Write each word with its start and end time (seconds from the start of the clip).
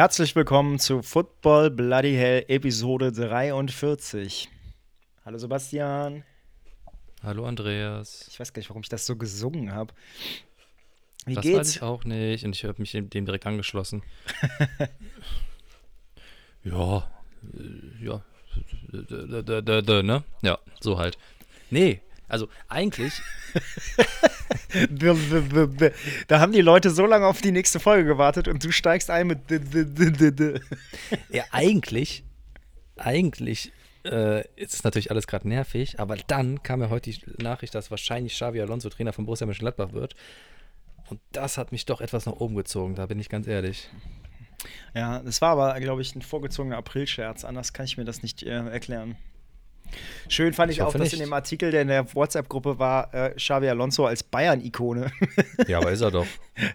Herzlich 0.00 0.34
willkommen 0.34 0.78
zu 0.78 1.02
Football 1.02 1.68
Bloody 1.70 2.14
Hell 2.14 2.46
Episode 2.48 3.12
43. 3.12 4.48
Hallo 5.26 5.36
Sebastian. 5.36 6.24
Hallo 7.22 7.44
Andreas. 7.44 8.26
Ich 8.30 8.40
weiß 8.40 8.54
gar 8.54 8.60
nicht, 8.60 8.70
warum 8.70 8.80
ich 8.82 8.88
das 8.88 9.04
so 9.04 9.16
gesungen 9.16 9.74
habe. 9.74 9.92
Wie 11.26 11.34
das 11.34 11.42
geht's? 11.42 11.58
weiß 11.58 11.76
ich 11.76 11.82
auch 11.82 12.04
nicht 12.04 12.46
und 12.46 12.56
ich 12.56 12.64
habe 12.64 12.80
mich 12.80 12.92
dem 12.92 13.26
direkt 13.26 13.46
angeschlossen. 13.46 14.02
ja, 16.64 17.10
äh, 17.52 18.02
ja, 18.02 18.22
ne? 20.02 20.24
Ja, 20.40 20.58
so 20.80 20.98
halt. 20.98 21.18
Nee, 21.68 22.00
also 22.30 22.48
eigentlich. 22.68 23.20
da 26.28 26.40
haben 26.40 26.52
die 26.52 26.60
Leute 26.60 26.90
so 26.90 27.06
lange 27.06 27.26
auf 27.26 27.40
die 27.40 27.52
nächste 27.52 27.80
Folge 27.80 28.04
gewartet 28.04 28.48
und 28.48 28.64
du 28.64 28.70
steigst 28.70 29.10
ein 29.10 29.26
mit. 29.26 29.38
ja, 31.30 31.44
eigentlich. 31.50 32.24
Eigentlich 32.96 33.72
äh, 34.04 34.46
ist 34.56 34.74
es 34.74 34.84
natürlich 34.84 35.10
alles 35.10 35.26
gerade 35.26 35.48
nervig, 35.48 35.98
aber 35.98 36.16
dann 36.16 36.62
kam 36.62 36.80
ja 36.80 36.90
heute 36.90 37.10
die 37.10 37.42
Nachricht, 37.42 37.74
dass 37.74 37.90
wahrscheinlich 37.90 38.34
Xavi 38.34 38.60
Alonso 38.60 38.88
Trainer 38.88 39.12
von 39.12 39.26
Borussia 39.26 39.46
Mönchengladbach 39.46 39.92
wird. 39.92 40.14
Und 41.08 41.20
das 41.32 41.58
hat 41.58 41.72
mich 41.72 41.86
doch 41.86 42.00
etwas 42.00 42.26
nach 42.26 42.34
oben 42.34 42.54
gezogen, 42.54 42.94
da 42.94 43.06
bin 43.06 43.18
ich 43.18 43.28
ganz 43.28 43.46
ehrlich. 43.46 43.88
Ja, 44.94 45.20
das 45.20 45.40
war 45.40 45.50
aber, 45.50 45.80
glaube 45.80 46.02
ich, 46.02 46.14
ein 46.14 46.22
vorgezogener 46.22 46.76
Aprilscherz. 46.76 47.44
Anders 47.44 47.72
kann 47.72 47.86
ich 47.86 47.96
mir 47.96 48.04
das 48.04 48.22
nicht 48.22 48.42
äh, 48.42 48.50
erklären. 48.50 49.16
Schön 50.28 50.52
fand 50.52 50.70
ich, 50.70 50.78
ich 50.78 50.82
auch, 50.82 50.92
dass 50.92 51.02
nicht. 51.02 51.12
in 51.14 51.20
dem 51.20 51.32
Artikel, 51.32 51.70
der 51.70 51.82
in 51.82 51.88
der 51.88 52.14
WhatsApp-Gruppe 52.14 52.78
war, 52.78 53.12
äh, 53.14 53.34
Xavi 53.34 53.68
Alonso 53.68 54.06
als 54.06 54.22
Bayern-Ikone. 54.22 55.10
ja, 55.68 55.78
aber 55.78 55.92
ist 55.92 56.00
er 56.00 56.10
doch. 56.10 56.26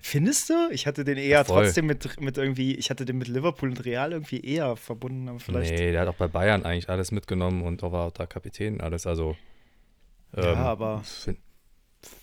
Findest 0.01 0.49
du? 0.49 0.69
Ich 0.71 0.87
hatte 0.87 1.03
den 1.03 1.17
eher 1.17 1.45
Voll. 1.45 1.63
trotzdem 1.63 1.85
mit, 1.85 2.19
mit 2.19 2.37
irgendwie, 2.37 2.75
ich 2.75 2.89
hatte 2.89 3.05
den 3.05 3.17
mit 3.17 3.27
Liverpool 3.27 3.69
und 3.69 3.85
Real 3.85 4.11
irgendwie 4.11 4.41
eher 4.41 4.75
verbunden. 4.75 5.29
Aber 5.29 5.39
vielleicht 5.39 5.71
nee, 5.73 5.91
der 5.91 6.01
hat 6.01 6.07
auch 6.07 6.15
bei 6.15 6.27
Bayern 6.27 6.63
eigentlich 6.63 6.89
alles 6.89 7.11
mitgenommen 7.11 7.61
und 7.63 7.83
da 7.83 7.91
war 7.91 8.07
auch 8.07 8.11
da 8.11 8.25
Kapitän 8.25 8.81
alles. 8.81 9.07
Also. 9.07 9.35
Ähm, 10.35 10.43
ja, 10.43 10.55
aber. 10.55 11.01
Find, 11.03 11.39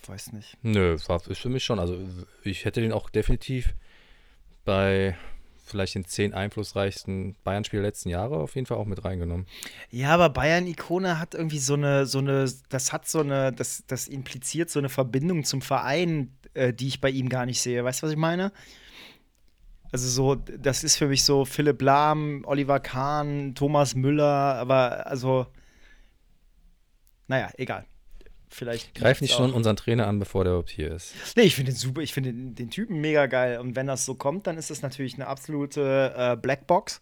weiß 0.07 0.33
nicht. 0.33 0.57
Nö, 0.61 0.97
war, 1.07 1.21
ist 1.27 1.39
für 1.39 1.49
mich 1.49 1.63
schon. 1.63 1.79
Also, 1.79 1.97
ich 2.43 2.65
hätte 2.65 2.81
den 2.81 2.91
auch 2.91 3.09
definitiv 3.09 3.73
bei 4.65 5.15
vielleicht 5.63 5.95
den 5.95 6.05
zehn 6.05 6.33
einflussreichsten 6.33 7.35
Bayern-Spiele 7.43 7.81
der 7.81 7.89
letzten 7.89 8.09
Jahre 8.09 8.37
auf 8.37 8.55
jeden 8.55 8.67
Fall 8.67 8.77
auch 8.77 8.85
mit 8.85 9.03
reingenommen. 9.03 9.47
Ja, 9.89 10.09
aber 10.09 10.29
Bayern-Ikone 10.29 11.19
hat 11.19 11.33
irgendwie 11.33 11.59
so 11.59 11.73
eine, 11.73 12.05
so 12.05 12.19
eine, 12.19 12.51
das 12.69 12.91
hat 12.91 13.07
so 13.07 13.21
eine, 13.21 13.51
das, 13.51 13.83
das 13.87 14.07
impliziert 14.07 14.69
so 14.69 14.79
eine 14.79 14.89
Verbindung 14.89 15.43
zum 15.45 15.61
Verein, 15.61 16.35
äh, 16.53 16.73
die 16.73 16.87
ich 16.87 17.01
bei 17.01 17.09
ihm 17.09 17.29
gar 17.29 17.45
nicht 17.45 17.61
sehe. 17.61 17.83
Weißt 17.83 18.01
du, 18.01 18.05
was 18.05 18.11
ich 18.11 18.17
meine? 18.17 18.51
Also 19.91 20.09
so, 20.09 20.35
das 20.35 20.83
ist 20.83 20.97
für 20.97 21.07
mich 21.07 21.23
so 21.23 21.45
Philipp 21.45 21.81
Lahm, 21.81 22.43
Oliver 22.45 22.79
Kahn, 22.79 23.55
Thomas 23.55 23.95
Müller, 23.95 24.55
aber 24.55 25.07
also, 25.07 25.47
naja, 27.27 27.49
egal 27.57 27.85
vielleicht. 28.55 28.95
Greif 28.95 29.21
nicht 29.21 29.33
schon 29.33 29.53
unseren 29.53 29.75
Trainer 29.75 30.07
an, 30.07 30.19
bevor 30.19 30.43
der 30.43 30.53
überhaupt 30.53 30.69
hier 30.69 30.91
ist. 30.91 31.13
Nee, 31.35 31.43
ich 31.43 31.55
finde 31.55 31.71
den 31.71 31.77
super, 31.77 32.01
ich 32.01 32.13
finde 32.13 32.31
den, 32.33 32.55
den, 32.55 32.69
Typen 32.69 33.01
mega 33.01 33.25
geil. 33.25 33.59
Und 33.59 33.75
wenn 33.75 33.87
das 33.87 34.05
so 34.05 34.15
kommt, 34.15 34.47
dann 34.47 34.57
ist 34.57 34.69
das 34.69 34.81
natürlich 34.81 35.15
eine 35.15 35.27
absolute 35.27 36.13
äh, 36.15 36.35
Blackbox. 36.35 37.01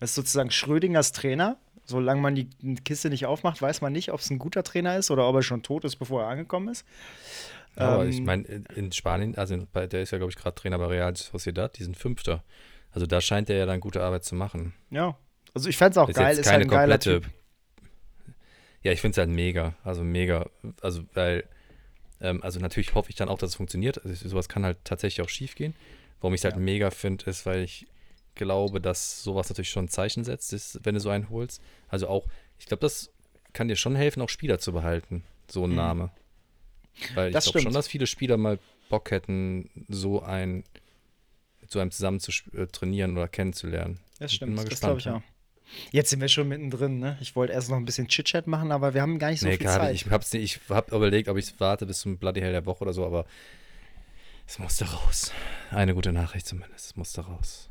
Das 0.00 0.10
ist 0.10 0.14
sozusagen 0.16 0.50
Schrödingers 0.50 1.12
Trainer. 1.12 1.56
Solange 1.84 2.20
man 2.20 2.34
die 2.34 2.48
Kiste 2.84 3.10
nicht 3.10 3.26
aufmacht, 3.26 3.60
weiß 3.60 3.80
man 3.80 3.92
nicht, 3.92 4.12
ob 4.12 4.20
es 4.20 4.30
ein 4.30 4.38
guter 4.38 4.62
Trainer 4.62 4.96
ist 4.96 5.10
oder 5.10 5.28
ob 5.28 5.34
er 5.36 5.42
schon 5.42 5.62
tot 5.62 5.84
ist, 5.84 5.96
bevor 5.96 6.22
er 6.22 6.28
angekommen 6.28 6.68
ist. 6.68 6.86
Aber 7.76 8.04
ähm, 8.04 8.10
ich 8.10 8.20
meine, 8.20 8.44
in 8.76 8.92
Spanien, 8.92 9.36
also 9.36 9.66
bei, 9.72 9.86
der 9.86 10.02
ist 10.02 10.12
ja, 10.12 10.18
glaube 10.18 10.30
ich, 10.30 10.36
gerade 10.36 10.54
Trainer 10.54 10.78
bei 10.78 10.86
Real 10.86 11.16
Sociedad, 11.16 11.76
die 11.78 11.82
sind 11.82 11.96
Fünfter. 11.96 12.44
Also 12.92 13.06
da 13.06 13.20
scheint 13.20 13.50
er 13.50 13.56
ja 13.56 13.66
dann 13.66 13.80
gute 13.80 14.02
Arbeit 14.02 14.24
zu 14.24 14.34
machen. 14.34 14.74
Ja, 14.90 15.16
also 15.54 15.68
ich 15.68 15.76
fände 15.76 15.92
es 15.92 15.98
auch 15.98 16.08
ist 16.08 16.16
geil, 16.16 16.38
ist 16.38 16.50
halt 16.50 16.62
ein 16.62 16.68
geiler 16.68 16.98
Typ. 16.98 17.26
Ja, 18.82 18.92
ich 18.92 19.00
finde 19.00 19.12
es 19.12 19.18
halt 19.18 19.30
mega. 19.30 19.74
Also 19.84 20.02
mega. 20.02 20.50
Also, 20.80 21.02
weil, 21.14 21.44
ähm, 22.20 22.42
also 22.42 22.60
natürlich 22.60 22.94
hoffe 22.94 23.10
ich 23.10 23.16
dann 23.16 23.28
auch, 23.28 23.38
dass 23.38 23.50
es 23.50 23.56
funktioniert. 23.56 24.04
Also, 24.04 24.28
sowas 24.28 24.48
kann 24.48 24.64
halt 24.64 24.78
tatsächlich 24.84 25.24
auch 25.24 25.30
schief 25.30 25.54
gehen. 25.54 25.74
Warum 26.20 26.34
ich 26.34 26.40
es 26.40 26.44
halt 26.44 26.54
ja. 26.54 26.60
mega 26.60 26.90
finde, 26.90 27.24
ist, 27.26 27.46
weil 27.46 27.62
ich 27.62 27.86
glaube, 28.34 28.80
dass 28.80 29.22
sowas 29.22 29.48
natürlich 29.48 29.70
schon 29.70 29.86
ein 29.86 29.88
Zeichen 29.88 30.24
setzt, 30.24 30.52
ist, 30.52 30.80
wenn 30.84 30.94
du 30.94 31.00
so 31.00 31.10
einen 31.10 31.30
holst. 31.30 31.60
Also 31.88 32.08
auch, 32.08 32.26
ich 32.58 32.66
glaube, 32.66 32.80
das 32.80 33.10
kann 33.52 33.68
dir 33.68 33.76
schon 33.76 33.96
helfen, 33.96 34.22
auch 34.22 34.28
Spieler 34.28 34.58
zu 34.58 34.72
behalten, 34.72 35.24
so 35.48 35.64
ein 35.64 35.70
mhm. 35.70 35.76
Name. 35.76 36.10
Weil 37.14 37.34
ich 37.34 37.42
glaube 37.42 37.60
schon, 37.60 37.72
dass 37.72 37.88
viele 37.88 38.06
Spieler 38.06 38.36
mal 38.36 38.58
Bock 38.88 39.10
hätten, 39.10 39.70
so 39.88 40.22
ein 40.22 40.64
mit 41.60 41.70
so 41.70 41.78
einem 41.78 41.90
zusammen 41.90 42.20
zu 42.20 42.32
äh, 42.54 42.66
trainieren 42.66 43.16
oder 43.16 43.28
kennenzulernen. 43.28 43.98
Das 44.18 44.34
stimmt, 44.34 44.58
das 44.58 44.80
glaube 44.80 44.98
ich 44.98 45.08
auch. 45.08 45.22
Jetzt 45.90 46.10
sind 46.10 46.20
wir 46.20 46.28
schon 46.28 46.48
mittendrin, 46.48 46.98
ne? 46.98 47.16
Ich 47.20 47.34
wollte 47.34 47.52
erst 47.52 47.70
noch 47.70 47.76
ein 47.76 47.84
bisschen 47.84 48.08
Chit-Chat 48.08 48.46
machen, 48.46 48.72
aber 48.72 48.94
wir 48.94 49.02
haben 49.02 49.18
gar 49.18 49.30
nicht 49.30 49.40
so 49.40 49.46
nee, 49.46 49.56
viel 49.56 49.66
Zeit. 49.66 49.94
Ich 49.94 50.10
habe 50.10 50.24
ich 50.32 50.60
hab 50.68 50.92
überlegt, 50.92 51.28
ob 51.28 51.36
ich 51.36 51.58
warte 51.58 51.86
bis 51.86 52.00
zum 52.00 52.18
Bloody 52.18 52.40
Hell 52.40 52.52
der 52.52 52.66
Woche 52.66 52.82
oder 52.82 52.92
so, 52.92 53.06
aber 53.06 53.24
es 54.46 54.58
musste 54.58 54.84
raus. 54.84 55.32
Eine 55.70 55.94
gute 55.94 56.12
Nachricht 56.12 56.46
zumindest. 56.46 56.86
Es 56.86 56.96
musste 56.96 57.22
raus. 57.22 57.70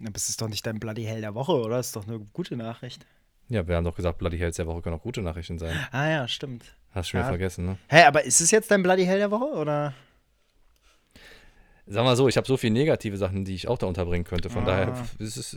Aber 0.00 0.16
es 0.16 0.28
ist 0.28 0.40
doch 0.40 0.48
nicht 0.48 0.66
dein 0.66 0.80
Bloody 0.80 1.04
Hell 1.04 1.20
der 1.20 1.34
Woche, 1.34 1.52
oder? 1.52 1.76
Das 1.76 1.88
ist 1.88 1.96
doch 1.96 2.06
eine 2.06 2.18
gute 2.18 2.56
Nachricht. 2.56 3.06
Ja, 3.48 3.66
wir 3.66 3.76
haben 3.76 3.84
doch 3.84 3.96
gesagt, 3.96 4.18
Bloody 4.18 4.38
Hells 4.38 4.56
der 4.56 4.66
Woche 4.66 4.82
können 4.82 4.96
auch 4.96 5.02
gute 5.02 5.22
Nachrichten 5.22 5.58
sein. 5.58 5.74
Ah 5.90 6.08
ja, 6.08 6.28
stimmt. 6.28 6.64
Hast 6.92 7.08
du 7.08 7.10
schon 7.12 7.20
ja. 7.20 7.26
wieder 7.26 7.32
vergessen, 7.32 7.64
ne? 7.64 7.78
Hä, 7.88 7.96
hey, 7.96 8.04
aber 8.04 8.24
ist 8.24 8.40
es 8.40 8.50
jetzt 8.50 8.70
dein 8.70 8.82
Bloody 8.82 9.04
Hell 9.04 9.18
der 9.18 9.30
Woche, 9.30 9.46
oder? 9.56 9.94
Sag 11.88 12.04
mal 12.04 12.16
so, 12.16 12.28
ich 12.28 12.36
habe 12.36 12.46
so 12.46 12.56
viele 12.56 12.74
negative 12.74 13.16
Sachen, 13.16 13.44
die 13.44 13.54
ich 13.54 13.68
auch 13.68 13.78
da 13.78 13.86
unterbringen 13.86 14.24
könnte. 14.24 14.50
Von 14.50 14.64
ah. 14.64 14.66
daher 14.66 15.06
ist 15.18 15.36
es, 15.36 15.56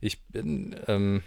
ich 0.00 0.22
bin, 0.26 0.76
ähm, 0.86 1.22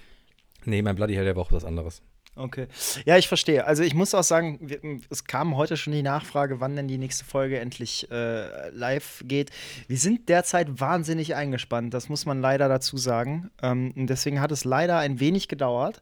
nee, 0.65 0.81
mein 0.81 0.95
Bloody 0.95 1.13
Hell 1.13 1.25
der 1.25 1.35
Woche 1.35 1.53
was 1.53 1.65
anderes. 1.65 2.01
Okay. 2.37 2.67
Ja, 3.05 3.17
ich 3.17 3.29
verstehe. 3.29 3.65
Also 3.65 3.83
ich 3.83 3.93
muss 3.93 4.13
auch 4.13 4.23
sagen, 4.23 5.01
es 5.09 5.23
kam 5.23 5.55
heute 5.55 5.77
schon 5.77 5.93
die 5.93 6.03
Nachfrage, 6.03 6.59
wann 6.59 6.75
denn 6.75 6.87
die 6.87 6.97
nächste 6.97 7.23
Folge 7.23 7.59
endlich 7.59 8.11
äh, 8.11 8.69
live 8.71 9.23
geht. 9.25 9.51
Wir 9.87 9.97
sind 9.97 10.27
derzeit 10.27 10.81
wahnsinnig 10.81 11.35
eingespannt, 11.35 11.93
das 11.93 12.09
muss 12.09 12.25
man 12.25 12.41
leider 12.41 12.67
dazu 12.67 12.97
sagen. 12.97 13.51
Ähm, 13.61 13.93
deswegen 13.95 14.41
hat 14.41 14.51
es 14.51 14.65
leider 14.65 14.97
ein 14.97 15.21
wenig 15.21 15.47
gedauert. 15.47 16.01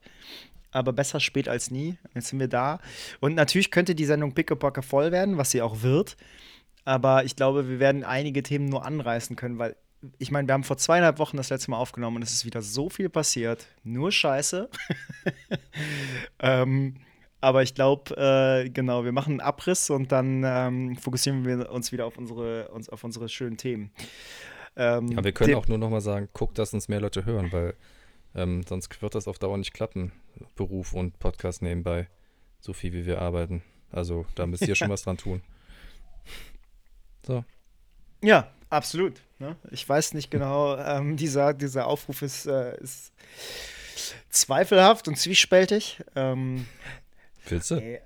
Aber 0.71 0.91
besser 0.91 1.19
spät 1.19 1.47
als 1.47 1.69
nie. 1.69 1.97
Jetzt 2.15 2.29
sind 2.29 2.39
wir 2.39 2.47
da. 2.47 2.79
Und 3.19 3.35
natürlich 3.35 3.69
könnte 3.69 3.93
die 3.93 4.05
Sendung 4.05 4.33
Pickepacke 4.33 4.81
voll 4.81 5.11
werden, 5.11 5.37
was 5.37 5.51
sie 5.51 5.61
auch 5.61 5.83
wird. 5.83 6.17
Aber 6.85 7.23
ich 7.23 7.35
glaube, 7.35 7.69
wir 7.69 7.79
werden 7.79 8.03
einige 8.03 8.43
Themen 8.43 8.65
nur 8.65 8.85
anreißen 8.85 9.35
können, 9.35 9.57
weil 9.57 9.75
ich 10.17 10.31
meine, 10.31 10.47
wir 10.47 10.53
haben 10.53 10.63
vor 10.63 10.77
zweieinhalb 10.77 11.17
Wochen 11.19 11.37
das 11.37 11.49
letzte 11.49 11.71
Mal 11.71 11.77
aufgenommen 11.77 12.17
und 12.17 12.23
es 12.23 12.33
ist 12.33 12.45
wieder 12.45 12.61
so 12.61 12.89
viel 12.89 13.09
passiert. 13.09 13.67
Nur 13.83 14.11
Scheiße. 14.11 14.69
ähm, 16.39 16.95
aber 17.39 17.63
ich 17.63 17.75
glaube, 17.75 18.15
äh, 18.17 18.69
genau, 18.69 19.05
wir 19.05 19.11
machen 19.11 19.31
einen 19.33 19.41
Abriss 19.41 19.89
und 19.89 20.11
dann 20.11 20.43
ähm, 20.45 20.95
fokussieren 20.97 21.45
wir 21.45 21.71
uns 21.71 21.91
wieder 21.91 22.05
auf 22.05 22.17
unsere, 22.17 22.69
uns, 22.69 22.89
auf 22.89 23.03
unsere 23.03 23.29
schönen 23.29 23.57
Themen. 23.57 23.91
Ähm, 24.75 25.09
ja, 25.09 25.23
wir 25.23 25.31
können 25.31 25.55
auch 25.55 25.67
nur 25.67 25.77
noch 25.77 25.89
mal 25.89 26.01
sagen, 26.01 26.29
guckt, 26.33 26.57
dass 26.57 26.73
uns 26.73 26.87
mehr 26.87 27.01
Leute 27.01 27.25
hören, 27.25 27.51
weil 27.51 27.75
ähm, 28.35 28.63
sonst 28.63 29.01
wird 29.01 29.15
das 29.15 29.27
auf 29.27 29.39
Dauer 29.39 29.57
nicht 29.57 29.73
klappen. 29.73 30.11
Beruf 30.55 30.93
und 30.93 31.19
Podcast 31.19 31.61
nebenbei, 31.61 32.07
so 32.59 32.73
viel 32.73 32.93
wie 32.93 33.05
wir 33.05 33.21
arbeiten. 33.21 33.61
Also 33.91 34.25
da 34.35 34.45
müsst 34.47 34.67
ihr 34.67 34.75
schon 34.75 34.89
was 34.89 35.03
dran 35.03 35.17
tun. 35.17 35.41
So. 37.25 37.43
Ja, 38.21 38.51
absolut. 38.69 39.21
Ne? 39.39 39.55
Ich 39.71 39.87
weiß 39.87 40.13
nicht 40.13 40.31
genau, 40.31 40.77
ähm, 40.77 41.17
dieser, 41.17 41.53
dieser 41.53 41.87
Aufruf 41.87 42.21
ist, 42.21 42.45
äh, 42.45 42.77
ist 42.81 43.11
zweifelhaft 44.29 45.07
und 45.07 45.17
zwiespältig. 45.17 46.01
Ähm, 46.15 46.65
Willst 47.45 47.71
du? 47.71 47.75
Nee. 47.75 47.99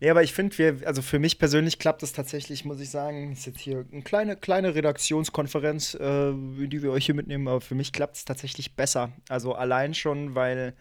Nee, 0.00 0.10
aber 0.10 0.22
ich 0.22 0.32
finde, 0.34 0.58
wir, 0.58 0.80
also 0.84 1.00
für 1.00 1.18
mich 1.18 1.38
persönlich 1.38 1.78
klappt 1.78 2.02
es 2.02 2.12
tatsächlich, 2.12 2.64
muss 2.64 2.80
ich 2.80 2.90
sagen, 2.90 3.32
ist 3.32 3.46
jetzt 3.46 3.60
hier 3.60 3.86
eine 3.92 4.02
kleine, 4.02 4.36
kleine 4.36 4.74
Redaktionskonferenz, 4.74 5.94
äh, 5.94 6.32
die 6.32 6.82
wir 6.82 6.90
euch 6.90 7.06
hier 7.06 7.14
mitnehmen, 7.14 7.46
aber 7.46 7.60
für 7.60 7.76
mich 7.76 7.92
klappt 7.92 8.16
es 8.16 8.24
tatsächlich 8.24 8.74
besser. 8.74 9.12
Also 9.28 9.54
allein 9.54 9.94
schon, 9.94 10.34
weil 10.34 10.74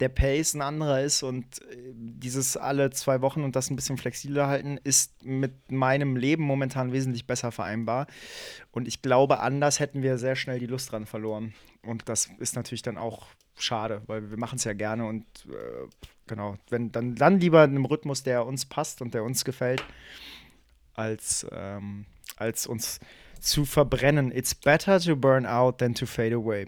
der 0.00 0.08
Pace 0.08 0.54
ein 0.54 0.62
anderer 0.62 1.02
ist 1.02 1.22
und 1.22 1.60
äh, 1.62 1.92
dieses 1.94 2.56
alle 2.56 2.90
zwei 2.90 3.20
Wochen 3.20 3.42
und 3.42 3.56
das 3.56 3.70
ein 3.70 3.76
bisschen 3.76 3.98
flexibler 3.98 4.46
halten, 4.46 4.78
ist 4.84 5.24
mit 5.24 5.70
meinem 5.70 6.16
Leben 6.16 6.42
momentan 6.42 6.92
wesentlich 6.92 7.26
besser 7.26 7.52
vereinbar. 7.52 8.06
Und 8.70 8.86
ich 8.86 9.02
glaube, 9.02 9.40
anders 9.40 9.80
hätten 9.80 10.02
wir 10.02 10.18
sehr 10.18 10.36
schnell 10.36 10.58
die 10.58 10.66
Lust 10.66 10.92
dran 10.92 11.06
verloren. 11.06 11.54
Und 11.82 12.08
das 12.08 12.28
ist 12.38 12.56
natürlich 12.56 12.82
dann 12.82 12.98
auch 12.98 13.26
schade, 13.56 14.02
weil 14.06 14.30
wir 14.30 14.38
machen 14.38 14.56
es 14.56 14.64
ja 14.64 14.72
gerne 14.72 15.06
und 15.06 15.24
äh, 15.48 15.88
genau, 16.26 16.56
wenn 16.70 16.92
dann, 16.92 17.16
dann 17.16 17.40
lieber 17.40 17.64
in 17.64 17.70
einem 17.70 17.84
Rhythmus, 17.84 18.22
der 18.22 18.46
uns 18.46 18.66
passt 18.66 19.02
und 19.02 19.14
der 19.14 19.24
uns 19.24 19.44
gefällt, 19.44 19.82
als, 20.94 21.46
ähm, 21.50 22.06
als 22.36 22.66
uns 22.66 23.00
zu 23.40 23.64
verbrennen. 23.64 24.32
It's 24.32 24.54
better 24.54 25.00
to 25.00 25.16
burn 25.16 25.46
out 25.46 25.78
than 25.78 25.94
to 25.94 26.06
fade 26.06 26.34
away. 26.34 26.66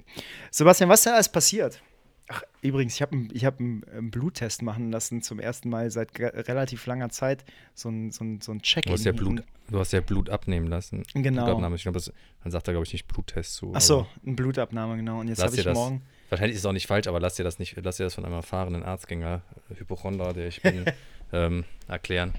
Sebastian, 0.51 0.89
was 0.89 1.01
ist 1.01 1.07
denn 1.07 1.15
alles 1.15 1.29
passiert? 1.29 1.83
Ach, 2.33 2.45
übrigens, 2.63 2.95
ich 2.95 3.03
habe 3.03 3.17
ich 3.33 3.45
hab 3.45 3.59
einen, 3.59 3.83
einen 3.85 4.11
Bluttest 4.13 4.63
machen 4.63 4.93
lassen 4.93 5.21
zum 5.21 5.41
ersten 5.41 5.69
Mal 5.69 5.91
seit 5.91 6.19
relativ 6.19 6.87
langer 6.87 7.09
Zeit. 7.09 7.45
So 7.75 7.89
ein, 7.89 8.13
so 8.13 8.23
ein, 8.23 8.41
so 8.41 8.53
ein 8.53 8.63
Check-in. 8.63 8.91
Du, 8.91 8.95
hast 8.95 9.05
ja 9.05 9.11
Blut, 9.11 9.43
du 9.69 9.79
hast 9.81 9.93
ja 9.93 10.01
Blut 10.01 10.31
abnehmen 10.31 10.69
lassen. 10.69 11.03
Genau. 11.15 11.45
Blutabnahme. 11.45 11.75
Ich 11.75 11.83
glaube, 11.83 12.01
man 12.45 12.51
sagt 12.53 12.69
da, 12.69 12.73
glaube 12.73 12.87
ich, 12.87 12.93
nicht 12.93 13.09
Bluttest 13.09 13.55
zu. 13.55 13.73
Ach 13.75 13.81
so, 13.81 14.07
eine 14.25 14.37
Blutabnahme, 14.37 14.97
genau. 14.97 15.19
Und 15.19 15.27
jetzt 15.27 15.43
habe 15.43 15.57
ich 15.57 15.65
das, 15.65 15.75
morgen. 15.75 16.03
Wahrscheinlich 16.29 16.55
ist 16.55 16.61
es 16.61 16.67
auch 16.67 16.73
nicht 16.73 16.87
falsch, 16.87 17.09
aber 17.09 17.19
lass 17.19 17.35
dir 17.35 17.43
das 17.43 17.59
nicht, 17.59 17.77
lass 17.83 17.97
dir 17.97 18.05
das 18.05 18.15
von 18.15 18.25
einem 18.25 18.35
erfahrenen 18.35 18.85
Arztgänger, 18.85 19.43
Hypochonder, 19.77 20.33
der 20.33 20.47
ich 20.47 20.63
bin, 20.63 20.85
ähm, 21.33 21.65
erklären. 21.89 22.33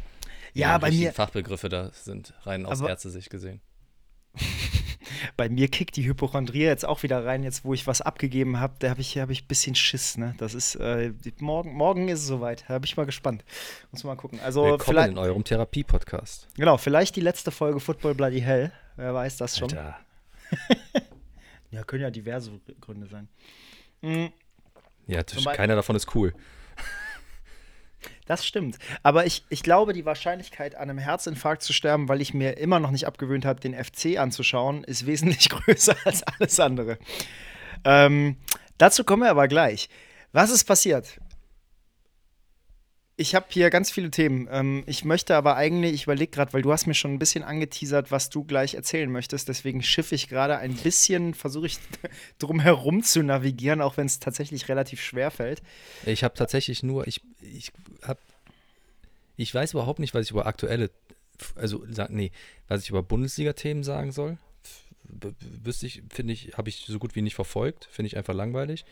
Ja, 0.53 0.77
bei 0.77 0.89
mir. 0.91 1.11
Fachbegriffe 1.11 1.67
da 1.67 1.91
sind 1.91 2.33
rein 2.43 2.65
aus 2.65 2.79
Ärztesicht 2.79 3.29
gesehen. 3.29 3.59
bei 5.37 5.49
mir 5.49 5.67
kickt 5.67 5.95
die 5.95 6.05
Hypochondrie 6.05 6.63
jetzt 6.63 6.85
auch 6.85 7.03
wieder 7.03 7.25
rein, 7.25 7.43
jetzt 7.43 7.65
wo 7.65 7.73
ich 7.73 7.87
was 7.87 8.01
abgegeben 8.01 8.59
habe. 8.59 8.73
Da 8.79 8.89
habe 8.89 9.01
ich, 9.01 9.17
hab 9.17 9.29
ich 9.29 9.43
ein 9.43 9.47
bisschen 9.47 9.75
Schiss. 9.75 10.17
Ne? 10.17 10.35
Das 10.37 10.53
ist, 10.53 10.75
äh, 10.75 11.13
morgen, 11.39 11.73
morgen 11.73 12.07
ist 12.07 12.19
es 12.19 12.27
soweit. 12.27 12.65
Da 12.67 12.79
bin 12.79 12.85
ich 12.85 12.97
mal 12.97 13.05
gespannt. 13.05 13.43
Muss 13.91 14.03
mal 14.03 14.15
gucken. 14.15 14.39
Also, 14.39 14.63
Willkommen 14.63 14.81
vielleicht, 14.81 15.11
in 15.11 15.17
eurem 15.17 15.43
Therapie-Podcast. 15.43 16.47
Genau, 16.55 16.77
vielleicht 16.77 17.15
die 17.15 17.21
letzte 17.21 17.51
Folge 17.51 17.79
Football 17.79 18.15
Bloody 18.15 18.41
Hell. 18.41 18.71
Wer 18.95 19.13
weiß 19.13 19.37
das 19.37 19.57
schon. 19.57 19.69
Alter. 19.69 19.99
ja, 21.71 21.83
können 21.83 22.03
ja 22.03 22.11
diverse 22.11 22.51
Gründe 22.79 23.07
sein. 23.07 23.27
Mhm. 24.01 24.31
Ja, 25.07 25.23
keiner 25.23 25.75
davon 25.75 25.95
ist 25.95 26.15
cool. 26.15 26.33
Das 28.25 28.45
stimmt. 28.45 28.77
Aber 29.03 29.25
ich, 29.25 29.43
ich 29.49 29.63
glaube, 29.63 29.93
die 29.93 30.05
Wahrscheinlichkeit, 30.05 30.75
an 30.75 30.89
einem 30.89 30.99
Herzinfarkt 30.99 31.61
zu 31.61 31.73
sterben, 31.73 32.07
weil 32.09 32.21
ich 32.21 32.33
mir 32.33 32.57
immer 32.57 32.79
noch 32.79 32.91
nicht 32.91 33.07
abgewöhnt 33.07 33.45
habe, 33.45 33.59
den 33.59 33.73
FC 33.73 34.17
anzuschauen, 34.17 34.83
ist 34.83 35.05
wesentlich 35.05 35.49
größer 35.49 35.95
als 36.05 36.23
alles 36.23 36.59
andere. 36.59 36.97
Ähm, 37.83 38.37
dazu 38.77 39.03
kommen 39.03 39.23
wir 39.23 39.31
aber 39.31 39.47
gleich. 39.47 39.89
Was 40.33 40.49
ist 40.49 40.63
passiert? 40.63 41.19
Ich 43.21 43.35
habe 43.35 43.45
hier 43.49 43.69
ganz 43.69 43.91
viele 43.91 44.09
Themen. 44.09 44.49
Ähm, 44.51 44.83
ich 44.87 45.05
möchte 45.05 45.35
aber 45.35 45.55
eigentlich, 45.55 45.93
ich 45.93 46.03
überlege 46.03 46.31
gerade, 46.31 46.53
weil 46.53 46.63
du 46.63 46.71
hast 46.71 46.87
mir 46.87 46.95
schon 46.95 47.13
ein 47.13 47.19
bisschen 47.19 47.43
angeteasert, 47.43 48.09
was 48.09 48.31
du 48.31 48.43
gleich 48.43 48.73
erzählen 48.73 49.11
möchtest. 49.11 49.47
Deswegen 49.47 49.83
schiffe 49.83 50.15
ich 50.15 50.27
gerade 50.27 50.57
ein 50.57 50.73
bisschen, 50.73 51.35
versuche 51.35 51.67
ich 51.67 51.77
drum 52.39 52.59
herum 52.59 53.03
zu 53.03 53.21
navigieren, 53.21 53.79
auch 53.79 53.95
wenn 53.97 54.07
es 54.07 54.19
tatsächlich 54.19 54.69
relativ 54.69 55.03
schwer 55.03 55.29
fällt. 55.29 55.61
Ich 56.03 56.23
habe 56.23 56.33
tatsächlich 56.33 56.81
nur, 56.81 57.07
ich, 57.07 57.21
ich 57.41 57.71
habe, 58.01 58.19
ich 59.37 59.53
weiß 59.53 59.73
überhaupt 59.73 59.99
nicht, 59.99 60.15
was 60.15 60.25
ich 60.25 60.31
über 60.31 60.47
aktuelle, 60.47 60.89
also 61.55 61.85
nee, 62.09 62.31
was 62.69 62.81
ich 62.81 62.89
über 62.89 63.03
Bundesliga-Themen 63.03 63.83
sagen 63.83 64.11
soll 64.11 64.39
wüsste 65.63 65.87
ich, 65.87 66.03
finde 66.09 66.33
ich, 66.33 66.57
habe 66.57 66.69
ich 66.69 66.85
so 66.87 66.99
gut 66.99 67.15
wie 67.15 67.21
nicht 67.21 67.35
verfolgt. 67.35 67.87
Finde 67.91 68.07
ich 68.07 68.17
einfach 68.17 68.33
langweilig. 68.33 68.85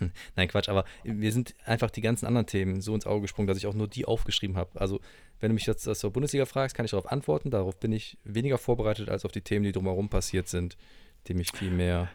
Nein, 0.36 0.48
Quatsch, 0.48 0.68
aber 0.68 0.84
wir 1.04 1.32
sind 1.32 1.54
einfach 1.64 1.90
die 1.90 2.00
ganzen 2.00 2.26
anderen 2.26 2.46
Themen 2.46 2.80
so 2.80 2.94
ins 2.94 3.06
Auge 3.06 3.22
gesprungen, 3.22 3.48
dass 3.48 3.58
ich 3.58 3.66
auch 3.66 3.74
nur 3.74 3.88
die 3.88 4.04
aufgeschrieben 4.04 4.56
habe. 4.56 4.80
Also, 4.80 5.00
wenn 5.40 5.50
du 5.50 5.54
mich 5.54 5.66
jetzt 5.66 5.82
zur 5.82 6.12
Bundesliga 6.12 6.46
fragst, 6.46 6.76
kann 6.76 6.84
ich 6.84 6.90
darauf 6.90 7.10
antworten. 7.10 7.50
Darauf 7.50 7.78
bin 7.78 7.92
ich 7.92 8.18
weniger 8.24 8.58
vorbereitet 8.58 9.08
als 9.08 9.24
auf 9.24 9.32
die 9.32 9.42
Themen, 9.42 9.64
die 9.64 9.72
drumherum 9.72 10.08
passiert 10.08 10.48
sind, 10.48 10.76
die 11.26 11.34
mich 11.34 11.52
viel 11.52 11.70
mehr 11.70 12.10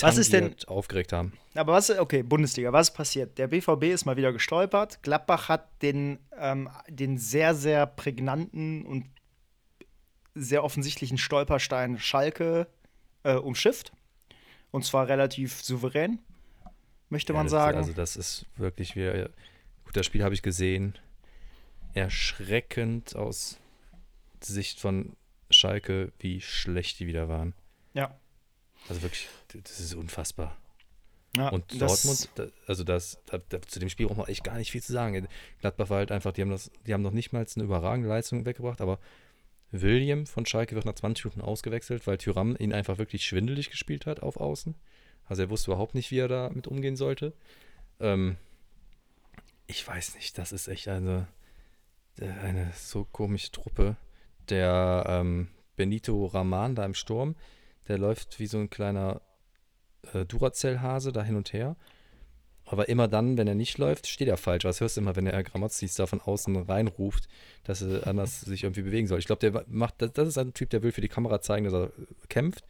was 0.00 0.16
ist 0.16 0.32
denn 0.32 0.54
aufgeregt 0.66 1.12
haben. 1.12 1.32
Aber 1.54 1.72
was, 1.72 1.90
okay, 1.90 2.22
Bundesliga, 2.22 2.72
was 2.72 2.90
ist 2.90 2.94
passiert? 2.94 3.38
Der 3.38 3.48
BVB 3.48 3.84
ist 3.84 4.04
mal 4.04 4.16
wieder 4.16 4.32
gestolpert. 4.32 5.02
Gladbach 5.02 5.48
hat 5.48 5.82
den, 5.82 6.18
ähm, 6.38 6.68
den 6.88 7.18
sehr, 7.18 7.54
sehr 7.54 7.86
prägnanten 7.86 8.84
und 8.86 9.06
sehr 10.34 10.62
offensichtlichen 10.62 11.18
Stolperstein 11.18 11.98
Schalke 11.98 12.68
äh, 13.22 13.34
umschifft. 13.34 13.92
Und 14.70 14.84
zwar 14.84 15.08
relativ 15.08 15.62
souverän, 15.62 16.18
möchte 17.08 17.32
ja, 17.32 17.38
man 17.38 17.48
sagen. 17.48 17.78
Also, 17.78 17.92
das 17.92 18.16
ist 18.16 18.46
wirklich 18.56 18.96
wieder. 18.96 19.30
Gut, 19.84 19.96
das 19.96 20.06
Spiel 20.06 20.22
habe 20.22 20.34
ich 20.34 20.42
gesehen. 20.42 20.98
Erschreckend 21.94 23.16
aus 23.16 23.58
Sicht 24.40 24.78
von 24.78 25.16
Schalke, 25.50 26.12
wie 26.18 26.40
schlecht 26.40 27.00
die 27.00 27.06
wieder 27.06 27.28
waren. 27.28 27.54
Ja. 27.94 28.14
Also 28.88 29.02
wirklich, 29.02 29.28
das 29.48 29.80
ist 29.80 29.94
unfassbar. 29.94 30.56
Ja, 31.36 31.50
und 31.50 31.80
Dortmund, 31.80 32.28
also 32.66 32.84
das, 32.84 33.18
da, 33.26 33.38
da, 33.48 33.60
zu 33.62 33.78
dem 33.78 33.88
Spiel 33.88 34.06
braucht 34.06 34.18
man 34.18 34.28
echt 34.28 34.44
gar 34.44 34.56
nicht 34.56 34.70
viel 34.70 34.82
zu 34.82 34.92
sagen. 34.92 35.28
Gladbach 35.60 35.90
war 35.90 35.98
halt 35.98 36.10
einfach, 36.10 36.32
die 36.32 36.40
haben 36.42 36.50
das, 36.50 36.70
die 36.86 36.94
haben 36.94 37.02
noch 37.02 37.12
nicht 37.12 37.32
mal 37.32 37.46
eine 37.54 37.64
überragende 37.64 38.08
Leistung 38.08 38.46
weggebracht, 38.46 38.80
aber 38.80 38.98
William 39.70 40.26
von 40.26 40.46
Schalke 40.46 40.74
wird 40.74 40.86
nach 40.86 40.94
20 40.94 41.26
Minuten 41.26 41.42
ausgewechselt, 41.42 42.06
weil 42.06 42.18
Tyram 42.18 42.56
ihn 42.58 42.72
einfach 42.72 42.98
wirklich 42.98 43.24
schwindelig 43.24 43.70
gespielt 43.70 44.06
hat 44.06 44.20
auf 44.20 44.38
Außen. 44.38 44.74
Also 45.26 45.42
er 45.42 45.50
wusste 45.50 45.70
überhaupt 45.70 45.94
nicht, 45.94 46.10
wie 46.10 46.18
er 46.18 46.28
damit 46.28 46.66
umgehen 46.66 46.96
sollte. 46.96 47.34
Ähm, 48.00 48.36
ich 49.66 49.86
weiß 49.86 50.14
nicht, 50.14 50.38
das 50.38 50.52
ist 50.52 50.68
echt 50.68 50.88
eine, 50.88 51.28
eine 52.18 52.72
so 52.74 53.04
komische 53.04 53.52
Truppe. 53.52 53.96
Der 54.48 55.04
ähm, 55.06 55.48
Benito 55.76 56.24
Raman 56.26 56.74
da 56.74 56.86
im 56.86 56.94
Sturm, 56.94 57.36
der 57.86 57.98
läuft 57.98 58.38
wie 58.40 58.46
so 58.46 58.58
ein 58.58 58.70
kleiner 58.70 59.20
äh, 60.14 60.24
Duracell-Hase 60.24 61.12
da 61.12 61.22
hin 61.22 61.36
und 61.36 61.52
her. 61.52 61.76
Aber 62.70 62.88
immer 62.88 63.08
dann, 63.08 63.38
wenn 63.38 63.48
er 63.48 63.54
nicht 63.54 63.78
läuft, 63.78 64.06
steht 64.06 64.28
er 64.28 64.36
falsch. 64.36 64.64
Was 64.64 64.80
hörst 64.80 64.96
du 64.96 65.00
immer, 65.00 65.16
wenn 65.16 65.24
der 65.24 65.42
Grammatzis 65.42 65.94
da 65.94 66.06
von 66.06 66.20
außen 66.20 66.54
reinruft, 66.56 67.26
dass 67.64 67.80
er 67.80 68.06
anders 68.06 68.42
sich 68.42 68.64
irgendwie 68.64 68.82
bewegen 68.82 69.06
soll? 69.06 69.18
Ich 69.18 69.26
glaube, 69.26 69.40
der 69.40 69.64
macht, 69.68 69.94
das 69.98 70.28
ist 70.28 70.36
ein 70.36 70.52
Typ, 70.52 70.68
der 70.70 70.82
will 70.82 70.92
für 70.92 71.00
die 71.00 71.08
Kamera 71.08 71.40
zeigen, 71.40 71.64
dass 71.64 71.72
er 71.72 71.90
kämpft, 72.28 72.64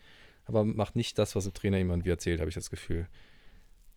aber 0.46 0.64
macht 0.64 0.94
nicht 0.94 1.18
das, 1.18 1.34
was 1.34 1.44
der 1.44 1.52
Trainer 1.52 1.78
ihm 1.78 1.90
irgendwie 1.90 2.10
erzählt, 2.10 2.38
habe 2.38 2.48
ich 2.48 2.54
das 2.54 2.70
Gefühl. 2.70 3.08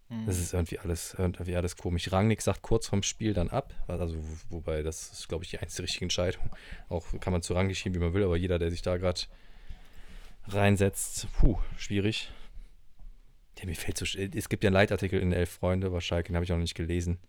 Mhm. 0.10 0.26
Das 0.26 0.40
ist 0.40 0.54
irgendwie 0.54 0.80
alles, 0.80 1.16
irgendwie 1.18 1.56
alles 1.56 1.78
komisch. 1.78 2.12
Rangnick 2.12 2.42
sagt 2.42 2.64
kurz 2.64 2.88
vorm 2.88 3.04
Spiel 3.04 3.36
dann 3.36 3.50
ab, 3.50 3.74
also 3.88 4.16
wobei 4.50 4.82
das 4.82 5.12
ist, 5.12 5.30
glaube 5.30 5.44
ich, 5.44 5.52
die 5.52 5.60
einzige 5.60 5.84
richtige 5.84 6.06
Entscheidung. 6.06 6.50
Auch 6.90 7.06
kann 7.20 7.32
man 7.32 7.44
zu 7.44 7.54
Rangnick 7.54 7.78
schieben, 7.78 8.02
wie 8.02 8.04
man 8.04 8.14
will, 8.16 8.24
aber 8.24 8.38
jeder, 8.38 8.58
der 8.58 8.72
sich 8.72 8.82
da 8.82 8.98
gerade 8.98 9.22
reinsetzt, 10.48 11.28
puh, 11.38 11.60
schwierig. 11.78 12.32
Ja, 13.60 13.66
mir 13.66 13.76
fällt 13.76 13.98
so. 13.98 14.06
Es 14.06 14.50
gibt 14.50 14.64
ja 14.64 14.70
einen 14.70 14.74
Leitartikel 14.74 15.20
in 15.20 15.32
Elf 15.32 15.52
Freunde 15.52 15.88
über 15.88 16.02
Schalke, 16.02 16.30
den 16.30 16.36
habe 16.36 16.46
ich 16.46 16.52
auch 16.52 16.56
noch 16.56 16.62
nicht 16.62 16.76
gelesen, 16.76 17.20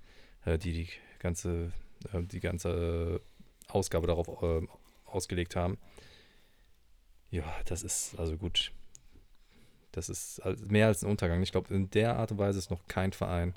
äh, 0.45 0.59
die 0.59 0.73
die 0.73 0.89
ganze, 1.19 1.73
äh, 2.13 2.23
die 2.23 2.41
ganze 2.41 3.21
Ausgabe 3.69 4.07
darauf 4.07 4.29
äh, 4.43 4.67
ausgelegt 5.05 5.57
haben. 5.57 5.79
Ja, 7.31 7.45
das 7.67 7.83
ist 7.83 8.19
also 8.19 8.37
gut. 8.37 8.73
Das 9.93 10.09
ist 10.09 10.41
mehr 10.71 10.87
als 10.87 11.03
ein 11.03 11.11
Untergang. 11.11 11.43
Ich 11.43 11.53
glaube, 11.53 11.75
in 11.75 11.91
der 11.91 12.17
Art 12.17 12.31
und 12.31 12.39
Weise 12.39 12.59
ist 12.59 12.71
noch 12.71 12.87
kein 12.89 13.13
Verein 13.13 13.55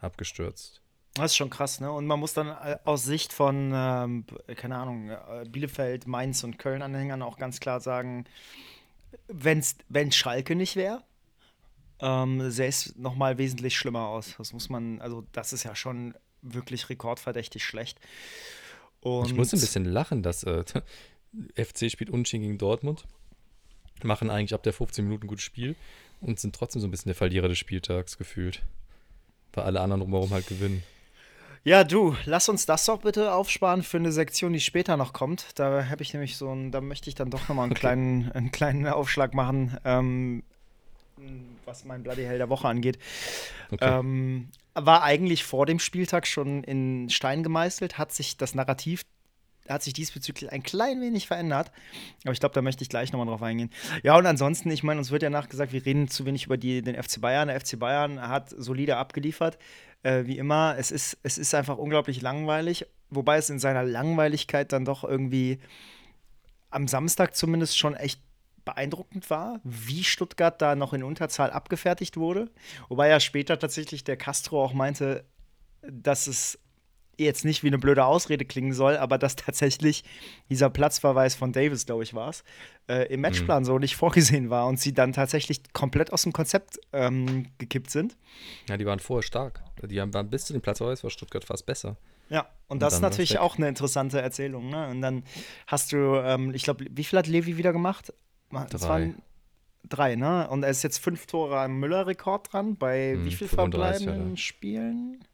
abgestürzt. 0.00 0.80
Das 1.14 1.32
ist 1.32 1.36
schon 1.36 1.50
krass, 1.50 1.80
ne? 1.80 1.90
Und 1.90 2.06
man 2.06 2.20
muss 2.20 2.34
dann 2.34 2.50
aus 2.84 3.04
Sicht 3.04 3.32
von, 3.32 3.72
ähm, 3.74 4.24
keine 4.54 4.76
Ahnung, 4.76 5.10
Bielefeld, 5.48 6.06
Mainz 6.06 6.44
und 6.44 6.58
Köln-Anhängern 6.58 7.22
auch 7.22 7.38
ganz 7.38 7.58
klar 7.58 7.80
sagen, 7.80 8.24
wenn 9.28 10.12
Schalke 10.12 10.54
nicht 10.54 10.76
wäre, 10.76 11.02
ähm, 12.00 12.50
sähe 12.50 12.68
es 12.68 12.96
nochmal 12.96 13.38
wesentlich 13.38 13.76
schlimmer 13.76 14.08
aus. 14.08 14.34
Das 14.38 14.52
muss 14.52 14.68
man, 14.68 15.00
also 15.00 15.24
das 15.32 15.52
ist 15.52 15.64
ja 15.64 15.74
schon 15.74 16.14
wirklich 16.42 16.88
rekordverdächtig 16.88 17.64
schlecht. 17.64 17.98
Und 19.00 19.26
ich 19.26 19.34
muss 19.34 19.52
ein 19.52 19.60
bisschen 19.60 19.84
lachen, 19.84 20.22
dass 20.22 20.44
äh, 20.44 20.64
FC 21.56 21.90
spielt 21.90 22.10
unentschieden 22.10 22.42
gegen 22.42 22.58
Dortmund, 22.58 23.04
machen 24.02 24.30
eigentlich 24.30 24.54
ab 24.54 24.62
der 24.62 24.72
15 24.72 25.04
Minuten 25.04 25.24
ein 25.24 25.28
gutes 25.28 25.44
Spiel 25.44 25.76
und 26.20 26.40
sind 26.40 26.54
trotzdem 26.54 26.80
so 26.80 26.88
ein 26.88 26.90
bisschen 26.90 27.10
der 27.10 27.16
Verlierer 27.16 27.48
des 27.48 27.58
Spieltags 27.58 28.18
gefühlt. 28.18 28.62
Weil 29.52 29.64
alle 29.64 29.80
anderen 29.80 30.00
drumherum 30.00 30.30
halt 30.30 30.46
gewinnen. 30.46 30.82
Ja, 31.66 31.82
du, 31.82 32.14
lass 32.26 32.50
uns 32.50 32.66
das 32.66 32.84
doch 32.84 33.00
bitte 33.00 33.32
aufsparen 33.32 33.82
für 33.82 33.96
eine 33.96 34.12
Sektion, 34.12 34.52
die 34.52 34.60
später 34.60 34.98
noch 34.98 35.14
kommt. 35.14 35.46
Da 35.54 35.88
habe 35.88 36.02
ich 36.02 36.12
nämlich 36.12 36.36
so 36.36 36.52
ein, 36.52 36.70
da 36.70 36.82
möchte 36.82 37.08
ich 37.08 37.14
dann 37.14 37.30
doch 37.30 37.48
nochmal 37.48 37.64
einen, 37.64 37.72
okay. 37.72 37.80
kleinen, 37.80 38.32
einen 38.32 38.52
kleinen 38.52 38.86
Aufschlag 38.86 39.32
machen. 39.32 39.78
Ähm, 39.84 40.42
was 41.64 41.84
mein 41.84 42.02
Bloody 42.02 42.22
Hell 42.22 42.38
der 42.38 42.48
Woche 42.48 42.68
angeht. 42.68 42.98
Okay. 43.70 43.98
Ähm, 43.98 44.48
war 44.74 45.02
eigentlich 45.02 45.44
vor 45.44 45.66
dem 45.66 45.78
Spieltag 45.78 46.26
schon 46.26 46.64
in 46.64 47.08
Stein 47.10 47.42
gemeißelt, 47.42 47.98
hat 47.98 48.12
sich 48.12 48.36
das 48.36 48.54
Narrativ 48.54 49.04
hat 49.68 49.82
sich 49.82 49.94
diesbezüglich 49.94 50.52
ein 50.52 50.62
klein 50.62 51.00
wenig 51.00 51.26
verändert. 51.26 51.72
Aber 52.24 52.32
ich 52.32 52.40
glaube, 52.40 52.54
da 52.54 52.62
möchte 52.62 52.82
ich 52.82 52.88
gleich 52.88 53.12
nochmal 53.12 53.26
drauf 53.26 53.42
eingehen. 53.42 53.70
Ja, 54.02 54.16
und 54.16 54.26
ansonsten, 54.26 54.70
ich 54.70 54.82
meine, 54.82 54.98
uns 54.98 55.10
wird 55.10 55.22
ja 55.22 55.30
nachgesagt, 55.30 55.72
wir 55.72 55.84
reden 55.84 56.08
zu 56.08 56.26
wenig 56.26 56.46
über 56.46 56.56
die, 56.56 56.82
den 56.82 57.02
FC 57.02 57.20
Bayern. 57.20 57.48
Der 57.48 57.60
FC 57.60 57.78
Bayern 57.78 58.20
hat 58.20 58.50
solide 58.50 58.96
abgeliefert. 58.96 59.58
Äh, 60.02 60.26
wie 60.26 60.38
immer, 60.38 60.76
es 60.78 60.90
ist, 60.90 61.18
es 61.22 61.38
ist 61.38 61.54
einfach 61.54 61.78
unglaublich 61.78 62.20
langweilig, 62.20 62.86
wobei 63.08 63.38
es 63.38 63.48
in 63.48 63.58
seiner 63.58 63.84
Langweiligkeit 63.84 64.72
dann 64.72 64.84
doch 64.84 65.02
irgendwie 65.02 65.60
am 66.70 66.88
Samstag 66.88 67.34
zumindest 67.34 67.78
schon 67.78 67.94
echt 67.94 68.20
beeindruckend 68.64 69.30
war, 69.30 69.60
wie 69.64 70.04
Stuttgart 70.04 70.60
da 70.60 70.74
noch 70.74 70.92
in 70.92 71.02
Unterzahl 71.02 71.50
abgefertigt 71.50 72.16
wurde. 72.16 72.50
Wobei 72.88 73.08
ja 73.08 73.20
später 73.20 73.58
tatsächlich 73.58 74.04
der 74.04 74.16
Castro 74.16 74.62
auch 74.62 74.72
meinte, 74.72 75.24
dass 75.82 76.26
es 76.26 76.58
jetzt 77.18 77.44
nicht 77.44 77.62
wie 77.62 77.68
eine 77.68 77.78
blöde 77.78 78.04
Ausrede 78.04 78.44
klingen 78.44 78.72
soll, 78.72 78.96
aber 78.96 79.18
dass 79.18 79.36
tatsächlich 79.36 80.04
dieser 80.50 80.70
Platzverweis 80.70 81.34
von 81.34 81.52
Davis, 81.52 81.86
glaube 81.86 82.02
ich, 82.02 82.14
war 82.14 82.30
es, 82.30 82.44
äh, 82.88 83.12
im 83.12 83.20
Matchplan 83.20 83.62
mhm. 83.62 83.66
so 83.66 83.78
nicht 83.78 83.96
vorgesehen 83.96 84.50
war 84.50 84.66
und 84.66 84.80
sie 84.80 84.92
dann 84.92 85.12
tatsächlich 85.12 85.60
komplett 85.72 86.12
aus 86.12 86.22
dem 86.22 86.32
Konzept 86.32 86.78
ähm, 86.92 87.46
gekippt 87.58 87.90
sind. 87.90 88.16
Ja, 88.68 88.76
die 88.76 88.86
waren 88.86 88.98
vorher 88.98 89.22
stark. 89.22 89.62
Die 89.82 90.00
haben, 90.00 90.12
waren 90.14 90.30
bis 90.30 90.46
zu 90.46 90.52
dem 90.52 90.62
Platzverweis 90.62 91.04
war 91.04 91.10
Stuttgart 91.10 91.44
fast 91.44 91.66
besser. 91.66 91.96
Ja, 92.30 92.40
und, 92.40 92.76
und 92.76 92.82
das 92.82 92.94
ist 92.94 93.00
natürlich 93.00 93.38
auch 93.38 93.58
eine 93.58 93.68
interessante 93.68 94.20
Erzählung. 94.20 94.70
Ne? 94.70 94.88
Und 94.88 95.02
dann 95.02 95.24
hast 95.66 95.92
du, 95.92 95.96
ähm, 96.16 96.54
ich 96.54 96.62
glaube, 96.62 96.86
wie 96.90 97.04
viel 97.04 97.18
hat 97.18 97.26
Levi 97.26 97.56
wieder 97.58 97.72
gemacht? 97.72 98.12
Das 98.70 98.82
drei. 98.82 98.88
waren 98.88 99.22
drei, 99.88 100.16
ne? 100.16 100.48
Und 100.48 100.62
er 100.62 100.70
ist 100.70 100.82
jetzt 100.82 100.98
fünf 100.98 101.26
Tore 101.26 101.58
am 101.58 101.78
Müller-Rekord 101.78 102.52
dran. 102.52 102.76
Bei 102.76 103.12
hm, 103.12 103.24
wie 103.24 103.32
viel 103.32 103.48
verbleibenden 103.48 104.36
Spielen? 104.36 105.24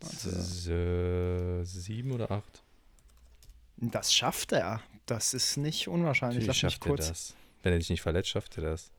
Warte. 0.00 1.64
Sieben 1.64 2.12
oder 2.12 2.30
acht? 2.30 2.62
Das 3.76 4.12
schafft 4.12 4.52
er. 4.52 4.80
Das 5.06 5.34
ist 5.34 5.56
nicht 5.56 5.88
unwahrscheinlich. 5.88 6.46
Lass 6.46 6.56
schafft 6.56 6.80
kurz. 6.80 7.06
er 7.06 7.08
das. 7.10 7.34
Wenn 7.62 7.72
er 7.72 7.78
dich 7.78 7.90
nicht 7.90 8.02
verletzt, 8.02 8.28
schafft 8.28 8.56
er 8.58 8.64
das. 8.64 8.90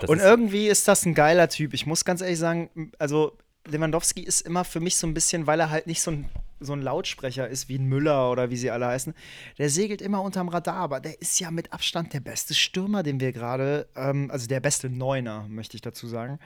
das 0.00 0.10
und 0.10 0.18
ist 0.18 0.24
irgendwie 0.24 0.66
ist 0.66 0.88
das 0.88 1.04
ein 1.06 1.14
geiler 1.14 1.48
Typ. 1.48 1.74
Ich 1.74 1.86
muss 1.86 2.04
ganz 2.04 2.20
ehrlich 2.20 2.38
sagen, 2.38 2.92
also 2.98 3.36
Lewandowski 3.66 4.22
ist 4.22 4.40
immer 4.42 4.64
für 4.64 4.80
mich 4.80 4.96
so 4.96 5.06
ein 5.06 5.14
bisschen, 5.14 5.46
weil 5.46 5.60
er 5.60 5.70
halt 5.70 5.86
nicht 5.86 6.02
so 6.02 6.10
ein, 6.10 6.28
so 6.60 6.72
ein 6.72 6.82
Lautsprecher 6.82 7.48
ist 7.48 7.68
wie 7.68 7.78
ein 7.78 7.86
Müller 7.86 8.30
oder 8.30 8.50
wie 8.50 8.56
sie 8.56 8.70
alle 8.70 8.86
heißen. 8.86 9.14
Der 9.58 9.70
segelt 9.70 10.02
immer 10.02 10.22
unterm 10.22 10.48
Radar, 10.48 10.76
aber 10.76 11.00
der 11.00 11.20
ist 11.20 11.40
ja 11.40 11.50
mit 11.50 11.72
Abstand 11.72 12.12
der 12.12 12.20
beste 12.20 12.54
Stürmer, 12.54 13.02
den 13.02 13.18
wir 13.20 13.32
gerade, 13.32 13.88
ähm, 13.96 14.30
also 14.30 14.46
der 14.46 14.60
beste 14.60 14.90
Neuner, 14.90 15.46
möchte 15.48 15.76
ich 15.76 15.82
dazu 15.82 16.06
sagen, 16.06 16.38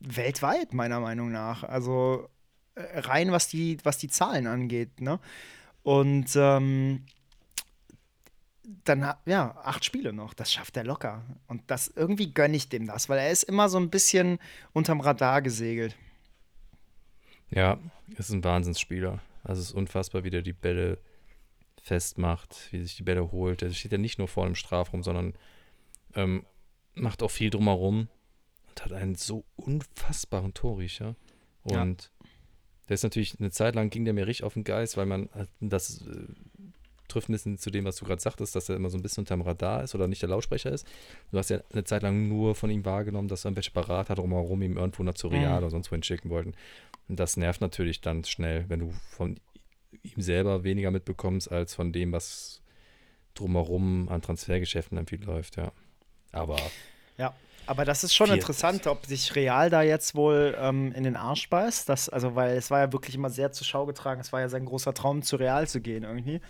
weltweit, 0.00 0.74
meiner 0.74 1.00
Meinung 1.00 1.30
nach. 1.30 1.62
Also 1.62 2.28
äh, 2.74 3.00
rein, 3.00 3.30
was 3.32 3.48
die, 3.48 3.78
was 3.84 3.98
die 3.98 4.08
Zahlen 4.08 4.46
angeht. 4.46 5.00
Ne? 5.00 5.20
Und 5.82 6.30
ähm, 6.34 7.04
dann, 8.84 9.14
ja, 9.26 9.56
acht 9.62 9.84
Spiele 9.84 10.12
noch. 10.12 10.34
Das 10.34 10.52
schafft 10.52 10.76
er 10.76 10.84
locker. 10.84 11.22
Und 11.46 11.62
das 11.68 11.88
irgendwie 11.88 12.32
gönne 12.32 12.56
ich 12.56 12.68
dem 12.68 12.86
das, 12.86 13.08
weil 13.08 13.18
er 13.18 13.30
ist 13.30 13.44
immer 13.44 13.68
so 13.68 13.78
ein 13.78 13.90
bisschen 13.90 14.38
unterm 14.72 15.00
Radar 15.00 15.42
gesegelt. 15.42 15.96
Ja, 17.50 17.78
ist 18.16 18.30
ein 18.30 18.44
Wahnsinnsspieler. 18.44 19.20
Also 19.44 19.60
es 19.60 19.68
ist 19.68 19.74
unfassbar, 19.74 20.24
wie 20.24 20.30
der 20.30 20.42
die 20.42 20.52
Bälle 20.52 20.98
festmacht, 21.80 22.68
wie 22.72 22.82
sich 22.82 22.96
die 22.96 23.04
Bälle 23.04 23.30
holt. 23.30 23.62
Er 23.62 23.72
steht 23.72 23.92
ja 23.92 23.98
nicht 23.98 24.18
nur 24.18 24.28
vor 24.28 24.44
dem 24.46 24.56
Strafraum, 24.56 25.02
sondern 25.02 25.34
ähm, 26.14 26.44
macht 26.94 27.22
auch 27.22 27.30
viel 27.30 27.50
drumherum 27.50 28.08
und 28.68 28.84
hat 28.84 28.92
einen 28.92 29.14
so 29.14 29.44
unfassbaren 29.56 30.54
Torriecher. 30.54 31.14
Und 31.62 32.02
ja. 32.02 32.26
Der 32.88 32.94
ist 32.94 33.02
natürlich 33.02 33.38
eine 33.40 33.50
Zeit 33.50 33.74
lang 33.74 33.90
ging 33.90 34.04
der 34.04 34.14
mir 34.14 34.26
richtig 34.26 34.44
auf 34.44 34.54
den 34.54 34.64
Geist, 34.64 34.96
weil 34.96 35.06
man 35.06 35.28
das 35.60 36.02
äh, 36.02 36.26
trifft 37.08 37.28
ein 37.28 37.32
bisschen 37.32 37.58
zu 37.58 37.70
dem, 37.70 37.84
was 37.84 37.96
du 37.96 38.04
gerade 38.04 38.20
sagtest, 38.20 38.54
dass 38.54 38.68
er 38.68 38.76
immer 38.76 38.90
so 38.90 38.96
ein 38.96 39.02
bisschen 39.02 39.22
unterm 39.22 39.42
Radar 39.42 39.82
ist 39.84 39.94
oder 39.94 40.08
nicht 40.08 40.22
der 40.22 40.28
Lautsprecher 40.28 40.70
ist. 40.70 40.86
Du 41.30 41.38
hast 41.38 41.50
ja 41.50 41.60
eine 41.72 41.84
Zeit 41.84 42.02
lang 42.02 42.28
nur 42.28 42.54
von 42.54 42.70
ihm 42.70 42.84
wahrgenommen, 42.84 43.28
dass 43.28 43.44
er 43.44 43.48
irgendwelche 43.48 43.72
Berater 43.72 44.14
drumherum 44.14 44.62
ihm 44.62 44.76
irgendwo 44.76 45.02
nach 45.02 45.14
zu 45.14 45.28
Real 45.28 45.52
mhm. 45.52 45.58
oder 45.58 45.70
sonst 45.70 45.90
wohin 45.90 46.02
schicken 46.02 46.30
wollten. 46.30 46.54
Und 47.08 47.20
das 47.20 47.36
nervt 47.36 47.60
natürlich 47.60 48.00
dann 48.00 48.24
schnell, 48.24 48.68
wenn 48.68 48.80
du 48.80 48.92
von 49.10 49.38
ihm 50.02 50.20
selber 50.22 50.64
weniger 50.64 50.90
mitbekommst, 50.90 51.50
als 51.50 51.74
von 51.74 51.92
dem, 51.92 52.12
was 52.12 52.62
drumherum 53.34 54.08
an 54.08 54.22
Transfergeschäften 54.22 54.96
dann 54.96 55.06
viel 55.06 55.22
läuft, 55.24 55.56
ja. 55.56 55.72
Aber 56.32 56.58
ja. 57.16 57.34
Aber 57.66 57.84
das 57.84 58.04
ist 58.04 58.14
schon 58.14 58.30
interessant, 58.30 58.86
ob 58.86 59.06
sich 59.06 59.34
Real 59.34 59.70
da 59.70 59.82
jetzt 59.82 60.14
wohl 60.14 60.56
ähm, 60.58 60.92
in 60.92 61.02
den 61.02 61.16
Arsch 61.16 61.50
beißt. 61.50 61.88
Das, 61.88 62.08
also, 62.08 62.36
weil 62.36 62.56
es 62.56 62.70
war 62.70 62.78
ja 62.78 62.92
wirklich 62.92 63.16
immer 63.16 63.28
sehr 63.28 63.50
zur 63.50 63.66
Schau 63.66 63.86
getragen. 63.86 64.20
Es 64.20 64.32
war 64.32 64.40
ja 64.40 64.48
sein 64.48 64.64
großer 64.64 64.94
Traum, 64.94 65.22
zu 65.22 65.34
Real 65.34 65.66
zu 65.66 65.80
gehen 65.80 66.04
irgendwie. 66.04 66.40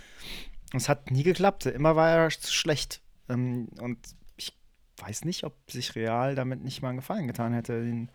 Und 0.73 0.83
es 0.83 0.89
hat 0.91 1.11
nie 1.11 1.23
geklappt. 1.23 1.65
Immer 1.67 1.97
war 1.97 2.11
er 2.11 2.29
zu 2.29 2.53
schlecht. 2.53 3.01
Ähm, 3.31 3.69
und 3.81 3.99
ich 4.37 4.55
weiß 4.99 5.25
nicht, 5.25 5.45
ob 5.45 5.55
sich 5.71 5.95
Real 5.95 6.35
damit 6.35 6.63
nicht 6.63 6.83
mal 6.83 6.91
einen 6.91 6.99
Gefallen 6.99 7.27
getan 7.27 7.55
hätte. 7.55 7.83
Den, 7.83 8.11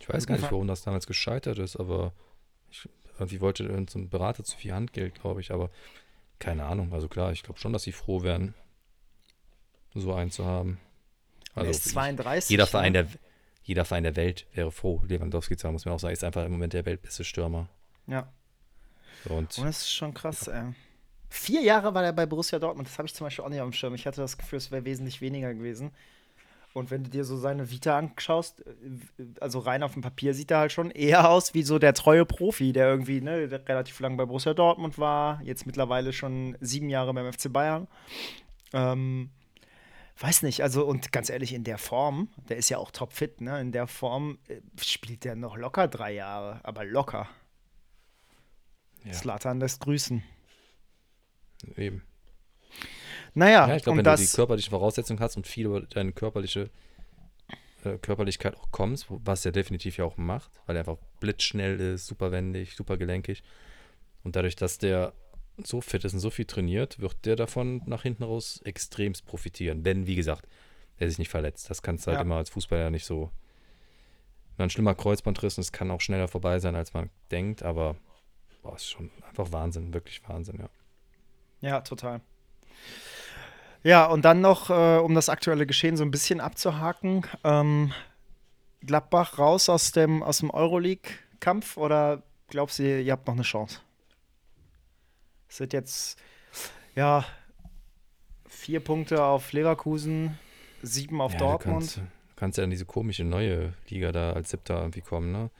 ich 0.00 0.08
weiß 0.08 0.26
gar 0.26 0.36
nicht, 0.36 0.50
warum 0.50 0.66
das 0.66 0.82
damals 0.82 1.06
gescheitert 1.06 1.58
ist, 1.58 1.76
aber 1.76 2.12
ich, 2.70 2.88
irgendwie 3.18 3.40
wollte 3.40 3.64
so 3.88 3.98
ein 3.98 4.08
Berater 4.08 4.44
zu 4.44 4.56
viel 4.56 4.72
Handgeld, 4.72 5.20
glaube 5.20 5.40
ich. 5.40 5.50
Aber 5.50 5.70
keine 6.38 6.64
Ahnung. 6.64 6.92
Also 6.92 7.08
klar, 7.08 7.32
ich 7.32 7.42
glaube 7.42 7.58
schon, 7.58 7.72
dass 7.72 7.82
sie 7.82 7.92
froh 7.92 8.22
wären, 8.22 8.54
so 9.94 10.14
einen 10.14 10.30
zu 10.30 10.44
haben. 10.44 10.78
Also 11.54 11.70
ist 11.70 11.88
32. 11.88 12.50
Jeder 12.50 12.66
Verein, 12.66 12.92
der, 12.92 13.08
jeder 13.64 13.84
Verein 13.84 14.04
der 14.04 14.16
Welt 14.16 14.46
wäre 14.54 14.70
froh, 14.70 15.02
Lewandowski 15.08 15.56
haben, 15.56 15.72
muss 15.72 15.84
man 15.84 15.94
auch 15.94 16.00
sagen. 16.00 16.12
Ist 16.12 16.24
einfach 16.24 16.44
im 16.44 16.52
Moment 16.52 16.72
der 16.72 16.86
weltbeste 16.86 17.24
Stürmer. 17.24 17.68
Ja. 18.06 18.32
Und, 19.24 19.36
und 19.36 19.58
oh, 19.58 19.64
das 19.64 19.78
ist 19.78 19.92
schon 19.92 20.14
krass, 20.14 20.46
ja. 20.46 20.68
ey. 20.68 20.74
Vier 21.30 21.60
Jahre 21.62 21.92
war 21.92 22.04
er 22.04 22.12
bei 22.12 22.24
Borussia 22.24 22.58
Dortmund. 22.58 22.88
Das 22.88 22.96
habe 22.96 23.06
ich 23.06 23.14
zum 23.14 23.26
Beispiel 23.26 23.44
auch 23.44 23.50
nicht 23.50 23.60
auf 23.60 23.68
dem 23.68 23.74
Schirm. 23.74 23.94
Ich 23.94 24.06
hatte 24.06 24.22
das 24.22 24.38
Gefühl, 24.38 24.56
es 24.56 24.70
wäre 24.70 24.84
wesentlich 24.84 25.20
weniger 25.20 25.52
gewesen. 25.52 25.90
Und 26.78 26.90
wenn 26.92 27.02
du 27.02 27.10
dir 27.10 27.24
so 27.24 27.36
seine 27.36 27.70
Vita 27.70 27.98
anschaust, 27.98 28.64
äh, 28.66 29.24
also 29.40 29.58
rein 29.58 29.82
auf 29.82 29.94
dem 29.94 30.02
Papier 30.02 30.32
sieht 30.32 30.50
er 30.50 30.58
halt 30.58 30.72
schon 30.72 30.90
eher 30.90 31.28
aus 31.28 31.52
wie 31.52 31.62
so 31.62 31.78
der 31.78 31.92
treue 31.92 32.24
Profi, 32.24 32.72
der 32.72 32.88
irgendwie 32.88 33.20
ne, 33.20 33.48
der 33.48 33.68
relativ 33.68 33.98
lang 34.00 34.16
bei 34.16 34.24
Borussia 34.24 34.54
Dortmund 34.54 34.98
war, 34.98 35.42
jetzt 35.42 35.66
mittlerweile 35.66 36.12
schon 36.12 36.56
sieben 36.60 36.88
Jahre 36.88 37.12
beim 37.12 37.32
FC 37.32 37.52
Bayern. 37.52 37.88
Ähm, 38.72 39.30
weiß 40.18 40.42
nicht, 40.42 40.62
also 40.62 40.86
und 40.86 41.12
ganz 41.12 41.30
ehrlich, 41.30 41.52
in 41.52 41.64
der 41.64 41.78
Form, 41.78 42.28
der 42.48 42.56
ist 42.56 42.68
ja 42.68 42.78
auch 42.78 42.90
topfit, 42.90 43.40
ne? 43.40 43.60
In 43.60 43.72
der 43.72 43.86
Form 43.86 44.38
äh, 44.48 44.60
spielt 44.80 45.24
der 45.24 45.36
noch 45.36 45.56
locker 45.56 45.88
drei 45.88 46.12
Jahre, 46.12 46.60
aber 46.62 46.84
locker. 46.84 47.28
Ja. 49.04 49.14
Slatan 49.14 49.60
lässt 49.60 49.80
grüßen. 49.80 50.22
Eben. 51.76 52.02
Naja, 53.38 53.68
ja, 53.68 53.76
ich 53.76 53.84
glaube, 53.84 53.98
wenn 53.98 54.04
du 54.04 54.16
die 54.16 54.26
körperliche 54.26 54.70
Voraussetzung 54.70 55.20
hast 55.20 55.36
und 55.36 55.46
viel 55.46 55.66
über 55.66 55.80
deine 55.82 56.10
körperliche 56.12 56.70
äh, 57.84 57.96
Körperlichkeit 57.98 58.56
auch 58.56 58.72
kommst, 58.72 59.06
was 59.08 59.46
er 59.46 59.52
definitiv 59.52 59.96
ja 59.96 60.04
auch 60.04 60.16
macht, 60.16 60.50
weil 60.66 60.74
er 60.74 60.80
einfach 60.80 60.98
blitzschnell 61.20 61.78
ist, 61.80 62.08
super 62.08 62.32
wendig, 62.32 62.74
super 62.74 62.96
gelenkig. 62.96 63.44
Und 64.24 64.34
dadurch, 64.34 64.56
dass 64.56 64.78
der 64.78 65.12
so 65.62 65.80
fit 65.80 66.04
ist 66.04 66.14
und 66.14 66.18
so 66.18 66.30
viel 66.30 66.46
trainiert, 66.46 66.98
wird 66.98 67.24
der 67.24 67.36
davon 67.36 67.80
nach 67.86 68.02
hinten 68.02 68.24
raus 68.24 68.60
extremst 68.64 69.24
profitieren. 69.24 69.84
Wenn, 69.84 70.08
wie 70.08 70.16
gesagt, 70.16 70.48
er 70.98 71.08
sich 71.08 71.18
nicht 71.18 71.30
verletzt. 71.30 71.70
Das 71.70 71.80
kannst 71.80 72.06
du 72.06 72.08
halt 72.08 72.18
ja. 72.18 72.22
immer 72.22 72.36
als 72.36 72.50
Fußballer 72.50 72.90
nicht 72.90 73.04
so. 73.04 73.30
Ein 74.56 74.70
schlimmer 74.70 74.96
Kreuzbandriss 74.96 75.56
und 75.56 75.62
es 75.62 75.70
kann 75.70 75.92
auch 75.92 76.00
schneller 76.00 76.26
vorbei 76.26 76.58
sein, 76.58 76.74
als 76.74 76.92
man 76.92 77.10
denkt, 77.30 77.62
aber 77.62 77.94
boah, 78.62 78.74
ist 78.74 78.90
schon 78.90 79.12
einfach 79.28 79.52
Wahnsinn, 79.52 79.94
wirklich 79.94 80.20
Wahnsinn, 80.28 80.58
ja. 80.58 80.68
Ja, 81.60 81.80
total. 81.82 82.20
Ja, 83.88 84.04
und 84.04 84.26
dann 84.26 84.42
noch, 84.42 84.68
äh, 84.68 84.98
um 84.98 85.14
das 85.14 85.30
aktuelle 85.30 85.64
Geschehen 85.66 85.96
so 85.96 86.04
ein 86.04 86.10
bisschen 86.10 86.42
abzuhaken, 86.42 87.24
ähm, 87.42 87.90
Gladbach 88.84 89.38
raus 89.38 89.70
aus 89.70 89.92
dem, 89.92 90.22
aus 90.22 90.40
dem 90.40 90.50
Euroleague-Kampf 90.50 91.78
oder 91.78 92.22
glaubst 92.48 92.80
du, 92.80 93.00
ihr 93.00 93.10
habt 93.10 93.26
noch 93.26 93.32
eine 93.32 93.44
Chance? 93.44 93.80
Es 95.48 95.56
sind 95.56 95.72
jetzt, 95.72 96.18
ja, 96.96 97.24
vier 98.46 98.80
Punkte 98.80 99.24
auf 99.24 99.54
Leverkusen, 99.54 100.38
sieben 100.82 101.22
auf 101.22 101.32
ja, 101.32 101.38
Dortmund. 101.38 101.96
Du 101.96 102.00
kannst, 102.00 102.12
kannst, 102.36 102.58
ja 102.58 102.64
in 102.64 102.70
diese 102.70 102.84
komische 102.84 103.24
neue 103.24 103.72
Liga 103.88 104.12
da 104.12 104.34
als 104.34 104.50
Siebter 104.50 104.80
irgendwie 104.80 105.00
kommen, 105.00 105.32
ne? 105.32 105.50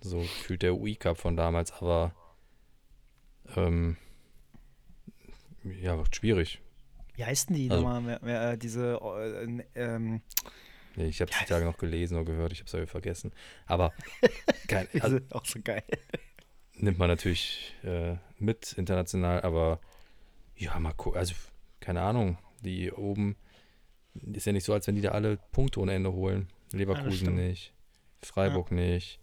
So 0.00 0.20
fühlt 0.20 0.62
der 0.62 0.76
UI-Cup 0.76 1.18
von 1.18 1.36
damals, 1.36 1.72
aber 1.72 2.14
ähm, 3.56 3.96
ja, 5.64 5.98
wird 5.98 6.14
schwierig. 6.14 6.60
Wie 7.14 7.24
heißen 7.24 7.54
die 7.54 7.70
also, 7.70 7.82
nochmal? 7.82 8.20
Äh, 8.24 8.58
diese 8.58 8.98
äh, 9.02 9.62
ähm, 9.74 10.22
Nee, 10.94 11.06
ich 11.06 11.22
habe 11.22 11.30
es 11.30 11.38
die 11.38 11.44
Tage 11.46 11.64
noch 11.64 11.78
gelesen 11.78 12.16
oder 12.16 12.26
gehört, 12.26 12.52
ich 12.52 12.58
habe 12.58 12.66
es 12.66 12.72
ja 12.72 12.84
vergessen. 12.84 13.32
Aber 13.66 13.94
geil. 14.68 14.88
Also, 15.00 15.20
auch 15.30 15.46
so 15.46 15.58
geil 15.62 15.82
nimmt 16.82 16.98
man 16.98 17.08
natürlich 17.08 17.74
äh, 17.84 18.16
mit 18.38 18.72
international, 18.74 19.40
aber 19.42 19.80
ja, 20.56 20.78
mal 20.78 20.92
gucken. 20.92 21.18
Also, 21.18 21.34
keine 21.80 22.02
Ahnung, 22.02 22.38
die 22.60 22.92
oben 22.92 23.36
ist 24.14 24.46
ja 24.46 24.52
nicht 24.52 24.64
so, 24.64 24.72
als 24.72 24.86
wenn 24.86 24.96
die 24.96 25.00
da 25.00 25.10
alle 25.10 25.38
Punkte 25.52 25.80
ohne 25.80 25.94
Ende 25.94 26.12
holen. 26.12 26.48
Leverkusen 26.72 27.38
ja, 27.38 27.44
nicht, 27.44 27.72
Freiburg 28.22 28.70
ja. 28.70 28.76
nicht. 28.76 29.20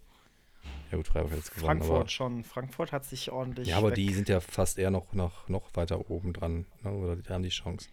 Ja 0.90 0.96
gut, 0.96 1.06
Freiburg 1.06 1.30
hat 1.30 1.38
jetzt 1.38 1.54
gewonnen. 1.54 1.66
Frankfurt 1.66 2.00
aber, 2.00 2.08
schon. 2.08 2.44
Frankfurt 2.44 2.92
hat 2.92 3.04
sich 3.04 3.30
ordentlich. 3.30 3.68
Ja, 3.68 3.78
aber 3.78 3.90
weg. 3.90 3.94
die 3.96 4.12
sind 4.12 4.28
ja 4.28 4.40
fast 4.40 4.78
eher 4.78 4.90
noch, 4.90 5.12
noch, 5.12 5.48
noch 5.48 5.74
weiter 5.74 6.10
oben 6.10 6.32
dran. 6.32 6.66
Ne? 6.82 6.92
Oder 6.92 7.16
die 7.16 7.28
haben 7.28 7.42
die 7.42 7.48
Chance. 7.48 7.88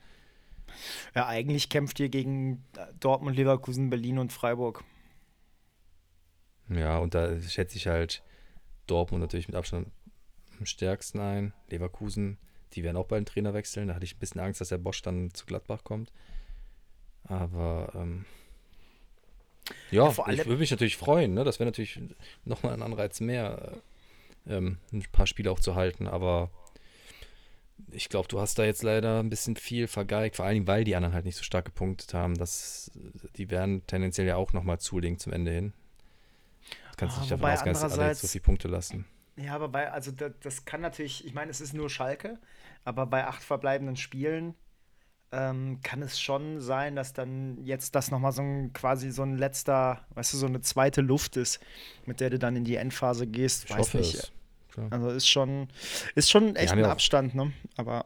Ja, 1.15 1.27
eigentlich 1.27 1.69
kämpft 1.69 1.99
ihr 1.99 2.09
gegen 2.09 2.65
Dortmund, 2.99 3.35
Leverkusen, 3.35 3.89
Berlin 3.89 4.19
und 4.19 4.33
Freiburg. 4.33 4.83
Ja, 6.69 6.97
und 6.97 7.13
da 7.13 7.39
schätze 7.39 7.77
ich 7.77 7.87
halt, 7.87 8.23
Dortmund 8.87 9.21
natürlich 9.21 9.47
mit 9.47 9.55
Abstand 9.55 9.89
am 10.59 10.65
stärksten 10.65 11.19
ein. 11.19 11.53
Leverkusen, 11.69 12.37
die 12.73 12.83
werden 12.83 12.97
auch 12.97 13.05
bald 13.05 13.19
einen 13.19 13.25
Trainer 13.25 13.53
wechseln. 13.53 13.87
Da 13.87 13.95
hatte 13.95 14.05
ich 14.05 14.15
ein 14.15 14.19
bisschen 14.19 14.41
Angst, 14.41 14.59
dass 14.59 14.69
der 14.69 14.77
Bosch 14.77 15.01
dann 15.01 15.33
zu 15.33 15.45
Gladbach 15.45 15.83
kommt. 15.83 16.11
Aber 17.23 17.91
ähm, 17.95 18.25
ja, 19.91 20.09
ja 20.09 20.27
ich 20.29 20.45
würde 20.45 20.57
mich 20.57 20.71
natürlich 20.71 20.97
freuen. 20.97 21.33
Ne? 21.33 21.43
Das 21.43 21.59
wäre 21.59 21.67
natürlich 21.67 21.99
nochmal 22.45 22.73
ein 22.73 22.81
Anreiz 22.81 23.19
mehr. 23.19 23.73
ähm, 24.47 24.77
ein 24.93 25.03
paar 25.11 25.27
Spiele 25.27 25.51
auch 25.51 25.59
zu 25.59 25.75
halten, 25.75 26.07
aber 26.07 26.49
ich 27.91 28.09
glaube, 28.09 28.27
du 28.27 28.39
hast 28.39 28.57
da 28.57 28.65
jetzt 28.65 28.83
leider 28.83 29.19
ein 29.19 29.29
bisschen 29.29 29.55
viel 29.55 29.87
vergeigt, 29.87 30.37
vor 30.37 30.45
allem, 30.45 30.67
weil 30.67 30.83
die 30.83 30.95
anderen 30.95 31.13
halt 31.13 31.25
nicht 31.25 31.37
so 31.37 31.43
stark 31.43 31.65
gepunktet 31.65 32.13
haben. 32.13 32.35
Das, 32.35 32.91
die 33.35 33.49
werden 33.49 33.85
tendenziell 33.87 34.27
ja 34.27 34.35
auch 34.35 34.53
nochmal 34.53 34.79
zulegen 34.79 35.19
zum 35.19 35.33
Ende 35.33 35.51
hin. 35.51 35.73
Du 36.91 36.97
kannst 36.97 37.17
ah, 37.17 37.19
nicht 37.21 37.31
davon 37.31 37.49
ausgehen, 37.49 37.73
dass 37.73 37.99
alle 37.99 38.15
so 38.15 38.27
viele 38.27 38.41
Punkte 38.41 38.67
lassen. 38.67 39.05
Ja, 39.35 39.53
aber 39.53 39.67
bei, 39.67 39.91
also 39.91 40.11
das, 40.11 40.31
das 40.41 40.65
kann 40.65 40.81
natürlich, 40.81 41.25
ich 41.25 41.33
meine, 41.33 41.51
es 41.51 41.61
ist 41.61 41.73
nur 41.73 41.89
Schalke, 41.89 42.39
aber 42.83 43.05
bei 43.05 43.27
acht 43.27 43.43
verbleibenden 43.43 43.95
Spielen 43.95 44.55
ähm, 45.31 45.79
kann 45.83 46.01
es 46.01 46.19
schon 46.19 46.61
sein, 46.61 46.95
dass 46.95 47.13
dann 47.13 47.63
jetzt 47.63 47.95
das 47.95 48.11
nochmal 48.11 48.31
so 48.31 48.41
ein 48.41 48.71
quasi 48.73 49.11
so 49.11 49.23
ein 49.23 49.37
letzter, 49.37 50.05
weißt 50.15 50.33
du, 50.33 50.37
so 50.37 50.45
eine 50.45 50.61
zweite 50.61 51.01
Luft 51.01 51.35
ist, 51.37 51.59
mit 52.05 52.19
der 52.19 52.29
du 52.29 52.39
dann 52.39 52.55
in 52.55 52.63
die 52.63 52.75
Endphase 52.75 53.27
gehst. 53.27 53.65
Ich 53.65 53.71
Weiß 53.71 53.79
hoffe 53.79 53.97
nicht. 53.97 54.15
Es. 54.15 54.31
Also 54.91 55.09
ist 55.09 55.27
schon, 55.27 55.69
ist 56.13 56.29
schon 56.29 56.55
echt 56.55 56.71
ein 56.71 56.85
Abstand, 56.85 57.33
ne? 57.33 57.51
Aber 57.77 58.05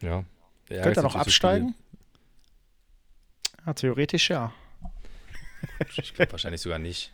ja. 0.00 0.24
ja 0.70 0.82
könnte 0.82 1.00
er 1.00 1.02
noch 1.02 1.16
absteigen? 1.16 1.74
Ja, 3.66 3.74
theoretisch 3.74 4.30
ja. 4.30 4.52
Ich 5.96 6.14
glaube 6.14 6.32
wahrscheinlich 6.32 6.60
sogar 6.60 6.78
nicht. 6.78 7.12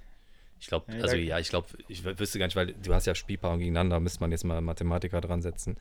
Ich 0.61 0.67
glaube, 0.67 0.93
also 1.01 1.17
ja, 1.17 1.39
ich 1.39 1.49
glaube, 1.49 1.69
ich 1.89 2.05
wüsste 2.05 2.39
gar 2.39 2.47
nicht, 2.47 2.57
weil 2.57 2.75
du 2.75 2.93
hast 2.93 3.07
ja 3.07 3.15
Spielpaare 3.15 3.59
gegeneinander, 3.59 3.99
müsste 3.99 4.21
man 4.21 4.31
jetzt 4.31 4.45
mal 4.45 4.61
Mathematiker 4.61 5.21
dran 5.21 5.41
setzen. 5.41 5.79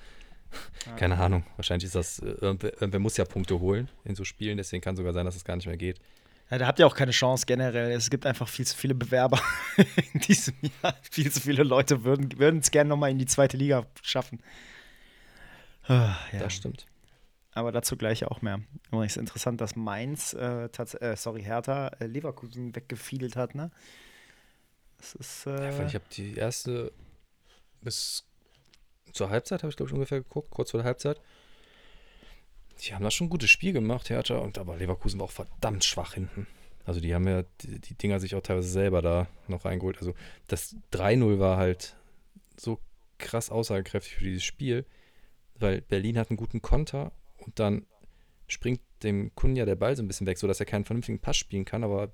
Keine 0.97 1.17
Ahnung. 1.17 1.43
Wahrscheinlich 1.55 1.85
ist 1.85 1.95
das, 1.95 2.19
äh, 2.19 2.25
irgendwer, 2.25 2.73
irgendwer, 2.73 2.99
muss 2.99 3.17
ja 3.17 3.25
Punkte 3.25 3.59
holen 3.59 3.89
in 4.05 4.15
so 4.15 4.23
Spielen, 4.23 4.57
deswegen 4.57 4.81
kann 4.81 4.95
sogar 4.95 5.13
sein, 5.13 5.25
dass 5.25 5.35
es 5.35 5.43
gar 5.43 5.55
nicht 5.55 5.67
mehr 5.67 5.77
geht. 5.77 5.99
Ja, 6.49 6.57
da 6.57 6.67
habt 6.67 6.79
ihr 6.79 6.87
auch 6.87 6.95
keine 6.95 7.11
Chance 7.11 7.45
generell. 7.45 7.91
Es 7.91 8.09
gibt 8.09 8.25
einfach 8.25 8.47
viel 8.47 8.65
zu 8.65 8.75
viele 8.75 8.95
Bewerber 8.95 9.39
in 10.13 10.19
diesem 10.21 10.55
Jahr. 10.61 10.95
Viel 11.11 11.31
zu 11.31 11.41
viele 11.41 11.63
Leute 11.63 12.03
würden 12.03 12.59
es 12.59 12.71
gerne 12.71 12.89
nochmal 12.89 13.11
in 13.11 13.19
die 13.19 13.27
zweite 13.27 13.55
Liga 13.55 13.85
schaffen. 14.01 14.41
Ah, 15.83 16.15
ja. 16.31 16.39
Das 16.39 16.53
stimmt. 16.53 16.85
Aber 17.51 17.71
dazu 17.71 17.97
gleich 17.97 18.25
auch 18.25 18.41
mehr. 18.41 18.61
Übrigens 18.91 19.17
interessant, 19.17 19.61
dass 19.61 19.75
Mainz, 19.75 20.33
äh, 20.33 20.65
äh, 20.65 21.15
sorry, 21.15 21.43
Hertha, 21.43 21.89
äh, 21.99 22.05
Leverkusen 22.05 22.75
weggefiedelt 22.75 23.35
hat, 23.35 23.53
ne? 23.53 23.71
Das 24.97 25.15
ist. 25.15 25.47
Äh 25.47 25.71
ja, 25.71 25.85
ich 25.85 25.95
habe 25.95 26.05
die 26.11 26.35
erste 26.35 26.91
bis 27.81 28.25
zur 29.19 29.29
Halbzeit, 29.29 29.63
habe 29.63 29.69
ich 29.69 29.77
glaube 29.77 29.89
ich 29.89 29.93
ungefähr 29.93 30.19
geguckt, 30.19 30.49
kurz 30.49 30.71
vor 30.71 30.79
der 30.79 30.85
Halbzeit. 30.85 31.21
Die 32.81 32.93
haben 32.93 33.03
da 33.03 33.11
schon 33.11 33.27
ein 33.27 33.29
gutes 33.29 33.49
Spiel 33.49 33.73
gemacht, 33.73 34.09
Hertha, 34.09 34.38
und 34.38 34.57
aber 34.57 34.77
Leverkusen 34.77 35.19
war 35.19 35.25
auch 35.25 35.31
verdammt 35.31 35.83
schwach 35.83 36.13
hinten. 36.13 36.47
Also 36.85 37.01
die 37.01 37.13
haben 37.13 37.27
ja 37.27 37.43
die, 37.61 37.79
die 37.79 37.93
Dinger 37.95 38.19
sich 38.19 38.35
auch 38.35 38.41
teilweise 38.41 38.69
selber 38.69 39.01
da 39.01 39.27
noch 39.47 39.65
reingeholt. 39.65 39.97
Also 39.99 40.13
das 40.47 40.75
3-0 40.93 41.38
war 41.38 41.57
halt 41.57 41.97
so 42.57 42.79
krass 43.17 43.49
aussagekräftig 43.49 44.15
für 44.15 44.23
dieses 44.23 44.43
Spiel, 44.43 44.85
weil 45.55 45.81
Berlin 45.81 46.17
hat 46.17 46.29
einen 46.29 46.38
guten 46.38 46.61
Konter 46.61 47.11
und 47.38 47.59
dann 47.59 47.85
springt 48.47 48.81
dem 49.03 49.35
Kunden 49.35 49.57
ja 49.57 49.65
der 49.65 49.75
Ball 49.75 49.95
so 49.95 50.01
ein 50.01 50.07
bisschen 50.07 50.25
weg, 50.25 50.38
sodass 50.38 50.61
er 50.61 50.65
keinen 50.65 50.85
vernünftigen 50.85 51.19
Pass 51.19 51.35
spielen 51.35 51.65
kann, 51.65 51.83
aber 51.83 52.11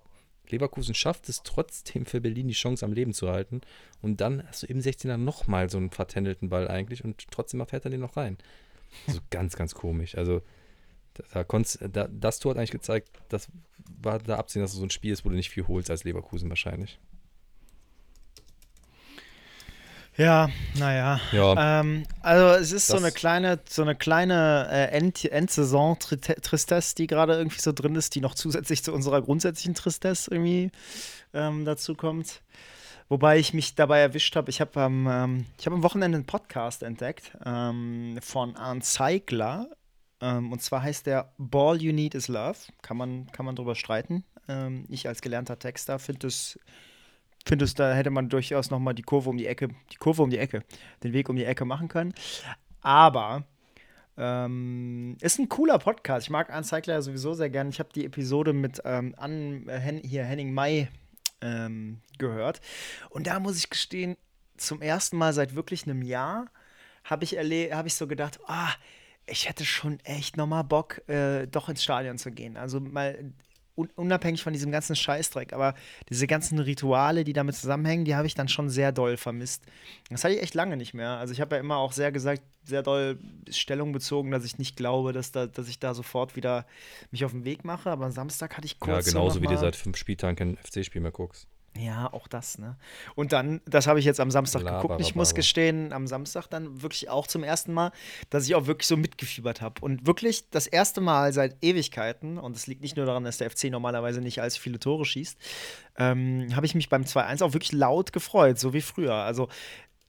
Leverkusen 0.51 0.93
schafft 0.93 1.29
es 1.29 1.43
trotzdem 1.43 2.05
für 2.05 2.21
Berlin 2.21 2.47
die 2.47 2.53
Chance 2.53 2.85
am 2.85 2.93
Leben 2.93 3.13
zu 3.13 3.29
halten. 3.29 3.61
Und 4.01 4.21
dann 4.21 4.47
hast 4.47 4.63
du 4.63 4.67
im 4.67 4.79
16er 4.79 5.17
nochmal 5.17 5.69
so 5.69 5.77
einen 5.77 5.91
vertändelten 5.91 6.49
Ball 6.49 6.67
eigentlich 6.67 7.03
und 7.03 7.29
trotzdem 7.31 7.65
fährt 7.65 7.85
er 7.85 7.91
den 7.91 8.01
noch 8.01 8.17
rein. 8.17 8.37
Also 9.07 9.19
ganz, 9.29 9.55
ganz 9.55 9.73
komisch. 9.75 10.17
Also 10.17 10.41
da, 11.13 11.43
da 11.43 11.89
da, 11.91 12.07
das 12.07 12.39
Tor 12.39 12.51
hat 12.51 12.57
eigentlich 12.57 12.71
gezeigt, 12.71 13.09
das 13.29 13.47
war 14.01 14.19
da 14.19 14.37
absehen, 14.37 14.61
dass 14.61 14.71
es 14.71 14.77
so 14.77 14.83
ein 14.83 14.89
Spiel 14.89 15.13
ist, 15.13 15.25
wo 15.25 15.29
du 15.29 15.35
nicht 15.35 15.49
viel 15.49 15.67
holst 15.67 15.89
als 15.89 16.03
Leverkusen 16.03 16.49
wahrscheinlich. 16.49 16.99
Ja, 20.17 20.50
naja. 20.75 21.19
Ja. 21.34 21.81
Ähm, 21.81 22.05
also 22.22 22.62
es 22.62 22.72
ist 22.72 22.89
das 22.89 22.98
so 22.98 23.03
eine 23.03 23.12
kleine, 23.12 23.60
so 23.67 23.81
eine 23.81 23.95
kleine 23.95 24.67
äh, 24.72 24.95
End 24.95 25.25
Endsaison-Tristesse, 25.25 26.95
die 26.95 27.07
gerade 27.07 27.34
irgendwie 27.34 27.60
so 27.60 27.74
drin 27.74 27.95
ist, 27.95 28.15
die 28.15 28.22
noch 28.22 28.34
zusätzlich 28.34 28.81
zu 28.83 28.94
unserer 28.94 29.22
grundsätzlichen 29.22 29.75
Tristesse 29.75 30.31
irgendwie 30.31 30.72
ähm, 31.33 31.66
dazu 31.66 31.96
kommt. 31.96 32.42
Wobei 33.09 33.37
ich 33.37 33.53
mich 33.53 33.75
dabei 33.75 34.00
erwischt 34.00 34.35
habe, 34.35 34.50
ich 34.50 34.61
habe 34.61 34.81
am, 34.81 35.07
ähm, 35.07 35.46
hab 35.63 35.74
am 35.74 35.83
Wochenende 35.83 36.18
einen 36.18 36.25
Podcast 36.25 36.81
entdeckt 36.81 37.37
ähm, 37.46 38.18
von 38.22 38.55
Arndt 38.55 38.85
Zeigler. 38.85 39.68
Ähm, 40.22 40.51
und 40.51 40.61
zwar 40.61 40.81
heißt 40.81 41.05
der 41.05 41.33
Ball 41.37 41.81
You 41.81 41.92
Need 41.92 42.16
Is 42.16 42.29
Love. 42.29 42.57
Kann 42.81 42.96
man, 42.96 43.27
kann 43.33 43.46
man 43.46 43.55
drüber 43.55 43.75
streiten. 43.75 44.24
Ähm, 44.48 44.85
ich 44.89 45.07
als 45.09 45.22
gelernter 45.22 45.59
Texter 45.59 46.00
finde 46.00 46.27
es 46.27 46.57
finde 47.46 47.66
da 47.66 47.94
hätte 47.94 48.10
man 48.10 48.29
durchaus 48.29 48.72
noch 48.72 48.79
mal 48.79 48.94
die 48.94 49.03
Kurve 49.03 49.29
um 49.29 49.38
die 49.38 49.48
Ecke, 49.48 49.70
die 49.92 49.98
Kurve 49.98 50.24
um 50.24 50.29
die 50.29 50.40
Ecke, 50.40 50.64
den 51.03 51.14
Weg 51.14 51.29
um 51.29 51.36
die 51.36 51.46
Ecke 51.46 51.66
machen 51.66 51.88
können. 51.88 52.14
Aber 52.81 53.46
ähm, 54.18 55.18
ist 55.22 55.40
ein 55.40 55.50
cooler 55.50 55.77
Podcast. 55.77 56.27
Ich 56.27 56.29
mag 56.29 56.55
Uncycler 56.55 57.01
sowieso 57.01 57.34
sehr 57.34 57.50
gerne. 57.50 57.70
Ich 57.70 57.79
habe 57.79 57.90
die 57.94 58.05
Episode 58.05 58.53
mit 58.53 58.81
ähm, 58.86 59.14
an, 59.18 59.68
äh, 59.68 59.79
Hen 59.79 59.98
hier 60.00 60.24
Henning 60.24 60.53
May 60.53 60.88
ähm, 61.42 62.01
gehört. 62.18 62.62
Und 63.10 63.27
da 63.27 63.40
muss 63.40 63.58
ich 63.58 63.70
gestehen, 63.70 64.16
zum 64.58 64.81
ersten 64.81 65.18
Mal 65.18 65.34
seit 65.34 65.55
wirklich 65.55 65.84
einem 65.84 66.01
Jahr 66.01 66.48
habe 67.03 67.24
ich, 67.24 67.34
hab 67.34 67.86
ich 67.86 67.94
so 67.94 68.08
gedacht, 68.08 68.40
ah, 68.48 68.70
ich 69.27 69.50
hätte 69.50 69.66
schon 69.66 70.00
echt 70.01 70.38
nochmal 70.38 70.64
Bock, 70.64 71.08
äh, 71.10 71.48
doch 71.48 71.68
ins 71.68 71.84
Stadion 71.84 72.18
zu 72.18 72.31
gehen. 72.31 72.58
Also 72.58 72.79
mal 72.79 73.34
unabhängig 73.75 74.42
von 74.42 74.53
diesem 74.53 74.72
ganzen 74.72 74.96
Scheißdreck, 74.96 75.53
aber 75.53 75.75
diese 76.09 76.27
ganzen 76.27 76.59
Rituale, 76.59 77.24
die 77.24 77.33
damit 77.33 77.55
zusammenhängen, 77.55 78.05
die 78.05 78.16
habe 78.16 78.27
ich 78.27 78.33
dann 78.33 78.48
schon 78.48 78.70
sehr 78.70 78.92
doll 78.92 79.18
vermisst. 79.18 79.64
Das 80.09 80.24
hatte 80.24 80.33
ich 80.35 80.42
echt 80.42 80.53
lange 80.53 80.77
nicht 80.77 80.94
mehr. 80.94 81.18
Also 81.18 81.33
ich 81.33 81.42
habe 81.42 81.55
ja 81.55 81.59
immer 81.59 81.77
auch 81.77 81.92
sehr 81.92 82.11
gesagt, 82.11 82.42
sehr 82.64 82.83
doll 82.83 83.20
Stellung 83.50 83.92
bezogen, 83.92 84.31
dass 84.31 84.46
ich 84.46 84.57
nicht 84.57 84.75
glaube, 84.75 85.14
dass, 85.14 85.31
da, 85.31 85.46
dass 85.48 85.68
ich 85.68 85.79
da 85.79 85.94
sofort 85.94 86.35
wieder 86.35 86.66
mich 87.11 87.25
auf 87.25 87.31
den 87.31 87.46
Weg 87.46 87.64
mache. 87.64 87.90
Aber 87.92 88.05
am 88.05 88.11
Samstag 88.11 88.57
hatte 88.57 88.66
ich 88.66 88.79
kurz. 88.79 89.05
Ja, 89.05 89.11
genauso 89.11 89.42
wie 89.42 89.48
du 89.48 89.57
seit 89.57 89.75
fünf 89.75 89.98
Spieltagen 89.98 90.35
kein 90.35 90.57
FC-Spiel 90.57 91.01
mehr 91.01 91.11
guckst. 91.11 91.48
Ja, 91.77 92.11
auch 92.14 92.27
das, 92.27 92.57
ne? 92.57 92.77
Und 93.16 93.33
dann, 93.33 93.59
das 93.66 93.85
habe 93.85 94.00
ich 94.00 94.05
jetzt 94.05 94.22
am 94.22 94.31
Samstag 94.31 94.61
Laber, 94.61 94.81
geguckt. 94.81 95.01
Ich 95.01 95.14
muss 95.14 95.35
gestehen, 95.35 95.92
am 95.92 96.07
Samstag 96.07 96.48
dann 96.48 96.81
wirklich 96.81 97.09
auch 97.09 97.27
zum 97.27 97.44
ersten 97.44 97.74
Mal, 97.74 97.92
dass 98.29 98.46
ich 98.46 98.55
auch 98.55 98.66
wirklich 98.66 98.88
so 98.88 98.96
mitgefiebert 98.96 99.61
habe. 99.61 99.81
Und 99.81 100.07
wirklich 100.07 100.50
das 100.51 100.68
erste 100.68 101.01
Mal 101.01 101.33
seit 101.33 101.57
Ewigkeiten, 101.61 102.38
und 102.38 102.55
es 102.55 102.68
liegt 102.68 102.81
nicht 102.81 102.96
nur 102.96 103.05
daran, 103.05 103.25
dass 103.25 103.40
der 103.40 103.50
FC 103.50 103.66
normalerweise 103.66 104.22
nicht 104.22 104.42
allzu 104.42 104.61
viele 104.61 104.79
Tore 104.79 105.03
schießt, 105.03 105.38
ähm, 105.98 106.48
habe 106.55 106.66
ich 106.66 106.75
mich 106.75 106.88
beim 106.88 107.03
2-1 107.03 107.44
auch 107.44 107.53
wirklich 107.53 107.74
laut 107.74 108.14
gefreut, 108.14 108.57
so 108.57 108.74
wie 108.74 108.81
früher. 108.81 109.16
Also 109.16 109.50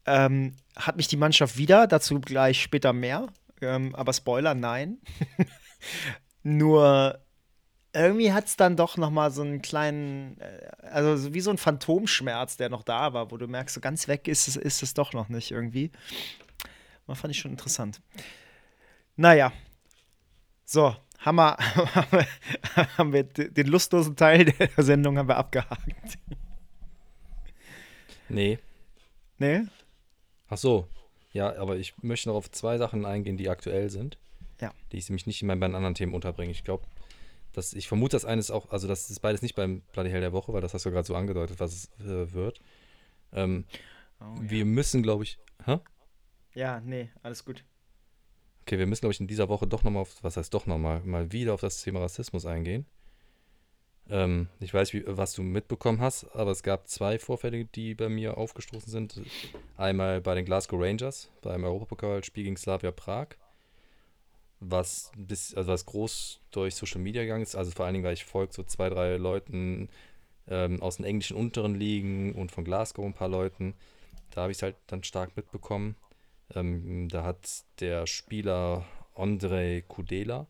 ähm, 0.07 0.55
hat 0.77 0.97
mich 0.97 1.09
die 1.09 1.17
Mannschaft 1.17 1.57
wieder, 1.57 1.89
dazu 1.89 2.21
gleich 2.21 2.63
später 2.63 2.93
mehr. 2.93 3.27
Ähm, 3.61 3.93
aber 3.97 4.13
Spoiler, 4.13 4.55
nein. 4.55 4.99
Nur 6.45 7.26
irgendwie 7.97 8.33
hat 8.33 8.47
es 8.47 8.57
dann 8.57 8.77
doch 8.77 8.97
noch 8.97 9.11
mal 9.11 9.31
so 9.31 9.43
einen 9.43 9.63
kleinen, 9.63 10.39
äh, 10.41 10.71
also 10.83 11.33
wie 11.35 11.41
so 11.41 11.51
ein 11.51 11.59
Phantomschmerz, 11.59 12.57
der 12.57 12.69
noch 12.69 12.83
da 12.83 13.13
war, 13.13 13.31
wo 13.31 13.37
du 13.37 13.47
merkst, 13.47 13.75
so 13.75 13.81
ganz 13.81 14.09
weg 14.09 14.29
ist 14.29 14.49
es, 14.49 14.57
ist 14.57 14.83
es 14.83 14.95
doch 14.95 15.13
noch 15.13 15.29
nicht 15.29 15.51
irgendwie. 15.51 15.91
Das 17.07 17.19
fand 17.19 17.33
ich 17.33 17.41
schon 17.41 17.53
interessant. 17.53 18.01
Naja, 19.17 19.53
so, 20.65 20.95
haben 21.19 21.37
wir, 21.37 21.57
haben 22.99 23.13
wir 23.13 23.25
den 23.25 23.67
lustlosen 23.67 24.17
Teil 24.17 24.45
der 24.45 24.71
Sendung 24.79 25.19
haben 25.19 25.29
wir 25.29 25.37
abgehakt. 25.37 26.19
Nee. 28.29 28.59
Nee? 29.39 29.63
Ach 30.49 30.59
so. 30.59 30.89
Ja, 31.33 31.57
aber 31.57 31.77
ich 31.77 31.95
möchte 32.03 32.29
noch 32.29 32.37
auf 32.37 32.51
zwei 32.51 32.79
Sachen 32.79 33.05
eingehen, 33.05 33.37
die 33.37 33.49
aktuell 33.49 33.91
sind. 33.91 34.19
Ja. 34.61 34.73
Die 34.91 34.97
ich 34.97 35.09
nämlich 35.09 35.27
nicht 35.27 35.43
in 35.43 35.49
meinen 35.49 35.75
anderen 35.75 35.95
Themen 35.95 36.15
unterbringe. 36.15 36.51
Ich 36.51 36.65
glaube, 36.65 36.85
das, 37.57 37.73
ich 37.73 37.89
vermute, 37.89 38.15
dass 38.15 38.27
eines 38.27 38.51
auch, 38.51 38.71
also 38.71 38.87
das 38.87 39.09
ist 39.09 39.21
beides 39.21 39.41
nicht 39.41 39.55
beim 39.55 39.81
Bloody 39.93 40.11
Hell 40.11 40.21
der 40.21 40.33
Woche, 40.33 40.53
weil 40.53 40.61
das 40.61 40.75
hast 40.75 40.85
du 40.85 40.91
gerade 40.91 41.07
so 41.07 41.15
angedeutet, 41.15 41.59
was 41.59 41.73
es 41.73 42.07
äh, 42.07 42.33
wird. 42.35 42.61
Ähm, 43.33 43.65
oh, 44.21 44.25
ja. 44.25 44.51
Wir 44.51 44.65
müssen, 44.67 45.03
glaube 45.03 45.25
ich. 45.25 45.39
Hä? 45.65 45.79
Ja, 46.55 46.81
nee, 46.81 47.11
alles 47.23 47.47
gut. 47.47 47.65
Okay, 48.63 48.79
wir 48.79 48.87
müssen, 48.87 49.01
glaube 49.01 49.13
ich, 49.13 49.21
in 49.21 49.27
dieser 49.27 49.49
Woche 49.49 49.67
doch 49.67 49.85
nochmal 49.85 50.03
auf, 50.03 50.23
was 50.23 50.37
heißt 50.37 50.53
doch 50.53 50.67
nochmal, 50.67 51.01
mal 51.05 51.33
wieder 51.33 51.55
auf 51.55 51.63
das 51.63 51.81
Thema 51.81 52.01
Rassismus 52.01 52.45
eingehen. 52.45 52.85
Ähm, 54.11 54.49
ich 54.61 54.75
weiß, 54.75 54.93
wie, 54.93 55.05
was 55.07 55.33
du 55.33 55.43
mitbekommen 55.43 56.01
hast, 56.01 56.25
aber 56.35 56.51
es 56.51 56.63
gab 56.63 56.89
zwei 56.89 57.19
Vorfälle, 57.19 57.65
die 57.65 57.95
bei 57.95 58.11
mir 58.11 58.37
aufgestoßen 58.37 58.91
sind. 58.91 59.23
Einmal 59.79 60.21
bei 60.21 60.35
den 60.35 60.45
Glasgow 60.45 60.79
Rangers, 60.79 61.31
beim 61.41 61.65
Europapokalspiel 61.65 62.45
gegen 62.45 62.57
Slavia 62.59 62.91
Prag 62.91 63.29
was 64.61 65.13
bis, 65.17 65.55
also 65.55 65.71
was 65.71 65.87
groß 65.87 66.41
durch 66.51 66.75
Social 66.75 67.01
Media 67.01 67.23
gegangen 67.23 67.43
ist. 67.43 67.57
Also 67.57 67.71
vor 67.71 67.85
allen 67.85 67.95
Dingen, 67.95 68.05
weil 68.05 68.15
ich 68.15 68.25
folge 68.25 68.53
so 68.53 68.63
zwei, 68.63 68.89
drei 68.89 69.17
Leuten 69.17 69.89
ähm, 70.49 70.83
aus 70.83 70.97
den 70.97 71.05
englischen 71.05 71.37
unteren 71.37 71.75
Ligen 71.75 72.35
und 72.35 72.53
von 72.53 72.65
Glasgow 72.65 73.05
ein 73.05 73.15
paar 73.15 73.29
Leuten. 73.29 73.75
Da 74.31 74.43
habe 74.43 74.53
ich 74.53 74.59
es 74.59 74.63
halt 74.63 74.77
dann 74.87 75.03
stark 75.03 75.37
mitbekommen. 75.37 75.97
Ähm, 76.55 77.09
da 77.09 77.25
hat 77.25 77.65
der 77.81 78.07
Spieler 78.07 78.85
Andrei 79.15 79.83
Kudela 79.87 80.47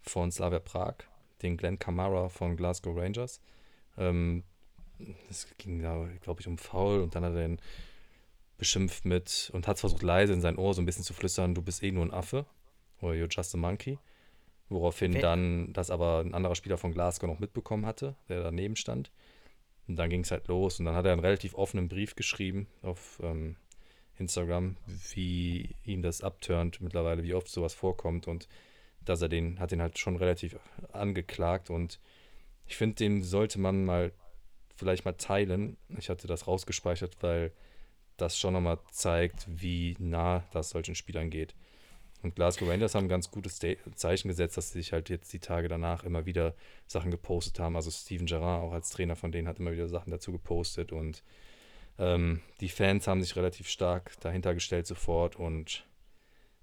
von 0.00 0.30
Slavia 0.30 0.60
Prag, 0.60 0.96
den 1.42 1.56
Glenn 1.56 1.78
Kamara 1.78 2.28
von 2.28 2.56
Glasgow 2.56 2.96
Rangers. 2.96 3.40
Ähm, 3.98 4.44
ging 5.58 5.82
da, 5.82 6.08
glaube 6.22 6.40
ich, 6.40 6.48
um 6.48 6.58
Foul 6.58 7.00
und 7.00 7.14
dann 7.14 7.24
hat 7.24 7.34
er 7.34 7.42
den 7.48 7.60
beschimpft 8.58 9.04
mit 9.04 9.50
und 9.52 9.68
hat 9.68 9.78
versucht 9.78 10.02
leise 10.02 10.32
in 10.32 10.40
sein 10.40 10.56
Ohr 10.56 10.72
so 10.72 10.80
ein 10.80 10.86
bisschen 10.86 11.04
zu 11.04 11.12
flüstern, 11.12 11.54
du 11.54 11.60
bist 11.60 11.82
eh 11.82 11.92
nur 11.92 12.04
ein 12.04 12.14
Affe 12.14 12.46
oder 13.00 13.12
you're 13.14 13.34
just 13.34 13.54
a 13.54 13.58
monkey. 13.58 13.98
Woraufhin 14.68 15.12
okay. 15.12 15.20
dann 15.20 15.72
das 15.72 15.90
aber 15.90 16.20
ein 16.20 16.34
anderer 16.34 16.56
Spieler 16.56 16.76
von 16.76 16.92
Glasgow 16.92 17.28
noch 17.28 17.38
mitbekommen 17.38 17.86
hatte, 17.86 18.16
der 18.28 18.42
daneben 18.42 18.76
stand. 18.76 19.12
Und 19.86 19.96
dann 19.96 20.10
ging 20.10 20.22
es 20.22 20.32
halt 20.32 20.48
los 20.48 20.80
und 20.80 20.86
dann 20.86 20.96
hat 20.96 21.06
er 21.06 21.12
einen 21.12 21.20
relativ 21.20 21.54
offenen 21.54 21.88
Brief 21.88 22.16
geschrieben 22.16 22.66
auf 22.82 23.20
ähm, 23.22 23.56
Instagram, 24.18 24.76
wie 25.12 25.76
ihn 25.84 26.02
das 26.02 26.22
abturnt 26.22 26.80
mittlerweile, 26.80 27.22
wie 27.22 27.34
oft 27.34 27.48
sowas 27.48 27.74
vorkommt 27.74 28.26
und 28.26 28.48
dass 29.04 29.22
er 29.22 29.28
den, 29.28 29.60
hat 29.60 29.70
den 29.70 29.80
halt 29.80 29.98
schon 29.98 30.16
relativ 30.16 30.56
angeklagt 30.92 31.70
und 31.70 32.00
ich 32.66 32.76
finde, 32.76 32.96
den 32.96 33.22
sollte 33.22 33.60
man 33.60 33.84
mal 33.84 34.12
vielleicht 34.74 35.04
mal 35.04 35.12
teilen. 35.12 35.76
Ich 35.98 36.10
hatte 36.10 36.26
das 36.26 36.46
rausgespeichert, 36.48 37.16
weil 37.20 37.52
das 38.16 38.38
schon 38.38 38.54
nochmal 38.54 38.78
zeigt, 38.90 39.46
wie 39.48 39.96
nah 39.98 40.44
das 40.52 40.70
solchen 40.70 40.94
Spielern 40.94 41.30
geht. 41.30 41.54
Und 42.26 42.34
Glasgow 42.34 42.68
Rangers 42.68 42.96
haben 42.96 43.04
ein 43.04 43.08
ganz 43.08 43.30
gutes 43.30 43.60
Zeichen 43.94 44.26
gesetzt, 44.26 44.56
dass 44.56 44.72
sie 44.72 44.80
sich 44.80 44.92
halt 44.92 45.10
jetzt 45.10 45.32
die 45.32 45.38
Tage 45.38 45.68
danach 45.68 46.02
immer 46.02 46.26
wieder 46.26 46.56
Sachen 46.88 47.12
gepostet 47.12 47.60
haben. 47.60 47.76
Also 47.76 47.92
Steven 47.92 48.26
Gerrard, 48.26 48.64
auch 48.64 48.72
als 48.72 48.90
Trainer 48.90 49.14
von 49.14 49.30
denen, 49.30 49.46
hat 49.46 49.60
immer 49.60 49.70
wieder 49.70 49.88
Sachen 49.88 50.10
dazu 50.10 50.32
gepostet. 50.32 50.90
Und 50.90 51.22
ähm, 52.00 52.40
die 52.60 52.68
Fans 52.68 53.06
haben 53.06 53.22
sich 53.22 53.36
relativ 53.36 53.68
stark 53.68 54.18
dahinter 54.18 54.54
gestellt 54.54 54.88
sofort. 54.88 55.36
Und 55.36 55.86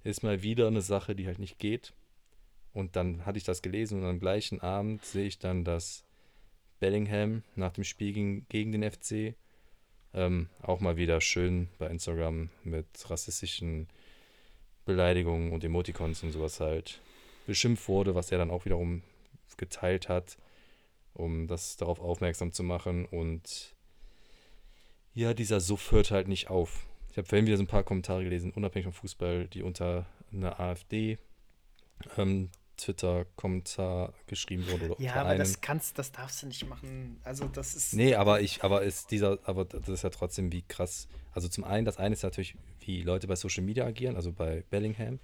ist 0.03 0.21
mal 0.21 0.43
wieder 0.43 0.67
eine 0.67 0.81
Sache, 0.81 1.15
die 1.15 1.27
halt 1.27 1.39
nicht 1.39 1.59
geht. 1.59 1.93
Und 2.73 2.97
dann 2.97 3.25
hatte 3.25 3.37
ich 3.37 3.45
das 3.45 3.61
gelesen 3.61 4.01
und 4.01 4.05
am 4.05 4.19
gleichen 4.19 4.59
Abend 4.59 5.05
sehe 5.05 5.27
ich 5.27 5.39
dann, 5.39 5.63
dass 5.63 6.03
Bellingham 6.81 7.43
nach 7.55 7.71
dem 7.71 7.85
Spiel 7.85 8.11
gegen, 8.11 8.45
gegen 8.49 8.73
den 8.73 8.91
FC 8.91 9.33
ähm, 10.13 10.49
auch 10.61 10.81
mal 10.81 10.97
wieder 10.97 11.21
schön 11.21 11.69
bei 11.77 11.87
Instagram 11.87 12.49
mit 12.65 12.87
rassistischen 13.09 13.87
Beleidigungen 14.85 15.51
und 15.51 15.63
Emoticons 15.63 16.23
und 16.23 16.31
sowas 16.31 16.59
halt 16.59 17.01
beschimpft 17.45 17.87
wurde, 17.87 18.15
was 18.15 18.31
er 18.31 18.37
dann 18.37 18.51
auch 18.51 18.65
wiederum 18.65 19.03
geteilt 19.57 20.09
hat, 20.09 20.37
um 21.13 21.47
das 21.47 21.77
darauf 21.77 21.99
aufmerksam 21.99 22.51
zu 22.51 22.63
machen. 22.63 23.05
Und 23.05 23.75
ja, 25.13 25.33
dieser 25.33 25.59
Suff 25.59 25.91
hört 25.91 26.11
halt 26.11 26.27
nicht 26.27 26.49
auf. 26.49 26.85
Ich 27.11 27.17
habe 27.17 27.27
vorhin 27.27 27.45
wieder 27.45 27.57
so 27.57 27.63
ein 27.63 27.67
paar 27.67 27.83
Kommentare 27.83 28.23
gelesen, 28.23 28.51
unabhängig 28.51 28.85
vom 28.85 28.93
Fußball, 28.93 29.47
die 29.47 29.61
unter 29.61 30.07
einer 30.31 30.59
AfD 30.59 31.19
ähm, 32.17 32.49
Twitter-Kommentar 32.77 34.13
geschrieben 34.27 34.67
wurde. 34.67 34.91
Oder 34.91 35.01
ja, 35.01 35.13
aber 35.15 35.37
das 35.37 35.61
kannst, 35.61 35.99
das 35.99 36.11
darfst 36.11 36.41
du 36.41 36.47
nicht 36.47 36.67
machen. 36.67 37.19
Also 37.23 37.45
das 37.45 37.75
ist. 37.75 37.93
Nee, 37.93 38.15
aber 38.15 38.41
ich, 38.41 38.63
aber 38.63 38.81
ist 38.81 39.11
dieser, 39.11 39.37
aber 39.43 39.65
das 39.65 39.87
ist 39.87 40.03
ja 40.03 40.09
trotzdem 40.09 40.51
wie 40.51 40.63
krass. 40.63 41.07
Also 41.33 41.47
zum 41.47 41.63
einen, 41.63 41.85
das 41.85 41.97
eine 41.97 42.13
ist 42.13 42.23
natürlich, 42.23 42.55
wie 42.79 43.01
Leute 43.01 43.27
bei 43.27 43.35
Social 43.35 43.63
Media 43.63 43.85
agieren, 43.85 44.15
also 44.15 44.31
bei 44.31 44.63
Bellingham. 44.69 45.19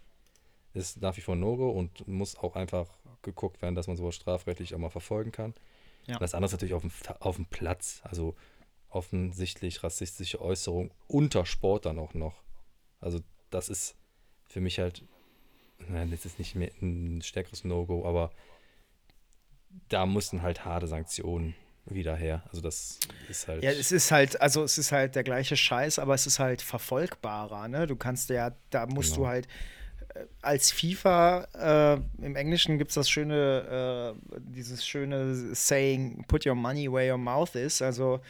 Ist 0.74 1.02
nach 1.02 1.18
wie 1.18 1.22
vor 1.22 1.36
No-Go 1.36 1.72
und 1.72 2.08
muss 2.08 2.38
auch 2.38 2.56
einfach 2.56 2.88
geguckt 3.24 3.62
werden, 3.62 3.74
dass 3.74 3.88
man 3.88 3.98
sowas 3.98 4.16
strafrechtlich 4.16 4.76
auch 4.76 4.80
mal 4.80 4.90
verfolgen 4.90 5.32
kann. 5.32 5.56
Ja. 6.06 6.20
Das 6.20 6.36
andere 6.36 6.48
ist 6.48 6.52
natürlich 6.54 6.76
auf 6.76 6.82
dem, 6.82 6.92
auf 7.20 7.36
dem 7.38 7.46
Platz. 7.46 8.02
Also 8.04 8.36
offensichtlich 8.90 9.84
rassistische 9.84 10.42
Äußerung 10.42 10.92
unter 11.08 11.46
Sport 11.46 11.86
dann 11.86 11.98
auch 11.98 12.14
noch. 12.14 12.44
Also 13.00 13.20
das 13.50 13.70
ist 13.70 13.96
für 14.48 14.62
mich 14.62 14.80
halt 14.80 15.04
nein, 15.88 16.12
das 16.12 16.26
ist 16.26 16.40
nicht 16.40 16.56
mehr 16.56 16.72
ein 16.82 17.22
stärkeres 17.22 17.64
No-Go, 17.64 18.06
aber 18.06 18.32
da 19.88 20.06
mussten 20.06 20.42
halt 20.42 20.66
harte 20.66 20.88
Sanktionen 20.88 21.56
wieder 21.94 22.16
her. 22.16 22.44
Also 22.50 22.62
das 22.62 23.00
ist 23.30 23.48
halt. 23.48 23.64
Ja, 23.64 23.72
es 23.72 23.92
ist 23.92 24.12
halt, 24.12 24.40
also 24.42 24.64
es 24.64 24.78
ist 24.78 24.92
halt 24.92 25.16
der 25.16 25.24
gleiche 25.24 25.58
Scheiß, 25.58 26.00
aber 26.00 26.14
es 26.14 26.28
ist 26.28 26.40
halt 26.40 26.62
verfolgbarer, 26.62 27.68
ne? 27.68 27.88
Du 27.88 27.96
kannst 27.96 28.30
ja, 28.30 28.52
da 28.70 28.86
musst 28.86 29.16
genau. 29.16 29.26
du 29.26 29.28
halt 29.28 29.48
äh, 30.16 30.26
als 30.42 30.72
FIFA, 30.72 31.48
äh, 31.54 32.26
im 32.26 32.36
Englischen 32.36 32.78
gibt 32.78 32.92
es 32.92 32.96
das 32.96 33.10
schöne, 33.10 34.16
äh, 34.16 34.40
dieses 34.40 34.86
schöne 34.86 35.56
Saying, 35.56 36.26
put 36.28 36.46
your 36.46 36.56
money 36.56 36.92
where 36.92 37.12
your 37.12 37.18
mouth 37.18 37.56
is. 37.56 37.82
Also, 37.82 38.22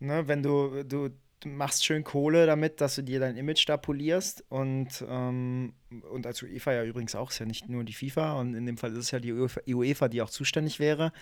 ne, 0.00 0.26
wenn 0.28 0.42
du, 0.42 0.82
du 0.84 1.10
machst 1.44 1.84
schön 1.84 2.04
Kohle 2.04 2.46
damit, 2.46 2.80
dass 2.80 2.96
du 2.96 3.02
dir 3.02 3.20
dein 3.20 3.36
Image 3.36 3.68
da 3.68 3.76
polierst. 3.76 4.44
Und, 4.48 5.04
ähm, 5.08 5.74
und 6.10 6.26
als 6.26 6.42
UEFA 6.42 6.72
ja 6.72 6.84
übrigens 6.84 7.14
auch, 7.14 7.30
ist 7.30 7.38
ja 7.38 7.46
nicht 7.46 7.68
nur 7.68 7.84
die 7.84 7.92
FIFA 7.92 8.40
und 8.40 8.54
in 8.54 8.66
dem 8.66 8.76
Fall 8.76 8.92
ist 8.92 8.98
es 8.98 9.10
ja 9.10 9.20
die 9.20 9.32
UEFA, 9.32 10.08
die 10.08 10.22
auch 10.22 10.30
zuständig 10.30 10.80
wäre. 10.80 11.12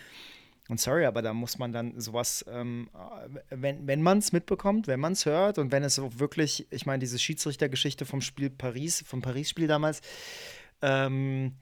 Und 0.68 0.81
sorry, 0.81 1.05
aber 1.05 1.20
da 1.20 1.35
muss 1.35 1.59
man 1.59 1.72
dann 1.72 2.00
sowas, 2.00 2.44
ähm, 2.48 2.88
wenn, 3.50 3.87
wenn 3.87 4.03
man 4.03 4.18
es 4.18 4.33
mitbekommt, 4.33 4.87
wenn 4.87 4.98
man 4.98 5.12
es 5.12 5.27
hört 5.27 5.59
und 5.59 5.72
wenn 5.72 5.85
es 5.85 5.96
so 5.96 6.18
wirklich, 6.18 6.66
ich 6.70 6.87
meine, 6.87 7.00
diese 7.00 7.18
Schiedsrichtergeschichte 7.18 8.07
vom 8.07 8.22
Spiel 8.22 8.48
Paris, 8.48 9.05
vom 9.07 9.20
Paris-Spiel 9.20 9.66
damals, 9.66 10.00
ähm, 10.81 11.57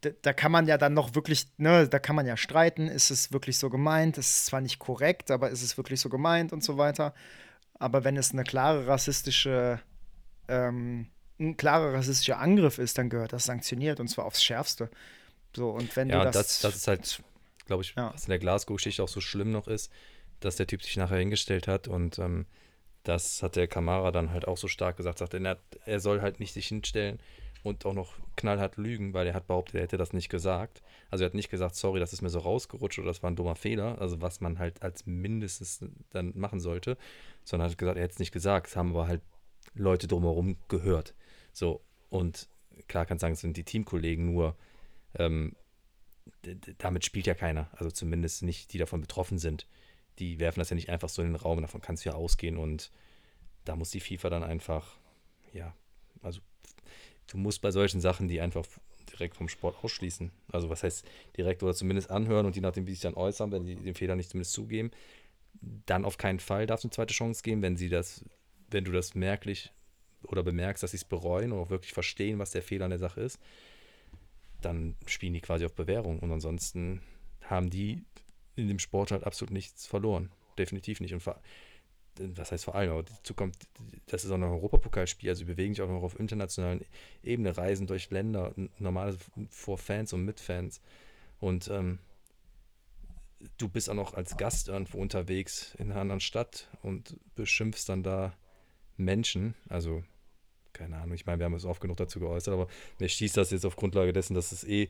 da, 0.00 0.10
da, 0.22 0.32
kann 0.32 0.52
man 0.52 0.66
ja 0.66 0.78
dann 0.78 0.94
noch 0.94 1.14
wirklich, 1.14 1.48
ne, 1.58 1.88
da 1.88 1.98
kann 1.98 2.16
man 2.16 2.26
ja 2.26 2.36
streiten, 2.36 2.88
ist 2.88 3.10
es 3.10 3.32
wirklich 3.32 3.58
so 3.58 3.68
gemeint, 3.68 4.16
ist 4.16 4.30
es 4.30 4.44
zwar 4.46 4.62
nicht 4.62 4.78
korrekt, 4.78 5.30
aber 5.30 5.50
ist 5.50 5.62
es 5.62 5.76
wirklich 5.76 6.00
so 6.00 6.08
gemeint 6.08 6.52
und 6.52 6.64
so 6.64 6.78
weiter. 6.78 7.14
Aber 7.74 8.04
wenn 8.04 8.16
es 8.16 8.32
eine 8.32 8.44
klare 8.44 8.86
rassistische, 8.86 9.80
ähm, 10.48 11.08
ein 11.38 11.56
klarer 11.56 11.92
rassistischer 11.92 12.38
Angriff 12.38 12.78
ist, 12.78 12.96
dann 12.96 13.10
gehört 13.10 13.32
das 13.32 13.44
sanktioniert 13.44 14.00
und 14.00 14.08
zwar 14.08 14.24
aufs 14.24 14.42
Schärfste. 14.42 14.88
So, 15.54 15.70
und 15.70 15.94
wenn 15.96 16.08
ja, 16.08 16.18
du 16.18 16.24
das, 16.26 16.34
das, 16.34 16.60
das 16.60 16.76
ist 16.76 16.88
halt, 16.88 17.22
glaube 17.68 17.84
ich, 17.84 17.94
ja. 17.96 18.12
was 18.12 18.24
in 18.24 18.30
der 18.30 18.40
Glasgow-Geschichte 18.40 19.02
auch 19.02 19.08
so 19.08 19.20
schlimm 19.20 19.52
noch 19.52 19.68
ist, 19.68 19.92
dass 20.40 20.56
der 20.56 20.66
Typ 20.66 20.82
sich 20.82 20.96
nachher 20.96 21.18
hingestellt 21.18 21.68
hat 21.68 21.86
und 21.86 22.18
ähm, 22.18 22.46
das 23.04 23.42
hat 23.42 23.56
der 23.56 23.68
Kamara 23.68 24.10
dann 24.10 24.32
halt 24.32 24.48
auch 24.48 24.56
so 24.56 24.66
stark 24.66 24.96
gesagt, 24.96 25.18
sagte, 25.18 25.38
er, 25.38 25.58
er 25.86 26.00
soll 26.00 26.20
halt 26.20 26.40
nicht 26.40 26.52
sich 26.52 26.66
hinstellen 26.66 27.20
und 27.62 27.86
auch 27.86 27.94
noch 27.94 28.14
knallhart 28.36 28.76
lügen, 28.76 29.14
weil 29.14 29.26
er 29.26 29.34
hat 29.34 29.46
behauptet, 29.46 29.76
er 29.76 29.82
hätte 29.82 29.96
das 29.96 30.12
nicht 30.12 30.28
gesagt. 30.28 30.82
Also 31.10 31.24
er 31.24 31.26
hat 31.26 31.34
nicht 31.34 31.50
gesagt, 31.50 31.74
sorry, 31.74 32.00
das 32.00 32.12
ist 32.12 32.22
mir 32.22 32.28
so 32.28 32.38
rausgerutscht 32.38 32.98
oder 32.98 33.08
das 33.08 33.22
war 33.22 33.30
ein 33.30 33.36
dummer 33.36 33.56
Fehler, 33.56 34.00
also 34.00 34.20
was 34.20 34.40
man 34.40 34.58
halt 34.58 34.82
als 34.82 35.06
mindestens 35.06 35.84
dann 36.10 36.32
machen 36.36 36.60
sollte, 36.60 36.96
sondern 37.44 37.70
hat 37.70 37.78
gesagt, 37.78 37.96
er 37.96 38.02
hätte 38.02 38.14
es 38.14 38.18
nicht 38.18 38.32
gesagt, 38.32 38.66
das 38.66 38.76
haben 38.76 38.90
aber 38.90 39.06
halt 39.06 39.22
Leute 39.74 40.06
drumherum 40.06 40.56
gehört. 40.68 41.14
So, 41.52 41.82
und 42.10 42.48
klar 42.88 43.06
kann 43.06 43.18
sagen, 43.18 43.34
es 43.34 43.40
sind 43.40 43.56
die 43.56 43.64
Teamkollegen, 43.64 44.32
nur 44.32 44.56
ähm, 45.14 45.54
damit 46.78 47.04
spielt 47.04 47.26
ja 47.26 47.34
keiner, 47.34 47.68
also 47.72 47.90
zumindest 47.90 48.42
nicht 48.42 48.72
die 48.72 48.78
davon 48.78 49.00
betroffen 49.00 49.38
sind. 49.38 49.66
Die 50.18 50.38
werfen 50.38 50.60
das 50.60 50.70
ja 50.70 50.76
nicht 50.76 50.90
einfach 50.90 51.08
so 51.08 51.22
in 51.22 51.28
den 51.28 51.36
Raum, 51.36 51.60
davon 51.60 51.80
kannst 51.80 52.04
du 52.04 52.10
ja 52.10 52.14
ausgehen 52.14 52.56
und 52.56 52.90
da 53.64 53.76
muss 53.76 53.90
die 53.90 54.00
FIFA 54.00 54.30
dann 54.30 54.44
einfach, 54.44 54.96
ja, 55.52 55.74
also 56.22 56.40
du 57.26 57.38
musst 57.38 57.60
bei 57.60 57.70
solchen 57.70 58.00
Sachen 58.00 58.28
die 58.28 58.40
einfach 58.40 58.66
direkt 59.10 59.36
vom 59.36 59.48
Sport 59.48 59.82
ausschließen. 59.82 60.30
Also 60.52 60.70
was 60.70 60.82
heißt 60.82 61.04
direkt 61.36 61.62
oder 61.62 61.74
zumindest 61.74 62.10
anhören 62.10 62.46
und 62.46 62.56
je 62.56 62.62
nachdem, 62.62 62.86
wie 62.86 62.92
sich 62.92 63.00
dann 63.00 63.14
äußern, 63.14 63.52
wenn 63.52 63.64
sie 63.64 63.76
den 63.76 63.94
Fehler 63.94 64.16
nicht 64.16 64.30
zumindest 64.30 64.52
zugeben, 64.52 64.90
dann 65.86 66.04
auf 66.04 66.18
keinen 66.18 66.40
Fall 66.40 66.66
darf 66.66 66.80
es 66.80 66.84
eine 66.84 66.92
zweite 66.92 67.14
Chance 67.14 67.42
geben, 67.42 67.62
wenn 67.62 67.76
sie 67.76 67.88
das, 67.88 68.24
wenn 68.70 68.84
du 68.84 68.92
das 68.92 69.14
merklich 69.14 69.72
oder 70.22 70.42
bemerkst, 70.42 70.82
dass 70.82 70.92
sie 70.92 70.98
es 70.98 71.04
bereuen 71.04 71.52
und 71.52 71.58
auch 71.58 71.70
wirklich 71.70 71.92
verstehen, 71.92 72.38
was 72.38 72.50
der 72.50 72.62
Fehler 72.62 72.84
an 72.84 72.90
der 72.90 72.98
Sache 72.98 73.20
ist, 73.20 73.38
dann 74.60 74.96
spielen 75.06 75.34
die 75.34 75.40
quasi 75.40 75.64
auf 75.64 75.74
Bewährung 75.74 76.18
und 76.18 76.32
ansonsten 76.32 77.02
haben 77.42 77.70
die 77.70 78.04
in 78.56 78.68
dem 78.68 78.78
Sport 78.78 79.12
halt 79.12 79.24
absolut 79.24 79.52
nichts 79.52 79.86
verloren. 79.86 80.30
Definitiv 80.58 81.00
nicht. 81.00 81.14
Und 81.14 81.22
was 82.18 82.52
heißt 82.52 82.64
vor 82.64 82.74
allem, 82.74 82.90
aber 82.90 83.04
dazu 83.04 83.34
kommt, 83.34 83.56
das 84.06 84.24
ist 84.24 84.30
auch 84.30 84.36
ein 84.36 84.42
Europapokalspiel, 84.42 85.28
also 85.28 85.40
sie 85.40 85.44
bewegen 85.44 85.74
sich 85.74 85.82
auch 85.82 85.88
noch 85.88 86.02
auf 86.02 86.18
internationalen 86.18 86.84
Ebene, 87.22 87.56
reisen 87.56 87.86
durch 87.86 88.10
Länder, 88.10 88.52
normal 88.78 89.16
vor 89.50 89.78
Fans 89.78 90.12
und 90.12 90.24
mit 90.24 90.40
Fans. 90.40 90.80
Und 91.38 91.68
ähm, 91.68 92.00
du 93.56 93.68
bist 93.68 93.88
auch 93.88 93.94
noch 93.94 94.14
als 94.14 94.36
Gast 94.36 94.68
irgendwo 94.68 94.98
unterwegs 94.98 95.74
in 95.78 95.92
einer 95.92 96.00
anderen 96.00 96.20
Stadt 96.20 96.68
und 96.82 97.16
beschimpfst 97.36 97.84
dann 97.88 98.02
da 98.02 98.34
Menschen, 98.96 99.54
also 99.68 100.02
keine 100.72 100.96
Ahnung, 100.96 101.14
ich 101.14 101.26
meine, 101.26 101.38
wir 101.38 101.44
haben 101.46 101.54
es 101.54 101.64
oft 101.64 101.80
genug 101.80 101.96
dazu 101.96 102.20
geäußert, 102.20 102.54
aber 102.54 102.68
mir 102.98 103.08
schießt 103.08 103.36
das 103.36 103.50
jetzt 103.50 103.64
auf 103.64 103.76
Grundlage 103.76 104.12
dessen, 104.12 104.34
dass 104.34 104.52
es 104.52 104.64
eh 104.64 104.88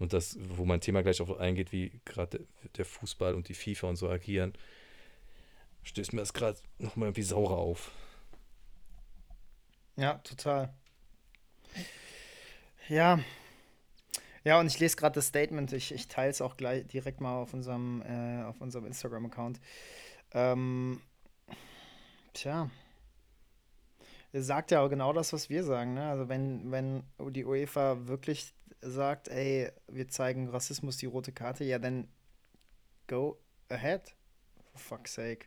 und 0.00 0.14
das, 0.14 0.38
wo 0.40 0.64
mein 0.64 0.80
Thema 0.80 1.02
gleich 1.02 1.20
auch 1.20 1.38
eingeht, 1.38 1.72
wie 1.72 1.92
gerade 2.06 2.46
der 2.76 2.86
Fußball 2.86 3.34
und 3.34 3.48
die 3.48 3.54
FIFA 3.54 3.88
und 3.88 3.96
so 3.96 4.08
agieren, 4.08 4.54
stößt 5.82 6.14
mir 6.14 6.20
das 6.20 6.32
gerade 6.32 6.58
nochmal 6.78 7.08
irgendwie 7.08 7.22
saurer 7.22 7.58
auf. 7.58 7.90
Ja, 9.96 10.14
total. 10.14 10.72
Ja. 12.88 13.20
Ja, 14.42 14.58
und 14.58 14.66
ich 14.68 14.78
lese 14.78 14.96
gerade 14.96 15.16
das 15.16 15.26
Statement. 15.26 15.72
Ich, 15.74 15.92
ich 15.92 16.08
teile 16.08 16.30
es 16.30 16.40
auch 16.40 16.56
gleich 16.56 16.86
direkt 16.86 17.20
mal 17.20 17.36
auf 17.36 17.52
unserem, 17.52 18.00
äh, 18.02 18.50
unserem 18.58 18.86
Instagram-Account. 18.86 19.60
Ähm, 20.32 21.02
tja. 22.32 22.70
Sagt 24.32 24.70
ja 24.70 24.80
auch 24.80 24.88
genau 24.88 25.12
das, 25.12 25.32
was 25.32 25.50
wir 25.50 25.64
sagen. 25.64 25.94
Ne? 25.94 26.08
Also 26.08 26.28
wenn, 26.28 26.70
wenn 26.70 27.02
die 27.18 27.44
UEFA 27.44 28.06
wirklich 28.06 28.54
sagt, 28.80 29.28
ey, 29.28 29.70
wir 29.88 30.08
zeigen 30.08 30.48
Rassismus 30.48 30.96
die 30.96 31.06
rote 31.06 31.32
Karte, 31.32 31.64
ja, 31.64 31.78
dann 31.78 32.08
go 33.08 33.38
ahead. 33.68 34.14
For 34.72 34.98
fuck's 34.98 35.14
sake. 35.14 35.46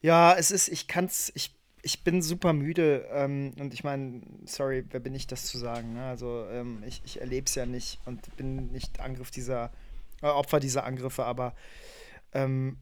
Ja, 0.00 0.34
es 0.36 0.50
ist, 0.50 0.68
ich 0.68 0.88
kann's, 0.88 1.32
ich, 1.34 1.54
ich 1.82 2.02
bin 2.04 2.22
super 2.22 2.52
müde 2.52 3.08
ähm, 3.12 3.52
und 3.58 3.72
ich 3.72 3.84
meine, 3.84 4.22
sorry, 4.44 4.84
wer 4.90 5.00
bin 5.00 5.14
ich, 5.14 5.26
das 5.26 5.46
zu 5.46 5.58
sagen? 5.58 5.94
Ne? 5.94 6.06
Also 6.06 6.46
ähm, 6.50 6.82
ich, 6.86 7.02
ich 7.04 7.20
erlebe 7.20 7.46
es 7.46 7.54
ja 7.54 7.66
nicht 7.66 8.00
und 8.04 8.36
bin 8.36 8.72
nicht 8.72 9.00
Angriff 9.00 9.30
dieser, 9.30 9.70
äh, 10.22 10.26
Opfer 10.26 10.60
dieser 10.60 10.84
Angriffe, 10.84 11.24
aber 11.24 11.54
ähm, 12.32 12.78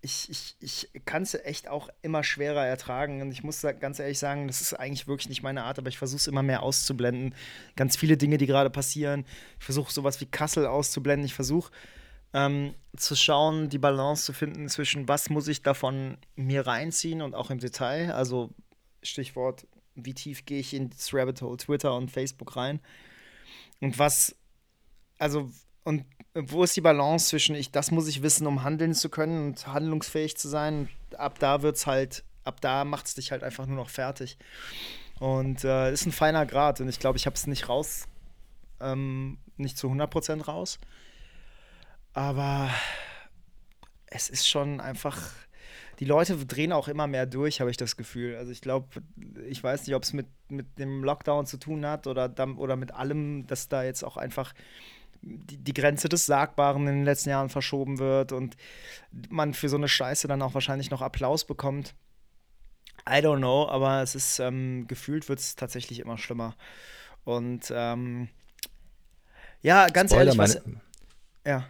ich, 0.00 0.30
ich, 0.30 0.56
ich 0.60 1.04
kann 1.04 1.22
es 1.22 1.34
echt 1.34 1.68
auch 1.68 1.88
immer 2.02 2.22
schwerer 2.22 2.64
ertragen. 2.64 3.20
Und 3.20 3.32
ich 3.32 3.42
muss 3.42 3.62
ganz 3.80 3.98
ehrlich 3.98 4.18
sagen, 4.18 4.46
das 4.46 4.60
ist 4.60 4.74
eigentlich 4.74 5.08
wirklich 5.08 5.28
nicht 5.28 5.42
meine 5.42 5.64
Art, 5.64 5.78
aber 5.78 5.88
ich 5.88 5.98
versuche 5.98 6.18
es 6.18 6.26
immer 6.26 6.42
mehr 6.42 6.62
auszublenden. 6.62 7.34
Ganz 7.76 7.96
viele 7.96 8.16
Dinge, 8.16 8.38
die 8.38 8.46
gerade 8.46 8.70
passieren. 8.70 9.24
Ich 9.58 9.64
versuche 9.64 9.92
sowas 9.92 10.20
wie 10.20 10.26
Kassel 10.26 10.66
auszublenden. 10.66 11.26
Ich 11.26 11.34
versuche 11.34 11.72
ähm, 12.32 12.74
zu 12.96 13.16
schauen, 13.16 13.68
die 13.68 13.78
Balance 13.78 14.24
zu 14.24 14.32
finden 14.32 14.68
zwischen, 14.68 15.08
was 15.08 15.30
muss 15.30 15.48
ich 15.48 15.62
davon 15.62 16.18
mir 16.36 16.66
reinziehen 16.66 17.22
und 17.22 17.34
auch 17.34 17.50
im 17.50 17.58
Detail. 17.58 18.12
Also 18.12 18.50
Stichwort, 19.02 19.66
wie 19.94 20.14
tief 20.14 20.44
gehe 20.44 20.60
ich 20.60 20.74
in 20.74 20.90
das 20.90 21.12
Rabbit 21.12 21.42
Hole 21.42 21.56
Twitter 21.56 21.94
und 21.96 22.10
Facebook 22.10 22.54
rein. 22.56 22.80
Und 23.80 23.98
was, 23.98 24.36
also, 25.18 25.50
und 25.88 26.04
wo 26.34 26.64
ist 26.64 26.76
die 26.76 26.82
Balance 26.82 27.30
zwischen 27.30 27.56
ich, 27.56 27.72
das 27.72 27.90
muss 27.90 28.08
ich 28.08 28.22
wissen, 28.22 28.46
um 28.46 28.62
handeln 28.62 28.92
zu 28.92 29.08
können 29.08 29.46
und 29.46 29.66
handlungsfähig 29.66 30.36
zu 30.36 30.46
sein. 30.46 30.90
ab 31.16 31.38
da 31.38 31.62
wird's 31.62 31.86
halt, 31.86 32.24
ab 32.44 32.60
da 32.60 32.84
macht 32.84 33.06
es 33.06 33.14
dich 33.14 33.32
halt 33.32 33.42
einfach 33.42 33.64
nur 33.64 33.76
noch 33.76 33.88
fertig. 33.88 34.36
Und 35.18 35.64
äh, 35.64 35.90
ist 35.90 36.04
ein 36.04 36.12
feiner 36.12 36.44
Grad 36.44 36.82
und 36.82 36.88
ich 36.90 36.98
glaube, 36.98 37.16
ich 37.16 37.24
habe 37.24 37.36
es 37.36 37.46
nicht 37.46 37.70
raus, 37.70 38.04
ähm, 38.80 39.38
nicht 39.56 39.78
zu 39.78 39.88
100% 39.88 40.44
raus. 40.44 40.78
Aber 42.12 42.68
es 44.04 44.28
ist 44.28 44.46
schon 44.46 44.80
einfach, 44.80 45.18
die 46.00 46.04
Leute 46.04 46.36
drehen 46.44 46.72
auch 46.72 46.88
immer 46.88 47.06
mehr 47.06 47.24
durch, 47.24 47.62
habe 47.62 47.70
ich 47.70 47.78
das 47.78 47.96
Gefühl. 47.96 48.36
Also 48.36 48.52
ich 48.52 48.60
glaube, 48.60 48.88
ich 49.48 49.64
weiß 49.64 49.86
nicht, 49.86 49.96
ob 49.96 50.02
es 50.02 50.12
mit, 50.12 50.26
mit 50.50 50.78
dem 50.78 51.02
Lockdown 51.02 51.46
zu 51.46 51.56
tun 51.56 51.86
hat 51.86 52.06
oder, 52.06 52.30
oder 52.58 52.76
mit 52.76 52.92
allem, 52.92 53.46
dass 53.46 53.70
da 53.70 53.82
jetzt 53.82 54.04
auch 54.04 54.18
einfach 54.18 54.52
die, 55.22 55.56
die 55.58 55.74
Grenze 55.74 56.08
des 56.08 56.26
Sagbaren 56.26 56.86
in 56.86 56.96
den 56.96 57.04
letzten 57.04 57.30
Jahren 57.30 57.48
verschoben 57.48 57.98
wird 57.98 58.32
und 58.32 58.56
man 59.28 59.54
für 59.54 59.68
so 59.68 59.76
eine 59.76 59.88
Scheiße 59.88 60.28
dann 60.28 60.42
auch 60.42 60.54
wahrscheinlich 60.54 60.90
noch 60.90 61.02
Applaus 61.02 61.44
bekommt. 61.44 61.94
I 63.08 63.20
don't 63.20 63.38
know, 63.38 63.68
aber 63.68 64.02
es 64.02 64.14
ist 64.14 64.38
ähm, 64.38 64.86
gefühlt 64.86 65.28
wird 65.28 65.38
es 65.38 65.56
tatsächlich 65.56 66.00
immer 66.00 66.18
schlimmer. 66.18 66.56
Und 67.24 67.72
ähm, 67.74 68.28
ja, 69.62 69.88
ganz 69.88 70.10
Spoiler, 70.10 70.26
ehrlich, 70.26 70.38
was, 70.38 70.64
meine, 70.64 70.80
ja. 71.46 71.68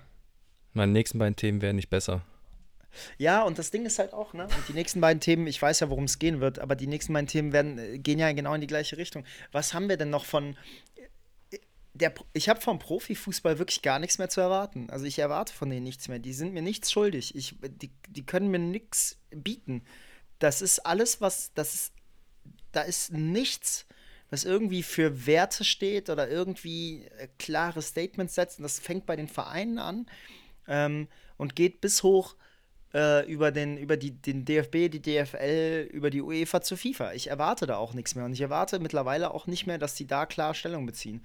Meine 0.72 0.92
nächsten 0.92 1.18
beiden 1.18 1.36
Themen 1.36 1.62
werden 1.62 1.76
nicht 1.76 1.90
besser. 1.90 2.22
Ja, 3.16 3.42
und 3.42 3.58
das 3.58 3.70
Ding 3.70 3.84
ist 3.86 3.98
halt 3.98 4.12
auch, 4.12 4.32
ne? 4.32 4.44
Und 4.44 4.68
die 4.68 4.72
nächsten 4.72 5.00
beiden 5.00 5.20
Themen, 5.20 5.46
ich 5.46 5.60
weiß 5.60 5.80
ja, 5.80 5.90
worum 5.90 6.04
es 6.04 6.18
gehen 6.18 6.40
wird, 6.40 6.58
aber 6.58 6.74
die 6.74 6.86
nächsten 6.86 7.12
beiden 7.12 7.28
Themen 7.28 7.52
werden, 7.52 7.78
äh, 7.78 7.98
gehen 7.98 8.18
ja 8.18 8.32
genau 8.32 8.54
in 8.54 8.60
die 8.60 8.66
gleiche 8.66 8.96
Richtung. 8.96 9.24
Was 9.52 9.74
haben 9.74 9.88
wir 9.88 9.96
denn 9.96 10.10
noch 10.10 10.24
von 10.24 10.56
der, 11.94 12.14
ich 12.32 12.48
habe 12.48 12.60
vom 12.60 12.78
Profifußball 12.78 13.58
wirklich 13.58 13.82
gar 13.82 13.98
nichts 13.98 14.18
mehr 14.18 14.28
zu 14.28 14.40
erwarten. 14.40 14.88
Also 14.90 15.04
ich 15.04 15.18
erwarte 15.18 15.52
von 15.52 15.70
denen 15.70 15.84
nichts 15.84 16.08
mehr. 16.08 16.18
Die 16.18 16.32
sind 16.32 16.52
mir 16.52 16.62
nichts 16.62 16.92
schuldig. 16.92 17.34
Ich, 17.34 17.56
die, 17.60 17.90
die 18.08 18.26
können 18.26 18.50
mir 18.50 18.58
nichts 18.58 19.18
bieten. 19.30 19.82
Das 20.38 20.62
ist 20.62 20.80
alles, 20.80 21.20
was, 21.20 21.52
das 21.54 21.74
ist, 21.74 21.92
da 22.72 22.82
ist 22.82 23.12
nichts, 23.12 23.86
was 24.30 24.44
irgendwie 24.44 24.82
für 24.82 25.26
Werte 25.26 25.64
steht 25.64 26.10
oder 26.10 26.28
irgendwie 26.28 27.04
äh, 27.18 27.28
klare 27.38 27.82
Statements 27.82 28.34
setzt. 28.34 28.58
Und 28.58 28.62
das 28.62 28.78
fängt 28.78 29.06
bei 29.06 29.16
den 29.16 29.28
Vereinen 29.28 29.78
an 29.78 30.06
ähm, 30.68 31.08
und 31.36 31.56
geht 31.56 31.80
bis 31.80 32.02
hoch 32.02 32.36
äh, 32.94 33.30
über, 33.30 33.50
den, 33.50 33.76
über 33.76 33.96
die, 33.96 34.12
den 34.12 34.44
DFB, 34.44 34.90
die 34.90 35.02
DFL, 35.02 35.88
über 35.90 36.10
die 36.10 36.22
UEFA 36.22 36.60
zur 36.60 36.78
FIFA. 36.78 37.12
Ich 37.12 37.28
erwarte 37.28 37.66
da 37.66 37.76
auch 37.76 37.94
nichts 37.94 38.14
mehr. 38.14 38.24
Und 38.24 38.32
ich 38.32 38.40
erwarte 38.40 38.78
mittlerweile 38.78 39.32
auch 39.32 39.46
nicht 39.46 39.66
mehr, 39.66 39.78
dass 39.78 39.94
die 39.94 40.06
da 40.06 40.26
klar 40.26 40.54
Stellung 40.54 40.86
beziehen. 40.86 41.22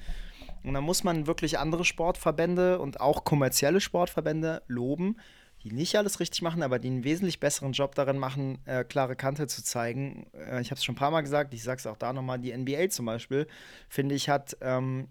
Und 0.64 0.74
da 0.74 0.82
muss 0.82 1.04
man 1.04 1.28
wirklich 1.28 1.60
andere 1.60 1.86
Sportverbände 1.86 2.80
und 2.80 3.02
auch 3.02 3.24
kommerzielle 3.24 3.82
Sportverbände 3.82 4.64
loben, 4.68 5.18
die 5.64 5.72
nicht 5.72 5.96
alles 5.96 6.20
richtig 6.20 6.42
machen, 6.42 6.62
aber 6.62 6.80
die 6.80 6.90
einen 6.90 7.04
wesentlich 7.04 7.40
besseren 7.40 7.72
Job 7.72 7.96
darin 7.96 8.18
machen, 8.18 8.60
äh, 8.66 8.84
klare 8.84 9.16
Kante 9.16 9.48
zu 9.48 9.64
zeigen. 9.64 10.28
Äh, 10.34 10.62
ich 10.62 10.72
habe 10.72 10.78
es 10.78 10.84
schon 10.84 10.96
ein 10.96 10.98
paar 10.98 11.12
Mal 11.12 11.22
gesagt, 11.22 11.54
ich 11.54 11.64
sage 11.64 11.80
es 11.80 11.88
auch 11.88 11.98
da 11.98 12.12
nochmal, 12.12 12.40
die 12.40 12.56
NBA 12.56 12.90
zum 12.90 13.06
Beispiel, 13.06 13.48
finde 13.88 14.16
ich, 14.16 14.30
hat, 14.30 14.58
ähm, 14.62 15.08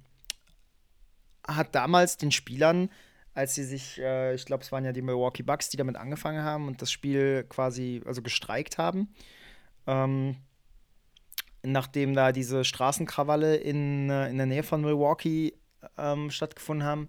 hat 1.47 1.75
damals 1.75 2.19
den 2.19 2.33
Spielern, 2.33 2.91
als 3.35 3.55
sie 3.55 3.65
sich, 3.65 3.99
äh, 3.99 4.35
ich 4.35 4.45
glaube, 4.45 4.63
es 4.63 4.73
waren 4.73 4.85
ja 4.85 4.93
die 4.93 5.03
Milwaukee 5.03 5.43
Bucks, 5.43 5.71
die 5.71 5.79
damit 5.79 5.97
angefangen 5.97 6.43
haben 6.43 6.69
und 6.69 6.83
das 6.83 6.93
Spiel 6.93 7.45
quasi, 7.49 8.03
also 8.05 8.21
gestreikt 8.21 8.77
haben, 8.77 9.09
ähm, 9.87 10.37
nachdem 11.63 12.15
da 12.15 12.33
diese 12.33 12.65
Straßenkrawalle 12.65 13.57
in, 13.57 14.11
äh, 14.11 14.29
in 14.29 14.37
der 14.37 14.47
Nähe 14.47 14.63
von 14.63 14.81
Milwaukee 14.83 15.55
ähm, 15.97 16.31
stattgefunden 16.31 16.87
haben. 16.87 17.09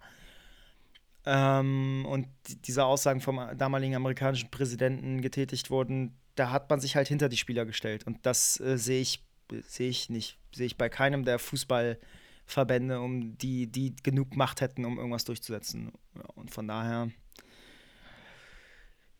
Ähm, 1.25 2.05
und 2.07 2.27
diese 2.65 2.85
Aussagen 2.85 3.21
vom 3.21 3.39
damaligen 3.57 3.95
amerikanischen 3.95 4.51
Präsidenten 4.51 5.21
getätigt 5.21 5.69
wurden, 5.69 6.17
da 6.35 6.51
hat 6.51 6.69
man 6.69 6.79
sich 6.79 6.95
halt 6.95 7.07
hinter 7.07 7.29
die 7.29 7.37
Spieler 7.37 7.65
gestellt. 7.65 8.05
Und 8.05 8.25
das 8.25 8.59
äh, 8.59 8.77
sehe 8.77 9.01
ich, 9.01 9.25
sehe 9.67 9.89
ich 9.89 10.09
nicht. 10.09 10.37
Sehe 10.53 10.65
ich 10.65 10.77
bei 10.77 10.89
keinem 10.89 11.25
der 11.25 11.39
Fußballverbände, 11.39 12.99
um 12.99 13.37
die, 13.37 13.67
die 13.67 13.95
genug 14.03 14.35
Macht 14.35 14.61
hätten, 14.61 14.85
um 14.85 14.97
irgendwas 14.97 15.25
durchzusetzen. 15.25 15.91
Ja, 16.15 16.25
und 16.35 16.51
von 16.51 16.67
daher 16.67 17.09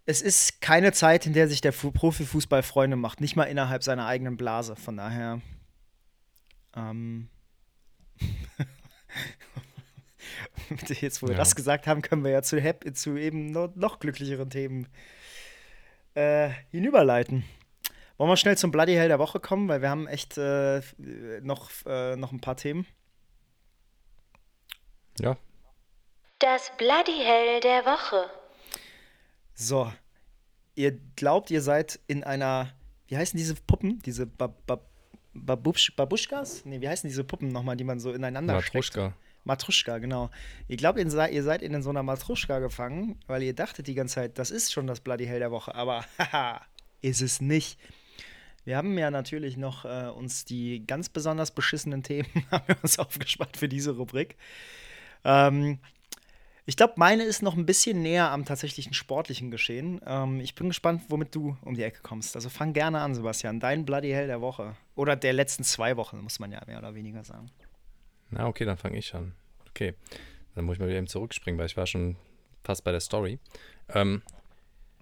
es 0.06 0.22
ist 0.22 0.62
keine 0.62 0.92
Zeit, 0.92 1.26
in 1.26 1.34
der 1.34 1.48
sich 1.48 1.62
der 1.62 1.72
Profifußball 1.72 2.62
Freunde 2.64 2.98
macht, 2.98 3.22
nicht 3.22 3.36
mal 3.36 3.46
innerhalb 3.46 3.84
seiner 3.84 4.06
eigenen 4.06 4.38
Blase. 4.38 4.76
Von 4.76 4.98
daher. 4.98 5.42
Ähm 6.76 7.30
Jetzt, 10.88 11.22
wo 11.22 11.28
wir 11.28 11.34
ja. 11.34 11.40
das 11.40 11.56
gesagt 11.56 11.88
haben, 11.88 12.02
können 12.02 12.24
wir 12.24 12.32
ja 12.32 12.42
zu, 12.42 12.60
zu 12.94 13.18
eben 13.18 13.52
noch, 13.52 13.76
noch 13.76 14.00
glücklicheren 14.00 14.50
Themen 14.50 14.88
äh, 16.16 16.50
hinüberleiten. 16.72 17.44
Wollen 18.18 18.30
wir 18.30 18.38
schnell 18.38 18.58
zum 18.58 18.72
Bloody 18.72 18.94
Hell 18.94 19.08
der 19.08 19.20
Woche 19.20 19.40
kommen, 19.40 19.68
weil 19.68 19.82
wir 19.82 19.90
haben 19.90 20.08
echt 20.08 20.38
äh, 20.38 20.82
noch, 21.42 21.70
äh, 21.86 22.16
noch 22.16 22.32
ein 22.32 22.42
paar 22.42 22.58
Themen. 22.58 22.86
Ja. 25.20 25.38
Das 26.40 26.72
Bloody 26.78 27.24
Hell 27.24 27.60
der 27.62 27.86
Woche. 27.86 28.30
So, 29.54 29.92
ihr 30.76 31.00
glaubt, 31.16 31.52
ihr 31.52 31.62
seid 31.62 32.00
in 32.08 32.24
einer, 32.24 32.72
wie 33.08 33.18
heißen 33.18 33.38
diese 33.38 33.56
Puppen? 33.56 34.00
Diese 34.06 34.26
ba 34.26 34.48
ba 34.66 34.80
Babusch 35.36 35.96
Babuschkas? 35.96 36.64
Nee, 36.66 36.80
wie 36.82 36.88
heißen 36.88 37.10
diese 37.10 37.24
Puppen 37.24 37.52
nochmal, 37.52 37.76
die 37.76 37.84
man 37.84 38.00
so 38.00 38.14
ineinander 38.14 38.54
Matruschka. 38.54 39.10
Steckt? 39.10 39.18
Matruschka, 39.46 39.98
genau. 39.98 40.30
Ihr 40.68 40.78
glaubt, 40.78 41.00
ihr 41.00 41.10
seid, 41.10 41.34
ihr 41.34 41.44
seid 41.44 41.62
in 41.62 41.82
so 41.82 41.90
einer 41.90 42.04
Matruschka 42.04 42.60
gefangen, 42.60 43.20
weil 43.28 43.44
ihr 43.44 43.54
dachtet 43.54 43.88
die 43.88 43.96
ganze 43.96 44.16
Zeit, 44.16 44.38
das 44.38 44.52
ist 44.52 44.72
schon 44.72 44.88
das 44.88 45.00
Bloody 45.02 45.26
Hell 45.26 45.40
der 45.40 45.52
Woche, 45.52 45.74
aber 45.76 46.06
haha, 46.20 46.62
ist 47.02 47.22
es 47.22 47.42
nicht. 47.42 47.80
Wir 48.64 48.78
haben 48.78 48.98
ja 48.98 49.12
natürlich 49.12 49.58
noch 49.58 49.84
äh, 49.84 50.08
uns 50.08 50.46
die 50.46 50.86
ganz 50.88 51.10
besonders 51.10 51.52
beschissenen 51.52 52.04
Themen 52.04 52.30
haben 52.52 52.64
wir 52.68 52.78
uns 52.82 53.00
aufgespart 53.00 53.58
für 53.58 53.68
diese 53.68 53.92
Rubrik. 53.92 54.38
Ähm, 55.26 55.80
ich 56.66 56.78
glaube, 56.78 56.94
meine 56.96 57.24
ist 57.24 57.42
noch 57.42 57.58
ein 57.58 57.66
bisschen 57.66 58.02
näher 58.02 58.32
am 58.32 58.46
tatsächlichen 58.46 58.94
sportlichen 58.94 59.52
Geschehen. 59.52 60.00
Ähm, 60.06 60.40
ich 60.40 60.56
bin 60.56 60.70
gespannt, 60.70 61.04
womit 61.10 61.36
du 61.36 61.58
um 61.62 61.76
die 61.76 61.84
Ecke 61.84 62.02
kommst. 62.02 62.36
Also 62.36 62.50
fang 62.50 62.72
gerne 62.72 63.02
an, 63.02 63.16
Sebastian. 63.16 63.60
Dein 63.60 63.86
Bloody 63.86 64.12
Hell 64.12 64.28
der 64.28 64.40
Woche. 64.40 64.76
Oder 64.96 65.18
der 65.18 65.34
letzten 65.34 65.66
zwei 65.66 65.98
Wochen, 65.98 66.20
muss 66.20 66.40
man 66.40 66.52
ja 66.52 66.62
mehr 66.66 66.78
oder 66.78 66.96
weniger 66.96 67.24
sagen. 67.24 67.52
Na, 68.30 68.48
okay, 68.48 68.64
dann 68.64 68.78
fange 68.78 68.98
ich 68.98 69.14
an. 69.14 69.34
Okay. 69.70 69.94
Dann 70.56 70.66
muss 70.66 70.76
ich 70.76 70.80
mal 70.80 70.88
wieder 70.88 70.98
eben 70.98 71.08
zurückspringen, 71.08 71.60
weil 71.60 71.66
ich 71.66 71.76
war 71.76 71.86
schon 71.86 72.16
fast 72.64 72.86
bei 72.86 72.92
der 72.92 73.02
Story. 73.02 73.40
Ähm, 73.90 74.22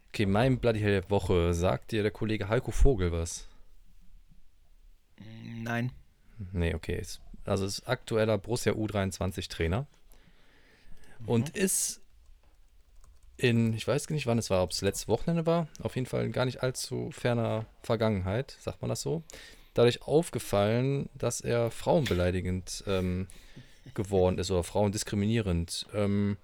okay, 0.10 0.26
mein 0.26 0.58
Bloody 0.58 0.80
Hell 0.80 1.02
der 1.02 1.10
Woche. 1.12 1.54
Sagt 1.54 1.92
dir 1.92 2.02
der 2.02 2.12
Kollege 2.12 2.50
Heiko 2.50 2.72
Vogel 2.72 3.12
was? 3.12 3.48
Nein. 5.62 5.92
Nee, 6.54 6.74
okay. 6.74 7.00
Also 7.46 7.66
ist 7.66 7.88
aktueller 7.88 8.40
Borussia 8.40 8.74
U23-Trainer 8.74 9.86
und 11.26 11.56
mhm. 11.56 11.62
ist 11.62 12.02
in, 13.38 13.74
ich 13.74 13.88
weiß 13.88 14.10
nicht, 14.10 14.28
wann 14.28 14.38
es 14.38 14.50
war, 14.50 14.64
ob 14.64 14.72
es 14.72 14.82
letztes 14.82 15.08
Wochenende 15.08 15.46
war, 15.46 15.68
auf 15.82 15.96
jeden 15.96 16.06
Fall 16.06 16.26
in 16.26 16.32
gar 16.32 16.46
nicht 16.46 16.62
allzu 16.62 17.10
ferner 17.12 17.66
Vergangenheit, 17.82 18.56
sagt 18.60 18.82
man 18.82 18.90
das 18.90 19.02
so, 19.02 19.24
dadurch 19.74 20.04
aufgefallen, 20.04 21.10
dass 21.16 21.42
er 21.42 21.72
frauenbeleidigend 21.72 22.84
ähm, 22.88 23.28
geworden 23.94 24.38
ist 24.38 24.52
oder 24.52 24.64
frauendiskriminierend. 24.64 25.88
Ähm, 25.94 26.38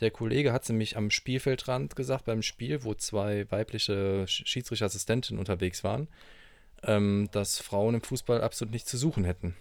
der 0.00 0.10
Kollege 0.10 0.52
hat 0.52 0.62
es 0.62 0.68
nämlich 0.70 0.96
am 0.96 1.10
Spielfeldrand 1.10 1.94
gesagt, 1.94 2.24
beim 2.24 2.42
Spiel, 2.42 2.84
wo 2.84 2.94
zwei 2.94 3.50
weibliche 3.50 4.26
Schiedsrichterassistentinnen 4.26 5.38
unterwegs 5.38 5.84
waren, 5.84 6.08
ähm, 6.82 7.28
dass 7.32 7.60
Frauen 7.60 7.94
im 7.94 8.02
Fußball 8.02 8.40
absolut 8.40 8.72
nichts 8.72 8.90
zu 8.90 8.96
suchen 8.96 9.24
hätten. 9.24 9.54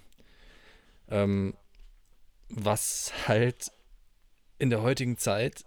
Ähm, 1.09 1.55
was 2.49 3.11
halt 3.27 3.71
in 4.63 4.69
der 4.69 4.81
heutigen 4.81 5.17
Zeit, 5.17 5.65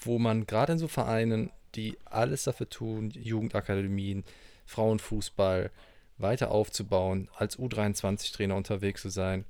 wo 0.00 0.18
man 0.18 0.46
gerade 0.46 0.72
in 0.72 0.78
so 0.78 0.88
Vereinen 0.88 1.50
die 1.74 1.98
alles 2.06 2.44
dafür 2.44 2.68
tun, 2.68 3.10
Jugendakademien, 3.10 4.24
Frauenfußball 4.64 5.70
weiter 6.16 6.50
aufzubauen, 6.50 7.28
als 7.36 7.58
U23-Trainer 7.58 8.56
unterwegs 8.56 9.02
zu 9.02 9.10
sein. 9.10 9.44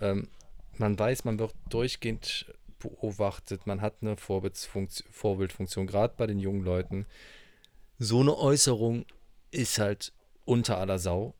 Ähm, 0.00 0.28
man 0.76 0.96
weiß, 0.96 1.24
man 1.24 1.40
wird 1.40 1.52
durchgehend 1.68 2.54
beobachtet, 2.78 3.66
man 3.66 3.80
hat 3.80 3.96
eine 4.02 4.16
Vorbildfunktion, 4.16 5.88
gerade 5.88 6.14
bei 6.16 6.28
den 6.28 6.38
jungen 6.38 6.62
Leuten. 6.62 7.06
So 7.98 8.20
eine 8.20 8.36
Äußerung 8.36 9.04
ist 9.50 9.80
halt 9.80 10.12
unter 10.44 10.78
aller 10.78 11.00
Sau 11.00 11.34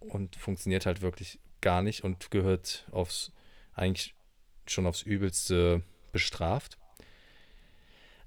und 0.00 0.34
funktioniert 0.34 0.86
halt 0.86 1.02
wirklich 1.02 1.38
gar 1.60 1.82
nicht 1.82 2.02
und 2.02 2.32
gehört 2.32 2.88
aufs, 2.90 3.30
eigentlich 3.74 4.16
schon 4.66 4.86
aufs 4.86 5.02
Übelste 5.02 5.84
bestraft. 6.12 6.78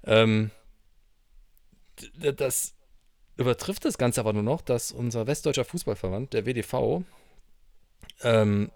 Ähm, 0.04 0.50
das 2.20 2.74
übertrifft 3.36 3.84
das 3.84 3.98
Ganze 3.98 4.20
aber 4.20 4.32
nur 4.32 4.42
noch, 4.42 4.60
dass 4.60 4.92
unser 4.92 5.26
westdeutscher 5.26 5.64
Fußballverband, 5.64 6.32
der 6.32 6.46
WDV, 6.46 7.02
ähm, 8.22 8.70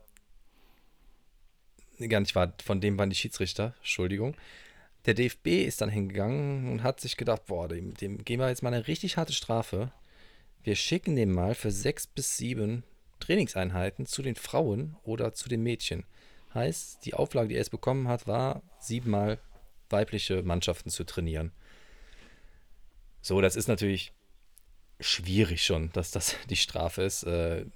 gar 2.08 2.20
nicht 2.20 2.34
war, 2.34 2.54
von 2.64 2.80
dem 2.80 2.98
waren 2.98 3.10
die 3.10 3.16
Schiedsrichter, 3.16 3.74
Entschuldigung. 3.78 4.36
Der 5.06 5.14
DFB 5.14 5.66
ist 5.66 5.80
dann 5.80 5.88
hingegangen 5.88 6.70
und 6.70 6.82
hat 6.82 7.00
sich 7.00 7.16
gedacht, 7.16 7.46
boah, 7.46 7.68
dem, 7.68 7.94
dem 7.94 8.24
geben 8.24 8.42
wir 8.42 8.48
jetzt 8.48 8.62
mal 8.62 8.72
eine 8.72 8.86
richtig 8.86 9.16
harte 9.16 9.32
Strafe. 9.32 9.92
Wir 10.62 10.76
schicken 10.76 11.16
den 11.16 11.32
mal 11.32 11.54
für 11.54 11.70
sechs 11.70 12.06
bis 12.06 12.36
sieben 12.36 12.84
Trainingseinheiten 13.18 14.06
zu 14.06 14.22
den 14.22 14.34
Frauen 14.34 14.96
oder 15.02 15.32
zu 15.32 15.48
den 15.48 15.62
Mädchen. 15.62 16.04
Heißt, 16.54 17.04
die 17.04 17.14
Auflage, 17.14 17.48
die 17.48 17.54
er 17.54 17.60
es 17.60 17.70
bekommen 17.70 18.08
hat, 18.08 18.26
war 18.26 18.62
siebenmal 18.78 19.38
weibliche 19.88 20.42
Mannschaften 20.42 20.90
zu 20.90 21.04
trainieren. 21.04 21.52
So, 23.22 23.40
das 23.40 23.56
ist 23.56 23.68
natürlich 23.68 24.12
schwierig 24.98 25.64
schon, 25.64 25.90
dass 25.92 26.10
das 26.10 26.36
die 26.50 26.56
Strafe 26.56 27.02
ist. 27.02 27.22
Äh, 27.24 27.66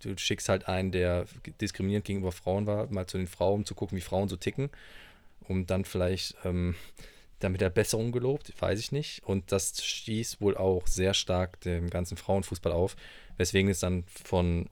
du 0.00 0.16
schickst 0.16 0.48
halt 0.48 0.68
einen, 0.68 0.92
der 0.92 1.26
diskriminierend 1.60 2.06
gegenüber 2.06 2.32
Frauen 2.32 2.66
war, 2.66 2.90
mal 2.90 3.06
zu 3.06 3.18
den 3.18 3.26
Frauen, 3.26 3.60
um 3.60 3.64
zu 3.66 3.74
gucken, 3.74 3.96
wie 3.96 4.02
Frauen 4.02 4.28
so 4.28 4.36
ticken, 4.36 4.70
um 5.40 5.66
dann 5.66 5.84
vielleicht 5.84 6.36
ähm, 6.44 6.74
damit 7.38 7.60
er 7.60 7.70
Besserung 7.70 8.12
gelobt, 8.12 8.52
weiß 8.60 8.78
ich 8.80 8.92
nicht. 8.92 9.22
Und 9.24 9.52
das 9.52 9.84
stieß 9.84 10.40
wohl 10.40 10.56
auch 10.56 10.86
sehr 10.86 11.14
stark 11.14 11.60
dem 11.60 11.90
ganzen 11.90 12.16
Frauenfußball 12.16 12.72
auf, 12.72 12.96
weswegen 13.36 13.70
es 13.70 13.80
dann 13.80 14.04
von 14.24 14.68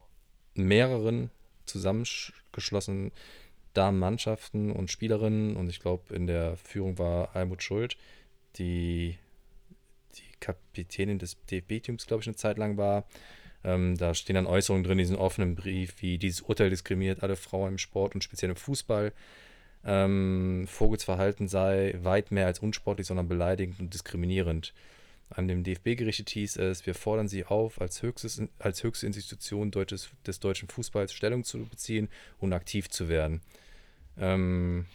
mehreren 0.54 1.30
zusammengeschlossenen 1.66 3.12
Damenmannschaften 3.74 4.70
und 4.70 4.90
Spielerinnen 4.90 5.56
und 5.56 5.68
ich 5.68 5.80
glaube 5.80 6.14
in 6.14 6.26
der 6.26 6.56
Führung 6.56 6.98
war 6.98 7.34
Almut 7.34 7.62
Schuld, 7.62 7.96
die 8.56 9.18
die 10.14 10.38
Kapitänin 10.40 11.18
des 11.18 11.36
DFB-Teams, 11.50 12.06
glaube 12.06 12.22
ich, 12.22 12.28
eine 12.28 12.36
Zeit 12.36 12.56
lang 12.56 12.76
war. 12.76 13.04
Ähm, 13.64 13.96
da 13.96 14.14
stehen 14.14 14.34
dann 14.34 14.46
Äußerungen 14.46 14.84
drin 14.84 14.98
in 14.98 15.04
diesem 15.04 15.18
offenen 15.18 15.56
Brief, 15.56 15.94
wie 16.00 16.18
dieses 16.18 16.42
Urteil 16.42 16.70
diskriminiert 16.70 17.22
alle 17.22 17.36
Frauen 17.36 17.72
im 17.72 17.78
Sport 17.78 18.14
und 18.14 18.22
speziell 18.22 18.50
im 18.50 18.56
Fußball. 18.56 19.12
Ähm, 19.84 20.66
Vogels 20.68 21.04
Verhalten 21.04 21.48
sei 21.48 21.94
weit 22.02 22.30
mehr 22.30 22.46
als 22.46 22.60
unsportlich, 22.60 23.06
sondern 23.06 23.28
beleidigend 23.28 23.80
und 23.80 23.92
diskriminierend. 23.92 24.74
An 25.30 25.48
dem 25.48 25.64
DFB-Gericht 25.64 26.30
hieß 26.30 26.56
es, 26.56 26.86
wir 26.86 26.94
fordern 26.94 27.28
Sie 27.28 27.44
auf, 27.44 27.80
als, 27.80 28.02
höchstes, 28.02 28.42
als 28.58 28.82
höchste 28.82 29.06
Institution 29.06 29.70
deutsches, 29.70 30.10
des 30.26 30.38
deutschen 30.38 30.68
Fußballs 30.68 31.12
Stellung 31.12 31.44
zu 31.44 31.64
beziehen 31.64 32.08
und 32.38 32.52
aktiv 32.52 32.88
zu 32.88 33.08
werden. 33.08 33.40
Ähm, 34.16 34.86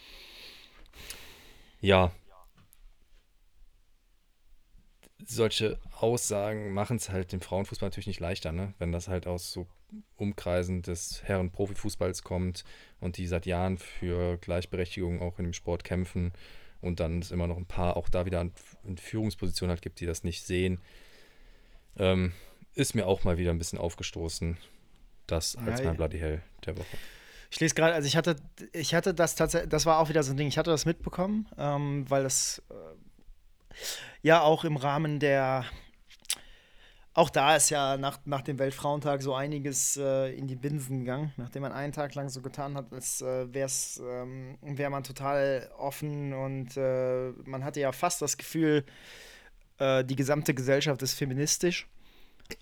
ja, 1.82 2.12
solche 5.26 5.80
Aussagen 5.92 6.74
machen 6.74 6.98
es 6.98 7.10
halt 7.10 7.32
dem 7.32 7.42
Frauenfußball 7.42 7.88
natürlich 7.88 8.08
nicht 8.08 8.20
leichter, 8.20 8.52
ne? 8.52 8.74
wenn 8.80 8.92
das 8.92 9.08
halt 9.08 9.28
aus 9.28 9.52
so 9.52 9.68
Umkreisen 10.16 10.82
des 10.82 11.24
Herren-Profifußballs 11.24 12.24
kommt 12.24 12.64
und 13.00 13.18
die 13.18 13.28
seit 13.28 13.46
Jahren 13.46 13.78
für 13.78 14.38
Gleichberechtigung 14.38 15.22
auch 15.22 15.40
in 15.40 15.46
dem 15.46 15.54
Sport 15.54 15.84
kämpfen 15.84 16.32
und 16.82 17.00
dann 17.00 17.20
es 17.20 17.32
immer 17.32 17.48
noch 17.48 17.58
ein 17.58 17.66
paar 17.66 17.98
auch 17.98 18.10
da 18.10 18.26
wieder 18.26 18.42
in 18.84 18.98
Führungspositionen 18.98 19.72
halt 19.72 19.82
gibt, 19.82 20.00
die 20.00 20.06
das 20.06 20.24
nicht 20.24 20.46
sehen, 20.46 20.80
ähm, 21.98 22.34
ist 22.76 22.96
mir 22.96 23.08
auch 23.08 23.24
mal 23.24 23.38
wieder 23.38 23.52
ein 23.52 23.58
bisschen 23.58 23.80
aufgestoßen. 23.80 24.58
Das 25.28 25.56
als 25.56 25.80
ja, 25.80 25.88
mein 25.88 25.98
Bloody 25.98 26.18
Hell 26.18 26.42
der 26.66 26.78
Woche. 26.78 26.98
Ich 27.52 27.60
lese 27.60 27.76
gerade, 27.76 27.94
also 27.94 28.08
ich 28.08 28.16
hatte, 28.16 28.36
ich 28.74 28.94
hatte 28.94 29.14
das 29.14 29.36
tatsächlich, 29.36 29.70
das 29.70 29.86
war 29.86 30.00
auch 30.00 30.10
wieder 30.10 30.24
so 30.24 30.32
ein 30.32 30.38
Ding, 30.38 30.48
ich 30.48 30.58
hatte 30.58 30.72
das 30.72 30.86
mitbekommen, 30.86 31.48
ähm, 31.58 32.10
weil 32.10 32.24
das 32.24 32.62
äh, 32.70 32.74
ja 34.22 34.42
auch 34.42 34.64
im 34.64 34.78
Rahmen 34.78 35.20
der 35.20 35.66
auch 37.20 37.30
da 37.30 37.58
ist 37.58 37.70
ja 37.70 37.98
nach, 37.98 38.20
nach 38.24 38.42
dem 38.42 38.60
Weltfrauentag 38.60 39.22
so 39.22 39.36
einiges 39.36 39.98
äh, 39.98 40.34
in 40.38 40.48
die 40.48 40.56
Binsen 40.56 41.00
gegangen, 41.00 41.34
nachdem 41.36 41.64
man 41.64 41.74
einen 41.74 41.92
Tag 41.92 42.16
lang 42.16 42.30
so 42.30 42.42
getan 42.42 42.76
hat, 42.76 42.94
als 42.94 43.22
äh, 43.22 43.44
ähm, 43.44 44.58
wäre 44.62 44.90
man 44.90 45.04
total 45.04 45.70
offen 45.78 46.34
und 46.34 46.78
äh, 46.78 47.32
man 47.44 47.66
hatte 47.66 47.82
ja 47.82 47.92
fast 47.92 48.22
das 48.22 48.38
Gefühl, 48.38 48.86
äh, 49.80 50.06
die 50.06 50.16
gesamte 50.16 50.54
Gesellschaft 50.54 51.02
ist 51.02 51.14
feministisch. 51.14 51.90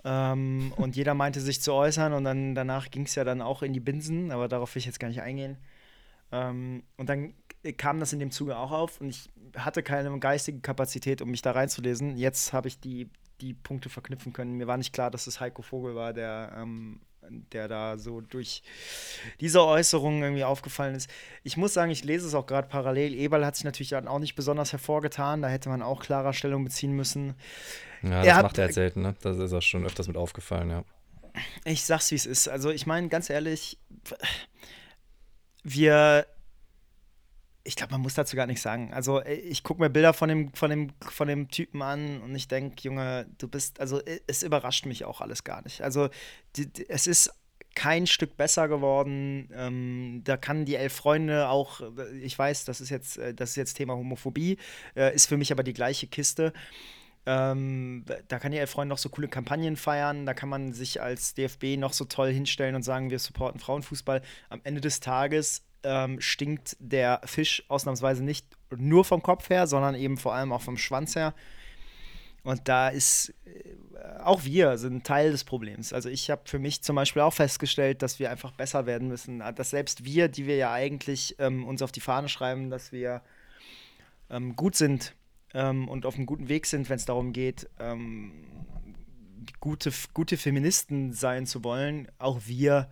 Ähm, 0.04 0.74
und 0.76 0.96
jeder 0.96 1.14
meinte 1.14 1.40
sich 1.40 1.62
zu 1.62 1.74
äußern 1.74 2.14
und 2.14 2.24
dann 2.24 2.56
danach 2.56 2.90
ging 2.90 3.04
es 3.04 3.14
ja 3.14 3.24
dann 3.24 3.44
auch 3.44 3.62
in 3.62 3.74
die 3.74 3.80
Binsen, 3.80 4.32
aber 4.32 4.48
darauf 4.48 4.74
will 4.74 4.80
ich 4.80 4.88
jetzt 4.88 5.00
gar 5.00 5.10
nicht 5.10 5.22
eingehen. 5.22 5.58
Ähm, 6.32 6.82
und 6.98 7.10
dann 7.10 7.36
kam 7.78 8.00
das 8.00 8.12
in 8.12 8.20
dem 8.20 8.32
Zuge 8.32 8.58
auch 8.58 8.72
auf 8.72 9.02
und 9.02 9.10
ich 9.10 9.30
hatte 9.56 9.84
keine 9.84 10.18
geistige 10.20 10.62
Kapazität, 10.62 11.22
um 11.22 11.30
mich 11.30 11.44
da 11.44 11.52
reinzulesen. 11.52 12.18
Jetzt 12.18 12.54
habe 12.54 12.68
ich 12.68 12.80
die, 12.80 13.12
die 13.42 13.54
Punkte 13.54 13.90
verknüpfen 13.90 14.34
können. 14.34 14.54
Mir 14.54 14.68
war 14.68 14.78
nicht 14.78 14.94
klar, 14.94 15.12
dass 15.12 15.28
es 15.28 15.40
Heiko 15.40 15.62
Vogel 15.62 15.96
war, 15.96 16.14
der, 16.14 16.54
ähm, 16.58 17.02
der 17.52 17.68
da 17.68 17.98
so 17.98 18.22
durch 18.22 18.64
diese 19.40 19.64
Äußerungen 19.64 20.24
irgendwie 20.24 20.44
aufgefallen 20.44 20.96
ist. 20.96 21.10
Ich 21.44 21.58
muss 21.58 21.74
sagen, 21.74 21.92
ich 21.92 22.04
lese 22.04 22.28
es 22.28 22.34
auch 22.34 22.46
gerade 22.46 22.68
parallel. 22.68 23.14
Eberl 23.14 23.46
hat 23.46 23.56
sich 23.56 23.66
natürlich 23.66 23.90
dann 23.90 24.08
auch 24.08 24.20
nicht 24.20 24.36
besonders 24.36 24.72
hervorgetan. 24.72 25.42
Da 25.42 25.50
hätte 25.50 25.70
man 25.70 25.82
auch 25.82 26.02
klarer 26.02 26.34
Stellung 26.34 26.64
beziehen 26.64 26.94
müssen. 26.94 27.36
Ja, 28.02 28.20
das 28.20 28.28
er 28.28 28.42
macht 28.44 28.58
er 28.58 28.66
halt 28.66 28.74
selten, 28.74 29.02
ne? 29.02 29.16
Das 29.22 29.38
ist 29.38 29.54
auch 29.54 29.62
schon 29.62 29.86
öfters 29.86 30.08
mit 30.08 30.18
aufgefallen, 30.18 30.70
ja. 30.70 30.84
Ich 31.66 31.86
sag's, 31.86 32.12
wie 32.12 32.16
es 32.16 32.26
ist. 32.26 32.48
Also, 32.48 32.72
ich 32.72 32.88
meine, 32.88 33.10
ganz 33.10 33.30
ehrlich, 33.30 33.78
wir 35.64 36.26
ich 37.68 37.76
glaube, 37.76 37.92
man 37.92 38.02
muss 38.02 38.14
dazu 38.14 38.38
gar 38.38 38.48
nichts 38.48 38.62
sagen. 38.62 38.94
Also 38.94 39.22
ich 39.26 39.62
gucke 39.62 39.82
mir 39.82 39.90
Bilder 39.90 40.14
von 40.14 40.30
dem, 40.30 40.54
von, 40.54 40.70
dem, 40.70 40.94
von 41.02 41.28
dem 41.28 41.50
Typen 41.50 41.82
an 41.82 42.22
und 42.22 42.34
ich 42.34 42.48
denke, 42.48 42.78
Junge, 42.82 43.28
du 43.38 43.50
bist, 43.50 43.82
also 43.82 44.02
es 44.26 44.42
überrascht 44.42 44.86
mich 44.86 45.04
auch 45.04 45.20
alles 45.20 45.44
gar 45.44 45.62
nicht. 45.64 45.82
Also 45.82 46.08
die, 46.56 46.72
die, 46.72 46.90
es 46.90 47.08
ist 47.08 47.30
kein 47.76 48.08
Stück 48.08 48.38
besser 48.38 48.70
geworden. 48.70 49.50
Ähm, 49.54 50.22
da 50.24 50.38
kann 50.38 50.64
die 50.64 50.76
Elf 50.76 50.94
Freunde 50.94 51.50
auch, 51.50 51.82
ich 52.22 52.40
weiß, 52.40 52.64
das 52.64 52.80
ist 52.80 52.90
jetzt, 52.90 53.18
äh, 53.18 53.34
das 53.34 53.50
ist 53.50 53.56
jetzt 53.58 53.74
Thema 53.74 53.96
Homophobie, 53.96 54.58
äh, 54.96 55.14
ist 55.14 55.28
für 55.28 55.38
mich 55.38 55.52
aber 55.52 55.64
die 55.64 55.74
gleiche 55.74 56.08
Kiste. 56.08 56.54
Ähm, 57.26 58.06
da 58.30 58.40
kann 58.40 58.54
die 58.54 58.60
Elf 58.60 58.72
Freunde 58.72 58.94
noch 58.94 58.98
so 58.98 59.10
coole 59.10 59.28
Kampagnen 59.28 59.76
feiern, 59.76 60.26
da 60.26 60.34
kann 60.34 60.48
man 60.48 60.72
sich 60.72 61.02
als 61.02 61.34
DFB 61.34 61.78
noch 61.78 61.92
so 61.92 62.06
toll 62.06 62.32
hinstellen 62.32 62.76
und 62.76 62.84
sagen, 62.84 63.10
wir 63.10 63.20
supporten 63.20 63.60
Frauenfußball. 63.60 64.22
Am 64.48 64.62
Ende 64.64 64.80
des 64.80 65.02
Tages 65.02 65.67
ähm, 65.84 66.20
stinkt 66.22 66.78
der 66.80 67.22
Fisch 67.26 67.64
ausnahmsweise 67.68 68.24
nicht 68.24 68.46
nur 68.76 69.06
vom 69.06 69.22
Kopf 69.22 69.50
her, 69.50 69.68
sondern 69.68 69.96
eben 69.96 70.18
vor 70.18 70.34
allem 70.34 70.52
auch 70.52 70.62
vom 70.62 70.78
Schwanz 70.78 71.16
her. 71.16 71.34
Und 72.44 72.68
da 72.68 72.90
ist 72.90 73.34
äh, 73.46 73.76
auch 74.24 74.44
wir 74.44 74.78
sind 74.78 75.06
Teil 75.06 75.32
des 75.32 75.44
Problems. 75.44 75.94
Also 75.94 76.10
ich 76.10 76.30
habe 76.30 76.42
für 76.46 76.60
mich 76.60 76.82
zum 76.82 76.96
Beispiel 76.96 77.22
auch 77.22 77.34
festgestellt, 77.34 78.02
dass 78.02 78.20
wir 78.20 78.32
einfach 78.32 78.52
besser 78.52 78.86
werden 78.86 79.08
müssen. 79.08 79.44
Dass 79.56 79.72
selbst 79.72 80.06
wir, 80.06 80.28
die 80.28 80.46
wir 80.46 80.56
ja 80.56 80.72
eigentlich 80.72 81.36
ähm, 81.40 81.66
uns 81.66 81.82
auf 81.82 81.92
die 81.92 82.00
Fahne 82.00 82.30
schreiben, 82.30 82.70
dass 82.70 82.92
wir 82.92 83.22
ähm, 84.30 84.56
gut 84.56 84.76
sind 84.76 85.16
ähm, 85.54 85.88
und 85.88 86.06
auf 86.06 86.16
einem 86.16 86.26
guten 86.26 86.50
Weg 86.50 86.66
sind, 86.66 86.90
wenn 86.90 86.98
es 86.98 87.06
darum 87.06 87.34
geht, 87.34 87.70
ähm, 87.80 88.32
gute, 89.60 89.92
gute 90.14 90.38
Feministen 90.38 91.14
sein 91.14 91.46
zu 91.46 91.64
wollen, 91.64 92.08
auch 92.18 92.42
wir 92.46 92.90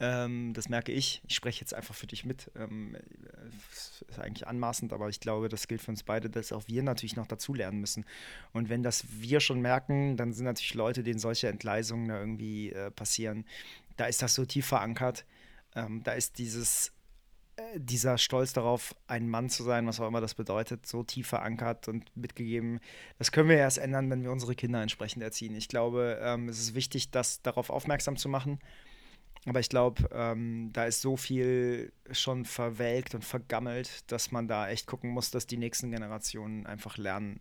ähm, 0.00 0.54
das 0.54 0.70
merke 0.70 0.92
ich. 0.92 1.20
Ich 1.28 1.34
spreche 1.34 1.60
jetzt 1.60 1.74
einfach 1.74 1.94
für 1.94 2.06
dich 2.06 2.24
mit. 2.24 2.50
Ähm, 2.56 2.96
ist 4.08 4.18
eigentlich 4.18 4.46
anmaßend, 4.46 4.94
aber 4.94 5.10
ich 5.10 5.20
glaube, 5.20 5.50
das 5.50 5.68
gilt 5.68 5.82
für 5.82 5.90
uns 5.90 6.02
beide, 6.02 6.30
dass 6.30 6.52
auch 6.52 6.66
wir 6.66 6.82
natürlich 6.82 7.16
noch 7.16 7.26
dazulernen 7.26 7.80
müssen. 7.80 8.06
Und 8.52 8.70
wenn 8.70 8.82
das 8.82 9.04
wir 9.10 9.40
schon 9.40 9.60
merken, 9.60 10.16
dann 10.16 10.32
sind 10.32 10.46
natürlich 10.46 10.74
Leute, 10.74 11.02
denen 11.02 11.18
solche 11.18 11.48
Entgleisungen 11.48 12.08
da 12.08 12.18
irgendwie 12.18 12.72
äh, 12.72 12.90
passieren. 12.90 13.44
Da 13.98 14.06
ist 14.06 14.22
das 14.22 14.34
so 14.34 14.46
tief 14.46 14.66
verankert. 14.66 15.26
Ähm, 15.74 16.02
da 16.02 16.12
ist 16.12 16.38
dieses 16.38 16.92
äh, 17.56 17.78
dieser 17.78 18.16
Stolz 18.16 18.54
darauf, 18.54 18.94
ein 19.06 19.28
Mann 19.28 19.50
zu 19.50 19.62
sein, 19.64 19.86
was 19.86 20.00
auch 20.00 20.08
immer 20.08 20.22
das 20.22 20.34
bedeutet, 20.34 20.86
so 20.86 21.02
tief 21.02 21.28
verankert 21.28 21.88
und 21.88 22.16
mitgegeben. 22.16 22.80
Das 23.18 23.32
können 23.32 23.50
wir 23.50 23.58
erst 23.58 23.76
ändern, 23.76 24.08
wenn 24.08 24.22
wir 24.22 24.32
unsere 24.32 24.54
Kinder 24.54 24.80
entsprechend 24.80 25.22
erziehen. 25.22 25.54
Ich 25.54 25.68
glaube, 25.68 26.18
ähm, 26.22 26.48
es 26.48 26.58
ist 26.58 26.74
wichtig, 26.74 27.10
das 27.10 27.42
darauf 27.42 27.68
aufmerksam 27.68 28.16
zu 28.16 28.30
machen 28.30 28.60
aber 29.46 29.60
ich 29.60 29.68
glaube, 29.68 30.08
ähm, 30.12 30.70
da 30.72 30.84
ist 30.84 31.00
so 31.00 31.16
viel 31.16 31.92
schon 32.10 32.44
verwelkt 32.44 33.14
und 33.14 33.24
vergammelt, 33.24 34.10
dass 34.10 34.32
man 34.32 34.48
da 34.48 34.68
echt 34.68 34.86
gucken 34.86 35.10
muss, 35.10 35.30
dass 35.30 35.46
die 35.46 35.56
nächsten 35.56 35.90
Generationen 35.90 36.66
einfach 36.66 36.98
lernen, 36.98 37.40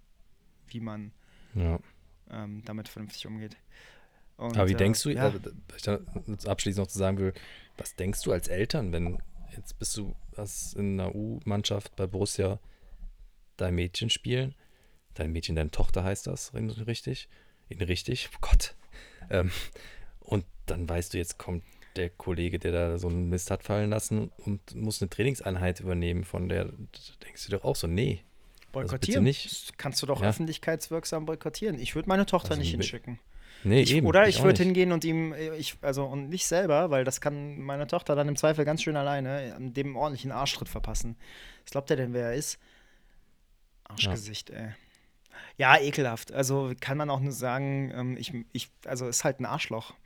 wie 0.67 0.79
man 0.79 1.11
Ja. 1.55 1.79
ähm, 2.29 2.63
damit 2.65 2.87
vernünftig 2.87 3.27
umgeht. 3.27 3.57
Und, 4.37 4.55
Aber 4.57 4.69
wie 4.69 4.73
äh, 4.73 4.77
denkst 4.77 5.03
du, 5.03 5.09
ja, 5.09 5.27
äh, 5.27 5.39
ich 5.75 5.81
da 5.81 5.99
abschließend 6.45 6.85
noch 6.85 6.91
zu 6.91 6.97
sagen 6.97 7.17
will, 7.17 7.33
was 7.77 7.95
denkst 7.95 8.21
du 8.21 8.31
als 8.31 8.47
Eltern, 8.47 8.93
wenn 8.93 9.21
jetzt 9.55 9.77
bist 9.79 9.97
du 9.97 10.15
was 10.31 10.73
in 10.73 10.99
einer 10.99 11.13
U-Mannschaft 11.13 11.95
bei 11.97 12.07
Borussia 12.07 12.59
dein 13.57 13.75
Mädchen 13.75 14.09
spielen, 14.09 14.55
dein 15.15 15.33
Mädchen, 15.33 15.57
deine 15.57 15.71
Tochter 15.71 16.05
heißt 16.05 16.27
das 16.27 16.53
richtig, 16.53 17.27
in 17.67 17.81
richtig, 17.81 18.29
oh 18.33 18.37
Gott. 18.41 18.75
Ähm, 19.31 19.51
und 20.21 20.43
dann 20.65 20.89
weißt 20.89 21.13
du, 21.13 21.19
jetzt 21.19 21.37
kommt 21.37 21.63
der 21.95 22.09
Kollege, 22.09 22.59
der 22.59 22.71
da 22.71 22.97
so 22.97 23.07
einen 23.07 23.29
Mist 23.29 23.51
hat 23.51 23.63
fallen 23.63 23.89
lassen 23.89 24.31
und 24.45 24.75
muss 24.75 25.01
eine 25.01 25.09
Trainingseinheit 25.09 25.79
übernehmen, 25.79 26.23
von 26.23 26.49
der 26.49 26.65
da 26.65 26.71
denkst 27.25 27.45
du 27.47 27.51
doch 27.51 27.63
auch 27.63 27.75
so, 27.75 27.87
nee. 27.87 28.21
boykottieren. 28.71 29.23
nicht. 29.23 29.45
Das 29.45 29.77
kannst 29.77 30.01
du 30.01 30.05
doch 30.05 30.21
Ja. 30.21 30.29
öffentlichkeitswirksam 30.29 31.25
boykottieren. 31.25 31.79
Ich 31.79 31.95
würde 31.95 32.07
meine 32.09 32.25
Tochter 32.25 32.51
Also 32.51 32.61
nicht 32.61 32.71
hinschicken. 32.71 33.19
Nee, 33.63 33.81
Ich, 33.81 33.93
eben. 33.93 34.07
oder 34.07 34.27
ich 34.27 34.39
auch 34.39 34.43
würde 34.43 34.59
nicht. 34.59 34.67
hingehen 34.67 34.91
und 34.93 35.03
ihm, 35.03 35.33
äh, 35.33 35.55
ich, 35.57 35.75
also 35.81 36.05
und 36.05 36.29
nicht 36.29 36.45
selber, 36.45 36.91
weil 36.91 37.03
das 37.03 37.19
kann 37.19 37.59
meine 37.59 37.87
Tochter 37.87 38.15
dann 38.15 38.27
im 38.29 38.35
Zweifel 38.37 38.63
ganz 38.63 38.81
schön 38.83 38.95
alleine 38.95 39.53
an 39.55 39.73
dem 39.73 39.95
ordentlichen 39.97 40.31
Arschtritt 40.31 40.69
verpassen. 40.69 41.17
Was 41.65 41.71
glaubt 41.71 41.89
er 41.89 41.97
denn, 41.97 42.13
wer 42.13 42.27
er 42.27 42.35
ist? 42.35 42.57
Arschgesicht, 43.83 44.49
ey. 44.51 44.69
Ja, 45.57 45.77
ekelhaft. 45.79 46.31
Also 46.31 46.71
kann 46.79 46.97
man 46.97 47.09
auch 47.09 47.19
nur 47.19 47.31
sagen, 47.33 47.91
ähm, 47.95 48.17
ich, 48.17 48.33
ich, 48.53 48.69
also 48.85 49.07
ist 49.07 49.23
halt 49.23 49.39
ein 49.39 49.45
Arschloch. 49.45 49.93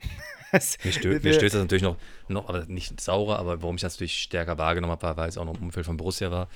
Mir, 0.84 0.92
stö 0.92 1.18
mir 1.20 1.34
stößt 1.34 1.56
das 1.56 1.62
natürlich 1.62 1.82
noch, 1.82 1.96
noch, 2.28 2.48
aber 2.48 2.66
nicht 2.66 3.00
saurer, 3.00 3.40
aber 3.40 3.60
warum 3.62 3.74
ich 3.74 3.80
das 3.82 3.94
natürlich 3.94 4.18
stärker 4.18 4.56
wahrgenommen 4.56 4.92
habe, 4.92 5.16
weil 5.16 5.28
es 5.28 5.36
auch 5.36 5.44
noch 5.44 5.56
im 5.56 5.64
Umfeld 5.64 5.84
von 5.84 5.96
Borussia 5.96 6.30
war, 6.30 6.48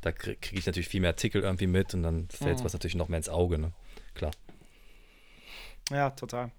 da 0.00 0.10
kriege 0.10 0.36
krieg 0.40 0.58
ich 0.58 0.66
natürlich 0.66 0.88
viel 0.88 1.00
mehr 1.00 1.10
Artikel 1.10 1.40
irgendwie 1.42 1.68
mit 1.68 1.94
und 1.94 2.02
dann 2.02 2.26
fällt 2.30 2.58
Mhm. 2.58 2.64
was 2.64 2.72
natürlich 2.72 2.96
noch 2.96 3.08
mehr 3.08 3.18
ins 3.18 3.28
Auge, 3.28 3.58
ne? 3.58 3.70
Klar. 4.14 4.32
Ja, 5.90 6.10
total. 6.10 6.50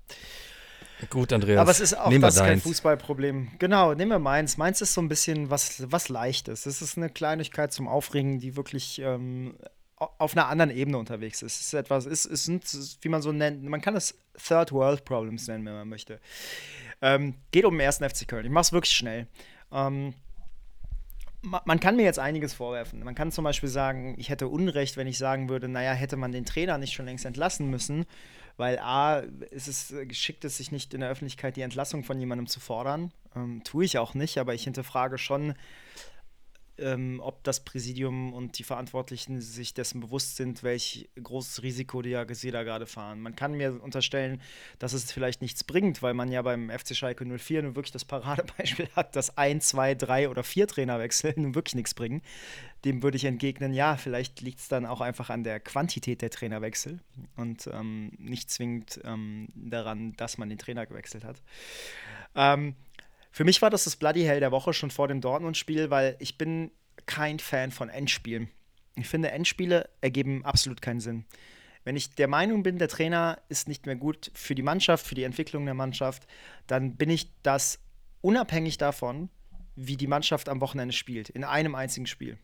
Gut, 1.09 1.33
Andreas. 1.33 1.59
Aber 1.59 1.71
es 1.71 1.81
ist 1.81 1.97
auch 1.97 2.09
das 2.19 2.37
kein. 2.37 2.61
Fußballproblem. 2.61 3.51
Genau, 3.59 3.93
nehmen 3.93 4.11
wir 4.11 4.19
meins. 4.19 4.55
Meins 4.57 4.79
ist 4.81 4.93
so 4.93 5.01
ein 5.01 5.09
bisschen 5.09 5.49
was, 5.49 5.83
was 5.91 6.07
Leichtes. 6.07 6.65
Es 6.65 6.81
ist 6.81 6.97
eine 6.97 7.09
Kleinigkeit 7.09 7.73
zum 7.73 7.87
Aufregen, 7.87 8.39
die 8.39 8.55
wirklich 8.55 8.99
ähm, 8.99 9.55
auf 10.17 10.33
einer 10.33 10.47
anderen 10.47 10.71
Ebene 10.71 10.97
unterwegs 10.97 11.41
ist. 11.41 11.59
Es 11.59 11.67
ist 11.67 11.73
etwas, 11.73 12.05
es, 12.05 12.25
es 12.25 12.45
sind, 12.45 12.63
wie 13.01 13.09
man 13.09 13.21
so 13.21 13.31
nennt, 13.31 13.63
man 13.63 13.81
kann 13.81 13.95
es 13.95 14.17
Third 14.37 14.71
World 14.71 15.05
Problems 15.05 15.47
nennen, 15.47 15.65
wenn 15.65 15.73
man 15.73 15.89
möchte. 15.89 16.19
Ähm, 17.01 17.35
geht 17.51 17.65
um 17.65 17.73
den 17.73 17.81
ersten 17.81 18.07
FC 18.09 18.27
Köln. 18.27 18.45
Ich 18.45 18.51
mach's 18.51 18.71
wirklich 18.71 18.95
schnell. 18.95 19.27
Ähm, 19.71 20.13
ma- 21.41 21.61
man 21.65 21.79
kann 21.79 21.95
mir 21.95 22.03
jetzt 22.03 22.19
einiges 22.19 22.53
vorwerfen. 22.53 23.03
Man 23.03 23.15
kann 23.15 23.31
zum 23.31 23.43
Beispiel 23.43 23.69
sagen, 23.69 24.15
ich 24.17 24.29
hätte 24.29 24.47
Unrecht, 24.47 24.97
wenn 24.97 25.07
ich 25.07 25.17
sagen 25.17 25.49
würde, 25.49 25.67
naja, 25.67 25.93
hätte 25.93 26.17
man 26.17 26.31
den 26.31 26.45
Trainer 26.45 26.77
nicht 26.77 26.93
schon 26.93 27.05
längst 27.05 27.25
entlassen 27.25 27.69
müssen, 27.69 28.05
weil 28.57 28.79
A, 28.79 29.19
ist 29.51 29.67
es 29.67 29.91
äh, 29.91 30.05
geschickt, 30.05 30.45
es 30.45 30.57
sich 30.57 30.71
nicht 30.71 30.93
in 30.93 31.01
der 31.01 31.09
Öffentlichkeit 31.09 31.55
die 31.57 31.61
Entlassung 31.61 32.03
von 32.03 32.19
jemandem 32.19 32.47
zu 32.47 32.59
fordern. 32.59 33.11
Ähm, 33.35 33.61
tue 33.63 33.85
ich 33.85 33.97
auch 33.97 34.13
nicht, 34.13 34.37
aber 34.37 34.53
ich 34.53 34.63
hinterfrage 34.63 35.17
schon, 35.17 35.55
ähm, 36.77 37.21
ob 37.23 37.43
das 37.43 37.63
Präsidium 37.63 38.33
und 38.33 38.59
die 38.59 38.63
Verantwortlichen 38.63 39.41
sich 39.41 39.73
dessen 39.73 40.01
bewusst 40.01 40.35
sind, 40.35 40.63
welch 40.63 41.09
großes 41.21 41.63
Risiko 41.63 42.01
die 42.01 42.09
Jagesee 42.09 42.51
da 42.51 42.63
gerade 42.63 42.85
fahren. 42.85 43.21
Man 43.21 43.35
kann 43.35 43.53
mir 43.53 43.81
unterstellen, 43.81 44.41
dass 44.79 44.93
es 44.93 45.11
vielleicht 45.11 45.41
nichts 45.41 45.63
bringt, 45.63 46.01
weil 46.01 46.13
man 46.13 46.31
ja 46.31 46.41
beim 46.41 46.69
FC 46.69 46.95
Schalke 46.95 47.25
04 47.25 47.63
nun 47.63 47.75
wirklich 47.75 47.91
das 47.91 48.05
Paradebeispiel 48.05 48.89
hat, 48.95 49.15
dass 49.15 49.37
ein, 49.37 49.61
zwei, 49.61 49.95
drei 49.95 50.29
oder 50.29 50.43
vier 50.43 50.67
Trainerwechsel 50.67 51.33
nun 51.37 51.55
wirklich 51.55 51.75
nichts 51.75 51.93
bringen. 51.93 52.21
Dem 52.83 53.01
würde 53.01 53.17
ich 53.17 53.25
entgegnen, 53.25 53.73
ja, 53.73 53.97
vielleicht 53.97 54.41
liegt 54.41 54.59
es 54.59 54.67
dann 54.67 54.85
auch 54.85 55.01
einfach 55.01 55.29
an 55.29 55.43
der 55.43 55.59
Quantität 55.59 56.21
der 56.21 56.29
Trainerwechsel 56.29 56.99
und 57.35 57.67
ähm, 57.73 58.11
nicht 58.17 58.51
zwingend 58.51 58.99
ähm, 59.03 59.47
daran, 59.55 60.13
dass 60.17 60.37
man 60.37 60.49
den 60.49 60.57
Trainer 60.57 60.85
gewechselt 60.85 61.23
hat. 61.23 61.41
Ähm, 62.35 62.75
für 63.35 63.43
mich 63.43 63.61
war 63.61 63.69
das 63.69 63.83
das 63.83 63.97
Bloody 63.97 64.23
Hell 64.23 64.39
der 64.39 64.53
Woche 64.53 64.71
schon 64.71 64.91
vor 64.91 65.09
dem 65.09 65.19
Dortmund-Spiel, 65.19 65.89
weil 65.89 66.15
ich 66.19 66.37
bin 66.37 66.71
kein 67.05 67.37
Fan 67.39 67.69
von 67.69 67.89
Endspielen. 67.89 68.47
Ich 68.95 69.09
finde, 69.09 69.29
Endspiele 69.29 69.89
ergeben 69.99 70.45
absolut 70.45 70.81
keinen 70.81 71.01
Sinn. 71.01 71.25
Wenn 71.83 71.97
ich 71.97 72.15
der 72.15 72.29
Meinung 72.29 72.63
bin, 72.63 72.77
der 72.77 72.87
Trainer 72.87 73.37
ist 73.49 73.67
nicht 73.67 73.87
mehr 73.87 73.97
gut 73.97 74.31
für 74.33 74.55
die 74.55 74.61
Mannschaft, 74.61 75.05
für 75.05 75.15
die 75.15 75.25
Entwicklung 75.25 75.65
der 75.65 75.73
Mannschaft, 75.73 76.27
dann 76.67 76.95
bin 76.95 77.09
ich 77.09 77.29
das 77.43 77.79
unabhängig 78.21 78.77
davon, 78.77 79.27
wie 79.75 79.97
die 79.97 80.07
Mannschaft 80.07 80.47
am 80.47 80.61
Wochenende 80.61 80.93
spielt, 80.93 81.27
in 81.27 81.43
einem 81.43 81.75
einzigen 81.75 82.07
Spiel. 82.07 82.37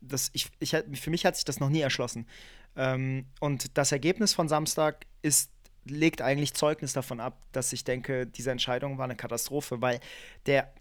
Das, 0.00 0.30
ich, 0.32 0.50
ich, 0.58 0.70
für 0.70 1.10
mich 1.10 1.24
hat 1.24 1.36
sich 1.36 1.44
das 1.44 1.60
noch 1.60 1.68
nie 1.68 1.82
erschlossen. 1.82 2.26
Ähm, 2.74 3.26
und 3.38 3.78
das 3.78 3.92
Ergebnis 3.92 4.34
von 4.34 4.48
Samstag 4.48 5.06
ist 5.22 5.51
legt 5.84 6.22
eigentlich 6.22 6.54
Zeugnis 6.54 6.92
davon 6.92 7.20
ab, 7.20 7.38
dass 7.52 7.72
ich 7.72 7.84
denke, 7.84 8.26
diese 8.26 8.50
Entscheidung 8.50 8.98
war 8.98 9.04
eine 9.04 9.16
Katastrophe, 9.16 9.80
weil 9.80 10.00
der, 10.46 10.72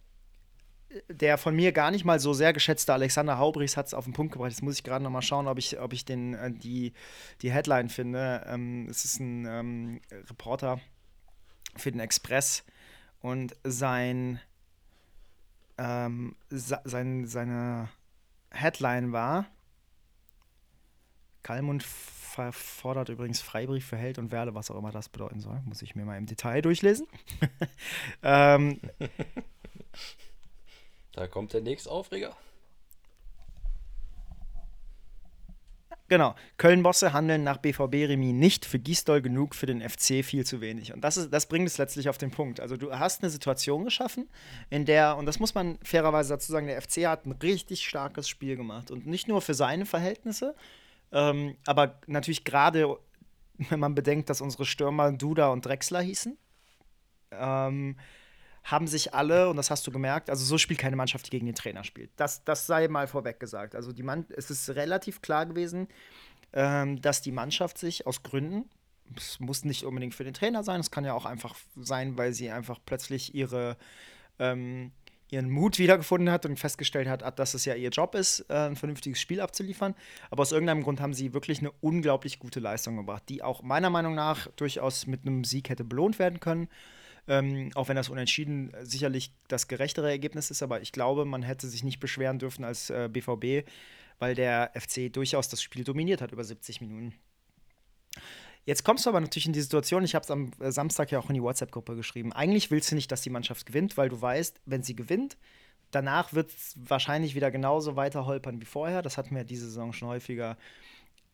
der 1.09 1.37
von 1.37 1.55
mir 1.55 1.71
gar 1.71 1.91
nicht 1.91 2.05
mal 2.05 2.19
so 2.19 2.33
sehr 2.33 2.53
geschätzte 2.53 2.93
Alexander 2.93 3.37
Haubrichs 3.37 3.77
hat 3.77 3.87
es 3.87 3.93
auf 3.93 4.05
den 4.05 4.13
Punkt 4.13 4.33
gebracht. 4.33 4.51
Jetzt 4.51 4.61
muss 4.61 4.75
ich 4.75 4.83
gerade 4.83 5.03
noch 5.03 5.11
mal 5.11 5.21
schauen, 5.21 5.47
ob 5.47 5.57
ich, 5.57 5.79
ob 5.79 5.93
ich 5.93 6.05
den, 6.05 6.33
äh, 6.33 6.51
die, 6.51 6.93
die 7.41 7.51
Headline 7.51 7.89
finde. 7.89 8.45
Ähm, 8.47 8.87
es 8.89 9.05
ist 9.05 9.19
ein 9.19 9.45
ähm, 9.45 10.01
Reporter 10.29 10.79
für 11.75 11.91
den 11.91 12.01
Express 12.01 12.63
und 13.21 13.55
sein, 13.63 14.39
ähm, 15.77 16.35
sein, 16.49 17.25
seine 17.27 17.89
Headline 18.51 19.11
war 19.13 19.45
Kalmund 21.43 21.83
fordert 21.83 23.09
übrigens 23.09 23.41
Freibrief 23.41 23.85
für 23.85 23.97
Held 23.97 24.17
und 24.17 24.31
Werle, 24.31 24.55
was 24.55 24.71
auch 24.71 24.77
immer 24.77 24.91
das 24.91 25.09
bedeuten 25.09 25.41
soll. 25.41 25.61
Muss 25.65 25.81
ich 25.81 25.95
mir 25.95 26.05
mal 26.05 26.17
im 26.17 26.25
Detail 26.25 26.61
durchlesen. 26.61 27.07
ähm, 28.23 28.79
Da 31.13 31.27
kommt 31.27 31.53
der 31.53 31.61
nächste 31.61 31.91
Aufreger. 31.91 32.35
Genau. 36.07 36.35
Köln-Bosse 36.57 37.13
handeln 37.13 37.43
nach 37.43 37.57
BVB-Remis 37.57 38.33
nicht 38.33 38.65
für 38.65 38.79
Gisdol 38.79 39.21
genug, 39.21 39.55
für 39.55 39.65
den 39.65 39.81
FC 39.81 40.25
viel 40.25 40.45
zu 40.45 40.59
wenig. 40.59 40.93
Und 40.93 41.01
das, 41.01 41.15
ist, 41.15 41.31
das 41.31 41.45
bringt 41.45 41.67
es 41.67 41.77
letztlich 41.77 42.09
auf 42.09 42.17
den 42.17 42.31
Punkt. 42.31 42.59
Also 42.59 42.75
du 42.75 42.91
hast 42.91 43.23
eine 43.23 43.29
Situation 43.29 43.85
geschaffen, 43.85 44.29
in 44.69 44.85
der, 44.85 45.15
und 45.15 45.25
das 45.25 45.39
muss 45.39 45.53
man 45.53 45.79
fairerweise 45.83 46.33
dazu 46.33 46.51
sagen, 46.51 46.67
der 46.67 46.81
FC 46.81 47.05
hat 47.07 47.25
ein 47.25 47.31
richtig 47.31 47.87
starkes 47.87 48.27
Spiel 48.27 48.57
gemacht. 48.57 48.91
Und 48.91 49.05
nicht 49.05 49.29
nur 49.29 49.41
für 49.41 49.53
seine 49.53 49.85
Verhältnisse, 49.85 50.53
ähm, 51.11 51.57
aber 51.65 51.99
natürlich 52.07 52.43
gerade, 52.43 52.97
wenn 53.69 53.79
man 53.79 53.95
bedenkt, 53.95 54.29
dass 54.29 54.41
unsere 54.41 54.65
Stürmer 54.65 55.11
Duda 55.11 55.49
und 55.49 55.65
Drexler 55.65 56.01
hießen, 56.01 56.37
ähm, 57.31 57.97
haben 58.63 58.87
sich 58.87 59.13
alle, 59.13 59.49
und 59.49 59.57
das 59.57 59.71
hast 59.71 59.85
du 59.87 59.91
gemerkt, 59.91 60.29
also 60.29 60.45
so 60.45 60.57
spielt 60.57 60.79
keine 60.79 60.95
Mannschaft, 60.95 61.25
die 61.25 61.31
gegen 61.31 61.47
den 61.47 61.55
Trainer 61.55 61.83
spielt. 61.83 62.11
Das, 62.15 62.43
das 62.43 62.67
sei 62.67 62.87
mal 62.87 63.07
vorweg 63.07 63.39
gesagt. 63.39 63.75
Also 63.75 63.91
die 63.91 64.03
Mann, 64.03 64.25
es 64.29 64.51
ist 64.51 64.69
relativ 64.75 65.21
klar 65.21 65.45
gewesen, 65.45 65.87
ähm, 66.53 67.01
dass 67.01 67.21
die 67.21 67.31
Mannschaft 67.31 67.77
sich 67.77 68.05
aus 68.05 68.23
Gründen, 68.23 68.69
es 69.15 69.39
muss 69.39 69.65
nicht 69.65 69.83
unbedingt 69.83 70.15
für 70.15 70.23
den 70.23 70.33
Trainer 70.33 70.63
sein, 70.63 70.79
es 70.79 70.91
kann 70.91 71.05
ja 71.05 71.13
auch 71.13 71.25
einfach 71.25 71.55
sein, 71.75 72.17
weil 72.17 72.33
sie 72.33 72.51
einfach 72.51 72.79
plötzlich 72.85 73.33
ihre 73.33 73.77
ähm, 74.39 74.91
ihren 75.31 75.49
Mut 75.49 75.79
wiedergefunden 75.79 76.29
hat 76.29 76.45
und 76.45 76.59
festgestellt 76.59 77.07
hat, 77.07 77.39
dass 77.39 77.53
es 77.53 77.65
ja 77.65 77.73
ihr 77.73 77.89
Job 77.89 78.15
ist, 78.15 78.41
äh, 78.49 78.53
ein 78.53 78.75
vernünftiges 78.75 79.19
Spiel 79.19 79.39
abzuliefern. 79.39 79.95
Aber 80.29 80.41
aus 80.41 80.51
irgendeinem 80.51 80.83
Grund 80.83 80.99
haben 80.99 81.13
sie 81.13 81.33
wirklich 81.33 81.59
eine 81.59 81.71
unglaublich 81.79 82.37
gute 82.37 82.59
Leistung 82.59 82.97
gebracht, 82.97 83.23
die 83.29 83.41
auch 83.41 83.63
meiner 83.63 83.89
Meinung 83.89 84.13
nach 84.13 84.47
durchaus 84.57 85.07
mit 85.07 85.25
einem 85.25 85.45
Sieg 85.45 85.69
hätte 85.69 85.85
belohnt 85.85 86.19
werden 86.19 86.39
können. 86.41 86.67
Ähm, 87.27 87.71
auch 87.75 87.87
wenn 87.87 87.95
das 87.95 88.09
Unentschieden 88.09 88.73
sicherlich 88.81 89.31
das 89.47 89.67
gerechtere 89.67 90.09
Ergebnis 90.09 90.51
ist, 90.51 90.63
aber 90.63 90.81
ich 90.81 90.91
glaube, 90.91 91.23
man 91.23 91.43
hätte 91.43 91.67
sich 91.67 91.83
nicht 91.83 91.99
beschweren 91.99 92.39
dürfen 92.39 92.65
als 92.65 92.89
äh, 92.89 93.09
BVB, 93.11 93.67
weil 94.19 94.35
der 94.35 94.71
FC 94.75 95.11
durchaus 95.13 95.47
das 95.47 95.61
Spiel 95.61 95.83
dominiert 95.83 96.21
hat 96.21 96.31
über 96.31 96.43
70 96.43 96.81
Minuten. 96.81 97.13
Jetzt 98.65 98.83
kommst 98.83 99.05
du 99.05 99.09
aber 99.09 99.19
natürlich 99.19 99.47
in 99.47 99.53
die 99.53 99.61
Situation, 99.61 100.03
ich 100.03 100.13
habe 100.13 100.23
es 100.23 100.31
am 100.31 100.51
äh, 100.59 100.71
Samstag 100.71 101.11
ja 101.11 101.19
auch 101.19 101.29
in 101.29 101.33
die 101.33 101.41
WhatsApp-Gruppe 101.41 101.95
geschrieben. 101.95 102.31
Eigentlich 102.31 102.69
willst 102.69 102.91
du 102.91 102.95
nicht, 102.95 103.11
dass 103.11 103.21
die 103.21 103.29
Mannschaft 103.29 103.65
gewinnt, 103.65 103.97
weil 103.97 104.09
du 104.09 104.21
weißt, 104.21 104.61
wenn 104.65 104.83
sie 104.83 104.95
gewinnt, 104.95 105.37
danach 105.89 106.33
wird 106.33 106.51
es 106.51 106.75
wahrscheinlich 106.77 107.35
wieder 107.35 107.51
genauso 107.51 107.95
weiter 107.95 108.25
holpern 108.25 108.61
wie 108.61 108.65
vorher. 108.65 109.01
Das 109.01 109.17
hatten 109.17 109.35
wir 109.35 109.43
diese 109.43 109.65
Saison 109.65 109.93
schon 109.93 110.09
häufiger, 110.09 110.57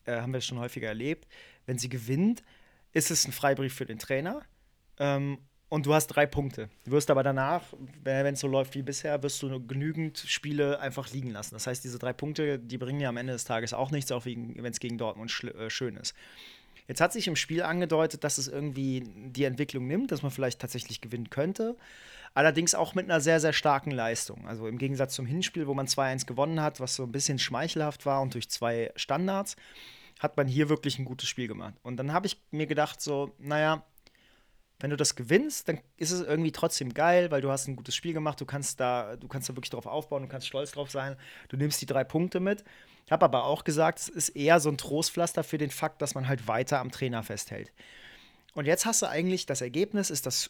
äh, 0.05 0.21
haben 0.21 0.33
wir 0.33 0.41
schon 0.41 0.59
häufiger 0.59 0.87
erlebt. 0.87 1.27
Wenn 1.65 1.77
sie 1.77 1.89
gewinnt, 1.89 2.43
ist 2.93 3.11
es 3.11 3.27
ein 3.27 3.33
Freibrief 3.33 3.73
für 3.73 3.85
den 3.85 3.99
Trainer. 3.99 4.41
Ähm, 4.97 5.39
und 5.69 5.85
du 5.85 5.93
hast 5.93 6.07
drei 6.07 6.25
Punkte. 6.25 6.69
Du 6.85 6.91
wirst 6.91 7.11
aber 7.11 7.23
danach, 7.23 7.61
wenn 8.03 8.33
es 8.33 8.39
so 8.39 8.47
läuft 8.47 8.73
wie 8.75 8.83
bisher, 8.83 9.21
wirst 9.21 9.43
du 9.43 9.65
genügend 9.67 10.17
Spiele 10.17 10.79
einfach 10.79 11.11
liegen 11.11 11.31
lassen. 11.31 11.55
Das 11.55 11.67
heißt, 11.67 11.83
diese 11.83 11.99
drei 11.99 12.13
Punkte, 12.13 12.57
die 12.57 12.77
bringen 12.77 12.99
dir 12.99 13.09
am 13.09 13.17
Ende 13.17 13.33
des 13.33 13.43
Tages 13.43 13.73
auch 13.73 13.91
nichts, 13.91 14.13
auch 14.13 14.25
wenn 14.25 14.65
es 14.65 14.79
gegen 14.79 14.97
Dortmund 14.97 15.29
äh, 15.43 15.69
schön 15.69 15.97
ist. 15.97 16.15
Jetzt 16.87 17.01
hat 17.01 17.13
sich 17.13 17.27
im 17.27 17.35
Spiel 17.35 17.63
angedeutet, 17.63 18.23
dass 18.23 18.37
es 18.37 18.47
irgendwie 18.47 19.03
die 19.05 19.43
Entwicklung 19.43 19.87
nimmt, 19.87 20.11
dass 20.11 20.21
man 20.21 20.31
vielleicht 20.31 20.59
tatsächlich 20.59 21.01
gewinnen 21.01 21.29
könnte. 21.29 21.75
Allerdings 22.33 22.75
auch 22.75 22.95
mit 22.95 23.05
einer 23.05 23.19
sehr, 23.19 23.39
sehr 23.39 23.53
starken 23.53 23.91
Leistung. 23.91 24.47
Also 24.47 24.67
im 24.67 24.77
Gegensatz 24.77 25.13
zum 25.13 25.25
Hinspiel, 25.25 25.67
wo 25.67 25.73
man 25.73 25.87
2-1 25.87 26.25
gewonnen 26.25 26.61
hat, 26.61 26.79
was 26.79 26.95
so 26.95 27.03
ein 27.03 27.11
bisschen 27.11 27.39
schmeichelhaft 27.39 28.05
war 28.05 28.21
und 28.21 28.33
durch 28.33 28.49
zwei 28.49 28.91
Standards, 28.95 29.55
hat 30.19 30.37
man 30.37 30.47
hier 30.47 30.69
wirklich 30.69 30.97
ein 30.97 31.05
gutes 31.05 31.27
Spiel 31.27 31.47
gemacht. 31.47 31.75
Und 31.83 31.97
dann 31.97 32.13
habe 32.13 32.27
ich 32.27 32.41
mir 32.51 32.67
gedacht, 32.67 33.01
so, 33.01 33.33
naja, 33.39 33.83
wenn 34.79 34.91
du 34.91 34.95
das 34.95 35.15
gewinnst, 35.15 35.67
dann 35.67 35.79
ist 35.97 36.11
es 36.11 36.21
irgendwie 36.21 36.51
trotzdem 36.51 36.93
geil, 36.93 37.31
weil 37.31 37.41
du 37.41 37.49
hast 37.49 37.67
ein 37.67 37.75
gutes 37.75 37.95
Spiel 37.95 38.13
gemacht, 38.13 38.39
du 38.39 38.45
kannst 38.45 38.79
da, 38.79 39.15
du 39.15 39.27
kannst 39.27 39.49
da 39.49 39.55
wirklich 39.55 39.71
drauf 39.71 39.87
aufbauen, 39.87 40.23
du 40.23 40.29
kannst 40.29 40.47
stolz 40.47 40.71
drauf 40.71 40.91
sein, 40.91 41.15
du 41.49 41.57
nimmst 41.57 41.81
die 41.81 41.87
drei 41.87 42.03
Punkte 42.03 42.39
mit. 42.39 42.63
Habe 43.09 43.25
aber 43.25 43.45
auch 43.45 43.63
gesagt, 43.63 43.99
es 43.99 44.09
ist 44.09 44.29
eher 44.29 44.59
so 44.59 44.69
ein 44.69 44.77
Trostpflaster 44.77 45.43
für 45.43 45.57
den 45.57 45.71
Fakt, 45.71 46.01
dass 46.01 46.15
man 46.15 46.27
halt 46.27 46.47
weiter 46.47 46.79
am 46.79 46.91
Trainer 46.91 47.23
festhält. 47.23 47.71
Und 48.53 48.65
jetzt 48.65 48.85
hast 48.85 49.01
du 49.01 49.05
eigentlich, 49.07 49.45
das 49.45 49.61
Ergebnis 49.61 50.09
ist 50.09 50.25
das 50.25 50.49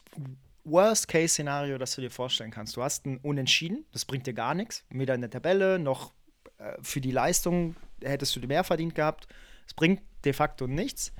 Worst-Case-Szenario, 0.63 1.77
das 1.77 1.95
du 1.95 2.01
dir 2.01 2.11
vorstellen 2.11 2.51
kannst. 2.51 2.75
Du 2.75 2.83
hast 2.83 3.05
ein 3.05 3.17
Unentschieden, 3.17 3.85
das 3.91 4.05
bringt 4.05 4.27
dir 4.27 4.33
gar 4.33 4.53
nichts, 4.53 4.83
weder 4.89 5.13
in 5.13 5.21
der 5.21 5.29
Tabelle 5.29 5.79
noch 5.79 6.13
äh, 6.57 6.73
für 6.81 7.01
die 7.01 7.11
Leistung 7.11 7.75
hättest 8.01 8.35
du 8.35 8.39
mehr 8.41 8.63
verdient 8.63 8.95
gehabt. 8.95 9.27
Es 9.65 9.73
bringt 9.73 10.01
de 10.23 10.33
facto 10.33 10.67
nichts. 10.67 11.13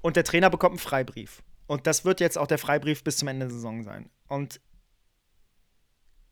Und 0.00 0.16
der 0.16 0.24
Trainer 0.24 0.50
bekommt 0.50 0.72
einen 0.72 0.78
Freibrief. 0.78 1.42
Und 1.66 1.86
das 1.86 2.04
wird 2.04 2.20
jetzt 2.20 2.36
auch 2.36 2.46
der 2.46 2.58
Freibrief 2.58 3.04
bis 3.04 3.16
zum 3.16 3.28
Ende 3.28 3.46
der 3.46 3.54
Saison 3.54 3.82
sein. 3.82 4.10
Und 4.28 4.60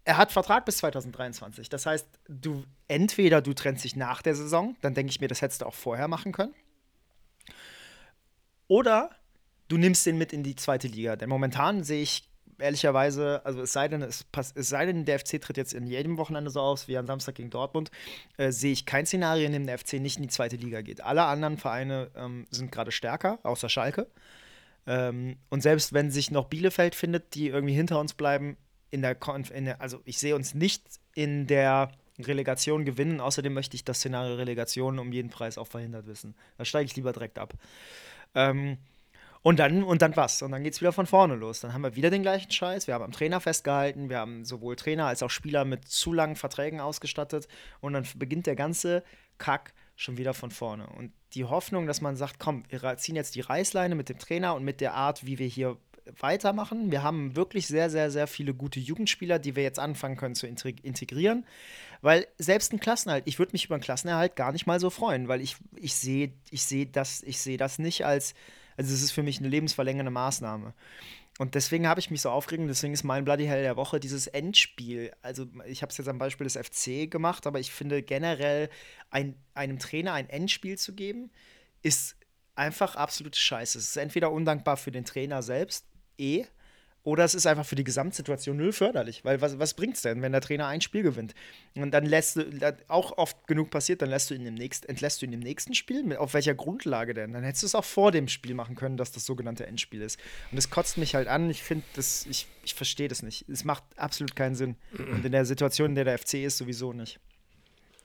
er 0.05 0.17
hat 0.17 0.33
Vertrag 0.33 0.65
bis 0.65 0.79
2023. 0.79 1.69
Das 1.69 1.87
heißt, 1.87 2.07
du 2.29 2.65
entweder 2.89 3.41
du 3.41 3.55
trennst 3.55 3.85
dich 3.85 3.97
nach 3.97 4.23
der 4.23 4.35
Saison, 4.35 4.77
dann 4.81 4.95
denke 4.95 5.11
ich 5.11 5.21
mir, 5.21 5.29
das 5.29 5.43
hättest 5.43 5.63
du 5.63 5.67
auch 5.67 5.75
vorher 5.75 6.09
machen 6.09 6.33
können. 6.33 6.55
Oder 8.69 9.11
du 9.69 9.77
nimmst 9.77 10.05
den 10.07 10.19
mit 10.19 10.33
in 10.33 10.43
die 10.43 10.57
zweite 10.57 10.89
Liga. 10.89 11.17
Denn 11.17 11.29
momentan 11.29 11.85
sehe 11.85 12.03
ich 12.03 12.29
ehrlicherweise, 12.59 13.45
also 13.45 13.63
es 13.63 13.73
sei 13.73 13.89
denn, 13.89 14.03
es, 14.03 14.25
pass, 14.25 14.53
es 14.55 14.69
sei 14.69 14.87
denn, 14.87 15.05
der 15.05 15.19
FC 15.19 15.41
tritt 15.41 15.57
jetzt 15.57 15.75
in 15.75 15.87
jedem 15.87 16.17
Wochenende 16.19 16.51
so 16.51 16.61
aus 16.61 16.89
wie 16.89 16.97
am 16.97 17.07
Samstag 17.07 17.37
gegen 17.37 17.51
Dortmund, 17.51 17.91
äh, 18.37 18.51
sehe 18.51 18.73
ich 18.73 18.87
kein 18.87 19.07
Szenario, 19.07 19.47
in 19.47 19.53
dem 19.53 19.67
der 19.67 19.79
FC 19.79 19.95
nicht 19.95 20.17
in 20.17 20.23
die 20.23 20.29
zweite 20.29 20.57
Liga 20.57 20.81
geht. 20.81 21.01
Alle 21.03 21.25
anderen 21.25 21.59
Vereine 21.59 22.11
ähm, 22.17 22.47
sind 22.51 22.73
gerade 22.73 22.93
stärker, 22.93 23.39
außer 23.43 23.69
Schalke. 23.69 24.07
Ähm, 24.87 25.37
und 25.49 25.63
selbst 25.63 25.93
wenn 25.93 26.11
sich 26.11 26.31
noch 26.31 26.47
Bielefeld 26.47 26.95
findet, 26.95 27.35
die 27.35 27.49
irgendwie 27.49 27.75
hinter 27.75 27.99
uns 27.99 28.15
bleiben, 28.15 28.57
in 28.93 29.03
der, 29.03 29.17
Konf 29.17 29.51
in 29.51 29.65
der 29.65 29.81
also 29.81 30.01
ich 30.05 30.19
sehe 30.19 30.37
uns 30.37 30.55
nicht 30.55 30.85
in 31.15 31.49
der 31.49 31.91
Relegation 32.21 32.85
gewinnen. 32.85 33.21
Außerdem 33.21 33.53
möchte 33.53 33.75
ich 33.75 33.85
das 33.85 33.99
Szenario 33.99 34.37
Relegation 34.37 34.99
um 34.99 35.13
jeden 35.13 35.31
Preis 35.31 35.59
auch 35.59 35.67
verhindert 35.67 36.07
wissen. 36.07 36.35
Da 36.59 36.65
steige 36.65 36.87
ich 36.87 36.95
lieber 36.95 37.13
direkt 37.13 37.39
ab. 37.39 37.55
Ähm, 38.35 38.79
und 39.43 39.59
dann, 39.59 39.83
und 39.83 40.03
dann 40.03 40.15
was? 40.15 40.43
Und 40.43 40.53
dann 40.53 40.63
geht 40.63 40.75
es 40.75 40.81
wieder 40.81 40.93
von 40.93 41.07
vorne 41.07 41.35
los. 41.35 41.61
Dann 41.61 41.73
haben 41.73 41.83
wir 41.83 41.97
wieder 41.97 42.11
den 42.11 42.23
gleichen 42.23 42.51
Scheiß. 42.51 42.87
Wir 42.87 42.95
haben 42.95 43.03
am 43.03 43.13
Trainer 43.13 43.41
festgehalten. 43.41 44.09
Wir 44.09 44.19
haben 44.19 44.45
sowohl 44.45 44.77
Trainer 44.77 45.07
als 45.07 45.23
auch 45.23 45.31
Spieler 45.31 45.65
mit 45.65 45.89
zu 45.89 46.13
langen 46.13 46.37
Verträgen 46.37 46.81
ausgestattet. 46.81 47.49
Und 47.81 47.95
dann 47.95 48.07
beginnt 48.17 48.47
der 48.47 48.55
ganze 48.55 49.03
Kack 49.39 49.73
schon 49.97 50.17
wieder 50.17 50.35
von 50.35 50.51
vorne. 50.51 50.87
Und 50.87 51.13
die 51.33 51.45
Hoffnung, 51.45 51.87
dass 51.87 52.01
man 52.01 52.15
sagt, 52.15 52.39
komm, 52.39 52.63
wir 52.69 52.97
ziehen 52.99 53.17
jetzt 53.17 53.35
die 53.35 53.41
Reißleine 53.41 53.95
mit 53.95 54.11
dem 54.11 54.19
Trainer 54.19 54.55
und 54.55 54.65
mit 54.65 54.81
der 54.81 54.95
Art, 54.95 55.27
wie 55.27 55.39
wir 55.39 55.49
hier 55.49 55.77
weitermachen. 56.19 56.91
Wir 56.91 57.03
haben 57.03 57.37
wirklich 57.37 57.67
sehr, 57.67 57.91
sehr, 57.91 58.11
sehr 58.11 58.27
viele 58.27 58.55
gute 58.55 58.81
Jugendspieler, 58.81 59.39
die 59.39 59.57
wir 59.57 59.63
jetzt 59.63 59.79
anfangen 59.79 60.17
können 60.17 60.35
zu 60.35 60.47
integrieren. 60.47 61.47
Weil 62.01 62.27
selbst 62.39 62.73
ein 62.73 62.81
Klassenerhalt, 62.81 63.25
ich 63.27 63.39
würde 63.39 63.53
mich 63.53 63.67
über 63.67 63.77
einen 63.77 63.85
Klassenerhalt 63.85 64.37
gar 64.37 64.53
nicht 64.53 64.67
mal 64.67 64.81
so 64.81 64.91
freuen, 64.91 65.29
weil 65.29 65.41
ich, 65.41 65.57
ich 65.77 65.95
sehe 65.95 66.33
ich 66.51 66.65
seh 66.65 66.87
das, 66.87 67.21
seh 67.21 67.57
das 67.57 67.79
nicht 67.79 68.05
als 68.05 68.35
also 68.77 68.95
es 68.95 69.03
ist 69.03 69.13
für 69.13 69.23
mich 69.23 69.39
eine 69.39 69.49
lebensverlängernde 69.49 70.11
Maßnahme. 70.11 70.75
Und 71.39 71.55
deswegen 71.55 71.89
habe 71.89 71.99
ich 71.99 72.11
mich 72.11 72.21
so 72.21 72.31
aufgeregt, 72.31 72.69
deswegen 72.69 72.93
ist 72.93 73.05
mein 73.05 73.25
Bloody 73.25 73.47
Hell 73.47 73.63
der 73.63 73.77
Woche 73.77 74.01
dieses 74.01 74.27
Endspiel. 74.27 75.13
Also 75.23 75.47
ich 75.67 75.83
habe 75.83 75.91
es 75.91 75.99
jetzt 75.99 76.09
am 76.09 76.19
Beispiel 76.19 76.45
des 76.45 76.57
FC 76.57 77.11
gemacht, 77.11 77.47
aber 77.47 77.59
ich 77.59 77.73
finde 77.73 78.03
generell 78.03 78.69
ein, 79.11 79.35
einem 79.55 79.79
Trainer 79.79 80.13
ein 80.13 80.29
Endspiel 80.29 80.77
zu 80.77 80.95
geben, 80.95 81.31
ist 81.83 82.17
einfach 82.55 82.97
absolute 82.97 83.39
Scheiße. 83.39 83.79
Es 83.79 83.89
ist 83.89 83.97
entweder 83.97 84.31
undankbar 84.31 84.77
für 84.77 84.91
den 84.91 85.07
Trainer 85.07 85.43
selbst, 85.43 85.87
eh, 86.19 86.45
oder 87.05 87.25
es 87.25 87.35
ist 87.35 87.47
einfach 87.47 87.67
für 87.67 87.75
die 87.75 87.83
Gesamtsituation 87.83 88.57
null 88.57 88.73
förderlich. 88.73 89.25
Weil 89.25 89.41
was, 89.41 89.59
was 89.59 89.75
bringt 89.75 89.97
es 89.97 90.03
denn, 90.03 90.23
wenn 90.23 90.31
der 90.31 90.41
Trainer 90.41 90.69
ein 90.69 90.81
Spiel 90.81 91.03
gewinnt? 91.03 91.35
Und 91.75 91.91
dann 91.91 92.07
lässt 92.07 92.37
du, 92.37 92.45
auch 92.87 93.19
oft 93.19 93.49
genug 93.49 93.71
passiert, 93.71 94.03
dann 94.03 94.11
lässt 94.11 94.31
du 94.31 94.35
ihn 94.35 94.47
im 94.47 94.55
nächsten, 94.55 94.89
entlässt 94.89 95.21
du 95.21 95.27
ihn 95.27 95.33
im 95.33 95.41
nächsten 95.41 95.75
Spiel. 95.75 96.17
Auf 96.17 96.35
welcher 96.35 96.55
Grundlage 96.55 97.13
denn? 97.13 97.33
Dann 97.33 97.43
hättest 97.43 97.65
du 97.65 97.67
es 97.67 97.75
auch 97.75 97.85
vor 97.85 98.13
dem 98.13 98.29
Spiel 98.29 98.55
machen 98.55 98.77
können, 98.77 98.97
dass 98.97 99.11
das 99.11 99.27
sogenannte 99.27 99.67
Endspiel 99.67 100.01
ist. 100.01 100.21
Und 100.53 100.57
das 100.57 100.71
kotzt 100.71 100.97
mich 100.97 101.17
halt 101.17 101.27
an. 101.27 101.51
Ich 101.51 101.65
finde 101.65 101.85
das, 101.97 102.25
ich, 102.31 102.47
ich 102.65 102.75
verstehe 102.75 103.09
das 103.09 103.23
nicht. 103.23 103.49
Es 103.49 103.65
macht 103.65 103.83
absolut 103.97 104.37
keinen 104.37 104.55
Sinn. 104.55 104.77
Und 104.97 105.25
in 105.25 105.33
der 105.33 105.45
Situation, 105.45 105.91
in 105.91 105.95
der 105.97 106.05
der 106.05 106.19
FC 106.19 106.35
ist, 106.35 106.59
sowieso 106.59 106.93
nicht. 106.93 107.19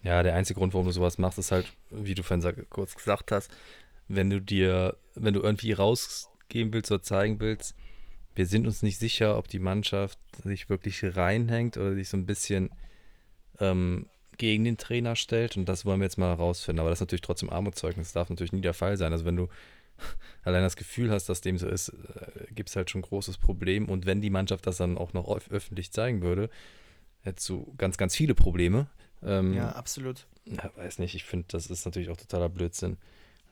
Ja, 0.02 0.24
der 0.24 0.34
einzige 0.34 0.60
Grund, 0.60 0.74
warum 0.74 0.88
du 0.88 0.92
sowas 0.92 1.20
machst, 1.20 1.38
ist 1.38 1.52
halt, 1.52 1.72
wie 1.92 2.16
du 2.16 2.24
vorhin 2.24 2.66
kurz 2.70 2.96
gesagt 2.96 3.32
hast, 3.32 3.52
wenn 4.08 4.32
du 4.32 4.42
dir, 4.42 4.98
wenn 5.14 5.36
du 5.36 5.42
irgendwie 5.42 5.74
rausgehen 5.74 6.74
willst 6.74 6.92
oder 6.92 7.04
zeigen 7.04 7.40
willst, 7.40 7.76
wir 8.38 8.46
sind 8.46 8.68
uns 8.68 8.84
nicht 8.84 9.00
sicher, 9.00 9.38
ob 9.38 9.48
die 9.48 9.60
Mannschaft 9.60 10.20
sich 10.44 10.70
wirklich 10.70 11.04
reinhängt 11.04 11.76
oder 11.76 11.96
sich 11.96 12.08
so 12.08 12.18
ein 12.18 12.28
bisschen 12.28 12.70
ähm, 13.60 14.06
gegen 14.38 14.64
den 14.64 14.78
Trainer 14.78 15.16
stellt. 15.16 15.58
Und 15.58 15.68
das 15.68 15.86
wollen 15.86 16.00
wir 16.00 16.06
jetzt 16.06 16.20
mal 16.20 16.30
herausfinden. 16.30 16.80
Aber 16.80 16.90
das 16.90 16.98
ist 16.98 17.02
natürlich 17.02 17.24
trotzdem 17.24 17.50
Armutszeugnis. 17.50 18.08
Das 18.08 18.14
darf 18.14 18.30
natürlich 18.30 18.54
nie 18.54 18.62
der 18.62 18.76
Fall 18.76 18.96
sein. 18.96 19.12
Also 19.12 19.26
wenn 19.26 19.36
du 19.36 19.48
allein 20.44 20.62
das 20.62 20.76
Gefühl 20.76 21.10
hast, 21.10 21.30
dass 21.30 21.42
dem 21.42 21.58
so 21.58 21.68
ist, 21.68 21.90
äh, 21.90 22.54
gibt 22.54 22.70
es 22.70 22.76
halt 22.76 22.92
schon 22.92 23.00
ein 23.00 23.06
großes 23.06 23.40
Problem. 23.40 23.90
Und 23.90 24.06
wenn 24.06 24.22
die 24.22 24.30
Mannschaft 24.30 24.68
das 24.68 24.78
dann 24.78 25.00
auch 25.00 25.14
noch 25.14 25.28
öffentlich 25.50 25.92
zeigen 25.92 26.22
würde, 26.22 26.52
hättest 27.22 27.50
du 27.50 27.74
ganz, 27.80 27.98
ganz 27.98 28.16
viele 28.16 28.36
Probleme. 28.36 28.88
Ähm, 29.24 29.56
ja, 29.56 29.70
absolut. 29.72 30.28
Ja, 30.46 30.72
weiß 30.76 31.00
nicht, 31.00 31.16
ich 31.16 31.24
finde, 31.24 31.48
das 31.50 31.72
ist 31.72 31.86
natürlich 31.86 32.10
auch 32.10 32.18
totaler 32.18 32.50
Blödsinn. 32.50 32.98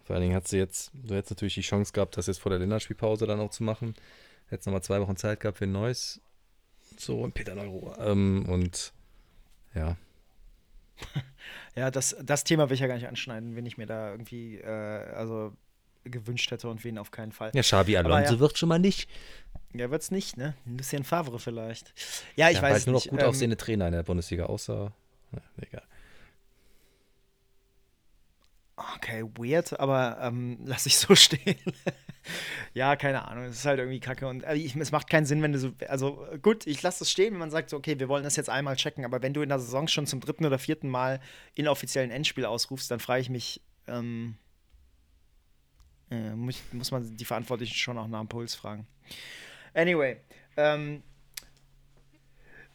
Vor 0.04 0.16
allen 0.16 0.22
Dingen 0.22 0.36
hat 0.36 0.48
sie 0.48 0.58
jetzt, 0.58 0.92
du 0.94 1.16
hättest 1.16 1.32
natürlich 1.32 1.56
die 1.56 1.62
Chance 1.62 1.92
gehabt, 1.92 2.16
das 2.18 2.28
jetzt 2.28 2.40
vor 2.40 2.52
der 2.52 2.60
Länderspielpause 2.60 3.26
dann 3.26 3.40
auch 3.40 3.50
zu 3.50 3.64
machen. 3.64 3.96
Jetzt 4.52 4.66
nochmal 4.66 4.84
zwei 4.84 5.02
Wochen 5.02 5.16
Zeit 5.16 5.39
gehabt 5.39 5.58
für 5.58 5.66
ein 5.66 5.72
neues. 5.72 6.22
So, 6.98 7.26
in 7.26 7.32
Peter 7.32 7.56
Neuro. 7.56 7.96
Ähm, 8.00 8.46
und 8.48 8.93
ja. 9.74 9.98
ja, 11.76 11.91
das, 11.91 12.16
das 12.24 12.43
Thema 12.43 12.70
will 12.70 12.76
ich 12.76 12.80
ja 12.80 12.88
gar 12.88 12.96
nicht 12.96 13.08
anschneiden, 13.08 13.56
wenn 13.56 13.66
ich 13.66 13.78
mir 13.78 13.86
da 13.86 14.12
irgendwie, 14.12 14.58
äh, 14.58 14.68
also 15.14 15.54
gewünscht 16.04 16.52
hätte 16.52 16.70
und 16.70 16.84
wen 16.84 16.98
auf 16.98 17.12
keinen 17.12 17.32
Fall. 17.32 17.52
Ja, 17.54 17.62
Xabi 17.62 17.98
Alonso 17.98 18.36
ja, 18.36 18.39
wird 18.39 18.58
schon 18.58 18.70
mal 18.70 18.80
nicht. 18.80 19.10
Ja, 19.74 19.91
wird's 19.91 20.12
nicht, 20.12 20.38
ne? 20.38 20.56
Ein 20.66 20.78
bisschen 20.78 21.04
Favre 21.04 21.39
vielleicht. 21.39 21.93
Ja, 22.36 22.50
ich 22.50 22.58
ja, 22.58 22.62
weiß 22.62 22.74
halt 22.74 22.88
nur 22.88 22.96
noch 22.96 23.08
gut 23.08 23.20
ähm, 23.20 23.28
aussehende 23.28 23.58
Trainer 23.58 23.88
in 23.88 23.93
der 23.93 24.04
Bundesliga, 24.04 24.46
außer. 24.46 24.93
Ja, 25.32 25.41
egal. 25.62 25.84
Okay, 28.78 29.24
weird, 29.38 29.80
aber 29.80 30.18
ähm, 30.22 30.58
lass 30.66 30.86
ich 30.86 30.98
so 30.98 31.16
stehen. 31.16 31.56
ja, 32.74 32.96
keine 32.96 33.28
Ahnung, 33.28 33.46
es 33.46 33.58
ist 33.58 33.66
halt 33.66 33.80
irgendwie 33.80 34.02
kacke 34.02 34.28
und 34.28 34.44
also 34.44 34.62
ich, 34.62 34.76
es 34.76 34.92
macht 34.92 35.10
keinen 35.10 35.26
Sinn, 35.26 35.42
wenn 35.42 35.54
du 35.54 35.60
so, 35.60 35.72
also 35.88 36.28
gut, 36.42 36.68
ich 36.68 36.82
lasse 36.82 37.00
das 37.00 37.12
stehen, 37.12 37.34
wenn 37.34 37.40
man 37.40 37.52
sagt, 37.52 37.74
okay, 37.74 37.98
wir 38.00 38.10
wollen 38.10 38.24
das 38.24 38.36
jetzt 38.36 38.50
einmal 38.50 38.76
checken, 38.76 39.06
aber 39.06 39.22
wenn 39.22 39.34
du 39.34 39.42
in 39.42 39.50
der 39.50 39.60
Saison 39.60 39.88
schon 39.88 40.08
zum 40.08 40.20
dritten 40.20 40.46
oder 40.46 40.60
vierten 40.60 40.90
Mal 40.90 41.22
inoffiziellen 41.54 42.12
Endspiel 42.12 42.46
ausrufst, 42.46 42.92
dann 42.92 43.00
frage 43.00 43.22
ich 43.22 43.30
mich, 43.30 43.62
ähm, 43.88 44.38
äh, 46.12 46.32
muss, 46.32 46.62
muss 46.74 46.92
man 46.92 47.16
die 47.16 47.26
Verantwortlichen 47.26 47.76
schon 47.76 47.98
auch 47.98 48.08
nach 48.08 48.20
dem 48.20 48.28
Puls 48.28 48.56
fragen. 48.56 48.88
Anyway, 49.74 50.18
ähm, 50.58 51.02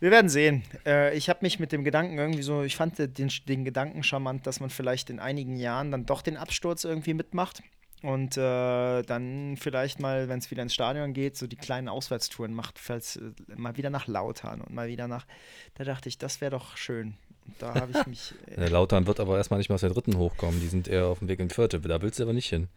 wir 0.00 0.10
werden 0.10 0.28
sehen. 0.28 0.64
Äh, 0.84 1.16
ich 1.16 1.28
habe 1.28 1.40
mich 1.42 1.58
mit 1.58 1.72
dem 1.72 1.84
Gedanken 1.84 2.18
irgendwie 2.18 2.42
so, 2.42 2.62
ich 2.62 2.76
fand 2.76 2.98
den, 2.98 3.30
den 3.46 3.64
Gedanken 3.64 4.02
charmant, 4.02 4.46
dass 4.46 4.60
man 4.60 4.70
vielleicht 4.70 5.10
in 5.10 5.20
einigen 5.20 5.56
Jahren 5.56 5.90
dann 5.90 6.06
doch 6.06 6.22
den 6.22 6.36
Absturz 6.36 6.84
irgendwie 6.84 7.14
mitmacht 7.14 7.62
und 8.02 8.36
äh, 8.38 9.02
dann 9.02 9.56
vielleicht 9.58 10.00
mal, 10.00 10.28
wenn 10.28 10.38
es 10.38 10.50
wieder 10.50 10.62
ins 10.62 10.72
Stadion 10.72 11.12
geht, 11.12 11.36
so 11.36 11.46
die 11.46 11.56
kleinen 11.56 11.88
Auswärtstouren 11.88 12.54
macht, 12.54 12.78
falls 12.78 13.16
äh, 13.16 13.32
mal 13.56 13.76
wieder 13.76 13.90
nach 13.90 14.06
Lautern 14.06 14.62
und 14.62 14.74
mal 14.74 14.88
wieder 14.88 15.06
nach. 15.06 15.26
Da 15.74 15.84
dachte 15.84 16.08
ich, 16.08 16.16
das 16.16 16.40
wäre 16.40 16.50
doch 16.50 16.76
schön. 16.78 17.18
Und 17.46 17.60
da 17.60 17.74
habe 17.74 17.92
ich 17.92 18.06
mich. 18.06 18.34
Äh, 18.56 18.68
Lautern 18.68 19.06
wird 19.06 19.20
aber 19.20 19.36
erstmal 19.36 19.58
nicht 19.58 19.68
mal 19.68 19.74
aus 19.74 19.82
der 19.82 19.90
dritten 19.90 20.16
hochkommen. 20.16 20.60
Die 20.60 20.68
sind 20.68 20.88
eher 20.88 21.06
auf 21.06 21.18
dem 21.18 21.28
Weg 21.28 21.40
in 21.40 21.48
die 21.48 21.54
vierte. 21.54 21.78
Da 21.80 22.00
willst 22.00 22.18
du 22.18 22.22
aber 22.22 22.32
nicht 22.32 22.48
hin. 22.48 22.68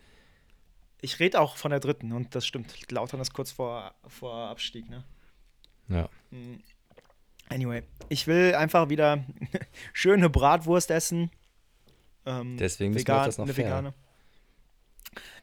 Ich 1.02 1.20
rede 1.20 1.40
auch 1.40 1.58
von 1.58 1.72
der 1.72 1.80
dritten 1.80 2.12
und 2.12 2.36
das 2.36 2.46
stimmt. 2.46 2.92
Lautern 2.92 3.20
ist 3.20 3.34
kurz 3.34 3.52
vor, 3.52 3.94
vor 4.08 4.34
Abstieg, 4.34 4.90
ne? 4.90 5.04
Ja. 5.90 6.10
Hm. 6.32 6.62
Anyway, 7.54 7.84
ich 8.10 8.26
will 8.26 8.56
einfach 8.56 8.90
wieder 8.90 9.24
schöne 9.94 10.28
Bratwurst 10.30 10.90
essen. 10.90 11.30
Ähm, 12.26 12.58
Deswegen 12.58 12.96
vegan, 12.96 13.22
wir 13.22 13.26
das 13.26 13.38
noch 13.38 13.46
eine 13.46 13.54
fair. 13.54 13.66
vegane. 13.66 13.94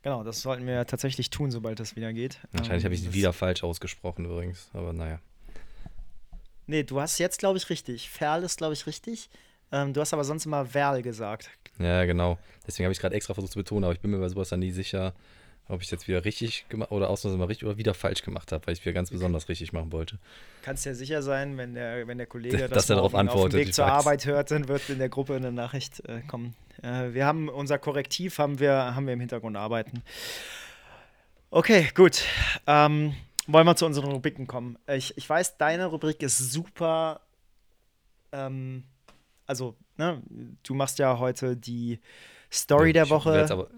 Genau, 0.03 0.25
das 0.25 0.43
sollten 0.43 0.67
wir 0.67 0.85
tatsächlich 0.87 1.31
tun, 1.31 1.53
sobald 1.53 1.79
das 1.79 1.95
wieder 1.95 2.13
geht. 2.13 2.41
Wahrscheinlich 2.51 2.83
ähm, 2.83 2.87
habe 2.87 2.95
ich 2.95 3.07
es 3.07 3.13
wieder 3.13 3.33
falsch 3.33 3.63
ausgesprochen 3.63 4.25
übrigens, 4.25 4.71
aber 4.73 4.93
naja. 4.93 5.21
Nee, 6.67 6.83
du 6.83 7.01
hast 7.01 7.19
jetzt, 7.19 7.39
glaube 7.39 7.59
ich, 7.59 7.71
richtig. 7.71 8.11
Ferl 8.11 8.43
ist, 8.43 8.59
glaube 8.59 8.75
ich, 8.75 8.87
richtig. 8.89 9.31
Ähm, 9.71 9.93
du 9.93 10.01
hast 10.01 10.13
aber 10.13 10.25
sonst 10.25 10.47
immer 10.47 10.67
Verl 10.67 11.03
gesagt. 11.03 11.51
Ja, 11.79 12.05
genau. 12.07 12.39
Deswegen 12.67 12.87
habe 12.87 12.93
ich 12.93 12.99
gerade 12.99 13.15
extra 13.15 13.35
versucht 13.35 13.53
zu 13.53 13.59
betonen, 13.59 13.85
aber 13.85 13.93
ich 13.93 14.01
bin 14.01 14.11
mir 14.11 14.19
bei 14.19 14.29
sowas 14.29 14.49
dann 14.49 14.61
nie 14.61 14.73
sicher, 14.73 15.15
ob 15.69 15.81
ich 15.81 15.87
es 15.87 15.91
jetzt 15.93 16.09
wieder 16.09 16.25
richtig 16.25 16.69
gemacht 16.69 16.91
oder 16.91 17.09
ausnahmsweise 17.09 17.39
mal 17.39 17.45
richtig 17.47 17.67
oder 17.67 17.79
wieder 17.79 17.95
falsch 17.95 18.23
gemacht 18.23 18.51
habe, 18.53 18.67
weil 18.67 18.73
ich 18.73 18.81
es 18.81 18.85
wieder 18.85 18.95
ganz 18.95 19.11
besonders 19.11 19.49
richtig 19.49 19.73
machen 19.73 19.93
wollte. 19.93 20.19
Kannst 20.63 20.85
ja 20.85 20.95
sicher 20.95 21.23
sein, 21.23 21.57
wenn 21.57 21.75
der, 21.75 22.07
wenn 22.09 22.19
der 22.19 22.27
Kollege 22.27 22.59
das 22.69 22.71
Dass 22.71 22.91
er 22.91 22.97
darauf 22.97 23.15
antwortet, 23.15 23.45
auf 23.45 23.61
dem 23.61 23.67
Weg 23.67 23.75
zur. 23.75 23.87
Arbeit 23.87 24.27
hört, 24.27 24.51
dann 24.51 24.69
wird 24.69 24.89
in 24.89 24.99
der 24.99 25.09
Gruppe 25.09 25.37
eine 25.37 25.53
Nachricht 25.53 26.01
äh, 26.09 26.23
kommen. 26.23 26.55
Äh, 26.83 27.13
wir 27.13 27.25
haben 27.25 27.49
unser 27.49 27.79
Korrektiv 27.79 28.39
haben 28.39 28.59
wir, 28.59 28.95
haben 28.95 29.07
wir 29.07 29.15
im 29.15 29.21
Hintergrund 29.21 29.57
arbeiten. 29.57 30.03
Okay, 31.51 31.89
gut. 31.95 32.23
Ähm, 32.67 33.15
wollen 33.47 33.67
wir 33.67 33.77
zu 33.77 33.87
unseren 33.87 34.11
Rubriken 34.13 34.47
kommen. 34.47 34.79
Ich, 34.87 35.17
ich 35.17 35.29
weiß, 35.29 35.57
deine 35.57 35.87
Rubrik 35.87 36.23
ist 36.23 36.39
super. 36.39 37.21
Ähm, 38.33 38.85
also, 39.47 39.77
ne, 39.97 40.23
du 40.63 40.75
machst 40.75 40.99
ja 40.99 41.19
heute 41.19 41.57
die 41.57 41.99
Story 42.53 42.93
der 42.93 43.11
Woche. 43.11 43.69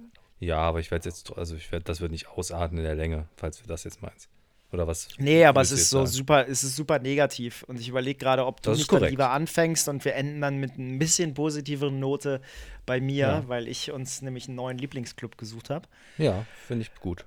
Ja, 0.42 0.58
aber 0.58 0.80
ich 0.80 0.90
werde 0.90 1.08
jetzt, 1.08 1.32
also 1.36 1.54
ich 1.54 1.70
werde, 1.70 1.84
das 1.84 2.00
wird 2.00 2.10
nicht 2.10 2.26
ausarten 2.26 2.76
in 2.76 2.82
der 2.82 2.96
Länge, 2.96 3.28
falls 3.36 3.62
du 3.62 3.68
das 3.68 3.84
jetzt 3.84 4.02
meinst. 4.02 4.28
Oder 4.72 4.88
was? 4.88 5.08
Nee, 5.18 5.44
aber 5.44 5.60
es 5.60 5.70
ist 5.70 5.88
so 5.88 5.98
sagen? 5.98 6.10
super, 6.10 6.48
es 6.48 6.64
ist 6.64 6.74
super 6.74 6.98
negativ. 6.98 7.62
Und 7.68 7.78
ich 7.78 7.88
überlege 7.88 8.18
gerade, 8.18 8.44
ob 8.44 8.60
du 8.60 8.70
das 8.70 8.78
nicht 8.78 8.90
lieber 8.90 9.30
anfängst 9.30 9.88
und 9.88 10.04
wir 10.04 10.16
enden 10.16 10.40
dann 10.40 10.56
mit 10.56 10.78
ein 10.78 10.98
bisschen 10.98 11.34
positiveren 11.34 12.00
Note 12.00 12.40
bei 12.86 13.00
mir, 13.00 13.26
ja. 13.26 13.48
weil 13.48 13.68
ich 13.68 13.92
uns 13.92 14.20
nämlich 14.20 14.48
einen 14.48 14.56
neuen 14.56 14.78
Lieblingsclub 14.78 15.38
gesucht 15.38 15.70
habe. 15.70 15.86
Ja, 16.18 16.44
finde 16.66 16.82
ich 16.82 16.94
gut. 17.00 17.24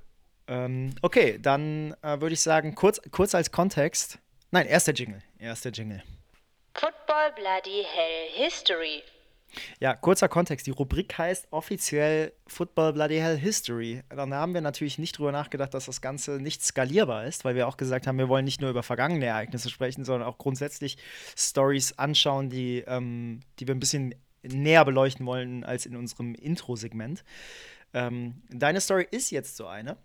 Ähm, 0.48 0.94
okay, 1.02 1.40
dann 1.42 1.96
äh, 2.02 2.20
würde 2.20 2.34
ich 2.34 2.42
sagen, 2.42 2.76
kurz, 2.76 3.00
kurz 3.12 3.34
als 3.34 3.50
Kontext. 3.50 4.20
Nein, 4.52 4.68
erster 4.68 4.92
Jingle. 4.92 5.22
Erster 5.40 5.70
Jingle. 5.70 6.04
Football 6.74 7.32
Bloody 7.36 7.86
Hell 7.94 8.46
History. 8.46 9.04
Ja, 9.80 9.96
kurzer 9.96 10.28
Kontext. 10.28 10.68
Die 10.68 10.72
Rubrik 10.72 11.18
heißt 11.18 11.48
offiziell 11.52 12.34
Football 12.48 12.94
Bloody 12.94 13.18
Hell 13.18 13.38
History. 13.38 14.04
Dann 14.10 14.34
haben 14.34 14.54
wir 14.54 14.62
natürlich 14.62 14.98
nicht 14.98 15.18
drüber 15.18 15.32
nachgedacht, 15.32 15.74
dass 15.74 15.86
das 15.86 16.02
Ganze 16.02 16.40
nicht 16.40 16.64
skalierbar 16.64 17.26
ist, 17.26 17.46
weil 17.46 17.56
wir 17.56 17.68
auch 17.68 17.78
gesagt 17.78 18.08
haben, 18.08 18.18
wir 18.18 18.30
wollen 18.30 18.46
nicht 18.46 18.62
nur 18.62 18.70
über 18.70 18.84
vergangene 18.84 19.26
Ereignisse 19.26 19.70
sprechen, 19.70 20.06
sondern 20.06 20.28
auch 20.28 20.38
grundsätzlich 20.38 20.98
Stories 21.36 21.98
anschauen, 21.98 22.50
die, 22.50 22.84
ähm, 22.88 23.42
die 23.60 23.68
wir 23.68 23.76
ein 23.76 23.80
bisschen 23.80 24.16
näher 24.44 24.86
beleuchten 24.86 25.26
wollen 25.26 25.64
als 25.64 25.86
in 25.86 25.96
unserem 25.96 26.36
Intro-Segment. 26.36 27.24
Ähm, 27.94 28.42
deine 28.50 28.82
Story 28.82 29.08
ist 29.10 29.32
jetzt 29.32 29.56
so 29.56 29.68
eine. 29.68 29.98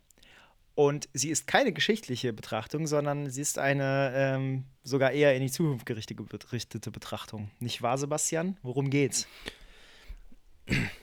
Und 0.81 1.11
sie 1.12 1.28
ist 1.28 1.47
keine 1.47 1.74
geschichtliche 1.74 2.33
Betrachtung, 2.33 2.87
sondern 2.87 3.28
sie 3.28 3.43
ist 3.43 3.59
eine 3.59 4.14
ähm, 4.14 4.64
sogar 4.83 5.12
eher 5.12 5.37
in 5.37 5.43
die 5.43 5.51
Zukunft 5.51 5.85
gerichtete 5.85 6.91
Betrachtung. 6.91 7.51
Nicht 7.59 7.83
wahr, 7.83 7.99
Sebastian? 7.99 8.57
Worum 8.62 8.89
geht's? 8.89 9.26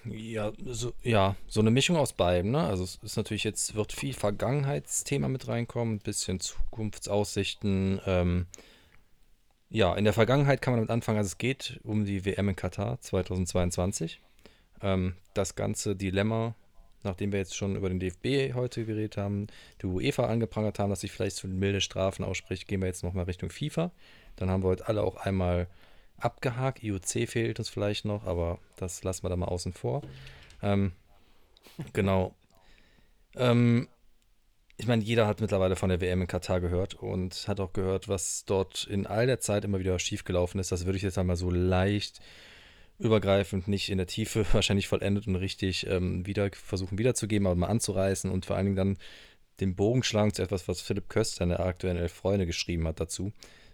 Ja, 0.03 0.51
so, 0.65 0.93
ja, 1.03 1.36
so 1.47 1.59
eine 1.59 1.69
Mischung 1.69 1.95
aus 1.95 2.13
beiden. 2.13 2.49
Ne? 2.49 2.63
Also 2.63 2.86
es 2.86 2.95
ist 3.03 3.17
natürlich 3.17 3.43
jetzt, 3.43 3.75
wird 3.75 3.93
viel 3.93 4.15
Vergangenheitsthema 4.15 5.28
mit 5.28 5.47
reinkommen, 5.47 5.97
ein 5.97 5.99
bisschen 5.99 6.39
Zukunftsaussichten. 6.39 8.01
Ähm, 8.07 8.47
ja, 9.69 9.93
in 9.93 10.05
der 10.05 10.13
Vergangenheit 10.13 10.63
kann 10.63 10.71
man 10.71 10.80
damit 10.80 10.89
anfangen, 10.89 11.19
also 11.19 11.28
es 11.28 11.38
geht 11.38 11.80
um 11.84 12.03
die 12.03 12.25
WM 12.25 12.49
in 12.49 12.55
Katar 12.55 12.99
2022. 12.99 14.21
Ähm, 14.82 15.17
das 15.36 15.53
ganze 15.53 15.95
Dilemma 15.95 16.55
nachdem 17.03 17.31
wir 17.31 17.39
jetzt 17.39 17.55
schon 17.55 17.75
über 17.75 17.89
den 17.89 17.99
DFB 17.99 18.53
heute 18.55 18.85
geredet 18.85 19.17
haben, 19.17 19.47
die 19.81 19.87
UEFA 19.87 20.25
angeprangert 20.25 20.79
haben, 20.79 20.89
dass 20.89 21.01
sich 21.01 21.11
vielleicht 21.11 21.35
zu 21.35 21.47
milde 21.47 21.81
Strafen 21.81 22.23
ausspricht, 22.23 22.67
gehen 22.67 22.81
wir 22.81 22.87
jetzt 22.87 23.03
nochmal 23.03 23.25
Richtung 23.25 23.49
FIFA. 23.49 23.91
Dann 24.35 24.49
haben 24.49 24.63
wir 24.63 24.69
heute 24.69 24.87
alle 24.87 25.03
auch 25.03 25.17
einmal 25.17 25.67
abgehakt. 26.17 26.83
IOC 26.83 27.29
fehlt 27.29 27.59
uns 27.59 27.69
vielleicht 27.69 28.05
noch, 28.05 28.25
aber 28.25 28.59
das 28.75 29.03
lassen 29.03 29.23
wir 29.23 29.29
da 29.29 29.35
mal 29.35 29.47
außen 29.47 29.73
vor. 29.73 30.01
Ähm, 30.61 30.93
genau. 31.93 32.35
Ähm, 33.35 33.87
ich 34.77 34.87
meine, 34.87 35.03
jeder 35.03 35.25
hat 35.25 35.41
mittlerweile 35.41 35.75
von 35.75 35.89
der 35.89 36.01
WM 36.01 36.21
in 36.21 36.27
Katar 36.27 36.61
gehört 36.61 36.93
und 36.93 37.47
hat 37.47 37.59
auch 37.59 37.73
gehört, 37.73 38.07
was 38.07 38.45
dort 38.45 38.85
in 38.85 39.07
all 39.07 39.25
der 39.25 39.39
Zeit 39.39 39.65
immer 39.65 39.79
wieder 39.79 39.97
schiefgelaufen 39.97 40.59
ist. 40.59 40.71
Das 40.71 40.85
würde 40.85 40.97
ich 40.97 41.03
jetzt 41.03 41.17
einmal 41.17 41.35
so 41.35 41.49
leicht 41.49 42.21
übergreifend, 42.99 43.67
nicht 43.67 43.89
in 43.89 43.97
der 43.97 44.07
Tiefe 44.07 44.45
wahrscheinlich 44.53 44.87
vollendet 44.87 45.27
und 45.27 45.35
richtig 45.35 45.87
ähm, 45.87 46.25
wieder 46.25 46.49
versuchen 46.51 46.97
wiederzugeben, 46.97 47.47
aber 47.47 47.55
mal 47.55 47.67
anzureißen 47.67 48.31
und 48.31 48.45
vor 48.45 48.55
allen 48.55 48.65
Dingen 48.65 48.75
dann 48.75 48.97
den 49.59 49.75
Bogen 49.75 50.03
schlagen 50.03 50.33
zu 50.33 50.43
etwas, 50.43 50.67
was 50.67 50.81
Philipp 50.81 51.09
Köster 51.09 51.43
in 51.43 51.49
der 51.49 51.59
aktuellen 51.59 51.97
Elf 51.97 52.13
Freunde 52.13 52.45
geschrieben 52.45 52.87
hat 52.87 52.99
dazu, 52.99 53.31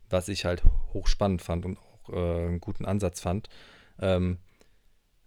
was 0.09 0.29
ich 0.29 0.45
halt 0.45 0.63
hochspannend 0.93 1.41
fand 1.41 1.65
und 1.65 1.77
auch 1.77 2.09
äh, 2.09 2.45
einen 2.47 2.61
guten 2.61 2.85
Ansatz 2.85 3.19
fand, 3.19 3.49
ähm, 3.99 4.37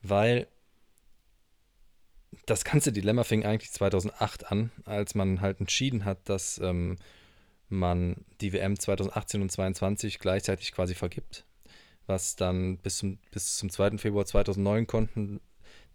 weil 0.02 0.46
das 2.46 2.64
ganze 2.64 2.92
Dilemma 2.92 3.24
fing 3.24 3.44
eigentlich 3.44 3.72
2008 3.72 4.50
an, 4.50 4.70
als 4.84 5.14
man 5.14 5.40
halt 5.40 5.60
entschieden 5.60 6.04
hat, 6.04 6.28
dass 6.28 6.58
ähm, 6.58 6.96
man 7.68 8.24
die 8.40 8.52
WM 8.52 8.78
2018 8.78 9.42
und 9.42 9.50
2022 9.50 10.18
gleichzeitig 10.18 10.72
quasi 10.72 10.94
vergibt 10.94 11.45
was 12.06 12.36
dann 12.36 12.78
bis 12.78 12.98
zum, 12.98 13.18
bis 13.30 13.56
zum 13.56 13.70
2. 13.70 13.98
Februar 13.98 14.26
2009 14.26 14.86
konnten 14.86 15.40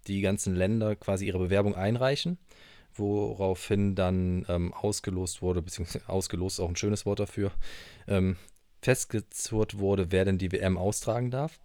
die 0.07 0.21
ganzen 0.21 0.55
Länder 0.55 0.95
quasi 0.95 1.27
ihre 1.27 1.39
Bewerbung 1.39 1.75
einreichen, 1.75 2.37
woraufhin 2.93 3.95
dann 3.95 4.45
ähm, 4.49 4.73
ausgelost 4.73 5.41
wurde, 5.41 5.61
beziehungsweise 5.61 6.07
ausgelost 6.09 6.59
ist 6.59 6.65
auch 6.65 6.69
ein 6.69 6.75
schönes 6.75 7.05
Wort 7.05 7.19
dafür, 7.19 7.51
ähm, 8.07 8.37
festgezurrt 8.81 9.77
wurde, 9.77 10.11
wer 10.11 10.25
denn 10.25 10.37
die 10.37 10.51
WM 10.51 10.77
austragen 10.77 11.31
darf. 11.31 11.59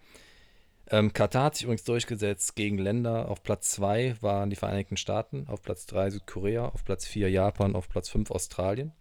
Ähm, 0.89 1.13
Katar 1.13 1.45
hat 1.45 1.57
sich 1.57 1.65
übrigens 1.65 1.85
durchgesetzt 1.85 2.55
gegen 2.55 2.79
Länder. 2.79 3.29
Auf 3.29 3.43
Platz 3.43 3.71
2 3.73 4.17
waren 4.21 4.51
die 4.51 4.57
Vereinigten 4.57 4.97
Staaten, 4.97 5.47
auf 5.49 5.63
Platz 5.63 5.87
3 5.87 6.11
Südkorea, 6.11 6.69
auf 6.69 6.85
Platz 6.85 7.07
4 7.07 7.29
Japan, 7.31 7.75
auf 7.75 7.89
Platz 7.89 8.09
5 8.09 8.31
Australien, 8.31 8.93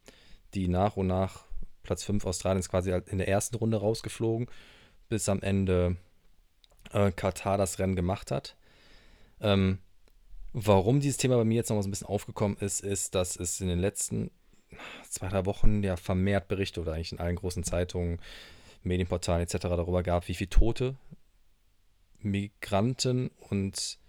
die 0.55 0.67
nach 0.67 0.97
und 0.97 1.07
nach 1.07 1.45
Platz 1.83 2.03
5 2.03 2.25
Australien 2.25 2.59
ist 2.59 2.69
quasi 2.69 2.89
halt 2.89 3.09
in 3.09 3.19
der 3.19 3.27
ersten 3.27 3.57
Runde 3.57 3.77
rausgeflogen 3.77 4.47
bis 5.09 5.29
am 5.29 5.41
Ende 5.41 5.97
äh, 6.91 7.11
Katar 7.11 7.57
das 7.57 7.79
Rennen 7.79 7.95
gemacht 7.95 8.31
hat. 8.31 8.55
Ähm, 9.41 9.79
warum 10.53 10.99
dieses 10.99 11.17
Thema 11.17 11.37
bei 11.37 11.43
mir 11.43 11.55
jetzt 11.55 11.69
noch 11.69 11.75
mal 11.75 11.83
so 11.83 11.89
ein 11.89 11.91
bisschen 11.91 12.07
aufgekommen 12.07 12.57
ist, 12.57 12.81
ist, 12.81 13.15
dass 13.15 13.35
es 13.35 13.61
in 13.61 13.67
den 13.67 13.79
letzten 13.79 14.31
zwei, 15.09 15.29
drei 15.29 15.45
Wochen 15.45 15.83
ja 15.83 15.95
vermehrt 15.95 16.47
Berichte 16.47 16.81
oder 16.81 16.93
eigentlich 16.93 17.11
in 17.11 17.19
allen 17.19 17.35
großen 17.35 17.63
Zeitungen, 17.63 18.19
Medienportalen 18.83 19.43
etc. 19.43 19.57
darüber 19.61 20.03
gab, 20.03 20.27
wie 20.27 20.35
viele 20.35 20.49
Tote 20.49 20.95
Migranten 22.19 23.29
und 23.49 23.99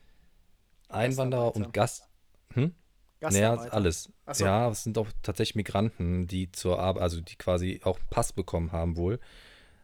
Einwanderer 0.89 1.55
und 1.55 1.73
Gast. 1.73 2.09
Hm? 2.55 2.75
Naja, 3.21 3.55
alles. 3.55 4.11
So. 4.33 4.45
Ja, 4.45 4.71
es 4.71 4.85
sind 4.85 4.99
auch 4.99 5.09
tatsächlich 5.23 5.57
Migranten, 5.57 6.27
die 6.27 6.51
zur 6.53 6.79
Arbeit, 6.79 7.03
also 7.03 7.21
die 7.21 7.37
quasi 7.37 7.81
auch 7.85 7.99
einen 7.99 8.09
Pass 8.09 8.33
bekommen 8.33 8.73
haben 8.73 8.97
wohl, 8.97 9.21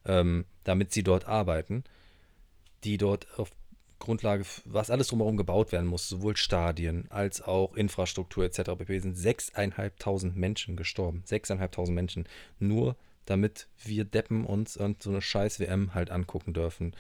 ähm, 0.05 0.45
damit 0.65 0.93
sie 0.93 1.03
dort 1.03 1.27
arbeiten, 1.27 1.85
die 2.85 2.99
dort 2.99 3.27
auf 3.39 3.51
Grundlage, 3.99 4.45
was 4.65 4.91
alles 4.91 5.09
drumherum 5.09 5.37
gebaut 5.37 5.71
werden 5.71 5.87
muss, 5.87 6.09
sowohl 6.09 6.37
Stadien 6.37 7.09
als 7.11 7.41
auch 7.41 7.75
Infrastruktur 7.75 8.45
etc. 8.45 8.73
pp. 8.77 8.99
sind 8.99 9.17
6.500 9.17 10.33
Menschen 10.35 10.75
gestorben. 10.77 11.23
6.500 11.25 11.93
Menschen. 11.93 12.29
Nur 12.59 12.97
damit 13.27 13.69
wir 13.85 14.05
Deppen 14.05 14.45
uns 14.45 14.75
so 14.75 14.83
eine 14.85 15.23
scheiß 15.23 15.61
WM 15.61 15.95
halt 15.95 16.11
angucken 16.11 16.53
dürfen. 16.53 16.95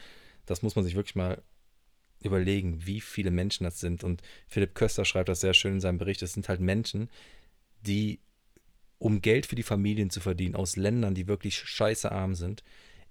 Das 0.47 0.63
muss 0.63 0.77
man 0.77 0.85
sich 0.85 0.95
wirklich 0.95 1.17
mal 1.17 1.43
überlegen, 2.23 2.87
wie 2.87 3.01
viele 3.01 3.31
Menschen 3.31 3.65
das 3.65 3.81
sind. 3.81 4.05
Und 4.05 4.23
Philipp 4.47 4.75
Köster 4.75 5.05
schreibt 5.05 5.29
das 5.29 5.41
sehr 5.41 5.55
schön 5.55 5.75
in 5.75 5.81
seinem 5.81 5.99
Bericht. 5.99 6.23
Es 6.23 6.35
sind 6.35 6.49
halt 6.49 6.61
Menschen, 6.61 7.11
die, 7.85 8.21
um 8.99 9.21
Geld 9.21 9.47
für 9.47 9.57
die 9.57 9.65
Familien 9.65 10.11
zu 10.11 10.21
verdienen, 10.21 10.55
aus 10.55 10.77
Ländern, 10.77 11.15
die 11.15 11.27
wirklich 11.27 11.59
scheiße 11.59 12.13
arm 12.13 12.37
sind, 12.37 12.63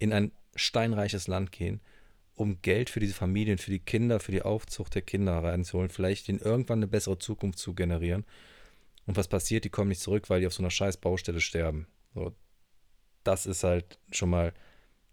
in 0.02 0.14
ein 0.14 0.32
steinreiches 0.56 1.28
Land 1.28 1.52
gehen, 1.52 1.80
um 2.34 2.62
Geld 2.62 2.89
für 2.89 2.99
diese 2.99 3.14
Familien, 3.14 3.60
für 3.60 3.70
die 3.70 3.80
Kinder, 3.80 4.20
für 4.20 4.32
die 4.32 4.41
Aufzucht 4.41 4.95
der 4.95 5.04
Kinder 5.04 5.43
reinzuholen, 5.43 5.89
vielleicht 5.89 6.28
ihnen 6.28 6.39
irgendwann 6.39 6.80
eine 6.80 6.88
bessere 6.88 7.20
Zukunft 7.20 7.60
zu 7.60 7.76
generieren. 7.76 8.26
Und 9.06 9.16
was 9.16 9.28
passiert? 9.28 9.64
Die 9.64 9.70
kommen 9.70 9.89
nicht 9.89 10.02
zurück, 10.02 10.30
weil 10.30 10.41
die 10.41 10.47
auf 10.47 10.54
so 10.54 10.64
einer 10.64 10.72
scheiß 10.72 10.97
Baustelle 10.97 11.39
sterben. 11.39 11.88
So, 12.16 12.34
das 13.24 13.45
ist 13.45 13.64
halt 13.64 13.99
schon 14.12 14.32
mal 14.32 14.54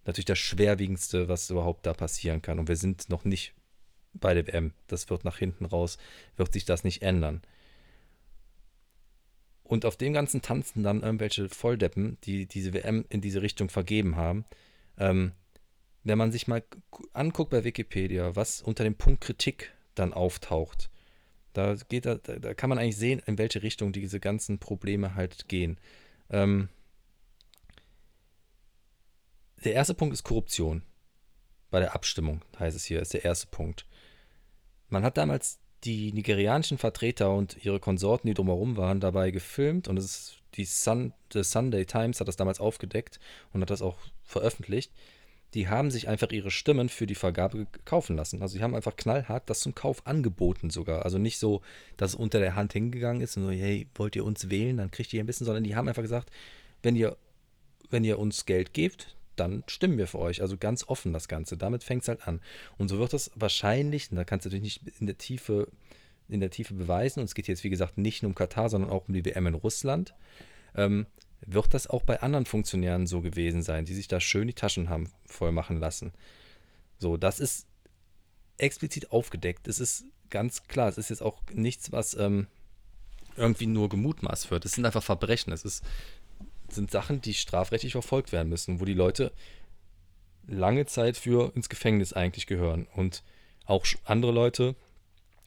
natürlich 0.05 0.25
das 0.25 0.39
Schwerwiegendste, 0.39 1.29
was 1.29 1.51
überhaupt 1.51 1.85
da 1.85 1.93
passieren 1.93 2.41
kann. 2.41 2.59
Und 2.59 2.69
wir 2.69 2.77
sind 2.77 3.11
noch 3.11 3.25
nicht 3.25 3.53
bei 4.15 4.33
der 4.33 4.47
WM. 4.47 4.73
Das 4.87 5.11
wird 5.11 5.25
nach 5.25 5.39
hinten 5.39 5.67
raus, 5.67 5.99
wird 6.37 6.55
sich 6.55 6.65
das 6.65 6.83
nicht 6.83 7.03
ändern. 7.03 7.43
Und 9.65 9.85
auf 9.85 9.99
dem 9.99 10.15
ganzen 10.15 10.41
tanzen 10.41 10.83
dann 10.83 11.03
irgendwelche 11.03 11.51
Volldeppen, 11.51 12.17
die 12.25 12.47
diese 12.47 12.73
WM 12.73 13.05
in 13.11 13.21
diese 13.21 13.43
Richtung 13.43 13.69
vergeben 13.69 14.17
haben. 14.17 14.47
Ähm, 14.99 15.33
wenn 16.05 16.19
man 16.19 16.33
sich 16.33 16.49
mal 16.49 16.63
anguckt 17.13 17.51
bei 17.51 17.65
Wikipedia, 17.65 18.35
was 18.37 18.63
unter 18.63 18.85
dem 18.85 18.97
Punkt 18.97 19.21
Kritik 19.21 19.73
dann 19.95 20.13
auftaucht, 20.13 20.91
da, 21.53 21.75
geht, 21.89 22.07
da, 22.07 22.17
da 22.17 22.55
kann 22.55 22.71
man 22.71 22.79
eigentlich 22.79 22.97
sehen, 22.97 23.23
in 23.27 23.39
welche 23.39 23.63
Richtung 23.63 23.93
diese 23.93 24.21
ganzen 24.21 24.59
Probleme 24.59 25.15
halt 25.15 25.49
gehen. 25.49 25.79
Ähm, 26.31 26.69
der 29.65 29.73
erste 29.73 29.95
Punkt 29.95 30.13
ist 30.15 30.23
Korruption. 30.23 30.83
Bei 31.71 31.81
der 31.81 31.95
Abstimmung, 31.95 32.43
heißt 32.59 32.77
es 32.77 32.85
hier, 32.85 33.03
ist 33.03 33.13
der 33.13 33.25
erste 33.25 33.49
Punkt. 33.49 33.87
Man 34.89 35.03
hat 35.03 35.19
damals 35.19 35.59
die 35.85 36.13
nigerianischen 36.13 36.79
Vertreter 36.79 37.33
und 37.33 37.65
ihre 37.65 37.81
Konsorten, 37.81 38.29
die 38.29 38.35
drumherum 38.35 38.77
waren, 38.77 39.01
dabei 39.01 39.31
gefilmt 39.31 39.89
und 39.89 39.97
es 39.97 40.05
ist 40.05 40.39
die 40.55 40.65
Sun, 40.65 41.13
The 41.33 41.45
Sunday 41.45 41.85
Times 41.85 42.21
hat 42.21 42.29
das 42.29 42.37
damals 42.37 42.61
aufgedeckt 42.61 43.21
und 43.53 43.61
hat 43.61 43.71
das 43.71 43.83
auch 43.83 43.97
veröffentlicht, 44.25 44.93
die 45.55 45.69
haben 45.69 45.91
sich 45.91 46.09
einfach 46.09 46.31
ihre 46.31 46.51
Stimmen 46.51 46.89
für 46.89 47.07
die 47.07 47.15
Vergabe 47.15 47.67
kaufen 47.85 48.17
lassen. 48.17 48.43
Also 48.43 48.57
sie 48.57 48.63
haben 48.63 48.75
einfach 48.75 48.97
knallhart 48.97 49.49
das 49.49 49.61
zum 49.61 49.75
Kauf 49.75 50.07
angeboten 50.07 50.69
sogar. 50.69 51.05
Also 51.05 51.19
nicht 51.19 51.39
so, 51.39 51.63
dass 51.97 52.11
es 52.11 52.17
unter 52.17 52.39
der 52.39 52.55
Hand 52.55 52.75
hingegangen 52.75 53.23
ist 53.23 53.37
und 53.37 53.45
so, 53.45 53.51
hey, 53.51 53.87
wollt 53.95 54.15
ihr 54.15 54.25
uns 54.25 54.51
wählen, 54.51 54.77
dann 54.77 54.91
kriegt 54.91 55.13
ihr 55.13 55.23
ein 55.23 55.27
bisschen, 55.27 55.47
sondern 55.47 55.65
die 55.65 55.75
haben 55.75 55.89
einfach 55.89 56.03
gesagt, 56.03 56.31
wenn 56.83 56.97
ihr, 56.97 57.17
wenn 57.89 58.05
ihr 58.05 58.19
uns 58.19 58.45
Geld 58.45 58.75
gebt, 58.75 59.17
dann 59.41 59.65
stimmen 59.67 59.99
wir 59.99 60.07
für 60.07 60.19
euch. 60.19 60.41
Also 60.43 60.57
ganz 60.57 60.85
offen 60.89 61.13
das 61.13 61.29
Ganze. 61.29 61.57
Damit 61.57 61.85
fängt 61.85 62.03
es 62.03 62.09
halt 62.09 62.27
an. 62.27 62.41
Und 62.77 62.89
so 62.89 62.99
wird 62.99 63.13
das 63.13 63.31
wahrscheinlich, 63.35 64.11
und 64.11 64.17
da 64.17 64.25
kannst 64.25 64.45
du 64.45 64.51
natürlich 64.51 64.81
nicht 64.85 65.01
in 65.01 65.07
der 65.07 65.19
Tiefe, 65.19 65.69
in 66.29 66.41
der 66.41 66.51
Tiefe 66.51 66.75
beweisen, 66.75 67.21
und 67.21 67.27
es 67.27 67.35
geht 67.35 67.49
jetzt, 67.49 67.65
wie 67.65 67.71
gesagt, 67.71 67.99
nicht 67.99 68.23
nur 68.23 68.31
um 68.31 68.35
Katar, 68.35 68.69
sondern 68.69 68.91
auch 68.91 69.09
um 69.09 69.15
die 69.15 69.25
WM 69.25 69.47
in 69.47 69.55
Russland. 69.55 70.15
Ähm, 70.75 71.07
wird 71.47 71.73
das 71.73 71.87
auch 71.87 72.03
bei 72.03 72.21
anderen 72.21 72.47
Funktionären 72.47 73.07
so 73.07 73.21
gewesen 73.21 73.63
sein, 73.63 73.85
die 73.85 73.95
sich 73.95 74.09
da 74.09 74.21
schön 74.21 74.49
die 74.49 74.55
Taschen 74.55 74.89
haben 74.89 75.11
voll 75.27 75.53
machen 75.53 75.79
lassen. 75.79 76.13
So, 76.99 77.17
das 77.17 77.41
ist 77.41 77.67
explizit 78.57 79.13
aufgedeckt. 79.13 79.69
Es 79.69 79.79
ist 79.79 80.05
ganz 80.31 80.65
klar, 80.65 80.89
es 80.89 80.99
ist 80.99 81.11
jetzt 81.11 81.23
auch 81.23 81.41
nichts, 81.53 81.93
was 81.93 82.15
ähm, 82.15 82.49
irgendwie 83.37 83.67
nur 83.67 83.89
gemutmaßt 83.89 84.51
wird. 84.51 84.65
Es 84.65 84.73
sind 84.73 84.85
einfach 84.85 85.03
Verbrechen. 85.03 85.53
Es 85.53 85.65
ist, 85.65 85.85
sind 86.71 86.91
Sachen, 86.91 87.21
die 87.21 87.35
strafrechtlich 87.35 87.93
verfolgt 87.93 88.33
werden 88.33 88.49
müssen, 88.49 88.81
wo 88.81 88.85
die 88.85 88.95
Leute 88.95 89.33
lange 90.47 90.87
Zeit 90.87 91.17
für 91.17 91.53
ins 91.55 91.69
Gefängnis 91.69 92.13
eigentlich 92.13 92.47
gehören. 92.47 92.87
Und 92.95 93.23
auch 93.67 93.85
andere 94.05 94.33
Leute, 94.33 94.75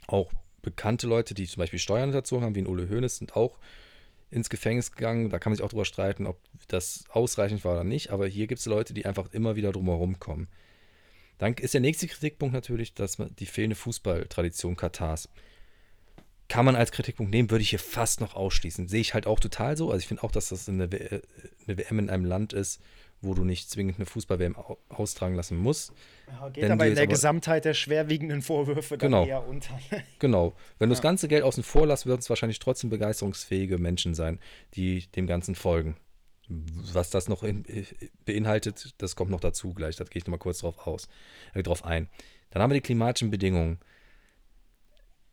auch 0.07 0.31
bekannte 0.61 1.07
Leute, 1.07 1.33
die 1.33 1.47
zum 1.47 1.61
Beispiel 1.61 1.79
Steuern 1.79 2.09
hinterzogen 2.09 2.45
haben, 2.45 2.55
wie 2.55 2.61
ein 2.61 2.67
Ole 2.67 2.89
Hoeneß, 2.89 3.17
sind 3.17 3.35
auch 3.35 3.57
ins 4.29 4.49
Gefängnis 4.49 4.91
gegangen. 4.91 5.29
Da 5.29 5.39
kann 5.39 5.51
man 5.51 5.57
sich 5.57 5.65
auch 5.65 5.69
drüber 5.69 5.85
streiten, 5.85 6.27
ob 6.27 6.39
das 6.67 7.05
ausreichend 7.09 7.65
war 7.65 7.73
oder 7.73 7.83
nicht. 7.83 8.11
Aber 8.11 8.27
hier 8.27 8.47
gibt 8.47 8.59
es 8.59 8.65
Leute, 8.65 8.93
die 8.93 9.05
einfach 9.05 9.31
immer 9.33 9.55
wieder 9.55 9.71
drumherum 9.71 10.19
kommen. 10.19 10.47
Dann 11.37 11.55
ist 11.55 11.73
der 11.73 11.81
nächste 11.81 12.07
Kritikpunkt 12.07 12.53
natürlich, 12.53 12.93
dass 12.93 13.17
man 13.17 13.35
die 13.37 13.47
fehlende 13.47 13.75
Fußballtradition 13.75 14.75
Katars. 14.75 15.27
Kann 16.51 16.65
man 16.65 16.75
als 16.75 16.91
Kritikpunkt 16.91 17.31
nehmen, 17.31 17.49
würde 17.49 17.61
ich 17.61 17.69
hier 17.69 17.79
fast 17.79 18.19
noch 18.19 18.35
ausschließen. 18.35 18.89
Sehe 18.89 18.99
ich 18.99 19.13
halt 19.13 19.25
auch 19.25 19.39
total 19.39 19.77
so. 19.77 19.89
Also 19.89 19.99
ich 19.99 20.07
finde 20.07 20.21
auch, 20.23 20.31
dass 20.31 20.49
das 20.49 20.67
eine, 20.67 20.91
w 20.91 21.21
eine 21.65 21.77
WM 21.77 21.97
in 21.97 22.09
einem 22.09 22.25
Land 22.25 22.51
ist, 22.51 22.81
wo 23.21 23.33
du 23.33 23.45
nicht 23.45 23.69
zwingend 23.69 23.95
eine 23.95 24.05
Fußball-WM 24.05 24.57
austragen 24.89 25.35
lassen 25.35 25.55
musst. 25.55 25.93
Ja, 26.27 26.49
geht 26.49 26.69
aber 26.69 26.87
in 26.87 26.95
der 26.95 27.03
aber, 27.03 27.13
Gesamtheit 27.13 27.63
der 27.63 27.73
schwerwiegenden 27.73 28.41
Vorwürfe 28.41 28.97
dann 28.97 29.11
genau, 29.11 29.25
eher 29.25 29.47
unter. 29.47 29.79
genau. 30.19 30.53
Wenn 30.77 30.89
du 30.89 30.93
das 30.93 31.01
ganze 31.01 31.29
Geld 31.29 31.43
außen 31.43 31.63
vor 31.63 31.87
lässt, 31.87 32.05
würden 32.05 32.19
es 32.19 32.29
wahrscheinlich 32.29 32.59
trotzdem 32.59 32.89
begeisterungsfähige 32.89 33.77
Menschen 33.77 34.13
sein, 34.13 34.37
die 34.73 35.07
dem 35.11 35.27
Ganzen 35.27 35.55
folgen. 35.55 35.95
Was 36.49 37.11
das 37.11 37.29
noch 37.29 37.43
in, 37.43 37.63
beinhaltet, 38.25 38.93
das 38.97 39.15
kommt 39.15 39.31
noch 39.31 39.39
dazu 39.39 39.73
gleich. 39.73 39.95
Da 39.95 40.03
gehe 40.03 40.19
ich 40.19 40.25
nochmal 40.25 40.39
kurz 40.39 40.57
drauf, 40.59 40.85
aus, 40.85 41.07
äh, 41.53 41.63
drauf 41.63 41.85
ein. 41.85 42.09
Dann 42.49 42.61
haben 42.61 42.71
wir 42.71 42.75
die 42.75 42.81
klimatischen 42.81 43.31
Bedingungen. 43.31 43.79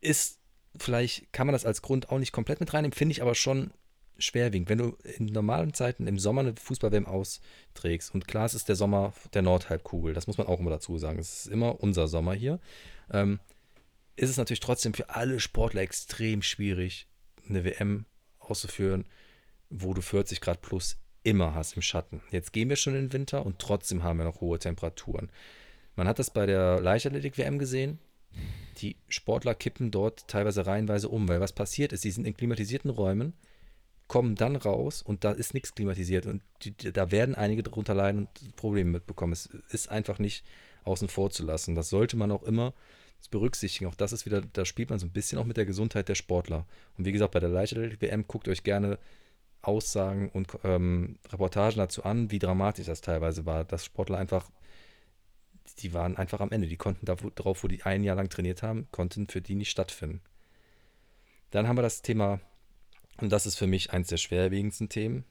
Ist 0.00 0.37
vielleicht, 0.78 1.32
kann 1.32 1.46
man 1.46 1.52
das 1.52 1.66
als 1.66 1.82
Grund 1.82 2.10
auch 2.10 2.18
nicht 2.18 2.32
komplett 2.32 2.60
mit 2.60 2.72
reinnehmen, 2.72 2.92
finde 2.92 3.12
ich 3.12 3.22
aber 3.22 3.34
schon 3.34 3.70
schwerwiegend. 4.18 4.68
Wenn 4.68 4.78
du 4.78 4.96
in 5.16 5.26
normalen 5.26 5.72
Zeiten 5.74 6.06
im 6.06 6.18
Sommer 6.18 6.40
eine 6.40 6.54
Fußball-WM 6.56 7.06
austrägst, 7.06 8.14
und 8.14 8.26
klar, 8.26 8.46
es 8.46 8.54
ist 8.54 8.68
der 8.68 8.76
Sommer 8.76 9.12
der 9.34 9.42
Nordhalbkugel, 9.42 10.14
das 10.14 10.26
muss 10.26 10.38
man 10.38 10.46
auch 10.46 10.60
immer 10.60 10.70
dazu 10.70 10.98
sagen, 10.98 11.18
es 11.18 11.46
ist 11.46 11.52
immer 11.52 11.80
unser 11.80 12.08
Sommer 12.08 12.34
hier, 12.34 12.60
ähm, 13.10 13.38
ist 14.16 14.30
es 14.30 14.36
natürlich 14.36 14.60
trotzdem 14.60 14.94
für 14.94 15.10
alle 15.10 15.38
Sportler 15.38 15.82
extrem 15.82 16.42
schwierig, 16.42 17.06
eine 17.48 17.64
WM 17.64 18.04
auszuführen, 18.40 19.04
wo 19.70 19.94
du 19.94 20.02
40 20.02 20.40
Grad 20.40 20.60
plus 20.60 20.98
immer 21.22 21.54
hast 21.54 21.74
im 21.74 21.82
Schatten. 21.82 22.22
Jetzt 22.30 22.52
gehen 22.52 22.68
wir 22.68 22.76
schon 22.76 22.94
in 22.94 23.06
den 23.06 23.12
Winter 23.12 23.44
und 23.44 23.58
trotzdem 23.58 24.02
haben 24.02 24.18
wir 24.18 24.24
noch 24.24 24.40
hohe 24.40 24.58
Temperaturen. 24.58 25.30
Man 25.94 26.08
hat 26.08 26.18
das 26.18 26.30
bei 26.30 26.46
der 26.46 26.80
Leichtathletik-WM 26.80 27.58
gesehen. 27.58 27.98
Die 28.78 28.96
Sportler 29.08 29.54
kippen 29.54 29.90
dort 29.90 30.28
teilweise 30.28 30.66
reihenweise 30.66 31.08
um, 31.08 31.28
weil 31.28 31.40
was 31.40 31.52
passiert 31.52 31.92
ist, 31.92 32.02
sie 32.02 32.10
sind 32.10 32.26
in 32.26 32.34
klimatisierten 32.34 32.90
Räumen 32.90 33.34
kommen 34.08 34.34
dann 34.34 34.56
raus 34.56 35.02
und 35.02 35.22
da 35.22 35.32
ist 35.32 35.54
nichts 35.54 35.74
klimatisiert 35.74 36.26
und 36.26 36.42
die, 36.62 36.74
da 36.74 37.10
werden 37.10 37.34
einige 37.34 37.62
darunter 37.62 37.94
leiden 37.94 38.20
und 38.20 38.56
Probleme 38.56 38.90
mitbekommen. 38.90 39.34
Es 39.34 39.50
ist 39.68 39.90
einfach 39.90 40.18
nicht 40.18 40.44
außen 40.84 41.08
vor 41.08 41.30
zu 41.30 41.44
lassen. 41.44 41.74
Das 41.74 41.90
sollte 41.90 42.16
man 42.16 42.32
auch 42.32 42.42
immer 42.42 42.72
berücksichtigen. 43.30 43.90
Auch 43.90 43.94
das 43.94 44.12
ist 44.12 44.24
wieder, 44.24 44.40
da 44.40 44.64
spielt 44.64 44.90
man 44.90 44.98
so 44.98 45.06
ein 45.06 45.12
bisschen 45.12 45.38
auch 45.38 45.44
mit 45.44 45.58
der 45.58 45.66
Gesundheit 45.66 46.08
der 46.08 46.14
Sportler. 46.14 46.66
Und 46.96 47.04
wie 47.04 47.12
gesagt, 47.12 47.32
bei 47.32 47.40
der 47.40 47.50
Leichtathletik-WM 47.50 48.26
guckt 48.26 48.48
euch 48.48 48.62
gerne 48.62 48.98
Aussagen 49.60 50.30
und 50.30 50.48
ähm, 50.64 51.18
Reportagen 51.30 51.78
dazu 51.78 52.04
an, 52.04 52.30
wie 52.30 52.38
dramatisch 52.38 52.86
das 52.86 53.02
teilweise 53.02 53.44
war, 53.44 53.64
dass 53.64 53.84
Sportler 53.84 54.16
einfach, 54.16 54.48
die 55.76 55.94
waren 55.94 56.16
einfach 56.16 56.40
am 56.40 56.50
Ende. 56.50 56.68
Die 56.68 56.76
konnten 56.76 57.06
da, 57.06 57.14
drauf, 57.14 57.64
wo 57.64 57.68
die 57.68 57.82
ein 57.82 58.04
Jahr 58.04 58.16
lang 58.16 58.28
trainiert 58.28 58.62
haben, 58.62 58.88
konnten 58.90 59.28
für 59.28 59.40
die 59.40 59.54
nicht 59.54 59.70
stattfinden. 59.70 60.20
Dann 61.50 61.66
haben 61.66 61.78
wir 61.78 61.82
das 61.82 62.02
Thema 62.02 62.40
und 63.20 63.30
das 63.30 63.46
ist 63.46 63.56
für 63.56 63.66
mich 63.66 63.92
eins 63.92 64.08
der 64.08 64.16
schwerwiegendsten 64.16 64.88
Themen, 64.88 65.24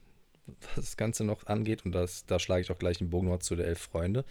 was 0.75 0.75
das 0.75 0.97
Ganze 0.97 1.23
noch 1.23 1.47
angeht. 1.47 1.85
Und 1.85 1.93
das, 1.93 2.25
da 2.25 2.39
schlage 2.39 2.61
ich 2.61 2.71
auch 2.71 2.79
gleich 2.79 2.97
den 2.97 3.09
Bogen 3.09 3.39
zu 3.41 3.55
der 3.55 3.67
Elf 3.67 3.79
Freunde. 3.79 4.25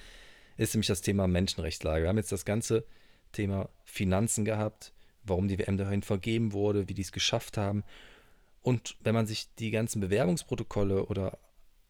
Ist 0.56 0.74
nämlich 0.74 0.88
das 0.88 1.00
Thema 1.02 1.26
Menschenrechtslage. 1.26 2.02
Wir 2.02 2.08
haben 2.08 2.18
jetzt 2.18 2.32
das 2.32 2.44
ganze 2.44 2.84
Thema 3.32 3.68
Finanzen 3.84 4.44
gehabt, 4.44 4.92
warum 5.24 5.48
die 5.48 5.58
WM 5.58 5.76
dahin 5.76 6.02
vergeben 6.02 6.52
wurde, 6.52 6.88
wie 6.88 6.94
die 6.94 7.02
es 7.02 7.12
geschafft 7.12 7.56
haben. 7.56 7.84
Und 8.62 8.96
wenn 9.00 9.14
man 9.14 9.26
sich 9.26 9.48
die 9.58 9.70
ganzen 9.70 10.00
Bewerbungsprotokolle 10.00 11.06
oder 11.06 11.38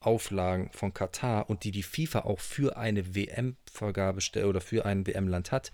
Auflagen 0.06 0.70
von 0.72 0.94
Katar 0.94 1.50
und 1.50 1.64
die 1.64 1.72
die 1.72 1.82
FIFA 1.82 2.20
auch 2.20 2.40
für 2.40 2.76
eine 2.76 3.14
WM-Vergabe 3.14 4.20
oder 4.44 4.60
für 4.60 4.86
ein 4.86 5.06
WM-Land 5.06 5.52
hat, 5.52 5.72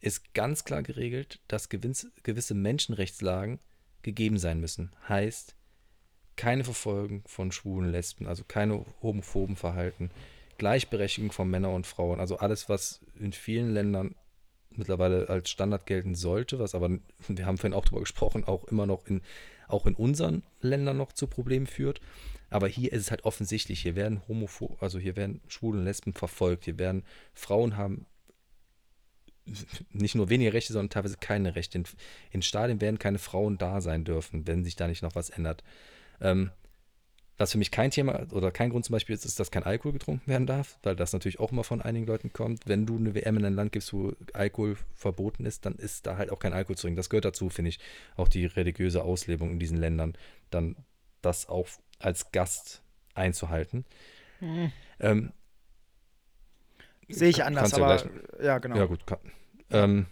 ist 0.00 0.34
ganz 0.34 0.64
klar 0.64 0.82
geregelt, 0.82 1.40
dass 1.48 1.68
gewisse 1.68 2.54
Menschenrechtslagen 2.54 3.58
gegeben 4.02 4.38
sein 4.38 4.60
müssen. 4.60 4.92
Heißt, 5.08 5.56
keine 6.36 6.62
Verfolgung 6.62 7.22
von 7.26 7.50
schwulen 7.50 7.90
Lesben, 7.90 8.26
also 8.26 8.44
keine 8.46 8.84
homophoben 9.02 9.56
Verhalten, 9.56 10.10
Gleichberechtigung 10.58 11.32
von 11.32 11.50
Männern 11.50 11.74
und 11.74 11.86
Frauen, 11.86 12.20
also 12.20 12.38
alles, 12.38 12.68
was 12.68 13.00
in 13.18 13.32
vielen 13.32 13.72
Ländern 13.72 14.14
mittlerweile 14.70 15.28
als 15.28 15.50
Standard 15.50 15.86
gelten 15.86 16.14
sollte, 16.14 16.58
was 16.58 16.74
aber, 16.74 16.90
wir 17.28 17.46
haben 17.46 17.58
vorhin 17.58 17.74
auch 17.74 17.84
darüber 17.84 18.00
gesprochen, 18.00 18.44
auch 18.44 18.64
immer 18.64 18.86
noch 18.86 19.06
in, 19.06 19.22
auch 19.66 19.86
in 19.86 19.94
unseren 19.94 20.42
Ländern 20.60 20.96
noch 20.96 21.12
zu 21.12 21.26
Problemen 21.26 21.66
führt. 21.66 22.00
Aber 22.50 22.68
hier 22.68 22.92
ist 22.92 23.02
es 23.02 23.10
halt 23.10 23.24
offensichtlich, 23.24 23.82
hier 23.82 23.94
werden 23.96 24.22
homophob, 24.26 24.82
also 24.82 24.98
hier 24.98 25.16
werden 25.16 25.40
Schwulen 25.48 25.80
und 25.80 25.84
Lesben 25.84 26.14
verfolgt, 26.14 26.64
hier 26.64 26.78
werden 26.78 27.04
Frauen 27.34 27.76
haben 27.76 28.06
nicht 29.92 30.14
nur 30.14 30.28
weniger 30.28 30.52
Rechte, 30.52 30.72
sondern 30.72 30.90
teilweise 30.90 31.16
keine 31.18 31.56
Rechte. 31.56 31.78
In, 31.78 31.84
in 32.30 32.42
Stadien 32.42 32.80
werden 32.80 32.98
keine 32.98 33.18
Frauen 33.18 33.58
da 33.58 33.80
sein 33.80 34.04
dürfen, 34.04 34.46
wenn 34.46 34.64
sich 34.64 34.76
da 34.76 34.88
nicht 34.88 35.02
noch 35.02 35.14
was 35.14 35.30
ändert. 35.30 35.64
Ähm, 36.20 36.50
was 37.38 37.52
für 37.52 37.58
mich 37.58 37.70
kein 37.70 37.92
Thema 37.92 38.26
oder 38.32 38.50
kein 38.50 38.70
Grund 38.70 38.84
zum 38.84 38.94
Beispiel 38.94 39.14
ist, 39.14 39.24
ist, 39.24 39.38
dass 39.38 39.52
kein 39.52 39.62
Alkohol 39.62 39.92
getrunken 39.92 40.28
werden 40.28 40.46
darf, 40.46 40.76
weil 40.82 40.96
das 40.96 41.12
natürlich 41.12 41.38
auch 41.38 41.52
immer 41.52 41.62
von 41.62 41.80
einigen 41.80 42.04
Leuten 42.04 42.32
kommt. 42.32 42.66
Wenn 42.66 42.84
du 42.84 42.96
eine 42.96 43.14
WM 43.14 43.36
in 43.36 43.44
ein 43.44 43.54
Land 43.54 43.70
gibst, 43.70 43.92
wo 43.92 44.12
Alkohol 44.32 44.76
verboten 44.92 45.46
ist, 45.46 45.64
dann 45.64 45.76
ist 45.76 46.06
da 46.06 46.16
halt 46.16 46.30
auch 46.30 46.40
kein 46.40 46.52
Alkohol 46.52 46.76
zu 46.76 46.82
trinken. 46.82 46.96
Das 46.96 47.10
gehört 47.10 47.24
dazu, 47.24 47.48
finde 47.48 47.68
ich, 47.68 47.78
auch 48.16 48.26
die 48.26 48.46
religiöse 48.46 49.04
Auslebung 49.04 49.52
in 49.52 49.60
diesen 49.60 49.78
Ländern, 49.78 50.18
dann 50.50 50.74
das 51.22 51.48
auch 51.48 51.68
als 51.98 52.32
Gast 52.32 52.82
einzuhalten. 53.14 53.84
Mhm. 54.40 54.72
Ähm, 55.00 55.32
Sehe 57.08 57.30
ich 57.30 57.42
anders, 57.44 57.74
aber 57.74 57.96
ja, 57.96 58.44
ja, 58.44 58.58
genau. 58.58 58.76
Ja, 58.76 58.84
gut. 58.84 59.06
Kann, 59.06 59.18
ähm, 59.70 60.06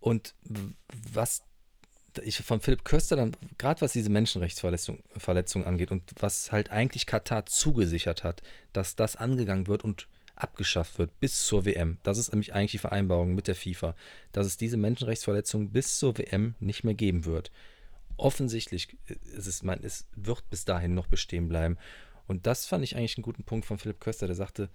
und 0.00 0.34
was 1.10 1.42
ich 2.22 2.36
von 2.38 2.60
Philipp 2.60 2.84
Köster 2.84 3.16
dann, 3.16 3.36
gerade 3.58 3.80
was 3.80 3.92
diese 3.92 4.10
Menschenrechtsverletzung 4.10 5.02
Verletzung 5.16 5.64
angeht 5.64 5.90
und 5.90 6.12
was 6.20 6.52
halt 6.52 6.70
eigentlich 6.70 7.06
Katar 7.06 7.46
zugesichert 7.46 8.22
hat, 8.22 8.42
dass 8.72 8.96
das 8.96 9.16
angegangen 9.16 9.66
wird 9.66 9.82
und 9.82 10.08
abgeschafft 10.34 10.98
wird 10.98 11.18
bis 11.20 11.46
zur 11.46 11.64
WM. 11.64 11.98
Das 12.02 12.18
ist 12.18 12.32
nämlich 12.32 12.54
eigentlich 12.54 12.72
die 12.72 12.78
Vereinbarung 12.78 13.34
mit 13.34 13.48
der 13.48 13.54
FIFA, 13.54 13.94
dass 14.32 14.46
es 14.46 14.56
diese 14.56 14.76
Menschenrechtsverletzung 14.76 15.70
bis 15.70 15.98
zur 15.98 16.18
WM 16.18 16.54
nicht 16.60 16.84
mehr 16.84 16.94
geben 16.94 17.24
wird. 17.24 17.50
Offensichtlich 18.16 18.96
ist 19.06 19.46
es, 19.46 19.62
man, 19.62 19.82
es 19.82 20.06
wird 20.14 20.48
bis 20.50 20.64
dahin 20.64 20.94
noch 20.94 21.06
bestehen 21.06 21.48
bleiben. 21.48 21.78
Und 22.26 22.46
das 22.46 22.66
fand 22.66 22.84
ich 22.84 22.96
eigentlich 22.96 23.16
einen 23.16 23.24
guten 23.24 23.44
Punkt 23.44 23.66
von 23.66 23.78
Philipp 23.78 24.00
Köster, 24.00 24.26
der 24.26 24.36
sagte, 24.36 24.70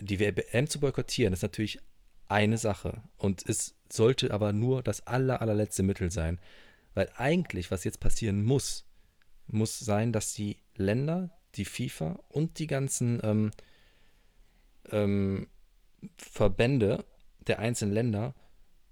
die 0.00 0.18
WM 0.18 0.66
zu 0.66 0.80
boykottieren 0.80 1.32
ist 1.32 1.42
natürlich 1.42 1.78
eine 2.26 2.58
Sache 2.58 3.02
und 3.16 3.48
es 3.48 3.74
sollte 3.90 4.32
aber 4.32 4.52
nur 4.52 4.82
das 4.82 5.06
aller, 5.06 5.40
allerletzte 5.40 5.82
Mittel 5.82 6.10
sein. 6.10 6.40
Weil 6.94 7.10
eigentlich, 7.16 7.70
was 7.70 7.84
jetzt 7.84 8.00
passieren 8.00 8.44
muss, 8.44 8.86
muss 9.46 9.78
sein, 9.78 10.12
dass 10.12 10.34
die 10.34 10.58
Länder, 10.76 11.30
die 11.54 11.64
FIFA 11.64 12.18
und 12.28 12.58
die 12.58 12.66
ganzen 12.66 13.20
ähm, 13.22 13.50
ähm, 14.90 15.48
Verbände 16.16 17.04
der 17.46 17.60
einzelnen 17.60 17.94
Länder 17.94 18.34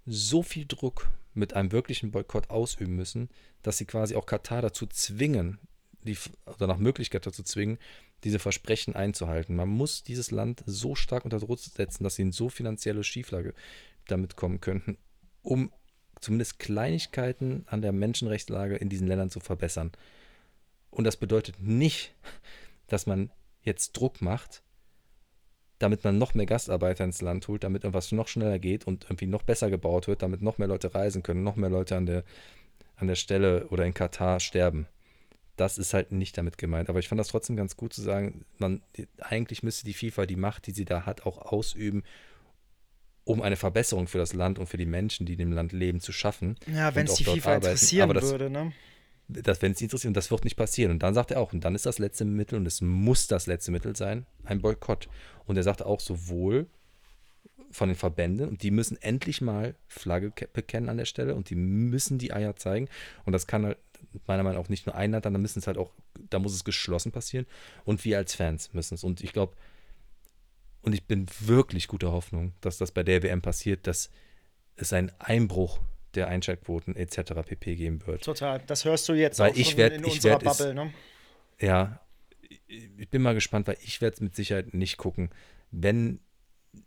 so 0.05 0.41
viel 0.41 0.65
Druck 0.65 1.09
mit 1.37 1.53
einem 1.53 1.71
wirklichen 1.71 2.11
Boykott 2.11 2.49
ausüben 2.49 2.95
müssen, 2.95 3.29
dass 3.61 3.77
sie 3.77 3.85
quasi 3.85 4.15
auch 4.15 4.25
Katar 4.25 4.61
dazu 4.61 4.87
zwingen, 4.87 5.59
die, 6.01 6.17
oder 6.45 6.67
nach 6.67 6.77
Möglichkeit 6.77 7.25
dazu 7.25 7.43
zwingen, 7.43 7.77
diese 8.23 8.39
Versprechen 8.39 8.95
einzuhalten. 8.95 9.55
Man 9.55 9.69
muss 9.69 10.03
dieses 10.03 10.31
Land 10.31 10.63
so 10.65 10.95
stark 10.95 11.23
unter 11.23 11.39
Druck 11.39 11.59
setzen, 11.59 12.03
dass 12.03 12.15
sie 12.15 12.23
in 12.23 12.31
so 12.31 12.49
finanzielle 12.49 13.03
Schieflage 13.03 13.53
damit 14.07 14.35
kommen 14.35 14.59
könnten, 14.59 14.97
um 15.43 15.71
zumindest 16.19 16.59
Kleinigkeiten 16.59 17.65
an 17.67 17.81
der 17.81 17.91
Menschenrechtslage 17.91 18.75
in 18.75 18.89
diesen 18.89 19.07
Ländern 19.07 19.29
zu 19.29 19.39
verbessern. 19.39 19.91
Und 20.89 21.03
das 21.03 21.17
bedeutet 21.17 21.59
nicht, 21.59 22.15
dass 22.87 23.05
man 23.05 23.31
jetzt 23.61 23.95
Druck 23.97 24.21
macht, 24.21 24.63
damit 25.79 26.03
man 26.03 26.17
noch 26.17 26.33
mehr 26.33 26.45
Gastarbeiter 26.45 27.03
ins 27.03 27.21
Land 27.21 27.47
holt, 27.47 27.63
damit 27.63 27.83
irgendwas 27.83 28.11
noch 28.11 28.27
schneller 28.27 28.59
geht 28.59 28.87
und 28.87 29.05
irgendwie 29.05 29.27
noch 29.27 29.43
besser 29.43 29.69
gebaut 29.69 30.07
wird, 30.07 30.21
damit 30.21 30.41
noch 30.41 30.57
mehr 30.57 30.67
Leute 30.67 30.95
reisen 30.95 31.23
können, 31.23 31.43
noch 31.43 31.55
mehr 31.55 31.69
Leute 31.69 31.95
an 31.95 32.05
der, 32.05 32.23
an 32.95 33.07
der 33.07 33.15
Stelle 33.15 33.67
oder 33.67 33.85
in 33.85 33.93
Katar 33.93 34.39
sterben. 34.39 34.87
Das 35.55 35.77
ist 35.77 35.93
halt 35.93 36.11
nicht 36.11 36.37
damit 36.37 36.57
gemeint. 36.57 36.89
Aber 36.89 36.99
ich 36.99 37.07
fand 37.07 37.19
das 37.19 37.29
trotzdem 37.29 37.55
ganz 37.55 37.77
gut 37.77 37.93
zu 37.93 38.01
sagen, 38.01 38.45
man, 38.57 38.81
eigentlich 39.19 39.63
müsste 39.63 39.85
die 39.85 39.93
FIFA 39.93 40.25
die 40.25 40.35
Macht, 40.35 40.67
die 40.67 40.71
sie 40.71 40.85
da 40.85 41.05
hat, 41.05 41.25
auch 41.25 41.37
ausüben, 41.37 42.03
um 43.23 43.41
eine 43.41 43.55
Verbesserung 43.55 44.07
für 44.07 44.19
das 44.19 44.33
Land 44.33 44.57
und 44.57 44.67
für 44.67 44.77
die 44.77 44.85
Menschen, 44.85 45.25
die 45.25 45.33
in 45.33 45.39
dem 45.39 45.51
Land 45.51 45.73
leben, 45.73 45.99
zu 45.99 46.11
schaffen. 46.11 46.55
Ja, 46.73 46.95
wenn 46.95 47.07
es 47.07 47.15
die 47.15 47.23
FIFA 47.23 47.49
arbeiten. 47.49 47.65
interessieren 47.65 48.13
das, 48.13 48.23
würde, 48.23 48.49
ne? 48.49 48.71
Das, 49.29 49.61
wenn 49.61 49.73
es 49.73 49.81
interessiert, 49.81 50.09
und 50.09 50.17
das 50.17 50.31
wird 50.31 50.45
nicht 50.45 50.55
passieren. 50.55 50.91
Und 50.91 51.03
dann 51.03 51.13
sagt 51.13 51.31
er 51.31 51.41
auch, 51.41 51.51
und 51.51 51.61
dann 51.65 51.75
ist 51.75 51.85
das 51.85 51.99
letzte 51.99 52.25
Mittel, 52.25 52.55
und 52.55 52.65
es 52.65 52.81
muss 52.81 53.27
das 53.27 53.45
letzte 53.47 53.71
Mittel 53.71 53.95
sein, 53.95 54.25
ein 54.45 54.61
Boykott. 54.61 55.09
Und 55.45 55.57
er 55.57 55.63
sagt 55.63 55.83
auch 55.83 55.99
sowohl 55.99 56.67
von 57.69 57.89
den 57.89 57.97
Verbänden, 57.97 58.47
und 58.47 58.63
die 58.63 58.71
müssen 58.71 59.01
endlich 59.01 59.41
mal 59.41 59.75
Flagge 59.87 60.31
bekennen 60.53 60.89
an 60.89 60.97
der 60.97 61.05
Stelle, 61.05 61.35
und 61.35 61.49
die 61.49 61.55
müssen 61.55 62.17
die 62.17 62.31
Eier 62.31 62.55
zeigen. 62.55 62.87
Und 63.25 63.33
das 63.33 63.47
kann 63.47 63.65
halt 63.65 63.77
meiner 64.25 64.43
Meinung 64.43 64.61
nach 64.61 64.69
nicht 64.69 64.85
nur 64.85 64.95
ein 64.95 65.11
dann 65.11 65.41
müssen 65.41 65.59
es 65.59 65.67
halt 65.67 65.77
auch, 65.77 65.91
da 66.29 66.39
muss 66.39 66.53
es 66.53 66.63
geschlossen 66.63 67.11
passieren. 67.11 67.45
Und 67.83 68.05
wir 68.05 68.17
als 68.17 68.35
Fans 68.35 68.73
müssen 68.73 68.95
es. 68.95 69.03
Und 69.03 69.21
ich 69.21 69.33
glaube, 69.33 69.55
und 70.81 70.93
ich 70.93 71.05
bin 71.05 71.25
wirklich 71.41 71.87
guter 71.87 72.11
Hoffnung, 72.11 72.53
dass 72.61 72.77
das 72.77 72.91
bei 72.91 73.03
der 73.03 73.23
WM 73.23 73.41
passiert, 73.41 73.87
dass 73.87 74.09
es 74.77 74.93
einen 74.93 75.11
Einbruch 75.19 75.79
der 76.15 76.27
Einschaltquoten 76.27 76.95
etc. 76.95 77.33
pp. 77.45 77.75
geben 77.75 78.05
wird. 78.05 78.23
Total. 78.23 78.61
Das 78.67 78.85
hörst 78.85 79.07
du 79.09 79.13
jetzt 79.13 79.39
weil 79.39 79.51
auch 79.51 79.55
ich 79.55 79.77
werd, 79.77 79.93
in 79.93 80.03
ich 80.03 80.15
unserer 80.15 80.39
Bubble, 80.39 80.69
es, 80.69 80.75
ne? 80.75 80.93
Ja, 81.59 81.99
ich 82.67 83.09
bin 83.09 83.21
mal 83.21 83.33
gespannt, 83.33 83.67
weil 83.67 83.77
ich 83.83 84.01
werde 84.01 84.15
es 84.15 84.21
mit 84.21 84.35
Sicherheit 84.35 84.73
nicht 84.73 84.97
gucken, 84.97 85.29
wenn 85.71 86.19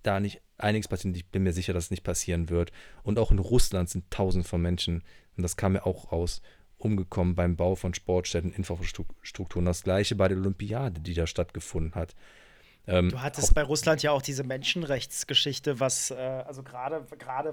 da 0.03 0.21
nicht 0.21 0.41
einiges 0.57 0.89
passiert. 0.89 1.17
Ich 1.17 1.27
bin 1.27 1.43
mir 1.43 1.53
sicher, 1.53 1.73
dass 1.73 1.85
es 1.85 1.91
nicht 1.91 2.05
passieren 2.05 2.49
wird. 2.49 2.73
Und 3.03 3.19
auch 3.19 3.31
in 3.31 3.39
Russland 3.39 3.89
sind 3.89 4.11
tausend 4.11 4.47
von 4.47 4.63
Menschen, 4.63 5.03
und 5.37 5.43
das 5.43 5.57
kam 5.57 5.73
mir 5.73 5.87
auch 5.87 6.13
raus, 6.13 6.43
umgekommen 6.79 7.35
beim 7.35 7.57
Bau 7.57 7.75
von 7.75 7.95
Sportstätten, 7.95 8.53
Infrastrukturen. 8.53 9.65
Das 9.67 9.83
gleiche 9.83 10.15
bei 10.15 10.29
der 10.29 10.39
Olympiade, 10.39 11.01
die 11.01 11.15
da 11.15 11.27
stattgefunden 11.27 11.95
hat. 11.95 12.15
Ähm, 12.91 13.11
du 13.11 13.23
hattest 13.23 13.55
bei 13.55 13.63
Russland 13.63 14.03
ja 14.03 14.11
auch 14.11 14.23
diese 14.23 14.43
Menschenrechtsgeschichte, 14.43 15.79
was, 15.81 16.11
äh, 16.11 16.15
also 16.15 16.63
gerade 16.63 17.07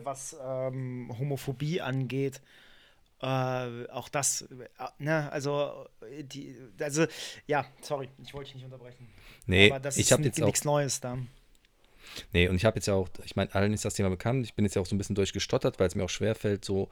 was 0.04 0.36
ähm, 0.44 1.14
Homophobie 1.18 1.82
angeht. 1.82 2.42
Äh, 3.22 3.88
auch 3.90 4.10
das, 4.10 4.44
äh, 4.44 4.68
ne, 5.00 5.32
also, 5.32 5.88
die, 6.22 6.56
also, 6.80 7.06
ja, 7.48 7.66
sorry, 7.82 8.10
ich 8.24 8.34
wollte 8.34 8.48
dich 8.48 8.56
nicht 8.56 8.66
unterbrechen. 8.66 9.08
Nee, 9.46 9.72
Aber 9.72 9.80
das 9.80 9.98
ich 9.98 10.12
habe 10.12 10.24
jetzt 10.24 10.40
nichts 10.40 10.66
Neues 10.66 11.00
da. 11.00 11.18
Nee, 12.32 12.48
und 12.48 12.56
ich 12.56 12.66
habe 12.66 12.78
jetzt 12.78 12.88
ja 12.88 12.94
auch, 12.94 13.10
ich 13.24 13.36
meine, 13.36 13.54
allen 13.54 13.74
ist 13.74 13.86
das 13.86 13.96
Thema 13.96 14.10
bekannt. 14.10 14.46
Ich 14.46 14.54
bin 14.54 14.66
jetzt 14.66 14.76
ja 14.76 14.82
auch 14.82 14.86
so 14.86 14.96
ein 14.96 14.98
bisschen 14.98 15.16
durchgestottert, 15.16 15.80
weil 15.80 15.88
es 15.88 15.96
mir 15.96 16.04
auch 16.04 16.10
schwerfällt, 16.10 16.64
so 16.64 16.90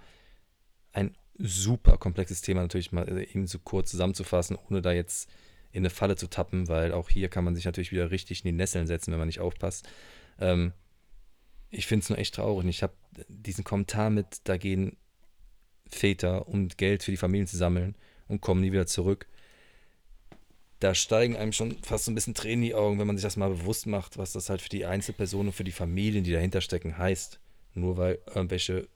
ein 0.93 1.15
super 1.37 1.97
komplexes 1.97 2.41
Thema 2.41 2.61
natürlich 2.61 2.91
mal 2.91 3.07
äh, 3.07 3.23
eben 3.23 3.47
so 3.47 3.59
kurz 3.59 3.91
zusammenzufassen, 3.91 4.57
ohne 4.69 4.81
da 4.81 4.91
jetzt 4.91 5.29
in 5.75 5.81
eine 5.81 5.89
Falle 5.89 6.15
zu 6.15 6.27
tappen, 6.27 6.69
weil 6.69 6.93
auch 6.93 7.09
hier 7.09 7.27
kann 7.27 7.43
man 7.43 7.53
sich 7.53 7.65
natürlich 7.65 7.91
wieder 7.91 8.09
richtig 8.09 8.45
in 8.45 8.47
die 8.47 8.53
Nesseln 8.53 8.87
setzen, 8.87 9.11
wenn 9.11 9.19
man 9.19 9.27
nicht 9.27 9.41
aufpasst. 9.41 9.87
Ähm, 10.39 10.71
ich 11.69 11.85
finde 11.85 12.03
es 12.03 12.09
nur 12.09 12.17
echt 12.17 12.35
traurig. 12.35 12.65
Ich 12.69 12.81
habe 12.81 12.93
diesen 13.27 13.65
Kommentar 13.65 14.09
mit, 14.09 14.39
da 14.45 14.55
gehen 14.55 14.95
Väter, 15.89 16.47
um 16.47 16.69
Geld 16.69 17.03
für 17.03 17.11
die 17.11 17.17
Familien 17.17 17.47
zu 17.47 17.57
sammeln 17.57 17.95
und 18.29 18.39
kommen 18.39 18.61
nie 18.61 18.71
wieder 18.71 18.87
zurück. 18.87 19.27
Da 20.79 20.95
steigen 20.95 21.35
einem 21.35 21.51
schon 21.51 21.75
fast 21.83 22.05
so 22.05 22.11
ein 22.11 22.15
bisschen 22.15 22.35
Tränen 22.35 22.63
in 22.63 22.69
die 22.69 22.75
Augen, 22.75 22.97
wenn 22.97 23.07
man 23.07 23.17
sich 23.17 23.23
das 23.23 23.35
mal 23.35 23.49
bewusst 23.49 23.85
macht, 23.85 24.17
was 24.17 24.31
das 24.31 24.49
halt 24.49 24.61
für 24.61 24.69
die 24.69 24.85
Einzelpersonen 24.85 25.47
und 25.47 25.53
für 25.53 25.65
die 25.65 25.73
Familien, 25.73 26.23
die 26.23 26.31
dahinter 26.31 26.61
stecken, 26.61 26.97
heißt. 26.97 27.41
Nur 27.73 27.97
weil 27.97 28.19
irgendwelche 28.33 28.87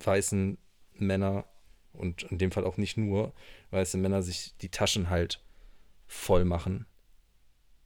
weißen 0.00 0.58
Männer 0.94 1.44
und 1.92 2.24
in 2.24 2.38
dem 2.38 2.50
Fall 2.50 2.64
auch 2.64 2.76
nicht 2.76 2.96
nur 2.96 3.32
weiße 3.70 3.98
Männer 3.98 4.22
sich 4.22 4.54
die 4.60 4.68
Taschen 4.68 5.10
halt 5.10 5.40
voll 6.06 6.44
machen, 6.44 6.86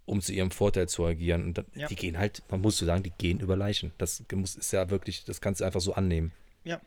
um 0.04 0.20
zu 0.20 0.32
ihrem 0.32 0.50
Vorteil 0.50 0.88
zu 0.88 1.04
agieren. 1.04 1.44
Und 1.44 1.64
ja. 1.74 1.88
die 1.88 1.96
gehen 1.96 2.18
halt, 2.18 2.42
man 2.50 2.60
muss 2.60 2.76
so 2.78 2.86
sagen, 2.86 3.02
die 3.02 3.12
gehen 3.16 3.40
über 3.40 3.56
Leichen. 3.56 3.92
Das 3.98 4.22
muss, 4.32 4.54
ist 4.54 4.72
ja 4.72 4.90
wirklich, 4.90 5.24
das 5.24 5.40
kannst 5.40 5.60
du 5.60 5.64
einfach 5.64 5.80
so 5.80 5.94
annehmen. 5.94 6.32
Ja. 6.64 6.80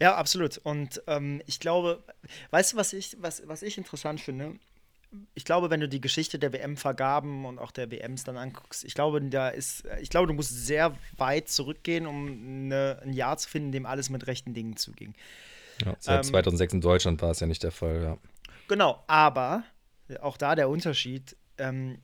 Ja, 0.00 0.16
absolut. 0.16 0.58
Und 0.58 1.02
ähm, 1.06 1.42
ich 1.46 1.58
glaube, 1.58 2.02
weißt 2.50 2.72
du, 2.72 2.76
was 2.76 2.92
ich, 2.92 3.16
was, 3.20 3.46
was 3.46 3.62
ich 3.62 3.78
interessant 3.78 4.20
finde? 4.20 4.58
Ich 5.34 5.44
glaube, 5.44 5.70
wenn 5.70 5.80
du 5.80 5.88
die 5.88 6.00
Geschichte 6.00 6.38
der 6.38 6.52
WM-Vergaben 6.52 7.44
und 7.44 7.58
auch 7.58 7.70
der 7.70 7.90
WMs 7.90 8.24
dann 8.24 8.36
anguckst, 8.36 8.84
ich 8.84 8.94
glaube, 8.94 9.22
da 9.22 9.48
ist, 9.48 9.84
ich 10.00 10.10
glaube, 10.10 10.26
du 10.26 10.34
musst 10.34 10.50
sehr 10.50 10.96
weit 11.16 11.48
zurückgehen, 11.48 12.06
um 12.06 12.26
eine, 12.26 13.00
ein 13.02 13.12
Jahr 13.12 13.38
zu 13.38 13.48
finden, 13.48 13.68
in 13.68 13.72
dem 13.72 13.86
alles 13.86 14.10
mit 14.10 14.26
rechten 14.26 14.54
Dingen 14.54 14.76
zuging. 14.76 15.14
Ja, 15.84 15.96
seit 15.98 16.24
ähm, 16.24 16.30
2006 16.30 16.74
in 16.74 16.80
Deutschland 16.80 17.22
war 17.22 17.30
es 17.30 17.40
ja 17.40 17.46
nicht 17.46 17.62
der 17.62 17.72
Fall, 17.72 18.02
ja. 18.02 18.18
Genau, 18.68 19.02
aber 19.06 19.64
auch 20.20 20.36
da 20.36 20.54
der 20.54 20.68
Unterschied, 20.68 21.36
ähm, 21.58 21.98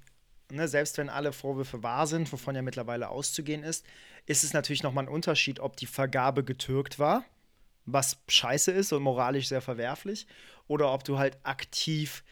ne, 0.51 0.69
selbst 0.69 0.99
wenn 0.99 1.09
alle 1.09 1.33
Vorwürfe 1.33 1.83
wahr 1.83 2.07
sind, 2.07 2.33
wovon 2.33 2.55
ja 2.55 2.63
mittlerweile 2.63 3.09
auszugehen 3.09 3.63
ist, 3.63 3.85
ist 4.27 4.45
es 4.45 4.53
natürlich 4.53 4.83
nochmal 4.83 5.05
ein 5.05 5.13
Unterschied, 5.13 5.61
ob 5.61 5.77
die 5.77 5.87
Vergabe 5.87 6.45
getürkt 6.45 6.99
war, 6.99 7.25
was 7.87 8.19
scheiße 8.29 8.71
ist 8.71 8.93
und 8.93 9.03
moralisch 9.03 9.49
sehr 9.49 9.61
verwerflich, 9.61 10.27
oder 10.67 10.93
ob 10.93 11.05
du 11.05 11.19
halt 11.19 11.39
aktiv 11.43 12.23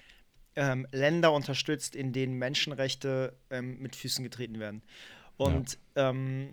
ähm, 0.57 0.87
Länder 0.93 1.33
unterstützt, 1.33 1.97
in 1.97 2.13
denen 2.13 2.35
Menschenrechte 2.35 3.37
ähm, 3.51 3.79
mit 3.79 3.97
Füßen 3.97 4.23
getreten 4.23 4.59
werden. 4.59 4.83
Und 5.37 5.79
ja. 5.97 6.11
ähm, 6.11 6.53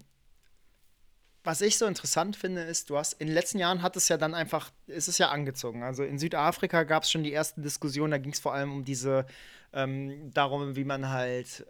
was 1.45 1.61
ich 1.61 1.77
so 1.77 1.85
interessant 1.85 2.35
finde, 2.35 2.61
ist, 2.61 2.89
du 2.89 2.97
hast 2.97 3.13
in 3.13 3.27
den 3.27 3.33
letzten 3.33 3.59
Jahren 3.59 3.81
hat 3.81 3.95
es 3.95 4.09
ja 4.09 4.17
dann 4.17 4.33
einfach, 4.33 4.71
ist 4.87 5.07
es 5.07 5.17
ja 5.17 5.29
angezogen. 5.29 5.83
Also 5.83 6.03
in 6.03 6.19
Südafrika 6.19 6.83
gab 6.83 7.03
es 7.03 7.11
schon 7.11 7.23
die 7.23 7.33
ersten 7.33 7.61
Diskussionen, 7.61 8.11
da 8.11 8.17
ging 8.17 8.33
es 8.33 8.39
vor 8.39 8.53
allem 8.53 8.71
um 8.71 8.85
diese, 8.85 9.25
ähm, 9.73 10.31
darum, 10.33 10.75
wie 10.75 10.85
man 10.85 11.09
halt, 11.09 11.65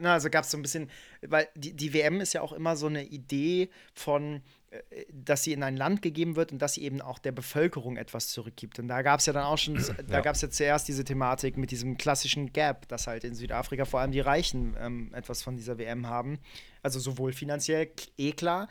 na, 0.00 0.14
also 0.14 0.28
gab 0.30 0.44
es 0.44 0.50
so 0.50 0.58
ein 0.58 0.62
bisschen, 0.62 0.90
weil 1.22 1.48
die, 1.54 1.72
die 1.72 1.94
WM 1.94 2.20
ist 2.20 2.32
ja 2.32 2.42
auch 2.42 2.52
immer 2.52 2.76
so 2.76 2.86
eine 2.86 3.04
Idee 3.04 3.70
von, 3.94 4.42
äh, 4.70 5.06
dass 5.12 5.44
sie 5.44 5.52
in 5.52 5.62
ein 5.62 5.76
Land 5.76 6.02
gegeben 6.02 6.36
wird 6.36 6.52
und 6.52 6.60
dass 6.60 6.74
sie 6.74 6.82
eben 6.82 7.00
auch 7.00 7.18
der 7.18 7.32
Bevölkerung 7.32 7.96
etwas 7.96 8.28
zurückgibt. 8.28 8.78
Und 8.80 8.88
da 8.88 9.02
gab 9.02 9.20
es 9.20 9.26
ja 9.26 9.32
dann 9.32 9.44
auch 9.44 9.58
schon, 9.58 9.76
da 10.08 10.20
gab 10.20 10.34
es 10.34 10.42
ja 10.42 10.50
zuerst 10.50 10.88
diese 10.88 11.04
Thematik 11.04 11.56
mit 11.56 11.70
diesem 11.70 11.96
klassischen 11.96 12.52
Gap, 12.52 12.88
dass 12.88 13.06
halt 13.06 13.24
in 13.24 13.34
Südafrika 13.34 13.84
vor 13.84 14.00
allem 14.00 14.12
die 14.12 14.20
Reichen 14.20 14.76
ähm, 14.80 15.14
etwas 15.14 15.42
von 15.42 15.56
dieser 15.56 15.78
WM 15.78 16.08
haben. 16.08 16.38
Also 16.82 16.98
sowohl 16.98 17.32
finanziell, 17.32 17.88
eh 18.18 18.32
klar, 18.32 18.68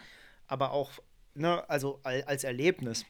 aber 0.48 0.72
auch, 0.72 0.92
ne, 1.34 1.68
also 1.70 2.00
als 2.04 2.44
Erlebnis. 2.44 3.06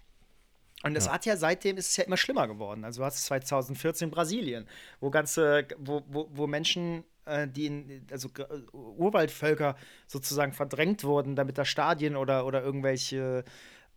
Und 0.84 0.96
es 0.96 1.06
ja. 1.06 1.14
hat 1.14 1.26
ja 1.26 1.38
seitdem 1.38 1.78
ist 1.78 1.90
es 1.90 1.98
ja 1.98 2.04
immer 2.04 2.18
schlimmer 2.18 2.48
geworden. 2.48 2.84
Also 2.84 3.02
du 3.02 3.06
hast 3.06 3.26
2014 3.26 4.12
Brasilien, 4.12 4.68
wo 5.00 5.10
ganze, 5.10 5.68
wo, 5.80 6.04
wo, 6.08 6.28
wo 6.32 6.48
Menschen, 6.48 7.04
äh, 7.26 7.48
die 7.48 7.66
in, 7.66 8.08
also 8.12 8.30
Urwaldvölker 8.72 9.76
sozusagen 10.06 10.54
verdrängt 10.54 11.04
wurden, 11.04 11.36
damit 11.36 11.58
da 11.58 11.66
Stadien 11.66 12.16
oder, 12.16 12.46
oder 12.46 12.62
irgendwelche, 12.62 13.46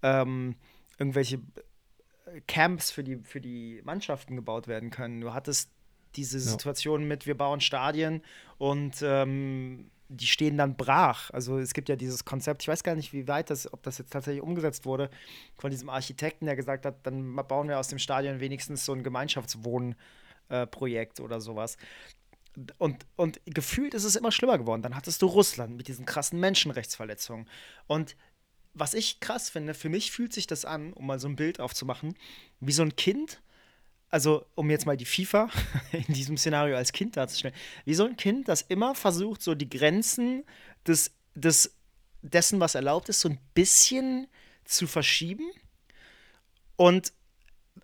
ähm, 0.02 0.56
irgendwelche 0.98 1.40
Camps 2.46 2.90
für 2.90 3.04
die, 3.04 3.16
für 3.16 3.40
die 3.40 3.82
Mannschaften 3.84 4.36
gebaut 4.36 4.68
werden 4.68 4.90
können. 4.90 5.20
Du 5.20 5.34
hattest 5.34 5.70
diese 6.16 6.40
Situation 6.40 7.02
ja. 7.02 7.06
mit, 7.06 7.26
wir 7.26 7.36
bauen 7.36 7.60
Stadien 7.60 8.22
und 8.56 9.02
ähm, 9.02 9.90
die 10.08 10.26
stehen 10.26 10.56
dann 10.56 10.76
brach. 10.76 11.30
Also 11.30 11.58
es 11.58 11.74
gibt 11.74 11.88
ja 11.88 11.96
dieses 11.96 12.24
Konzept, 12.24 12.62
ich 12.62 12.68
weiß 12.68 12.82
gar 12.82 12.94
nicht, 12.94 13.12
wie 13.12 13.28
weit 13.28 13.50
das, 13.50 13.72
ob 13.72 13.82
das 13.82 13.98
jetzt 13.98 14.12
tatsächlich 14.12 14.42
umgesetzt 14.42 14.86
wurde, 14.86 15.10
von 15.58 15.70
diesem 15.70 15.90
Architekten, 15.90 16.46
der 16.46 16.56
gesagt 16.56 16.86
hat, 16.86 17.06
dann 17.06 17.36
bauen 17.36 17.68
wir 17.68 17.78
aus 17.78 17.88
dem 17.88 17.98
Stadion 17.98 18.40
wenigstens 18.40 18.84
so 18.84 18.92
ein 18.92 19.02
Gemeinschaftswohnprojekt 19.02 21.18
äh, 21.18 21.22
oder 21.22 21.40
sowas. 21.40 21.76
Und, 22.78 23.06
und 23.16 23.40
gefühlt 23.44 23.94
ist 23.94 24.04
es 24.04 24.16
immer 24.16 24.32
schlimmer 24.32 24.58
geworden. 24.58 24.82
Dann 24.82 24.96
hattest 24.96 25.22
du 25.22 25.26
Russland 25.26 25.76
mit 25.76 25.88
diesen 25.88 26.06
krassen 26.06 26.40
Menschenrechtsverletzungen. 26.40 27.46
Und 27.86 28.16
was 28.74 28.94
ich 28.94 29.20
krass 29.20 29.50
finde, 29.50 29.74
für 29.74 29.88
mich 29.88 30.10
fühlt 30.10 30.32
sich 30.32 30.46
das 30.46 30.64
an, 30.64 30.92
um 30.92 31.06
mal 31.06 31.18
so 31.18 31.28
ein 31.28 31.36
Bild 31.36 31.60
aufzumachen, 31.60 32.14
wie 32.60 32.72
so 32.72 32.82
ein 32.82 32.96
Kind, 32.96 33.40
also 34.10 34.46
um 34.54 34.70
jetzt 34.70 34.86
mal 34.86 34.96
die 34.96 35.04
FIFA 35.04 35.48
in 35.92 36.14
diesem 36.14 36.36
Szenario 36.36 36.76
als 36.76 36.92
Kind 36.92 37.16
darzustellen, 37.16 37.56
wie 37.84 37.94
so 37.94 38.04
ein 38.04 38.16
Kind, 38.16 38.48
das 38.48 38.62
immer 38.62 38.94
versucht, 38.94 39.42
so 39.42 39.54
die 39.54 39.68
Grenzen 39.68 40.44
des, 40.86 41.12
des, 41.34 41.74
dessen, 42.22 42.60
was 42.60 42.74
erlaubt 42.74 43.08
ist, 43.08 43.20
so 43.20 43.28
ein 43.28 43.38
bisschen 43.54 44.28
zu 44.64 44.86
verschieben 44.86 45.50
und 46.76 47.12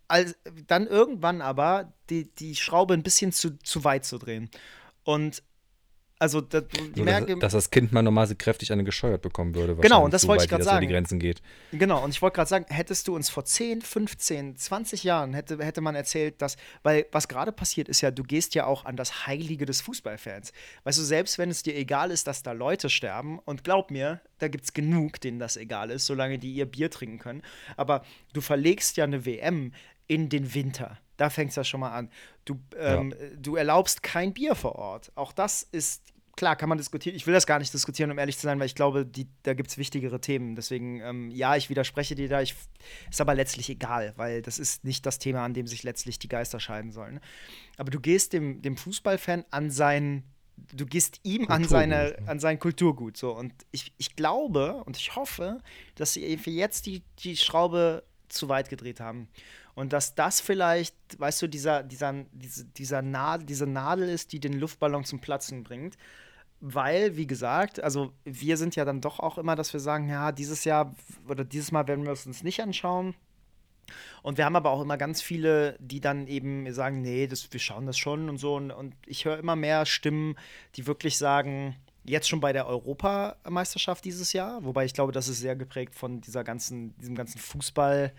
als, 0.08 0.36
dann 0.66 0.86
irgendwann 0.86 1.40
aber 1.40 1.92
die, 2.10 2.32
die 2.34 2.56
Schraube 2.56 2.94
ein 2.94 3.02
bisschen 3.02 3.32
zu, 3.32 3.58
zu 3.58 3.84
weit 3.84 4.04
zu 4.04 4.18
drehen. 4.18 4.50
Und 5.02 5.42
also, 6.24 6.40
da, 6.40 6.62
die 6.62 6.92
Nur, 6.96 7.04
merke, 7.04 7.32
dass, 7.32 7.40
dass 7.40 7.52
das 7.52 7.70
Kind 7.70 7.92
mal 7.92 8.02
normalerweise 8.02 8.34
kräftig 8.36 8.72
eine 8.72 8.82
gescheuert 8.82 9.20
bekommen 9.20 9.54
würde. 9.54 9.76
Genau, 9.76 10.02
und 10.02 10.14
das 10.14 10.22
so 10.22 10.28
wollte 10.28 10.44
ich 10.44 10.50
über 10.50 10.62
sagen. 10.62 10.80
die 10.80 10.92
Grenzen 10.92 11.18
geht. 11.18 11.42
Genau, 11.72 12.02
und 12.02 12.10
ich 12.10 12.22
wollte 12.22 12.36
gerade 12.36 12.48
sagen, 12.48 12.64
hättest 12.68 13.08
du 13.08 13.14
uns 13.14 13.28
vor 13.28 13.44
10, 13.44 13.82
15, 13.82 14.56
20 14.56 15.04
Jahren, 15.04 15.34
hätte, 15.34 15.62
hätte 15.62 15.82
man 15.82 15.94
erzählt, 15.94 16.40
dass, 16.40 16.56
weil 16.82 17.04
was 17.12 17.28
gerade 17.28 17.52
passiert 17.52 17.90
ist 17.90 18.00
ja, 18.00 18.10
du 18.10 18.22
gehst 18.22 18.54
ja 18.54 18.64
auch 18.64 18.86
an 18.86 18.96
das 18.96 19.26
Heilige 19.26 19.66
des 19.66 19.82
Fußballfans. 19.82 20.52
Weißt 20.84 20.98
du, 20.98 21.02
selbst 21.02 21.36
wenn 21.36 21.50
es 21.50 21.62
dir 21.62 21.76
egal 21.76 22.10
ist, 22.10 22.26
dass 22.26 22.42
da 22.42 22.52
Leute 22.52 22.88
sterben, 22.88 23.38
und 23.44 23.64
glaub 23.64 23.90
mir, 23.90 24.22
da 24.38 24.48
gibt 24.48 24.64
es 24.64 24.72
genug, 24.72 25.20
denen 25.20 25.38
das 25.38 25.58
egal 25.58 25.90
ist, 25.90 26.06
solange 26.06 26.38
die 26.38 26.54
ihr 26.54 26.66
Bier 26.66 26.90
trinken 26.90 27.18
können, 27.18 27.42
aber 27.76 28.02
du 28.32 28.40
verlegst 28.40 28.96
ja 28.96 29.04
eine 29.04 29.26
WM 29.26 29.72
in 30.06 30.30
den 30.30 30.54
Winter. 30.54 30.98
Da 31.16 31.30
fängt 31.30 31.50
es 31.50 31.56
ja 31.56 31.64
schon 31.64 31.80
mal 31.80 31.92
an. 31.92 32.10
Du, 32.44 32.58
ähm, 32.76 33.14
du 33.36 33.56
erlaubst 33.56 34.02
kein 34.02 34.32
Bier 34.32 34.54
vor 34.54 34.74
Ort. 34.74 35.12
Auch 35.14 35.32
das 35.32 35.62
ist 35.62 36.13
klar, 36.36 36.56
kann 36.56 36.68
man 36.68 36.78
diskutieren. 36.78 37.16
Ich 37.16 37.26
will 37.26 37.34
das 37.34 37.46
gar 37.46 37.58
nicht 37.58 37.72
diskutieren, 37.72 38.10
um 38.10 38.18
ehrlich 38.18 38.36
zu 38.36 38.42
sein, 38.42 38.58
weil 38.58 38.66
ich 38.66 38.74
glaube, 38.74 39.06
die, 39.06 39.28
da 39.42 39.54
gibt 39.54 39.70
es 39.70 39.78
wichtigere 39.78 40.20
Themen. 40.20 40.56
Deswegen, 40.56 41.00
ähm, 41.00 41.30
ja, 41.30 41.56
ich 41.56 41.70
widerspreche 41.70 42.14
dir 42.14 42.28
da. 42.28 42.42
Ich, 42.42 42.54
ist 43.10 43.20
aber 43.20 43.34
letztlich 43.34 43.70
egal, 43.70 44.12
weil 44.16 44.42
das 44.42 44.58
ist 44.58 44.84
nicht 44.84 45.06
das 45.06 45.18
Thema, 45.18 45.44
an 45.44 45.54
dem 45.54 45.66
sich 45.66 45.82
letztlich 45.82 46.18
die 46.18 46.28
Geister 46.28 46.60
scheiden 46.60 46.92
sollen. 46.92 47.20
Aber 47.76 47.90
du 47.90 48.00
gehst 48.00 48.32
dem, 48.32 48.62
dem 48.62 48.76
Fußballfan 48.76 49.44
an 49.50 49.70
sein, 49.70 50.24
du 50.72 50.86
gehst 50.86 51.20
ihm 51.22 51.42
an, 51.42 51.62
Kulturgut, 51.62 51.70
seine, 51.70 51.96
ne? 51.96 52.28
an 52.28 52.40
sein 52.40 52.58
Kulturgut. 52.58 53.16
So. 53.16 53.32
Und 53.32 53.52
ich, 53.70 53.92
ich 53.98 54.16
glaube 54.16 54.82
und 54.84 54.96
ich 54.96 55.16
hoffe, 55.16 55.60
dass 55.94 56.14
sie 56.14 56.24
jetzt 56.46 56.86
die, 56.86 57.02
die 57.20 57.36
Schraube 57.36 58.04
zu 58.28 58.48
weit 58.48 58.68
gedreht 58.68 59.00
haben. 59.00 59.28
Und 59.74 59.92
dass 59.92 60.14
das 60.14 60.40
vielleicht, 60.40 60.94
weißt 61.18 61.42
du, 61.42 61.48
dieser, 61.48 61.82
dieser, 61.82 62.24
diese, 62.32 62.64
dieser 62.64 63.02
Nadel, 63.02 63.46
diese 63.46 63.66
Nadel 63.66 64.08
ist, 64.08 64.32
die 64.32 64.40
den 64.40 64.52
Luftballon 64.52 65.04
zum 65.04 65.20
Platzen 65.20 65.64
bringt. 65.64 65.96
Weil, 66.66 67.18
wie 67.18 67.26
gesagt, 67.26 67.78
also 67.84 68.14
wir 68.24 68.56
sind 68.56 68.74
ja 68.74 68.86
dann 68.86 69.02
doch 69.02 69.20
auch 69.20 69.36
immer, 69.36 69.54
dass 69.54 69.74
wir 69.74 69.80
sagen, 69.80 70.08
ja, 70.08 70.32
dieses 70.32 70.64
Jahr 70.64 70.94
oder 71.28 71.44
dieses 71.44 71.72
Mal 71.72 71.86
werden 71.86 72.06
wir 72.06 72.12
es 72.12 72.26
uns 72.26 72.42
nicht 72.42 72.62
anschauen. 72.62 73.14
Und 74.22 74.38
wir 74.38 74.46
haben 74.46 74.56
aber 74.56 74.70
auch 74.70 74.80
immer 74.80 74.96
ganz 74.96 75.20
viele, 75.20 75.76
die 75.78 76.00
dann 76.00 76.26
eben 76.26 76.72
sagen, 76.72 77.02
nee, 77.02 77.26
das, 77.26 77.52
wir 77.52 77.60
schauen 77.60 77.84
das 77.84 77.98
schon 77.98 78.30
und 78.30 78.38
so. 78.38 78.54
Und, 78.54 78.70
und 78.70 78.94
ich 79.04 79.26
höre 79.26 79.38
immer 79.38 79.56
mehr 79.56 79.84
Stimmen, 79.84 80.36
die 80.76 80.86
wirklich 80.86 81.18
sagen, 81.18 81.76
jetzt 82.02 82.30
schon 82.30 82.40
bei 82.40 82.54
der 82.54 82.66
Europameisterschaft 82.66 84.02
dieses 84.02 84.32
Jahr, 84.32 84.64
wobei 84.64 84.86
ich 84.86 84.94
glaube, 84.94 85.12
das 85.12 85.28
ist 85.28 85.40
sehr 85.40 85.56
geprägt 85.56 85.94
von 85.94 86.22
dieser 86.22 86.44
ganzen, 86.44 86.96
diesem 86.96 87.14
ganzen 87.14 87.40
Fußball. 87.40 88.10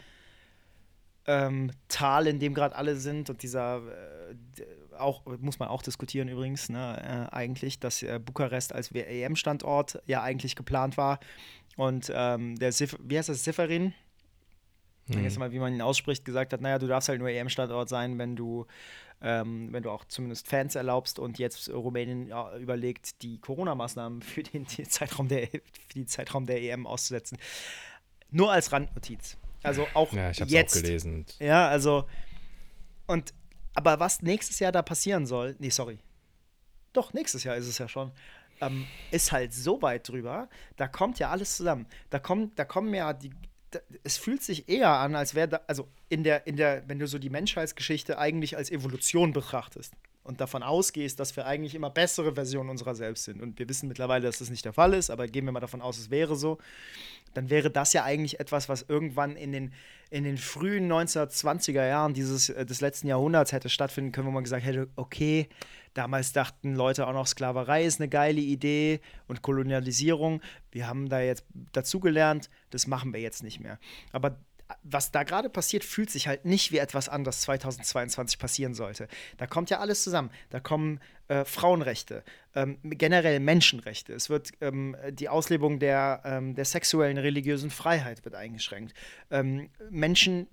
Ähm, 1.25 1.71
Tal, 1.87 2.27
in 2.27 2.37
dem 2.37 2.53
gerade 2.53 2.75
alle 2.75 2.95
sind 2.95 3.31
und 3.31 3.41
dieser 3.41 3.77
äh, 3.77 4.35
auch 4.95 5.23
muss 5.39 5.59
man 5.59 5.69
auch 5.69 5.81
diskutieren 5.81 6.27
übrigens 6.27 6.69
ne, 6.69 7.29
äh, 7.31 7.35
eigentlich, 7.35 7.79
dass 7.79 8.03
äh, 8.03 8.19
Bukarest 8.19 8.73
als 8.73 8.91
EM-Standort 8.91 10.01
ja 10.05 10.21
eigentlich 10.21 10.55
geplant 10.55 10.97
war 10.97 11.19
und 11.75 12.11
ähm, 12.13 12.57
der 12.57 12.71
Sif 12.71 12.97
wie 13.01 13.17
heißt 13.17 13.29
das 13.29 13.43
Sifferin 13.43 13.93
ich 15.07 15.13
vergesse 15.13 15.39
mal, 15.39 15.51
wie 15.51 15.59
man 15.59 15.73
ihn 15.73 15.81
ausspricht, 15.81 16.25
gesagt 16.25 16.51
hat, 16.51 16.61
naja, 16.61 16.79
du 16.79 16.87
darfst 16.87 17.09
halt 17.09 17.19
nur 17.19 17.29
EM-Standort 17.29 17.89
sein, 17.89 18.17
wenn 18.17 18.35
du, 18.35 18.65
ähm, 19.21 19.71
wenn 19.71 19.83
du 19.83 19.91
auch 19.91 20.05
zumindest 20.05 20.47
Fans 20.47 20.73
erlaubst 20.73 21.19
und 21.19 21.37
jetzt 21.37 21.69
Rumänien 21.69 22.27
ja, 22.27 22.57
überlegt, 22.57 23.21
die 23.21 23.37
Corona-Maßnahmen 23.37 24.21
für 24.23 24.41
den 24.41 24.67
Zeitraum 24.67 25.27
der, 25.27 25.47
für 25.47 25.61
den 25.93 26.07
Zeitraum 26.07 26.47
der 26.47 26.61
EM 26.61 26.87
auszusetzen. 26.87 27.37
Nur 28.31 28.51
als 28.51 28.71
Randnotiz. 28.71 29.37
Also 29.61 29.87
auch 29.93 30.11
Ja, 30.11 30.31
ich 30.31 30.41
habe 30.41 30.47
es 30.47 30.53
jetzt. 30.53 30.77
auch 30.77 30.81
gelesen. 30.81 31.25
Ja, 31.39 31.67
also 31.67 32.05
und 33.05 33.33
aber 33.75 33.99
was 33.99 34.21
nächstes 34.21 34.59
Jahr 34.59 34.71
da 34.71 34.81
passieren 34.81 35.25
soll, 35.25 35.55
nee, 35.59 35.69
sorry. 35.69 35.99
Doch, 36.93 37.13
nächstes 37.13 37.43
Jahr 37.43 37.57
ist 37.57 37.67
es 37.67 37.77
ja 37.77 37.87
schon. 37.87 38.11
Ähm, 38.61 38.87
ist 39.11 39.33
halt 39.33 39.53
so 39.53 39.81
weit 39.81 40.07
drüber, 40.07 40.47
da 40.77 40.87
kommt 40.87 41.19
ja 41.19 41.29
alles 41.29 41.57
zusammen. 41.57 41.87
Da 42.09 42.19
kommt, 42.19 42.57
da 42.57 42.63
kommen 42.63 42.93
ja 42.93 43.11
die. 43.11 43.31
Da, 43.71 43.79
es 44.05 44.17
fühlt 44.17 44.41
sich 44.41 44.69
eher 44.69 44.89
an, 44.89 45.13
als 45.15 45.35
wäre 45.35 45.49
da, 45.49 45.61
also 45.67 45.89
in 46.07 46.23
der, 46.23 46.47
in 46.47 46.55
der, 46.55 46.87
wenn 46.87 46.97
du 46.97 47.07
so 47.07 47.19
die 47.19 47.29
Menschheitsgeschichte 47.29 48.17
eigentlich 48.17 48.55
als 48.55 48.71
Evolution 48.71 49.33
betrachtest 49.33 49.93
und 50.23 50.39
davon 50.39 50.63
ausgehst, 50.63 51.19
dass 51.19 51.35
wir 51.35 51.45
eigentlich 51.45 51.75
immer 51.75 51.89
bessere 51.89 52.35
Versionen 52.35 52.69
unserer 52.69 52.95
selbst 52.95 53.25
sind. 53.25 53.41
Und 53.41 53.59
wir 53.59 53.67
wissen 53.67 53.89
mittlerweile, 53.89 54.25
dass 54.25 54.39
das 54.39 54.49
nicht 54.49 54.63
der 54.63 54.71
Fall 54.71 54.93
ist, 54.93 55.09
aber 55.09 55.27
gehen 55.27 55.43
wir 55.43 55.51
mal 55.51 55.59
davon 55.59 55.81
aus, 55.81 55.97
es 55.97 56.09
wäre 56.09 56.37
so 56.37 56.57
dann 57.35 57.49
wäre 57.49 57.69
das 57.69 57.93
ja 57.93 58.03
eigentlich 58.03 58.39
etwas, 58.39 58.69
was 58.69 58.85
irgendwann 58.87 59.35
in 59.35 59.51
den, 59.51 59.73
in 60.09 60.23
den 60.23 60.37
frühen 60.37 60.91
1920er 60.91 61.87
Jahren 61.87 62.13
dieses, 62.13 62.49
äh, 62.49 62.65
des 62.65 62.81
letzten 62.81 63.07
Jahrhunderts 63.07 63.51
hätte 63.51 63.69
stattfinden 63.69 64.11
können, 64.11 64.27
wo 64.27 64.31
man 64.31 64.43
gesagt 64.43 64.65
hätte, 64.65 64.87
okay, 64.95 65.49
damals 65.93 66.33
dachten 66.33 66.75
Leute 66.75 67.07
auch 67.07 67.13
noch, 67.13 67.27
Sklaverei 67.27 67.85
ist 67.85 67.99
eine 67.99 68.09
geile 68.09 68.41
Idee 68.41 68.99
und 69.27 69.41
Kolonialisierung. 69.41 70.41
Wir 70.71 70.87
haben 70.87 71.09
da 71.09 71.21
jetzt 71.21 71.45
dazugelernt, 71.71 72.49
das 72.69 72.87
machen 72.87 73.13
wir 73.13 73.21
jetzt 73.21 73.43
nicht 73.43 73.59
mehr. 73.59 73.79
Aber 74.11 74.37
was 74.83 75.11
da 75.11 75.23
gerade 75.23 75.49
passiert, 75.49 75.83
fühlt 75.83 76.09
sich 76.09 76.27
halt 76.27 76.45
nicht 76.45 76.71
wie 76.71 76.77
etwas 76.77 77.09
an, 77.09 77.23
das 77.23 77.41
2022 77.41 78.39
passieren 78.39 78.73
sollte. 78.73 79.07
Da 79.37 79.47
kommt 79.47 79.69
ja 79.69 79.79
alles 79.79 80.03
zusammen. 80.03 80.31
Da 80.49 80.59
kommen 80.59 80.99
äh, 81.27 81.45
Frauenrechte, 81.45 82.23
ähm, 82.55 82.77
generell 82.83 83.39
Menschenrechte. 83.39 84.13
Es 84.13 84.29
wird 84.29 84.51
ähm, 84.61 84.95
die 85.11 85.29
Auslebung 85.29 85.79
der, 85.79 86.21
ähm, 86.23 86.55
der 86.55 86.65
sexuellen, 86.65 87.17
religiösen 87.17 87.69
Freiheit 87.69 88.25
wird 88.25 88.35
eingeschränkt. 88.35 88.93
Ähm, 89.31 89.69
Menschen, 89.89 90.47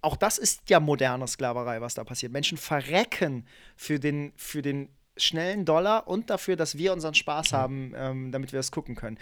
auch 0.00 0.16
das 0.16 0.38
ist 0.38 0.68
ja 0.68 0.80
moderne 0.80 1.26
Sklaverei, 1.28 1.80
was 1.80 1.94
da 1.94 2.04
passiert. 2.04 2.32
Menschen 2.32 2.58
verrecken 2.58 3.46
für 3.76 3.98
den, 3.98 4.32
für 4.36 4.62
den 4.62 4.88
schnellen 5.18 5.64
Dollar 5.64 6.08
und 6.08 6.30
dafür, 6.30 6.56
dass 6.56 6.78
wir 6.78 6.92
unseren 6.92 7.14
Spaß 7.14 7.52
haben, 7.52 7.92
ähm, 7.96 8.32
damit 8.32 8.52
wir 8.52 8.60
es 8.60 8.70
gucken 8.70 8.94
können. 8.94 9.18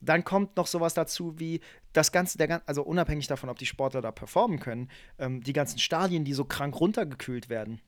Dann 0.00 0.24
kommt 0.24 0.56
noch 0.56 0.66
sowas 0.66 0.94
dazu 0.94 1.38
wie 1.38 1.60
das 1.92 2.12
Ganze, 2.12 2.38
der, 2.38 2.62
also 2.66 2.82
unabhängig 2.82 3.26
davon, 3.26 3.48
ob 3.48 3.58
die 3.58 3.66
Sportler 3.66 4.00
da 4.00 4.12
performen 4.12 4.60
können, 4.60 4.90
ähm, 5.18 5.42
die 5.42 5.52
ganzen 5.52 5.78
Stadien, 5.78 6.24
die 6.24 6.34
so 6.34 6.44
krank 6.44 6.78
runtergekühlt 6.78 7.48
werden. 7.48 7.80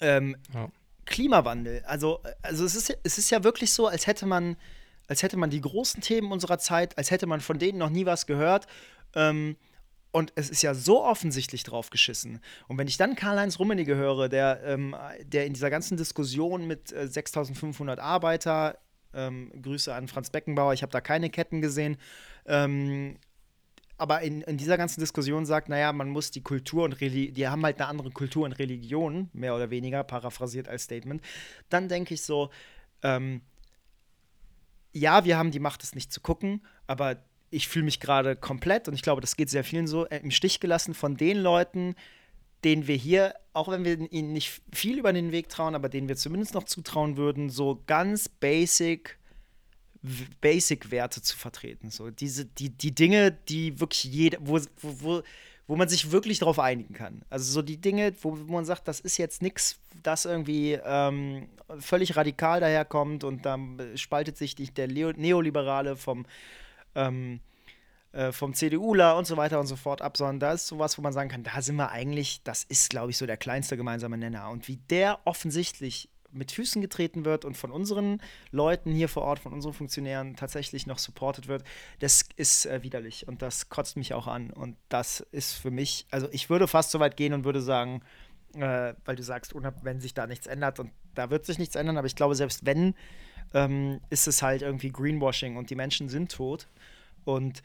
Ähm, 0.00 0.36
Ja. 0.54 0.70
Klimawandel. 1.06 1.82
Also, 1.86 2.20
also 2.42 2.64
es, 2.64 2.76
ist, 2.76 2.96
es 3.02 3.18
ist 3.18 3.30
ja 3.30 3.42
wirklich 3.42 3.72
so, 3.72 3.88
als 3.88 4.06
hätte 4.06 4.26
man, 4.26 4.56
als 5.08 5.22
hätte 5.22 5.36
man 5.36 5.50
die 5.50 5.60
großen 5.60 6.00
Themen 6.00 6.30
unserer 6.30 6.58
Zeit, 6.58 6.96
als 6.98 7.10
hätte 7.10 7.26
man 7.26 7.40
von 7.40 7.58
denen 7.58 7.78
noch 7.78 7.90
nie 7.90 8.06
was 8.06 8.26
gehört. 8.26 8.66
Ähm, 9.14 9.56
und 10.12 10.32
es 10.34 10.50
ist 10.50 10.62
ja 10.62 10.74
so 10.74 11.04
offensichtlich 11.04 11.62
drauf 11.62 11.90
geschissen. 11.90 12.40
Und 12.68 12.78
wenn 12.78 12.88
ich 12.88 12.96
dann 12.96 13.14
Karl-Heinz 13.14 13.58
Rummenigge 13.58 13.94
höre, 13.96 14.28
der, 14.28 14.62
ähm, 14.64 14.96
der 15.24 15.46
in 15.46 15.52
dieser 15.52 15.70
ganzen 15.70 15.96
Diskussion 15.96 16.66
mit 16.66 16.92
äh, 16.92 17.06
6500 17.06 18.00
Arbeiter, 18.00 18.78
ähm, 19.14 19.52
Grüße 19.62 19.94
an 19.94 20.08
Franz 20.08 20.30
Beckenbauer, 20.30 20.72
ich 20.72 20.82
habe 20.82 20.92
da 20.92 21.00
keine 21.00 21.30
Ketten 21.30 21.60
gesehen, 21.60 21.96
ähm, 22.46 23.18
aber 23.98 24.22
in, 24.22 24.40
in 24.42 24.56
dieser 24.56 24.78
ganzen 24.78 25.00
Diskussion 25.00 25.44
sagt, 25.44 25.68
naja, 25.68 25.92
man 25.92 26.08
muss 26.08 26.30
die 26.30 26.42
Kultur 26.42 26.84
und 26.84 27.00
Religion, 27.00 27.34
die 27.34 27.48
haben 27.48 27.62
halt 27.64 27.78
eine 27.78 27.88
andere 27.88 28.10
Kultur 28.10 28.46
und 28.46 28.52
Religion, 28.52 29.28
mehr 29.32 29.54
oder 29.54 29.70
weniger, 29.70 30.02
paraphrasiert 30.04 30.68
als 30.68 30.84
Statement, 30.84 31.22
dann 31.68 31.88
denke 31.88 32.14
ich 32.14 32.22
so, 32.22 32.50
ähm, 33.02 33.42
ja, 34.92 35.24
wir 35.24 35.36
haben 35.36 35.50
die 35.50 35.60
Macht, 35.60 35.84
es 35.84 35.94
nicht 35.94 36.12
zu 36.12 36.20
gucken, 36.20 36.64
aber 36.86 37.22
ich 37.50 37.68
fühle 37.68 37.84
mich 37.84 38.00
gerade 38.00 38.36
komplett, 38.36 38.88
und 38.88 38.94
ich 38.94 39.02
glaube, 39.02 39.20
das 39.20 39.36
geht 39.36 39.50
sehr 39.50 39.64
vielen 39.64 39.86
so, 39.86 40.06
äh, 40.06 40.18
im 40.18 40.30
Stich 40.30 40.60
gelassen 40.60 40.94
von 40.94 41.16
den 41.16 41.38
Leuten, 41.38 41.94
denen 42.64 42.86
wir 42.86 42.96
hier, 42.96 43.34
auch 43.52 43.68
wenn 43.68 43.84
wir 43.84 43.98
ihnen 44.12 44.32
nicht 44.32 44.60
viel 44.72 44.98
über 44.98 45.12
den 45.12 45.32
Weg 45.32 45.48
trauen, 45.48 45.74
aber 45.74 45.88
denen 45.88 46.08
wir 46.08 46.16
zumindest 46.16 46.54
noch 46.54 46.64
zutrauen 46.64 47.16
würden, 47.16 47.50
so 47.50 47.82
ganz 47.86 48.28
basic 48.28 49.18
w- 50.02 50.24
Basic-Werte 50.40 51.22
zu 51.22 51.36
vertreten. 51.36 51.90
So 51.90 52.10
diese, 52.10 52.44
die, 52.44 52.70
die 52.70 52.94
Dinge, 52.94 53.32
die 53.32 53.80
wirklich 53.80 54.04
jeder, 54.04 54.38
wo, 54.42 54.60
wo, 54.82 55.22
wo, 55.66 55.76
man 55.76 55.88
sich 55.88 56.12
wirklich 56.12 56.38
darauf 56.38 56.58
einigen 56.58 56.94
kann. 56.94 57.22
Also 57.30 57.50
so 57.50 57.62
die 57.62 57.78
Dinge, 57.78 58.12
wo, 58.20 58.32
man 58.32 58.64
sagt, 58.64 58.86
das 58.88 59.00
ist 59.00 59.16
jetzt 59.16 59.40
nichts, 59.40 59.80
das 60.02 60.26
irgendwie 60.26 60.78
ähm, 60.84 61.48
völlig 61.78 62.16
radikal 62.16 62.60
daherkommt 62.60 63.24
und 63.24 63.46
dann 63.46 63.78
äh, 63.78 63.96
spaltet 63.96 64.36
sich 64.36 64.54
der 64.54 64.86
Leo, 64.86 65.12
Neoliberale 65.12 65.96
vom 65.96 66.26
ähm, 66.94 67.40
äh, 68.12 68.32
vom 68.32 68.54
CDUler 68.54 69.16
und 69.16 69.26
so 69.26 69.36
weiter 69.36 69.60
und 69.60 69.66
so 69.66 69.76
fort 69.76 70.02
ab, 70.02 70.16
sondern 70.16 70.40
da 70.40 70.52
ist 70.52 70.66
sowas, 70.66 70.98
wo 70.98 71.02
man 71.02 71.12
sagen 71.12 71.30
kann, 71.30 71.44
da 71.44 71.62
sind 71.62 71.76
wir 71.76 71.90
eigentlich, 71.90 72.42
das 72.42 72.64
ist, 72.64 72.90
glaube 72.90 73.10
ich, 73.10 73.18
so 73.18 73.26
der 73.26 73.36
kleinste 73.36 73.76
gemeinsame 73.76 74.18
Nenner. 74.18 74.50
Und 74.50 74.68
wie 74.68 74.76
der 74.76 75.20
offensichtlich 75.24 76.08
mit 76.32 76.52
Füßen 76.52 76.80
getreten 76.80 77.24
wird 77.24 77.44
und 77.44 77.56
von 77.56 77.70
unseren 77.70 78.20
Leuten 78.50 78.92
hier 78.92 79.08
vor 79.08 79.22
Ort, 79.22 79.40
von 79.40 79.52
unseren 79.52 79.72
Funktionären 79.72 80.36
tatsächlich 80.36 80.86
noch 80.86 80.98
supported 80.98 81.48
wird, 81.48 81.64
das 81.98 82.24
ist 82.36 82.66
äh, 82.66 82.82
widerlich 82.82 83.26
und 83.26 83.42
das 83.42 83.68
kotzt 83.68 83.96
mich 83.96 84.14
auch 84.14 84.26
an. 84.26 84.50
Und 84.50 84.76
das 84.88 85.20
ist 85.32 85.54
für 85.54 85.70
mich, 85.70 86.06
also 86.10 86.28
ich 86.32 86.50
würde 86.50 86.68
fast 86.68 86.90
so 86.90 87.00
weit 87.00 87.16
gehen 87.16 87.32
und 87.32 87.44
würde 87.44 87.60
sagen, 87.60 88.02
äh, 88.54 88.94
weil 89.04 89.16
du 89.16 89.22
sagst, 89.22 89.54
wenn 89.82 90.00
sich 90.00 90.14
da 90.14 90.26
nichts 90.26 90.46
ändert 90.46 90.80
und 90.80 90.90
da 91.14 91.30
wird 91.30 91.44
sich 91.44 91.58
nichts 91.58 91.76
ändern, 91.76 91.96
aber 91.96 92.06
ich 92.06 92.16
glaube, 92.16 92.34
selbst 92.34 92.64
wenn, 92.66 92.94
ähm, 93.54 94.00
ist 94.10 94.28
es 94.28 94.42
halt 94.42 94.62
irgendwie 94.62 94.90
Greenwashing 94.90 95.56
und 95.56 95.70
die 95.70 95.74
Menschen 95.74 96.08
sind 96.08 96.32
tot. 96.32 96.68
Und 97.24 97.62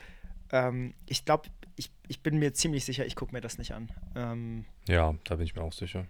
ähm, 0.52 0.94
ich 1.06 1.26
glaube, 1.26 1.50
ich, 1.76 1.92
ich 2.08 2.22
bin 2.22 2.40
mir 2.40 2.54
ziemlich 2.54 2.86
sicher, 2.86 3.06
ich 3.06 3.16
gucke 3.16 3.34
mir 3.34 3.42
das 3.42 3.58
nicht 3.58 3.74
an. 3.74 3.90
Ähm, 4.16 4.66
Ja, 4.88 5.16
da 5.26 5.36
bin 5.36 5.46
ich 5.46 5.56
mir 5.56 5.62
auch 5.62 5.74
sicher. 5.74 6.06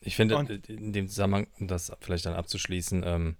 Ich 0.00 0.16
finde, 0.16 0.36
äh, 0.36 0.72
in 0.72 0.92
dem 0.92 1.08
Zusammenhang, 1.08 1.46
um 1.58 1.68
das 1.68 1.92
vielleicht 2.00 2.26
dann 2.26 2.34
abzuschließen, 2.34 3.02
ähm, 3.04 3.36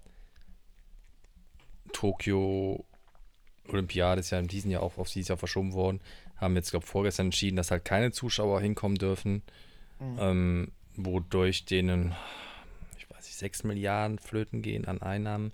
Tokio 1.93 2.85
Olympiade 3.67 4.19
ist 4.19 4.31
ja 4.31 4.39
in 4.39 4.47
diesem 4.47 4.71
Jahr 4.71 4.83
auch 4.83 4.97
auf 4.97 5.09
dieses 5.09 5.29
Jahr 5.29 5.37
verschoben 5.37 5.73
worden. 5.73 6.01
Haben 6.37 6.55
jetzt, 6.55 6.71
glaube 6.71 6.85
ich, 6.85 6.89
vorgestern 6.89 7.27
entschieden, 7.27 7.55
dass 7.55 7.71
halt 7.71 7.85
keine 7.85 8.11
Zuschauer 8.11 8.61
hinkommen 8.61 8.97
dürfen, 8.97 9.43
ähm, 10.17 10.71
wodurch 10.95 11.65
denen, 11.65 12.15
6 13.39 13.63
Milliarden 13.63 14.19
flöten 14.19 14.61
gehen 14.61 14.85
an 14.85 15.01
Einnahmen. 15.01 15.51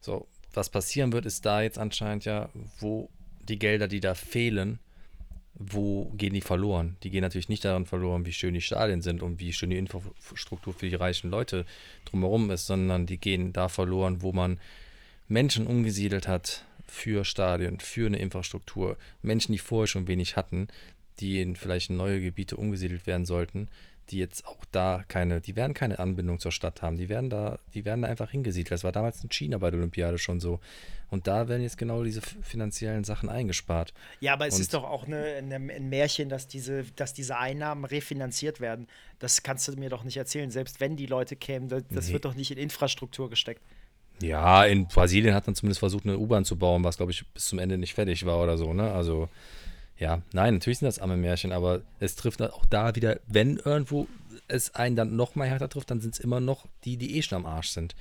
So, 0.00 0.26
was 0.54 0.70
passieren 0.70 1.12
wird, 1.12 1.26
ist 1.26 1.44
da 1.44 1.62
jetzt 1.62 1.78
anscheinend 1.78 2.24
ja, 2.24 2.48
wo 2.78 3.10
die 3.48 3.58
Gelder, 3.58 3.88
die 3.88 4.00
da 4.00 4.14
fehlen, 4.14 4.78
wo 5.54 6.06
gehen 6.16 6.34
die 6.34 6.42
verloren? 6.42 6.96
Die 7.02 7.10
gehen 7.10 7.22
natürlich 7.22 7.48
nicht 7.48 7.64
daran 7.64 7.86
verloren, 7.86 8.26
wie 8.26 8.32
schön 8.32 8.54
die 8.54 8.60
Stadien 8.60 9.00
sind 9.00 9.22
und 9.22 9.40
wie 9.40 9.52
schön 9.52 9.70
die 9.70 9.78
Infrastruktur 9.78 10.74
für 10.74 10.88
die 10.88 10.94
reichen 10.94 11.30
Leute 11.30 11.64
drumherum 12.04 12.50
ist, 12.50 12.66
sondern 12.66 13.06
die 13.06 13.18
gehen 13.18 13.52
da 13.52 13.68
verloren, 13.68 14.22
wo 14.22 14.32
man 14.32 14.58
Menschen 15.28 15.66
umgesiedelt 15.66 16.28
hat 16.28 16.64
für 16.86 17.24
Stadien, 17.24 17.80
für 17.80 18.06
eine 18.06 18.18
Infrastruktur. 18.18 18.96
Menschen, 19.22 19.52
die 19.52 19.58
vorher 19.58 19.86
schon 19.86 20.08
wenig 20.08 20.36
hatten, 20.36 20.68
die 21.20 21.40
in 21.40 21.56
vielleicht 21.56 21.90
neue 21.90 22.20
Gebiete 22.20 22.56
umgesiedelt 22.56 23.06
werden 23.06 23.24
sollten, 23.24 23.68
die 24.10 24.18
jetzt 24.18 24.46
auch 24.46 24.64
da 24.70 25.04
keine, 25.08 25.40
die 25.40 25.56
werden 25.56 25.74
keine 25.74 25.98
Anbindung 25.98 26.38
zur 26.38 26.52
Stadt 26.52 26.82
haben. 26.82 26.96
Die 26.96 27.08
werden 27.08 27.28
da, 27.30 27.58
die 27.74 27.84
werden 27.84 28.02
da 28.02 28.08
einfach 28.08 28.30
hingesiedelt. 28.30 28.70
Das 28.70 28.84
war 28.84 28.92
damals 28.92 29.22
in 29.24 29.30
China 29.30 29.58
bei 29.58 29.70
der 29.70 29.78
Olympiade 29.78 30.18
schon 30.18 30.38
so. 30.40 30.60
Und 31.10 31.26
da 31.26 31.48
werden 31.48 31.62
jetzt 31.62 31.78
genau 31.78 32.02
diese 32.04 32.20
finanziellen 32.20 33.04
Sachen 33.04 33.28
eingespart. 33.28 33.92
Ja, 34.20 34.32
aber 34.34 34.46
es 34.46 34.54
Und- 34.54 34.60
ist 34.60 34.74
doch 34.74 34.84
auch 34.84 35.06
eine, 35.06 35.24
eine, 35.24 35.56
ein 35.56 35.88
Märchen, 35.88 36.28
dass 36.28 36.46
diese, 36.48 36.84
dass 36.96 37.14
diese 37.14 37.36
Einnahmen 37.38 37.84
refinanziert 37.84 38.60
werden. 38.60 38.86
Das 39.18 39.42
kannst 39.42 39.66
du 39.68 39.72
mir 39.72 39.90
doch 39.90 40.04
nicht 40.04 40.16
erzählen. 40.16 40.50
Selbst 40.50 40.80
wenn 40.80 40.96
die 40.96 41.06
Leute 41.06 41.34
kämen, 41.36 41.68
das, 41.68 41.82
das 41.90 42.06
Nee. 42.08 42.14
wird 42.14 42.24
doch 42.24 42.34
nicht 42.34 42.50
in 42.50 42.58
Infrastruktur 42.58 43.28
gesteckt. 43.30 43.60
Ja, 44.22 44.64
in 44.64 44.86
Brasilien 44.88 45.34
hat 45.34 45.46
man 45.46 45.54
zumindest 45.54 45.80
versucht, 45.80 46.04
eine 46.04 46.16
U-Bahn 46.18 46.44
zu 46.44 46.56
bauen, 46.56 46.82
was, 46.84 46.96
glaube 46.96 47.12
ich, 47.12 47.26
bis 47.34 47.46
zum 47.46 47.58
Ende 47.58 47.76
nicht 47.76 47.94
fertig 47.94 48.24
war 48.24 48.42
oder 48.42 48.56
so, 48.56 48.72
ne? 48.72 48.90
Also, 48.92 49.28
ja, 49.98 50.20
nein, 50.32 50.54
natürlich 50.54 50.80
sind 50.80 50.86
das 50.86 50.98
arme 50.98 51.16
Märchen, 51.16 51.52
aber 51.52 51.82
es 52.00 52.16
trifft 52.16 52.42
auch 52.42 52.66
da 52.66 52.94
wieder, 52.94 53.18
wenn 53.26 53.56
irgendwo 53.56 54.06
es 54.48 54.74
einen 54.74 54.96
dann 54.96 55.16
noch 55.16 55.34
mal 55.34 55.48
härter 55.48 55.68
trifft, 55.68 55.90
dann 55.90 56.00
sind 56.00 56.14
es 56.14 56.20
immer 56.20 56.40
noch 56.40 56.66
die, 56.84 56.96
die 56.96 57.16
eh 57.16 57.22
schon 57.22 57.36
am 57.36 57.46
Arsch 57.46 57.68
sind. 57.68 57.94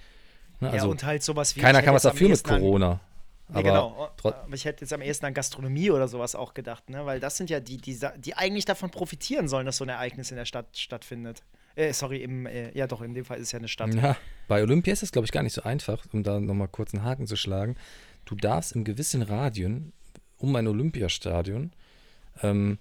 Ne? 0.59 0.67
ja, 0.67 0.73
Also, 0.73 0.89
und 0.89 1.03
halt 1.03 1.23
sowas 1.23 1.55
wie. 1.55 1.61
keiner 1.61 1.81
kann 1.81 1.93
was 1.93 2.03
dafür 2.03 2.29
mit 2.29 2.43
Corona. 2.43 2.99
Aber 3.49 3.63
genau. 3.63 4.09
Aber 4.23 4.53
ich 4.53 4.65
hätte 4.65 4.81
jetzt 4.81 4.91
am 4.91 5.01
ehesten 5.01 5.27
an 5.27 5.33
Gastronomie 5.33 5.91
oder 5.91 6.07
sowas 6.07 6.33
auch 6.33 6.53
gedacht, 6.55 6.89
ne? 6.89 7.05
Weil 7.05 7.19
das 7.19 7.37
sind 7.37 7.49
ja 7.49 7.59
die, 7.59 7.77
die, 7.77 7.99
die 8.17 8.35
eigentlich 8.35 8.65
davon 8.65 8.89
profitieren 8.89 9.47
sollen, 9.47 9.67
dass 9.67 9.77
so 9.77 9.85
ein 9.85 9.89
Ereignis 9.89 10.31
in 10.31 10.37
der 10.37 10.45
Stadt 10.45 10.75
stattfindet. 10.75 11.43
Äh, 11.75 11.93
sorry, 11.93 12.23
im, 12.23 12.47
äh, 12.47 12.75
ja 12.75 12.87
doch, 12.87 13.01
in 13.01 13.13
dem 13.13 13.23
Fall 13.23 13.37
ist 13.37 13.47
es 13.47 13.51
ja 13.51 13.59
eine 13.59 13.67
Stadt. 13.67 13.93
Ja, 13.93 14.17
bei 14.47 14.63
Olympia 14.63 14.93
ist 14.93 15.03
es, 15.03 15.11
glaube 15.11 15.25
ich, 15.25 15.31
gar 15.31 15.43
nicht 15.43 15.53
so 15.53 15.61
einfach, 15.61 16.05
um 16.11 16.23
da 16.23 16.39
nochmal 16.39 16.69
kurz 16.69 16.93
einen 16.93 17.03
Haken 17.03 17.27
zu 17.27 17.35
schlagen. 17.35 17.75
Du 18.25 18.35
darfst 18.35 18.71
in 18.71 18.83
gewissen 18.83 19.21
Radien 19.21 19.93
um 20.37 20.55
ein 20.55 20.67
Olympiastadion, 20.67 21.71
ähm, 22.41 22.79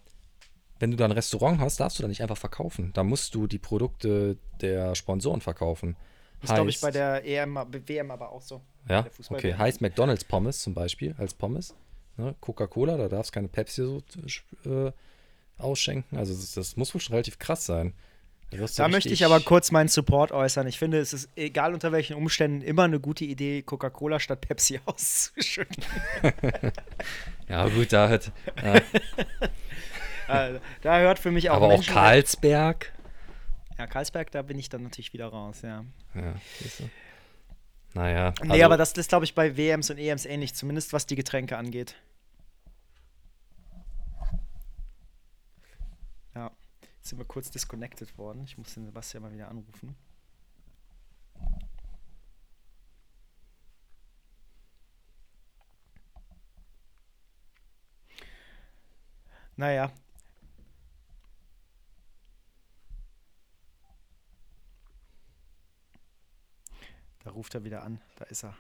wenn 0.79 0.91
du 0.91 0.97
da 0.97 1.05
ein 1.05 1.13
Restaurant 1.13 1.61
hast, 1.61 1.81
darfst 1.81 1.99
du 1.99 2.03
da 2.03 2.09
nicht 2.09 2.23
einfach 2.23 2.37
verkaufen. 2.37 2.91
Da 2.95 3.05
musst 3.05 3.35
du 3.35 3.47
die 3.47 3.59
Produkte 3.59 4.37
der 4.61 4.95
Sponsoren 4.95 5.41
verkaufen. 5.41 5.97
Das 6.41 6.51
ist, 6.51 6.55
glaube 6.55 6.71
ich, 6.71 6.81
bei 6.81 6.91
der 6.91 7.25
EM, 7.25 7.57
WM 7.87 8.11
aber 8.11 8.31
auch 8.31 8.43
so. 8.43 8.61
Ja, 8.89 9.07
okay. 9.31 9.55
Heißt 9.55 9.81
McDonalds 9.81 10.25
Pommes 10.25 10.61
zum 10.61 10.75
Beispiel 10.75 11.15
als 11.17 11.33
Pommes. 11.33 11.75
Ne? 12.17 12.35
Coca-Cola, 12.41 12.97
da 12.97 13.09
darfst 13.09 13.33
keine 13.33 13.49
Pepsi 13.49 13.83
so 13.83 14.03
äh, 14.71 14.93
ausschenken. 15.59 16.19
Also 16.19 16.35
das, 16.35 16.53
das 16.53 16.77
muss 16.77 16.93
wohl 16.95 17.01
schon 17.01 17.15
relativ 17.15 17.39
krass 17.39 17.65
sein. 17.65 17.95
Da, 18.77 18.89
möchte 18.89 19.09
ich 19.11 19.25
aber 19.25 19.41
kurz 19.41 19.71
meinen 19.71 19.89
Support 19.89 20.33
äußern. 20.33 20.67
Ich 20.67 20.79
finde, 20.79 20.99
es 20.99 21.13
ist 21.13 21.29
egal 21.37 21.75
unter 21.75 21.93
welchen 21.93 22.15
Umständen 22.17 22.63
immer 22.63 22.85
eine 22.85 23.01
gute 23.01 23.25
Idee, 23.25 23.63
Coca-Cola 23.63 24.21
statt 24.21 24.41
Pepsi 24.41 24.81
auszuschütten. 24.87 25.83
Ja, 27.49 27.69
gut, 27.69 27.93
da 27.93 28.09
hat. 28.09 28.33
Äh, 28.63 28.81
Also, 30.27 30.61
da 30.83 30.99
hört 31.01 31.19
für 31.19 31.31
mich 31.31 31.51
auch 31.51 31.57
aber 31.57 31.67
auch 31.67 31.71
Menschen- 31.73 31.93
Karlsberg. 31.93 32.91
Ja, 33.79 33.87
Karlsberg, 33.87 34.31
da 34.31 34.41
bin 34.41 34.59
ich 34.59 34.71
dann 34.71 34.83
natürlich 34.85 35.13
wieder 35.13 35.27
raus, 35.27 35.59
ja. 35.63 35.85
Ja, 36.15 36.35
siehst 36.59 36.81
du. 36.81 36.91
Naja. 37.93 38.33
Nee, 38.43 38.51
also- 38.53 38.65
aber 38.65 38.77
das 38.79 38.93
ist, 38.93 39.09
glaube 39.11 39.27
ich, 39.27 39.35
bei 39.35 39.57
WMs 39.59 39.91
und 39.91 39.99
EMs 39.99 40.25
ähnlich, 40.25 40.55
zumindest 40.55 40.95
was 40.95 41.05
die 41.07 41.17
Getränke 41.17 41.59
angeht. 41.59 41.97
Ja, 46.35 46.51
jetzt 47.05 47.11
sind 47.11 47.19
wir 47.19 47.27
kurz 47.27 47.51
disconnected 47.51 48.17
worden. 48.17 48.45
Ich 48.45 48.57
muss 48.57 48.73
den 48.73 48.87
Sebastian 48.87 49.23
mal 49.23 49.33
wieder 49.33 49.49
anrufen. 49.49 49.95
Naja. 59.57 59.93
Da 67.23 67.31
ruft 67.31 67.55
er 67.55 67.65
wieder 67.65 67.83
an. 67.83 68.01
Da 68.17 68.25
ist 68.25 68.45
er. 68.45 68.57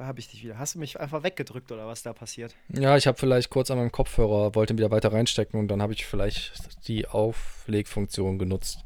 Da 0.00 0.06
habe 0.06 0.18
ich 0.18 0.28
dich 0.28 0.42
wieder. 0.42 0.58
Hast 0.58 0.76
du 0.76 0.78
mich 0.78 0.98
einfach 0.98 1.24
weggedrückt 1.24 1.70
oder 1.72 1.86
was 1.86 2.02
da 2.02 2.14
passiert? 2.14 2.56
Ja, 2.70 2.96
ich 2.96 3.06
habe 3.06 3.18
vielleicht 3.18 3.50
kurz 3.50 3.70
an 3.70 3.76
meinem 3.76 3.92
Kopfhörer, 3.92 4.54
wollte 4.54 4.72
ihn 4.72 4.78
wieder 4.78 4.90
weiter 4.90 5.12
reinstecken 5.12 5.60
und 5.60 5.68
dann 5.68 5.82
habe 5.82 5.92
ich 5.92 6.06
vielleicht 6.06 6.88
die 6.88 7.06
Auflegfunktion 7.06 8.38
genutzt. 8.38 8.82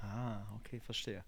Ah, 0.00 0.42
okay, 0.60 0.78
verstehe. 0.78 1.24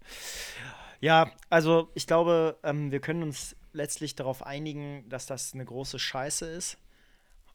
Ja, 1.01 1.33
also 1.49 1.91
ich 1.95 2.07
glaube, 2.07 2.59
ähm, 2.63 2.93
wir 2.93 3.01
können 3.01 3.21
uns 3.23 3.57
letztlich 3.73 4.15
darauf 4.15 4.41
einigen, 4.45 5.03
dass 5.09 5.25
das 5.25 5.53
eine 5.53 5.65
große 5.65 5.99
Scheiße 5.99 6.45
ist. 6.45 6.77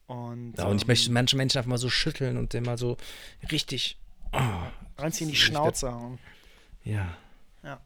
Und, 0.06 0.58
Ja, 0.58 0.66
und 0.66 0.76
ich 0.76 0.82
ähm, 0.82 0.88
möchte 0.88 1.12
manche 1.12 1.34
Menschen 1.38 1.56
einfach 1.56 1.70
mal 1.70 1.78
so 1.78 1.88
schütteln 1.88 2.36
und 2.36 2.52
den 2.52 2.64
mal 2.64 2.76
so 2.76 2.98
richtig. 3.50 3.98
eins 4.98 5.18
in 5.22 5.28
die 5.28 5.32
Ich 5.32 5.42
Schnauze 5.42 5.90
hauen. 5.90 6.18
Ja. 6.84 7.16
Ja. 7.62 7.80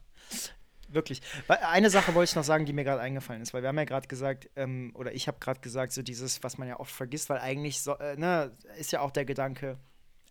Wirklich. 0.91 1.21
Eine 1.47 1.89
Sache 1.89 2.15
wollte 2.15 2.31
ich 2.31 2.35
noch 2.35 2.43
sagen, 2.43 2.65
die 2.65 2.73
mir 2.73 2.83
gerade 2.83 3.01
eingefallen 3.01 3.41
ist, 3.41 3.53
weil 3.53 3.61
wir 3.61 3.69
haben 3.69 3.77
ja 3.77 3.85
gerade 3.85 4.07
gesagt, 4.07 4.49
ähm, 4.55 4.91
oder 4.95 5.13
ich 5.13 5.27
habe 5.27 5.37
gerade 5.39 5.59
gesagt, 5.59 5.93
so 5.93 6.01
dieses, 6.01 6.43
was 6.43 6.57
man 6.57 6.67
ja 6.67 6.79
oft 6.79 6.91
vergisst, 6.91 7.29
weil 7.29 7.39
eigentlich 7.39 7.81
so, 7.81 7.95
äh, 7.97 8.15
ne, 8.17 8.51
ist 8.77 8.91
ja 8.91 9.01
auch 9.01 9.11
der 9.11 9.25
Gedanke, 9.25 9.77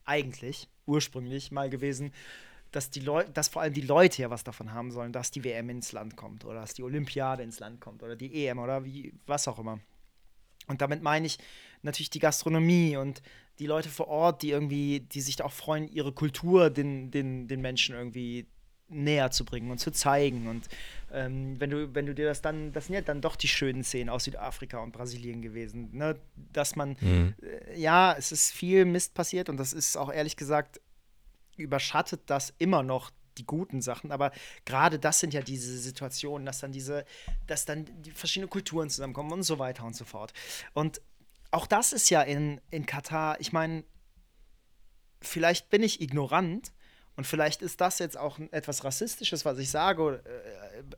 eigentlich, 0.05 0.69
ursprünglich 0.87 1.53
mal 1.53 1.71
gewesen, 1.71 2.13
dass 2.73 2.91
die 2.91 3.01
Leute, 3.01 3.31
dass 3.31 3.49
vor 3.49 3.63
allem 3.63 3.75
die 3.75 3.83
Leute 3.83 4.23
ja 4.23 4.31
was 4.31 4.45
davon 4.45 4.73
haben 4.73 4.91
sollen, 4.91 5.13
dass 5.13 5.31
die 5.31 5.45
WM 5.45 5.71
ins 5.71 5.93
Land 5.93 6.17
kommt 6.17 6.45
oder 6.45 6.61
dass 6.61 6.75
die 6.75 6.83
Olympiade 6.83 7.43
ins 7.43 7.61
Land 7.61 7.81
kommt 7.81 8.03
oder 8.03 8.17
die 8.17 8.47
EM 8.47 8.59
oder 8.59 8.85
wie, 8.85 9.15
was 9.27 9.49
auch 9.49 9.59
immer. 9.59 9.81
Und 10.67 10.83
damit 10.83 11.03
meine 11.03 11.27
ich 11.27 11.39
natürlich 11.83 12.11
die 12.11 12.19
Gastronomie 12.19 12.97
und 12.97 13.23
die 13.59 13.67
Leute 13.67 13.89
vor 13.89 14.09
Ort, 14.09 14.43
die 14.43 14.51
irgendwie, 14.51 15.01
die 15.01 15.21
sich 15.21 15.43
auch 15.43 15.53
freuen, 15.53 15.89
ihre 15.89 16.13
Kultur 16.13 16.71
den, 16.71 17.11
den, 17.11 17.49
den 17.49 17.61
Menschen 17.61 17.95
irgendwie 17.95 18.47
näher 18.89 19.31
zu 19.31 19.45
bringen 19.45 19.71
und 19.71 19.79
zu 19.79 19.91
zeigen. 19.91 20.49
Und 20.49 20.69
ähm, 21.13 21.59
wenn 21.61 21.71
du, 21.71 21.95
wenn 21.95 22.07
du 22.07 22.15
dir 22.15 22.27
das 22.27 22.43
dann, 22.43 22.73
das 22.73 22.87
sind 22.87 22.95
ja 22.95 23.01
dann 23.01 23.21
doch 23.21 23.37
die 23.37 23.49
schönen 23.49 23.85
Szenen 23.85 24.09
aus 24.09 24.25
Südafrika 24.25 24.79
und 24.79 24.93
Brasilien 24.93 25.43
gewesen, 25.43 25.91
ne? 25.93 26.19
Dass 26.53 26.77
man, 26.77 26.97
Mhm. 27.01 27.35
äh, 27.43 27.79
ja, 27.79 28.15
es 28.17 28.33
ist 28.33 28.51
viel 28.53 28.85
Mist 28.85 29.15
passiert 29.15 29.49
und 29.49 29.57
das 29.57 29.73
ist 29.73 29.97
auch 29.97 30.13
ehrlich 30.13 30.37
gesagt, 30.37 30.81
überschattet 31.57 32.23
das 32.27 32.55
immer 32.59 32.83
noch 32.83 33.11
die 33.37 33.47
guten 33.47 33.81
Sachen, 33.83 34.11
aber 34.11 34.33
gerade 34.65 34.99
das 34.99 35.21
sind 35.21 35.33
ja 35.33 35.43
diese 35.43 35.79
Situationen, 35.79 36.45
dass 36.45 36.59
dann 36.61 36.73
diese, 36.73 37.05
dass 37.47 37.65
dann 37.65 37.87
die 38.03 38.11
verschiedenen 38.11 38.51
Kulturen 38.51 38.91
zusammenkommen 38.91 39.33
und 39.33 39.43
so 39.45 39.59
weiter 39.59 39.85
und 39.85 39.95
so 39.95 40.05
fort. 40.05 40.33
Und 40.75 41.01
auch 41.51 41.67
das 41.67 41.93
ist 41.93 42.11
ja 42.11 42.23
in, 42.23 42.61
in 42.71 42.85
Katar, 42.85 43.41
ich 43.41 43.53
meine, 43.53 43.85
vielleicht 45.21 45.71
bin 45.71 45.83
ich 45.83 46.01
ignorant 46.01 46.73
und 47.19 47.27
vielleicht 47.27 47.63
ist 47.63 47.81
das 47.81 47.99
jetzt 47.99 48.17
auch 48.17 48.39
etwas 48.53 48.85
Rassistisches, 48.85 49.45
was 49.45 49.59
ich 49.59 49.71
sage, 49.71 50.23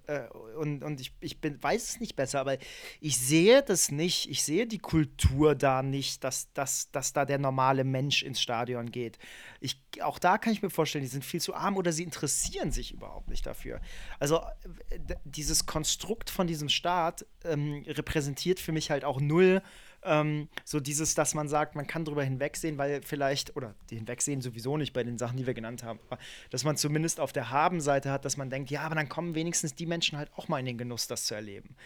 äh, 0.06 0.16
äh, 0.18 0.28
und, 0.58 0.84
und 0.84 1.00
ich, 1.00 1.14
ich 1.20 1.40
bin, 1.40 1.62
weiß 1.62 1.82
es 1.88 1.98
nicht 1.98 2.14
besser, 2.14 2.40
aber 2.40 2.58
ich 3.00 3.16
sehe 3.16 3.62
das 3.62 3.90
nicht, 3.90 4.28
ich 4.28 4.42
sehe 4.42 4.66
die 4.66 4.80
Kultur 4.80 5.54
da 5.54 5.82
nicht, 5.82 6.22
dass, 6.22 6.52
dass, 6.52 6.90
dass 6.90 7.14
da 7.14 7.24
der 7.24 7.38
normale 7.38 7.84
Mensch 7.84 8.22
ins 8.22 8.38
Stadion 8.38 8.90
geht. 8.90 9.18
Ich, 9.60 9.80
auch 10.02 10.18
da 10.18 10.36
kann 10.36 10.52
ich 10.52 10.60
mir 10.60 10.68
vorstellen, 10.68 11.04
die 11.04 11.10
sind 11.10 11.24
viel 11.24 11.40
zu 11.40 11.54
arm 11.54 11.78
oder 11.78 11.90
sie 11.90 12.02
interessieren 12.02 12.70
sich 12.70 12.92
überhaupt 12.92 13.30
nicht 13.30 13.46
dafür. 13.46 13.80
Also 14.18 14.42
dieses 15.24 15.64
Konstrukt 15.64 16.28
von 16.28 16.46
diesem 16.46 16.68
Staat 16.68 17.24
ähm, 17.44 17.82
repräsentiert 17.86 18.60
für 18.60 18.72
mich 18.72 18.90
halt 18.90 19.06
auch 19.06 19.22
null 19.22 19.62
ähm, 20.02 20.48
so 20.64 20.80
dieses, 20.80 21.14
dass 21.14 21.34
man 21.34 21.48
sagt, 21.48 21.74
man 21.74 21.86
kann 21.86 22.04
drüber 22.04 22.24
hinwegsehen, 22.24 22.78
weil 22.78 23.02
vielleicht, 23.02 23.56
oder 23.56 23.74
hinwegsehen 23.90 24.40
sowieso 24.40 24.76
nicht 24.76 24.92
bei 24.92 25.02
den 25.02 25.18
Sachen, 25.18 25.36
die 25.36 25.46
wir 25.46 25.54
genannt 25.54 25.82
haben, 25.82 26.00
aber 26.08 26.18
dass 26.50 26.64
man 26.64 26.76
zumindest 26.76 27.20
auf 27.20 27.32
der 27.32 27.50
Habenseite 27.50 28.10
hat, 28.10 28.24
dass 28.24 28.36
man 28.36 28.50
denkt, 28.50 28.70
ja, 28.70 28.82
aber 28.82 28.94
dann 28.94 29.08
kommen 29.08 29.34
wenigstens 29.34 29.74
die 29.74 29.86
Menschen 29.86 30.18
halt 30.18 30.30
auch 30.36 30.48
mal 30.48 30.58
in 30.58 30.66
den 30.66 30.78
Genuss, 30.78 31.06
das 31.06 31.24
zu 31.24 31.34
erleben. 31.34 31.76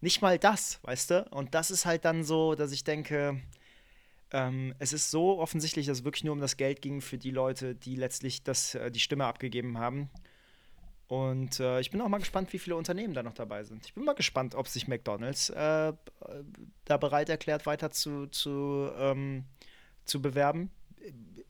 Nicht 0.00 0.22
mal 0.22 0.38
das, 0.38 0.80
weißt 0.82 1.10
du? 1.10 1.26
Und 1.30 1.54
das 1.54 1.70
ist 1.70 1.86
halt 1.86 2.04
dann 2.04 2.24
so, 2.24 2.54
dass 2.54 2.72
ich 2.72 2.84
denke, 2.84 3.40
ähm, 4.32 4.74
es 4.78 4.92
ist 4.92 5.10
so 5.10 5.38
offensichtlich, 5.38 5.86
dass 5.86 5.98
es 5.98 6.04
wirklich 6.04 6.24
nur 6.24 6.32
um 6.32 6.40
das 6.40 6.56
Geld 6.56 6.82
ging 6.82 7.00
für 7.00 7.18
die 7.18 7.30
Leute, 7.30 7.74
die 7.74 7.96
letztlich 7.96 8.42
das, 8.42 8.74
äh, 8.74 8.90
die 8.90 9.00
Stimme 9.00 9.24
abgegeben 9.24 9.78
haben. 9.78 10.10
Und 11.06 11.60
äh, 11.60 11.80
ich 11.80 11.90
bin 11.90 12.00
auch 12.00 12.08
mal 12.08 12.18
gespannt, 12.18 12.52
wie 12.52 12.58
viele 12.58 12.76
Unternehmen 12.76 13.12
da 13.14 13.22
noch 13.22 13.34
dabei 13.34 13.64
sind. 13.64 13.84
Ich 13.86 13.94
bin 13.94 14.04
mal 14.04 14.14
gespannt, 14.14 14.54
ob 14.54 14.68
sich 14.68 14.88
McDonalds 14.88 15.50
äh, 15.50 15.92
da 16.84 16.96
bereit 16.96 17.28
erklärt, 17.28 17.66
weiter 17.66 17.90
zu, 17.90 18.26
zu, 18.28 18.90
ähm, 18.96 19.44
zu 20.06 20.22
bewerben. 20.22 20.70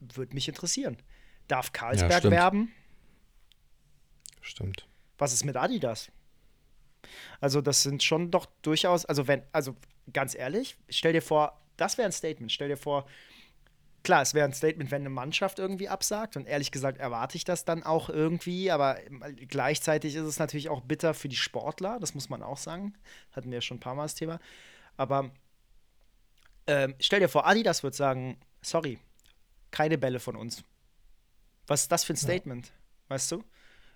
Würde 0.00 0.34
mich 0.34 0.48
interessieren. 0.48 0.96
Darf 1.46 1.72
Carlsberg 1.72 2.24
Ja, 2.24 2.30
werben? 2.30 2.72
Stimmt. 4.40 4.86
Was 5.18 5.32
ist 5.32 5.44
mit 5.44 5.56
Adidas? 5.56 6.10
Also, 7.40 7.60
das 7.60 7.82
sind 7.82 8.02
schon 8.02 8.30
doch 8.30 8.46
durchaus, 8.62 9.04
also 9.04 9.28
wenn, 9.28 9.42
also 9.52 9.76
ganz 10.12 10.34
ehrlich, 10.34 10.76
stell 10.88 11.12
dir 11.12 11.22
vor, 11.22 11.60
das 11.76 11.96
wäre 11.96 12.06
ein 12.06 12.12
Statement. 12.12 12.50
Stell 12.50 12.68
dir 12.68 12.76
vor, 12.76 13.06
klar, 14.04 14.22
es 14.22 14.34
wäre 14.34 14.46
ein 14.46 14.52
Statement, 14.52 14.90
wenn 14.92 15.02
eine 15.02 15.10
Mannschaft 15.10 15.58
irgendwie 15.58 15.88
absagt. 15.88 16.36
Und 16.36 16.46
ehrlich 16.46 16.70
gesagt 16.70 16.98
erwarte 16.98 17.36
ich 17.36 17.44
das 17.44 17.64
dann 17.64 17.82
auch 17.82 18.08
irgendwie. 18.08 18.70
Aber 18.70 18.98
gleichzeitig 19.48 20.14
ist 20.14 20.24
es 20.26 20.38
natürlich 20.38 20.68
auch 20.68 20.80
bitter 20.82 21.14
für 21.14 21.28
die 21.28 21.36
Sportler. 21.36 21.98
Das 22.00 22.14
muss 22.14 22.28
man 22.28 22.42
auch 22.42 22.58
sagen. 22.58 22.94
Hatten 23.32 23.50
wir 23.50 23.56
ja 23.56 23.62
schon 23.62 23.78
ein 23.78 23.80
paar 23.80 23.94
Mal 23.96 24.02
das 24.04 24.14
Thema. 24.14 24.38
Aber 24.96 25.30
ähm, 26.66 26.94
stell 27.00 27.20
dir 27.20 27.28
vor, 27.28 27.46
Adidas 27.46 27.82
wird 27.82 27.94
sagen: 27.94 28.36
Sorry, 28.62 28.98
keine 29.70 29.98
Bälle 29.98 30.20
von 30.20 30.36
uns. 30.36 30.62
Was 31.66 31.82
ist 31.82 31.92
das 31.92 32.04
für 32.04 32.12
ein 32.12 32.16
Statement? 32.16 32.72
Weißt 33.08 33.32
du? 33.32 33.42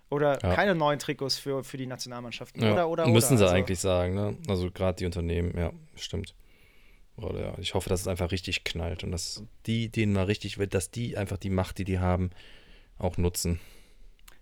Oder 0.09 0.41
Ja. 0.41 0.55
keine 0.55 0.73
neuen 0.73 0.97
Trikots 0.97 1.37
für, 1.37 1.63
für 1.63 1.77
die 1.77 1.85
Nationalmannschaften. 1.85 2.63
Ja, 2.63 2.73
Oder, 2.73 2.89
oder, 2.89 3.07
müssen 3.07 3.33
oder. 3.33 3.37
sie 3.37 3.43
Also, 3.43 3.55
eigentlich 3.55 3.79
sagen, 3.79 4.15
ne? 4.15 4.37
Also 4.47 4.71
gerade 4.71 4.97
die 4.97 5.05
Unternehmen, 5.05 5.55
ja, 5.55 5.71
stimmt. 5.95 6.33
Oder 7.23 7.57
ich 7.59 7.73
hoffe, 7.73 7.89
dass 7.89 8.01
es 8.01 8.07
einfach 8.07 8.31
richtig 8.31 8.63
knallt 8.63 9.03
und 9.03 9.11
dass 9.11 9.43
die, 9.65 9.89
denen 9.89 10.13
mal 10.13 10.25
richtig 10.25 10.57
wird, 10.57 10.73
dass 10.73 10.91
die 10.91 11.17
einfach 11.17 11.37
die 11.37 11.49
Macht, 11.49 11.77
die 11.77 11.85
die 11.85 11.99
haben, 11.99 12.29
auch 12.97 13.17
nutzen. 13.17 13.59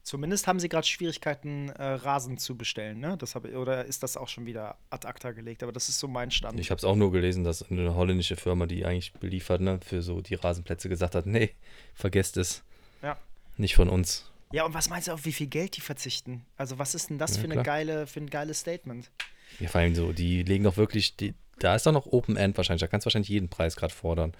Zumindest 0.04 0.48
haben 0.48 0.60
sie 0.62 0.70
gerade 0.70 0.88
Schwierigkeiten, 0.88 1.68
äh, 1.68 1.84
Rasen 1.84 2.38
zu 2.38 2.56
bestellen, 2.56 2.99
ne? 3.02 3.18
Das 3.18 3.36
hab, 3.36 3.44
oder 3.44 3.84
ist 3.84 4.04
das 4.04 4.16
auch 4.16 4.30
schon 4.30 4.45
wieder 4.45 4.78
ad 4.90 5.06
acta 5.06 5.34
gelegt? 5.34 5.64
Aber 5.64 5.74
das 5.74 5.90
ist 5.90 5.99
so 5.99 6.08
mein 6.08 6.32
Stand. 6.32 6.58
Ich 6.62 6.72
habe 6.72 6.78
es 6.78 6.86
auch 6.86 6.95
nur 6.95 7.12
gelesen, 7.12 7.44
dass 7.44 7.70
eine 7.70 7.94
holländische 7.94 8.38
Firma, 8.38 8.68
die 8.68 8.86
eigentlich 8.86 9.12
beliefert, 9.12 9.60
ne, 9.60 9.82
für 9.86 10.02
so 10.02 10.22
die 10.22 10.36
Rasenplätze 10.36 10.88
gesagt 10.88 11.14
hat, 11.14 11.26
nee, 11.26 11.49
vergesst 11.94 12.38
es. 12.38 12.64
Ja. 13.02 13.18
Nicht 13.58 13.76
von 13.76 13.90
uns. 13.90 14.32
Ja, 14.54 14.64
und 14.66 14.74
was 14.74 14.90
meinst 14.90 15.10
du, 15.10 15.12
auf 15.12 15.26
wie 15.26 15.34
viel 15.34 15.48
Geld 15.48 15.76
die 15.76 15.82
verzichten? 15.82 16.45
Also, 16.56 16.80
was 16.80 16.95
ist 16.95 17.10
denn 17.10 17.18
das 17.18 17.36
Ja, 17.36 17.41
für, 17.41 17.45
eine 17.45 17.56
klar. 17.56 17.66
geile, 17.66 18.08
für 18.08 18.22
ein 18.22 18.30
geiles 18.30 18.62
Statement? 18.62 19.12
Ja, 19.60 19.68
vor 19.68 19.82
allem 19.82 19.94
so, 19.94 20.14
die 20.14 20.41
legen 20.44 20.64
doch 20.64 20.78
wirklich, 20.78 21.18
die, 21.18 21.34
da 21.60 21.76
ist 21.76 21.86
doch 21.86 21.92
noch 21.92 22.06
Open 22.08 22.38
End 22.38 22.58
wahrscheinlich, 22.58 22.82
da 22.82 22.88
kannst 22.88 23.06
du 23.06 23.08
wahrscheinlich 23.08 23.30
jeden 23.30 23.50
Preis 23.50 23.76
gerade 23.76 23.94
fordern. 23.94 24.34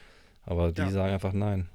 Aber 0.46 0.72
die 0.72 0.82
Ja. 0.82 0.90
sagen 0.90 1.14
einfach 1.14 1.34
nein. 1.34 1.70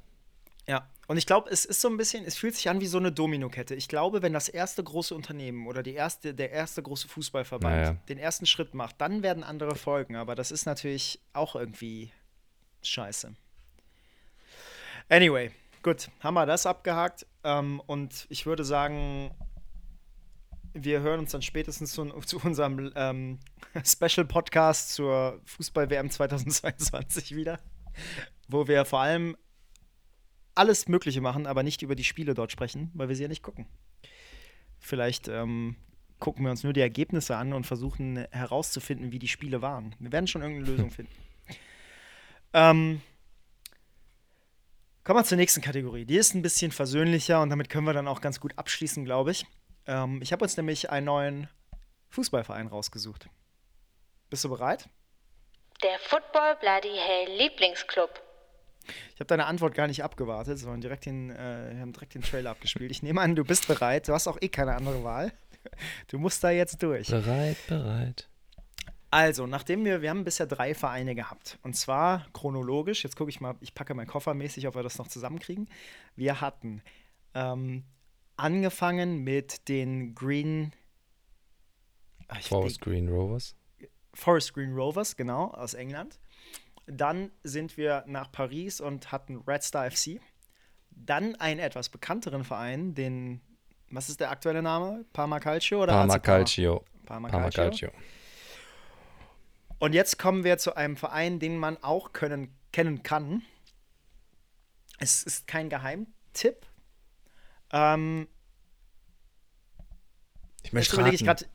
Ja, 0.66 0.89
und 1.09 1.16
ich 1.16 1.27
glaube, 1.27 1.51
es 1.51 1.64
ist 1.64 1.81
so 1.81 1.89
ein 1.89 1.97
bisschen, 1.97 2.24
es 2.24 2.36
fühlt 2.36 2.55
sich 2.55 2.69
an 2.70 2.81
wie 2.81 2.86
so 2.86 2.97
eine 2.98 3.10
Dominokette. 3.12 3.74
Ich 3.74 3.89
glaube, 3.89 4.23
wenn 4.23 4.32
das 4.32 4.48
erste 4.48 4.82
große 4.82 5.14
Unternehmen 5.14 5.66
oder 5.66 5.82
die 5.82 5.93
erste, 5.94 6.32
der 6.35 6.51
erste 6.52 6.82
große 6.82 7.09
Fußballverband 7.09 7.74
Naja. 7.77 7.97
den 8.09 8.19
ersten 8.19 8.47
Schritt 8.47 8.73
macht, 8.73 9.01
dann 9.01 9.23
werden 9.23 9.43
andere 9.43 9.74
folgen. 9.74 10.14
Aber 10.16 10.35
das 10.36 10.52
ist 10.52 10.64
natürlich 10.64 11.20
auch 11.32 11.56
irgendwie 11.56 12.12
scheiße. 12.82 13.35
Anyway, 15.09 15.51
gut, 15.82 16.09
haben 16.20 16.35
wir 16.35 16.47
das 16.47 16.64
abgehakt. 16.66 17.27
Ähm, 17.44 17.81
und 17.86 18.27
ich 18.31 18.47
würde 18.47 18.64
sagen, 18.64 19.32
wir 20.74 21.01
hören 21.01 21.20
uns 21.20 21.32
dann 21.32 21.43
spätestens 21.43 21.93
zu, 21.93 22.05
zu 22.20 22.39
unserem 22.39 22.93
ähm, 22.94 23.39
Special-Podcast 23.85 24.94
zur 24.94 25.40
Fußball-WM 25.44 26.11
2022 26.11 27.35
wieder, 27.35 27.61
wo 28.49 28.69
wir 28.69 28.85
vor 28.85 29.01
allem 29.01 29.36
alles 30.55 30.89
Mögliche 30.89 31.20
machen, 31.20 31.47
aber 31.47 31.62
nicht 31.62 31.82
über 31.82 31.94
die 31.94 32.05
Spiele 32.05 32.35
dort 32.35 32.53
sprechen, 32.53 32.90
weil 32.94 33.09
wir 33.09 33.16
sie 33.16 33.23
ja 33.23 33.28
nicht 33.28 33.43
gucken. 33.43 33.66
Vielleicht 34.78 35.28
ähm, 35.28 35.77
gucken 36.19 36.44
wir 36.44 36.51
uns 36.51 36.65
nur 36.65 36.73
die 36.73 36.81
Ergebnisse 36.81 37.36
an 37.36 37.53
und 37.53 37.66
versuchen 37.66 38.27
herauszufinden, 38.31 39.12
wie 39.12 39.19
die 39.19 39.28
Spiele 39.28 39.62
waren. 39.62 39.94
Wir 39.99 40.12
werden 40.12 40.27
schon 40.27 40.43
irgendeine 40.43 40.70
Lösung 40.70 40.90
finden. 40.93 41.12
Ähm, 42.53 43.01
kommen 45.05 45.19
wir 45.19 45.24
zur 45.24 45.39
nächsten 45.39 45.62
Kategorie. 45.62 46.05
Die 46.05 46.16
ist 46.16 46.35
ein 46.35 46.43
bisschen 46.43 46.73
versöhnlicher 46.73 47.40
und 47.40 47.51
damit 47.51 47.69
können 47.69 47.86
wir 47.86 47.94
dann 47.94 48.09
auch 48.09 48.20
ganz 48.20 48.40
gut 48.40 48.59
abschließen, 48.59 49.05
glaube 49.05 49.31
ich. 49.31 49.47
Ähm, 49.86 50.20
ich 50.22 50.32
habe 50.32 50.44
uns 50.44 50.56
nämlich 50.56 50.90
einen 50.90 51.06
neuen 51.06 51.48
Fußballverein 52.10 52.66
rausgesucht. 52.66 53.28
Bist 54.30 54.44
du 54.44 54.48
bereit? 54.48 54.88
Der 55.82 55.98
Football 55.98 56.56
Bloody 56.60 56.96
Hell 56.96 57.36
Lieblingsclub. 57.38 58.22
Ich 59.14 59.20
habe 59.20 59.26
deine 59.26 59.46
Antwort 59.46 59.74
gar 59.74 59.86
nicht 59.86 60.02
abgewartet, 60.02 60.59
sondern 60.59 60.80
direkt 60.80 61.06
den, 61.06 61.30
äh, 61.30 61.70
wir 61.72 61.80
haben 61.80 61.92
direkt 61.92 62.14
den 62.14 62.22
Trailer 62.22 62.50
abgespielt. 62.50 62.90
Ich 62.90 63.02
nehme 63.02 63.20
an, 63.20 63.34
du 63.36 63.44
bist 63.44 63.68
bereit. 63.68 64.09
Du 64.09 64.12
hast 64.12 64.26
auch 64.26 64.38
eh 64.40 64.48
keine 64.48 64.74
andere 64.74 65.04
Wahl. 65.04 65.32
Du 66.09 66.18
musst 66.18 66.42
da 66.42 66.50
jetzt 66.50 66.82
durch. 66.82 67.06
Bereit, 67.06 67.56
bereit. 67.68 68.28
Also, 69.12 69.46
nachdem 69.46 69.84
wir, 69.84 70.02
wir 70.02 70.10
haben 70.10 70.24
bisher 70.24 70.46
drei 70.46 70.74
Vereine 70.74 71.14
gehabt. 71.14 71.59
Und 71.62 71.76
zwar 71.76 72.26
chronologisch, 72.32 73.04
jetzt 73.04 73.14
gucke 73.14 73.30
ich 73.30 73.40
mal, 73.40 73.54
ich 73.60 73.74
packe 73.74 73.94
meinen 73.94 74.06
Koffer 74.06 74.34
mäßig, 74.34 74.66
ob 74.66 74.74
wir 74.74 74.82
das 74.82 74.98
noch 74.98 75.06
zusammenkriegen. 75.06 75.68
Wir 76.16 76.40
hatten 76.40 76.82
ähm, 77.34 77.84
angefangen 78.36 79.18
mit 79.18 79.68
den 79.68 80.14
Green. 80.14 80.72
Ah, 82.28 82.40
Forest 82.40 82.80
Green 82.80 83.09
Rovers. 83.09 83.54
Forest 84.14 84.54
Green 84.54 84.74
Rovers, 84.74 85.16
genau, 85.16 85.46
aus 85.48 85.74
England. 85.74 86.18
Dann 86.86 87.30
sind 87.42 87.76
wir 87.76 88.04
nach 88.06 88.30
Paris 88.32 88.80
und 88.80 89.12
hatten 89.12 89.38
Red 89.46 89.62
Star 89.62 89.90
FC. 89.90 90.20
Dann 90.90 91.34
einen 91.36 91.60
etwas 91.60 91.88
bekannteren 91.88 92.44
Verein, 92.44 92.94
den, 92.94 93.40
was 93.90 94.09
ist 94.09 94.20
der 94.20 94.30
aktuelle 94.30 94.62
Name? 94.62 95.04
Parma 95.12 95.40
Calcio 95.40 95.82
oder 95.82 95.92
Parma? 95.92 96.18
Calcio. 96.18 96.84
Parma 97.06 97.28
Parma 97.28 97.50
Calcio. 97.50 97.88
Calcio. 97.88 97.90
Und 99.78 99.94
jetzt 99.94 100.18
kommen 100.18 100.44
wir 100.44 100.59
zu 100.59 100.76
einem 100.76 100.96
Verein, 100.96 101.38
den 101.40 101.59
man 101.59 101.76
auch 101.82 102.12
können, 102.12 102.54
kennen 102.70 103.02
kann. 103.02 103.42
Es 104.98 105.24
ist 105.24 105.48
kein 105.48 105.68
Geheimtipp. 105.68 106.66
Ähm, 107.73 108.28
Ich 110.62 110.73
möchte 110.73 110.94
überlege 110.94 111.16
ich 111.16 111.27
raten. 111.27 111.44
gerade. 111.44 111.47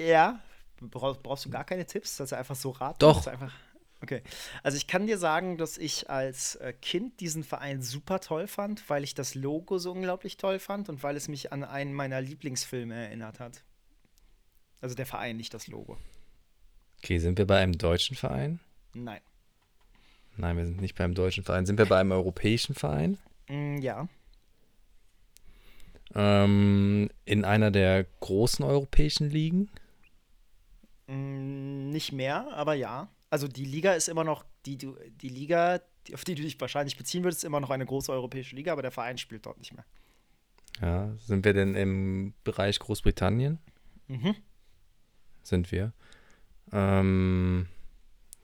Ja, 0.00 0.40
brauchst, 0.80 1.22
brauchst 1.22 1.44
du 1.44 1.50
gar 1.50 1.64
keine 1.64 1.86
Tipps, 1.86 2.16
dass 2.16 2.30
du 2.30 2.36
einfach 2.36 2.54
so 2.56 2.70
raten 2.70 2.98
Doch. 3.00 3.26
Einfach, 3.26 3.52
okay. 4.00 4.22
Also 4.62 4.76
ich 4.76 4.86
kann 4.86 5.06
dir 5.06 5.18
sagen, 5.18 5.58
dass 5.58 5.76
ich 5.78 6.08
als 6.08 6.54
äh, 6.56 6.72
Kind 6.72 7.20
diesen 7.20 7.42
Verein 7.42 7.82
super 7.82 8.20
toll 8.20 8.46
fand, 8.46 8.88
weil 8.88 9.02
ich 9.02 9.14
das 9.14 9.34
Logo 9.34 9.78
so 9.78 9.90
unglaublich 9.92 10.36
toll 10.36 10.58
fand 10.60 10.88
und 10.88 11.02
weil 11.02 11.16
es 11.16 11.26
mich 11.28 11.52
an 11.52 11.64
einen 11.64 11.92
meiner 11.92 12.20
Lieblingsfilme 12.20 12.94
erinnert 12.94 13.40
hat. 13.40 13.64
Also 14.80 14.94
der 14.94 15.06
Verein, 15.06 15.36
nicht 15.36 15.52
das 15.54 15.66
Logo. 15.66 15.98
Okay, 16.98 17.18
sind 17.18 17.38
wir 17.38 17.46
bei 17.46 17.58
einem 17.58 17.76
deutschen 17.76 18.16
Verein? 18.16 18.60
Nein. 18.94 19.20
Nein, 20.36 20.56
wir 20.56 20.66
sind 20.66 20.80
nicht 20.80 20.94
beim 20.96 21.14
deutschen 21.14 21.42
Verein. 21.42 21.66
Sind 21.66 21.78
wir 21.78 21.86
bei 21.86 21.98
einem 21.98 22.12
europäischen 22.12 22.76
Verein? 22.76 23.18
Mm, 23.48 23.78
ja. 23.78 24.06
Ähm, 26.14 27.10
in 27.24 27.44
einer 27.44 27.70
der 27.70 28.04
großen 28.20 28.64
europäischen 28.64 29.30
Ligen? 29.30 29.68
Mm, 31.06 31.90
Nicht 31.90 32.12
mehr, 32.12 32.48
aber 32.52 32.74
ja. 32.74 33.08
Also 33.30 33.46
die 33.46 33.64
Liga 33.64 33.92
ist 33.92 34.08
immer 34.08 34.24
noch, 34.24 34.44
die, 34.64 34.78
die 34.78 35.28
Liga, 35.28 35.80
auf 36.14 36.24
die 36.24 36.34
du 36.34 36.42
dich 36.42 36.60
wahrscheinlich 36.60 36.96
beziehen 36.96 37.24
würdest, 37.24 37.40
ist 37.40 37.46
immer 37.46 37.60
noch 37.60 37.70
eine 37.70 37.84
große 37.86 38.10
europäische 38.10 38.56
Liga, 38.56 38.72
aber 38.72 38.82
der 38.82 38.90
Verein 38.90 39.18
spielt 39.18 39.44
dort 39.46 39.58
nicht 39.58 39.74
mehr. 39.74 39.84
Ja. 40.80 41.14
Sind 41.18 41.44
wir 41.44 41.52
denn 41.52 41.74
im 41.74 42.34
Bereich 42.44 42.78
Großbritannien? 42.78 43.58
Mhm. 44.06 44.34
Sind 45.42 45.72
wir. 45.72 45.92
Ähm, 46.72 47.66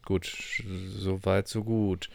gut, 0.05 0.27
so 0.89 1.25
weit, 1.25 1.49
so 1.49 1.65
gut. 1.65 2.11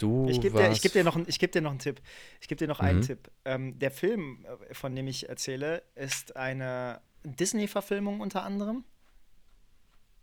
Du 0.00 0.26
Ich 0.28 0.40
gebe 0.40 0.56
dir, 0.58 0.70
ich 0.72 0.80
geb 0.80 0.92
dir, 0.92 1.04
noch 1.04 1.14
einen- 1.14 1.28
ich 1.28 1.38
geb 1.38 1.52
dir 1.52 1.60
noch 1.60 1.70
einen 1.70 1.78
Tipp. 1.78 2.00
Ich 2.40 2.48
gebe 2.48 2.58
dir 2.58 2.66
noch 2.68 2.80
einen 2.80 2.98
Mhm. 3.00 3.02
Tipp. 3.04 3.30
Ähm, 3.44 3.78
der 3.78 3.90
Film, 3.90 4.46
äh, 4.68 4.74
von 4.74 4.96
dem 4.96 5.06
ich 5.06 5.28
erzähle, 5.28 5.82
ist 5.94 6.36
eine 6.36 7.00
Disney-Verfilmung 7.24 8.20
unter 8.20 8.42
anderem. 8.42 8.84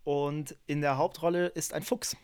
Und 0.04 0.56
in 0.66 0.82
der 0.82 0.98
Hauptrolle 0.98 1.48
ist 1.48 1.74
ein 1.74 1.84
Fuchs. 1.84 2.18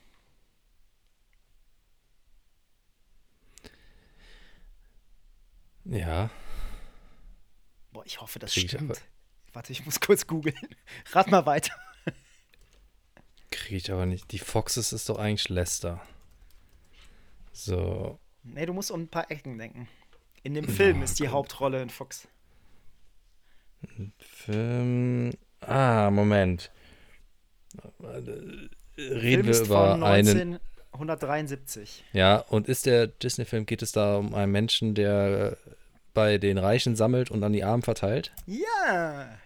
Ja, 5.86 6.30
Boah, 7.92 8.06
ich 8.06 8.22
hoffe, 8.22 8.40
das 8.40 8.54
Krieg 8.54 8.64
ich 8.66 8.72
stimmt. 8.72 8.90
aber- 8.92 9.00
Warte, 9.54 9.72
ich 9.72 9.86
muss 9.86 10.00
kurz 10.00 10.26
googeln. 10.26 10.56
Rat 11.12 11.30
mal 11.30 11.46
weiter. 11.46 11.74
kriege 13.52 13.76
ich 13.76 13.92
aber 13.92 14.08
nicht. 14.08 14.32
Die 14.32 14.40
Foxes 14.40 14.94
ist 14.94 15.10
doch 15.10 15.20
eigentlich 15.20 15.48
Leicester. 15.50 16.02
So, 17.54 18.20
Nee, 18.44 18.66
du 18.66 18.74
musst 18.74 18.92
um 18.92 19.04
ein 19.04 19.08
paar 19.08 19.32
Ecken 19.32 19.58
denken. 19.58 19.88
In 20.44 20.54
dem 20.54 20.68
Film 20.68 21.02
ist 21.02 21.20
die 21.20 21.30
Hauptrolle 21.30 21.82
ein 21.82 21.90
Fuchs. 21.90 22.28
Film. 24.20 25.32
Ah, 25.62 26.12
Moment. 26.12 26.72
äh, 28.02 29.02
reden 29.02 29.48
wir 29.48 29.60
über 29.62 29.94
einen. 30.04 30.60
1973. 30.92 32.04
Ja, 32.14 32.38
und 32.38 32.68
ist 32.68 32.86
der 32.86 33.08
Disney-Film, 33.08 33.66
geht 33.66 33.82
es 33.82 33.94
da 33.94 34.18
um 34.18 34.36
einen 34.36 34.52
Menschen, 34.52 34.94
der 34.94 35.54
äh, 35.54 35.70
bei 36.14 36.38
den 36.38 36.58
Reichen 36.58 36.96
sammelt 36.96 37.32
und 37.32 37.44
an 37.44 37.54
die 37.54 37.64
Armen 37.64 37.82
verteilt? 37.82 38.32
Ja. 38.46 39.40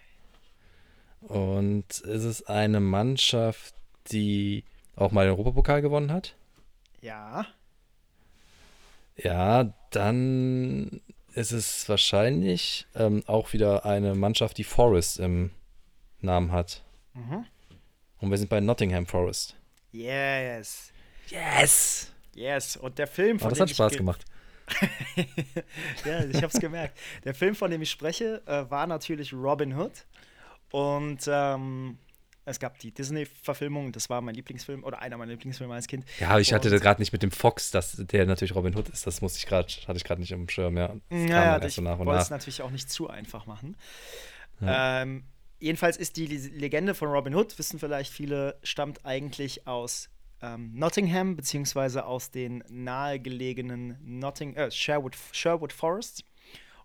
Und 1.21 1.99
ist 2.01 2.23
es 2.23 2.45
eine 2.47 2.79
Mannschaft, 2.79 3.75
die 4.11 4.65
auch 4.95 5.11
mal 5.11 5.25
den 5.25 5.31
Europapokal 5.31 5.81
gewonnen 5.81 6.11
hat? 6.11 6.35
Ja. 7.01 7.45
Ja, 9.17 9.73
dann 9.91 11.01
ist 11.33 11.51
es 11.51 11.87
wahrscheinlich 11.89 12.87
ähm, 12.95 13.23
auch 13.27 13.53
wieder 13.53 13.85
eine 13.85 14.15
Mannschaft, 14.15 14.57
die 14.57 14.63
Forest 14.63 15.19
im 15.19 15.51
Namen 16.21 16.51
hat. 16.51 16.83
Mhm. 17.13 17.45
Und 18.19 18.29
wir 18.31 18.37
sind 18.37 18.49
bei 18.49 18.59
Nottingham 18.59 19.05
Forest. 19.05 19.55
Yes. 19.91 20.91
Yes! 21.27 22.11
Yes. 22.35 22.77
Und 22.77 22.97
der 22.99 23.07
Film, 23.07 23.39
von 23.39 23.47
Oh, 23.47 23.49
das 23.51 23.59
hat 23.61 23.69
Spaß 23.69 23.91
ge- 23.91 23.97
gemacht. 23.99 24.25
ja, 26.05 26.23
ich 26.25 26.43
hab's 26.43 26.59
gemerkt. 26.59 26.97
Der 27.23 27.33
Film, 27.33 27.55
von 27.55 27.71
dem 27.71 27.81
ich 27.81 27.89
spreche, 27.91 28.41
äh, 28.45 28.69
war 28.69 28.85
natürlich 28.87 29.33
Robin 29.33 29.77
Hood. 29.77 30.05
Und 30.71 31.19
ähm, 31.27 31.97
es 32.47 32.59
gab 32.59 32.79
die 32.79 32.91
Disney-Verfilmung, 32.91 33.91
das 33.91 34.09
war 34.09 34.21
mein 34.21 34.33
Lieblingsfilm 34.33 34.83
oder 34.83 34.99
einer 34.99 35.17
meiner 35.17 35.31
Lieblingsfilme 35.33 35.73
als 35.73 35.87
Kind. 35.87 36.05
Ja, 36.19 36.29
aber 36.29 36.39
ich 36.39 36.53
hatte 36.53 36.69
das 36.69 36.81
gerade 36.81 37.01
nicht 37.01 37.11
mit 37.11 37.21
dem 37.21 37.31
Fox, 37.31 37.71
dass 37.71 37.97
der 37.97 38.25
natürlich 38.25 38.55
Robin 38.55 38.75
Hood 38.75 38.89
ist. 38.89 39.05
Das 39.05 39.21
musste 39.21 39.39
ich 39.39 39.45
gerade, 39.45 39.67
hatte 39.85 39.97
ich 39.97 40.03
gerade 40.03 40.21
nicht 40.21 40.31
im 40.31 40.47
Schirm, 40.47 40.77
ja. 40.77 40.87
Das 40.87 40.99
dann 41.09 41.27
erst 41.29 41.67
ich 41.67 41.75
so 41.75 41.83
wollte 41.83 42.21
es 42.21 42.29
natürlich 42.29 42.61
auch 42.61 42.71
nicht 42.71 42.89
zu 42.89 43.09
einfach 43.09 43.45
machen. 43.45 43.75
Ähm, 44.61 45.25
jedenfalls 45.59 45.97
ist 45.97 46.17
die 46.17 46.25
Legende 46.25 46.95
von 46.95 47.09
Robin 47.09 47.35
Hood, 47.35 47.59
wissen 47.59 47.79
vielleicht 47.79 48.11
viele, 48.11 48.57
stammt 48.63 49.05
eigentlich 49.05 49.67
aus 49.67 50.09
ähm, 50.41 50.71
Nottingham, 50.73 51.35
beziehungsweise 51.35 52.05
aus 52.05 52.31
den 52.31 52.63
nahegelegenen 52.69 53.97
Notting 54.01 54.55
äh, 54.55 54.71
Sherwood, 54.71 55.17
Sherwood 55.31 55.73
Forests. 55.73 56.23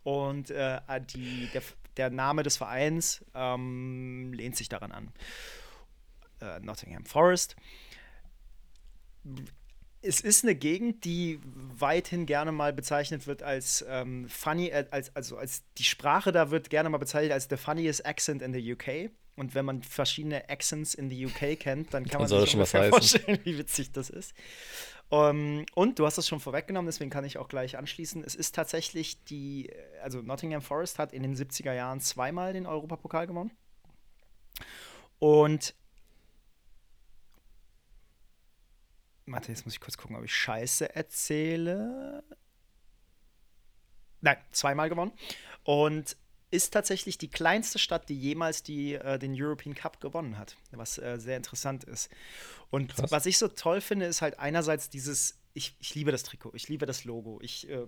Und 0.02 0.50
äh, 0.50 0.80
die, 1.14 1.48
der, 1.54 1.62
der 1.96 2.10
Name 2.10 2.42
des 2.42 2.56
Vereins 2.56 3.24
ähm, 3.34 4.32
lehnt 4.32 4.56
sich 4.56 4.68
daran 4.68 4.92
an. 4.92 5.12
Äh, 6.40 6.60
Nottingham 6.60 7.04
Forest. 7.04 7.56
Es 10.00 10.20
ist 10.20 10.44
eine 10.44 10.54
Gegend, 10.54 11.04
die 11.04 11.38
weithin 11.44 12.26
gerne 12.26 12.50
mal 12.50 12.72
bezeichnet 12.72 13.26
wird 13.26 13.42
als 13.42 13.84
ähm, 13.88 14.28
funny, 14.28 14.68
äh, 14.68 14.86
als, 14.90 15.14
also 15.14 15.36
als 15.36 15.62
die 15.78 15.84
Sprache 15.84 16.32
da 16.32 16.50
wird 16.50 16.70
gerne 16.70 16.88
mal 16.88 16.98
bezeichnet 16.98 17.32
als 17.32 17.46
the 17.48 17.56
funniest 17.56 18.04
accent 18.04 18.42
in 18.42 18.52
the 18.52 18.72
UK. 18.72 19.10
Und 19.34 19.54
wenn 19.54 19.64
man 19.64 19.82
verschiedene 19.82 20.48
Accents 20.50 20.94
in 20.94 21.08
the 21.08 21.26
UK 21.26 21.58
kennt, 21.58 21.94
dann 21.94 22.06
kann 22.06 22.20
man 22.20 22.28
sich 22.28 22.50
schon 22.50 22.66
vorstellen, 22.66 23.38
wie 23.44 23.56
witzig 23.56 23.92
das 23.92 24.10
ist. 24.10 24.34
Ähm, 25.12 25.66
und 25.74 25.98
du 25.98 26.06
hast 26.06 26.16
es 26.18 26.26
schon 26.26 26.40
vorweggenommen, 26.40 26.86
deswegen 26.86 27.10
kann 27.10 27.24
ich 27.24 27.38
auch 27.38 27.48
gleich 27.48 27.76
anschließen. 27.76 28.24
Es 28.24 28.34
ist 28.34 28.54
tatsächlich 28.54 29.22
die, 29.24 29.70
also 30.02 30.22
Nottingham 30.22 30.62
Forest 30.62 30.98
hat 30.98 31.12
in 31.12 31.22
den 31.22 31.36
70er 31.36 31.74
Jahren 31.74 32.00
zweimal 32.00 32.54
den 32.54 32.66
Europapokal 32.66 33.26
gewonnen. 33.26 33.52
Und 35.18 35.74
Warte, 39.26 39.52
jetzt 39.52 39.64
muss 39.64 39.74
ich 39.74 39.80
kurz 39.80 39.96
gucken, 39.96 40.16
ob 40.16 40.24
ich 40.24 40.34
Scheiße 40.34 40.94
erzähle. 40.96 42.24
Nein, 44.20 44.36
zweimal 44.50 44.88
gewonnen. 44.88 45.12
Und 45.62 46.16
ist 46.52 46.72
tatsächlich 46.72 47.16
die 47.16 47.30
kleinste 47.30 47.78
Stadt, 47.78 48.08
die 48.08 48.18
jemals 48.18 48.62
die, 48.62 48.94
äh, 48.94 49.18
den 49.18 49.34
European 49.34 49.74
Cup 49.74 50.00
gewonnen 50.00 50.38
hat, 50.38 50.56
was 50.70 50.98
äh, 50.98 51.18
sehr 51.18 51.38
interessant 51.38 51.84
ist. 51.84 52.10
Und 52.70 52.94
Krass. 52.94 53.10
was 53.10 53.26
ich 53.26 53.38
so 53.38 53.48
toll 53.48 53.80
finde, 53.80 54.06
ist 54.06 54.20
halt 54.20 54.38
einerseits 54.38 54.90
dieses, 54.90 55.40
ich, 55.54 55.74
ich 55.80 55.94
liebe 55.94 56.12
das 56.12 56.22
Trikot, 56.22 56.52
ich 56.54 56.68
liebe 56.68 56.84
das 56.84 57.04
Logo, 57.04 57.40
ich 57.42 57.68
äh, 57.70 57.86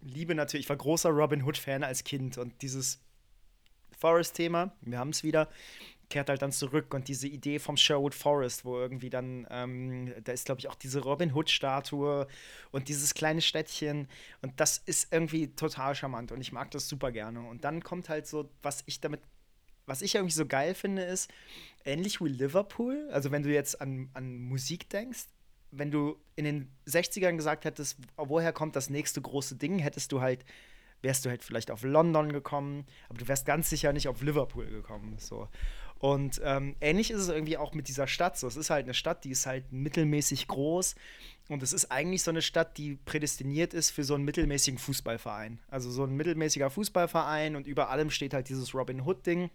liebe 0.00 0.34
natürlich, 0.34 0.64
ich 0.64 0.70
war 0.70 0.76
großer 0.76 1.10
Robin 1.10 1.44
Hood-Fan 1.44 1.84
als 1.84 2.04
Kind 2.04 2.38
und 2.38 2.62
dieses 2.62 3.00
Forest-Thema, 3.98 4.74
wir 4.80 4.98
haben 4.98 5.10
es 5.10 5.22
wieder, 5.22 5.50
kehrt 6.08 6.28
halt 6.28 6.42
dann 6.42 6.52
zurück 6.52 6.92
und 6.94 7.08
diese 7.08 7.28
Idee 7.28 7.58
vom 7.58 7.76
Sherwood 7.76 8.14
Forest, 8.14 8.64
wo 8.64 8.78
irgendwie 8.78 9.10
dann, 9.10 9.46
ähm, 9.50 10.12
da 10.22 10.32
ist 10.32 10.46
glaube 10.46 10.60
ich 10.60 10.68
auch 10.68 10.74
diese 10.74 11.00
Robin 11.00 11.34
Hood-Statue 11.34 12.26
und 12.70 12.88
dieses 12.88 13.14
kleine 13.14 13.40
Städtchen 13.40 14.08
und 14.42 14.58
das 14.60 14.78
ist 14.78 15.12
irgendwie 15.12 15.48
total 15.48 15.94
charmant 15.94 16.32
und 16.32 16.40
ich 16.40 16.52
mag 16.52 16.70
das 16.70 16.88
super 16.88 17.12
gerne. 17.12 17.40
Und 17.40 17.64
dann 17.64 17.82
kommt 17.82 18.08
halt 18.08 18.26
so, 18.26 18.50
was 18.62 18.82
ich 18.86 19.00
damit, 19.00 19.20
was 19.86 20.02
ich 20.02 20.14
irgendwie 20.14 20.34
so 20.34 20.46
geil 20.46 20.74
finde, 20.74 21.02
ist, 21.02 21.30
ähnlich 21.84 22.20
wie 22.20 22.28
Liverpool, 22.28 23.08
also 23.10 23.30
wenn 23.30 23.42
du 23.42 23.52
jetzt 23.52 23.80
an, 23.80 24.10
an 24.14 24.38
Musik 24.38 24.88
denkst, 24.90 25.26
wenn 25.76 25.90
du 25.90 26.16
in 26.36 26.44
den 26.44 26.70
60ern 26.86 27.36
gesagt 27.36 27.64
hättest, 27.64 27.98
woher 28.16 28.52
kommt 28.52 28.76
das 28.76 28.90
nächste 28.90 29.20
große 29.20 29.56
Ding, 29.56 29.78
hättest 29.78 30.12
du 30.12 30.20
halt, 30.20 30.44
wärst 31.02 31.24
du 31.24 31.30
halt 31.30 31.44
vielleicht 31.44 31.70
auf 31.70 31.82
London 31.82 32.32
gekommen, 32.32 32.86
aber 33.08 33.18
du 33.18 33.28
wärst 33.28 33.46
ganz 33.46 33.70
sicher 33.70 33.92
nicht 33.92 34.08
auf 34.08 34.22
Liverpool 34.22 34.66
gekommen. 34.66 35.16
So. 35.18 35.48
Und 36.04 36.38
ähm, 36.44 36.76
ähnlich 36.82 37.10
ist 37.10 37.22
es 37.22 37.28
irgendwie 37.30 37.56
auch 37.56 37.72
mit 37.72 37.88
dieser 37.88 38.06
Stadt. 38.06 38.36
So, 38.36 38.46
es 38.46 38.56
ist 38.56 38.68
halt 38.68 38.84
eine 38.84 38.92
Stadt, 38.92 39.24
die 39.24 39.30
ist 39.30 39.46
halt 39.46 39.72
mittelmäßig 39.72 40.48
groß. 40.48 40.96
Und 41.48 41.62
es 41.62 41.72
ist 41.72 41.90
eigentlich 41.90 42.22
so 42.22 42.30
eine 42.30 42.42
Stadt, 42.42 42.76
die 42.76 42.96
prädestiniert 43.06 43.72
ist 43.72 43.88
für 43.88 44.04
so 44.04 44.14
einen 44.14 44.24
mittelmäßigen 44.26 44.78
Fußballverein. 44.78 45.60
Also 45.68 45.90
so 45.90 46.04
ein 46.04 46.14
mittelmäßiger 46.14 46.68
Fußballverein 46.68 47.56
und 47.56 47.66
über 47.66 47.88
allem 47.88 48.10
steht 48.10 48.34
halt 48.34 48.50
dieses 48.50 48.74
Robin 48.74 49.00
Hood-Ding. 49.00 49.48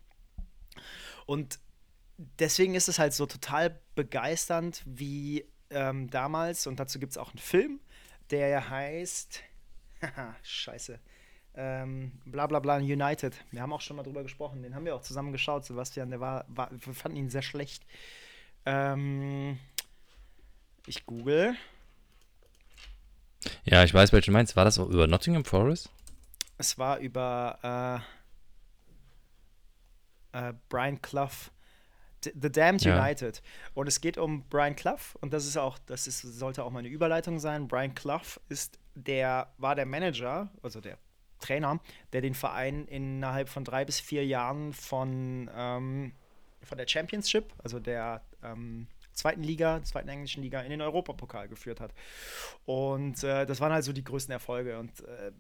Und 1.28 1.60
deswegen 2.18 2.74
ist 2.74 2.90
es 2.90 2.98
halt 2.98 3.14
so 3.14 3.28
total 3.28 3.80
begeisternd, 3.94 4.82
wie 4.88 5.46
ähm, 5.70 6.10
damals, 6.10 6.66
und 6.66 6.80
dazu 6.80 6.98
gibt 6.98 7.12
es 7.12 7.20
auch 7.20 7.30
einen 7.30 7.38
Film, 7.38 7.80
der 8.32 8.72
heißt, 8.72 9.44
haha, 10.02 10.36
scheiße, 10.42 11.00
ähm, 11.60 12.14
bla 12.26 12.48
bla 12.48 12.60
bla 12.60 12.78
United. 12.78 13.36
Wir 13.52 13.62
haben 13.62 13.74
auch 13.74 13.82
schon 13.82 13.98
mal 13.98 14.04
drüber 14.04 14.24
gesprochen, 14.24 14.64
den 14.64 14.74
haben 14.76 14.86
wir 14.86 14.96
auch 14.96 15.02
zusammen 15.02 15.34
geschaut, 15.34 15.66
Sebastian, 15.66 16.10
der 16.10 16.22
war, 16.22 16.46
war 16.48 16.70
wir 16.72 16.94
fanden 16.94 17.18
ihn 17.18 17.30
sehr 17.30 17.42
schlecht. 17.42 17.86
Ähm, 18.66 19.60
ich 20.86 21.06
google. 21.06 21.56
Ja, 23.66 23.84
ich 23.84 23.94
weiß, 23.94 24.14
welchen 24.14 24.32
du 24.32 24.38
meinst. 24.38 24.56
War 24.56 24.64
das 24.66 24.80
auch 24.80 24.88
über 24.88 25.06
Nottingham 25.06 25.44
Forest? 25.44 25.90
Es 26.58 26.78
war 26.78 27.00
über 27.00 28.04
äh, 30.34 30.50
äh, 30.50 30.54
Brian 30.70 31.02
Clough. 31.02 31.52
D 32.24 32.34
The 32.42 32.52
Damned 32.52 32.84
Ja. 32.84 33.02
United. 33.02 33.42
Und 33.74 33.88
es 33.88 34.02
geht 34.02 34.18
um 34.18 34.44
Brian 34.50 34.76
Clough 34.76 35.16
und 35.22 35.32
das 35.32 35.46
ist 35.46 35.58
auch, 35.58 35.78
das 35.80 36.06
ist, 36.08 36.22
sollte 36.22 36.64
auch 36.64 36.72
meine 36.72 36.90
Überleitung 36.90 37.40
sein. 37.40 37.68
Brian 37.68 37.96
Clough 37.96 38.40
ist 38.50 38.78
der, 38.96 39.54
war 39.58 39.76
der 39.76 39.86
Manager, 39.86 40.50
also 40.62 40.82
der 40.82 40.98
Trainer, 41.40 41.80
der 42.14 42.22
den 42.22 42.34
Verein 42.34 42.86
innerhalb 42.86 43.50
von 43.50 43.64
drei 43.64 43.86
bis 43.86 44.00
vier 44.00 44.26
Jahren 44.26 44.74
von, 44.74 45.50
ähm, 45.56 46.14
von 46.62 46.78
der 46.78 46.88
Championship, 46.88 47.54
also 47.64 47.80
der 47.80 48.22
ähm, 48.44 48.88
zweiten 49.20 49.44
Liga, 49.44 49.84
zweiten 49.84 50.10
englischen 50.10 50.42
Liga, 50.42 50.62
in 50.62 50.72
den 50.72 50.82
Europapokal 50.82 51.48
geführt 51.48 51.80
hat. 51.80 51.94
Und 52.66 53.24
äh, 53.24 53.46
das 53.46 53.60
waren 53.60 53.72
halt 53.72 53.84
so 53.84 53.94
die 53.94 54.04
größten 54.04 54.32
Erfolge. 54.32 54.80
Und 54.80 54.92
äh, 55.02 55.32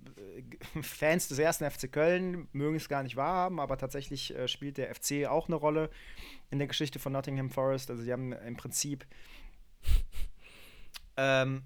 Fans 0.81 1.27
des 1.27 1.39
ersten 1.39 1.69
FC 1.69 1.91
Köln 1.91 2.47
mögen 2.51 2.75
es 2.75 2.89
gar 2.89 3.03
nicht 3.03 3.15
wahrhaben, 3.15 3.59
aber 3.59 3.77
tatsächlich 3.77 4.35
äh, 4.35 4.47
spielt 4.47 4.77
der 4.77 4.93
FC 4.93 5.27
auch 5.27 5.47
eine 5.47 5.55
Rolle 5.55 5.89
in 6.51 6.59
der 6.59 6.67
Geschichte 6.67 6.99
von 6.99 7.13
Nottingham 7.13 7.49
Forest. 7.49 7.89
Also, 7.89 8.03
sie 8.03 8.11
haben 8.11 8.33
im 8.33 8.57
Prinzip. 8.57 9.05
Ähm, 11.17 11.63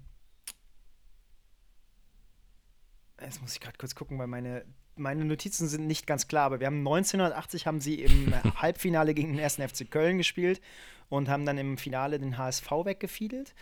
jetzt 3.20 3.40
muss 3.40 3.54
ich 3.54 3.60
gerade 3.60 3.78
kurz 3.78 3.94
gucken, 3.94 4.18
weil 4.18 4.26
meine, 4.26 4.64
meine 4.96 5.24
Notizen 5.24 5.68
sind 5.68 5.86
nicht 5.86 6.06
ganz 6.06 6.28
klar, 6.28 6.46
aber 6.46 6.60
wir 6.60 6.66
haben 6.66 6.78
1980 6.78 7.66
haben 7.66 7.80
sie 7.80 8.02
im 8.02 8.34
Halbfinale 8.60 9.14
gegen 9.14 9.32
den 9.32 9.38
ersten 9.38 9.66
FC 9.66 9.90
Köln 9.90 10.18
gespielt 10.18 10.60
und 11.08 11.28
haben 11.28 11.46
dann 11.46 11.58
im 11.58 11.78
Finale 11.78 12.18
den 12.18 12.38
HSV 12.38 12.70
weggefiedelt. 12.70 13.54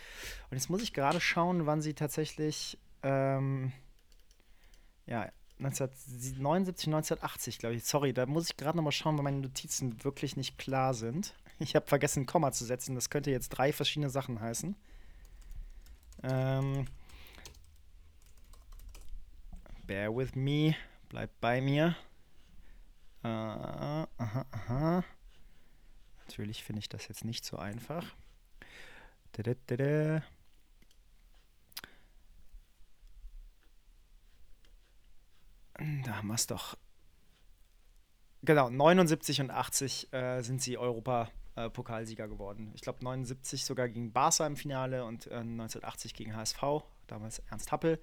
Und 0.49 0.57
jetzt 0.57 0.69
muss 0.69 0.81
ich 0.81 0.93
gerade 0.93 1.21
schauen, 1.21 1.65
wann 1.65 1.81
sie 1.81 1.93
tatsächlich 1.93 2.77
ähm, 3.03 3.71
ja, 5.05 5.29
1979, 5.59 6.87
1980, 6.87 7.59
glaube 7.59 7.75
ich. 7.75 7.83
Sorry, 7.85 8.13
da 8.13 8.25
muss 8.25 8.49
ich 8.49 8.57
gerade 8.57 8.77
noch 8.77 8.83
mal 8.83 8.91
schauen, 8.91 9.17
weil 9.17 9.23
meine 9.23 9.39
Notizen 9.39 10.03
wirklich 10.03 10.35
nicht 10.35 10.57
klar 10.57 10.93
sind. 10.93 11.35
Ich 11.59 11.75
habe 11.75 11.85
vergessen, 11.85 12.23
ein 12.23 12.25
Komma 12.25 12.51
zu 12.51 12.65
setzen. 12.65 12.95
Das 12.95 13.11
könnte 13.11 13.29
jetzt 13.29 13.49
drei 13.49 13.71
verschiedene 13.71 14.09
Sachen 14.09 14.41
heißen. 14.41 14.75
Ähm, 16.23 16.87
bear 19.83 20.15
with 20.15 20.35
me. 20.35 20.75
Bleibt 21.09 21.39
bei 21.41 21.61
mir. 21.61 21.95
Äh, 23.23 23.27
aha, 23.27 24.45
aha. 24.51 25.03
Natürlich 26.27 26.63
finde 26.63 26.79
ich 26.79 26.89
das 26.89 27.07
jetzt 27.07 27.25
nicht 27.25 27.45
so 27.45 27.57
einfach. 27.57 28.15
Dadadada. 29.33 30.23
Da 35.77 36.15
haben 36.17 36.27
wir 36.27 36.35
es 36.35 36.47
doch. 36.47 36.77
Genau, 38.41 38.69
79 38.69 39.41
und 39.41 39.51
80 39.51 40.11
äh, 40.13 40.41
sind 40.41 40.61
sie 40.61 40.77
Europa, 40.77 41.31
äh, 41.55 41.69
geworden. 42.27 42.71
Ich 42.75 42.81
glaube 42.81 43.03
79 43.03 43.65
sogar 43.65 43.87
gegen 43.87 44.11
Barca 44.11 44.45
im 44.45 44.55
Finale 44.55 45.05
und 45.05 45.27
äh, 45.27 45.35
1980 45.35 46.13
gegen 46.13 46.35
HSV, 46.35 46.83
damals 47.07 47.39
Ernst 47.49 47.71
Happel. 47.71 47.99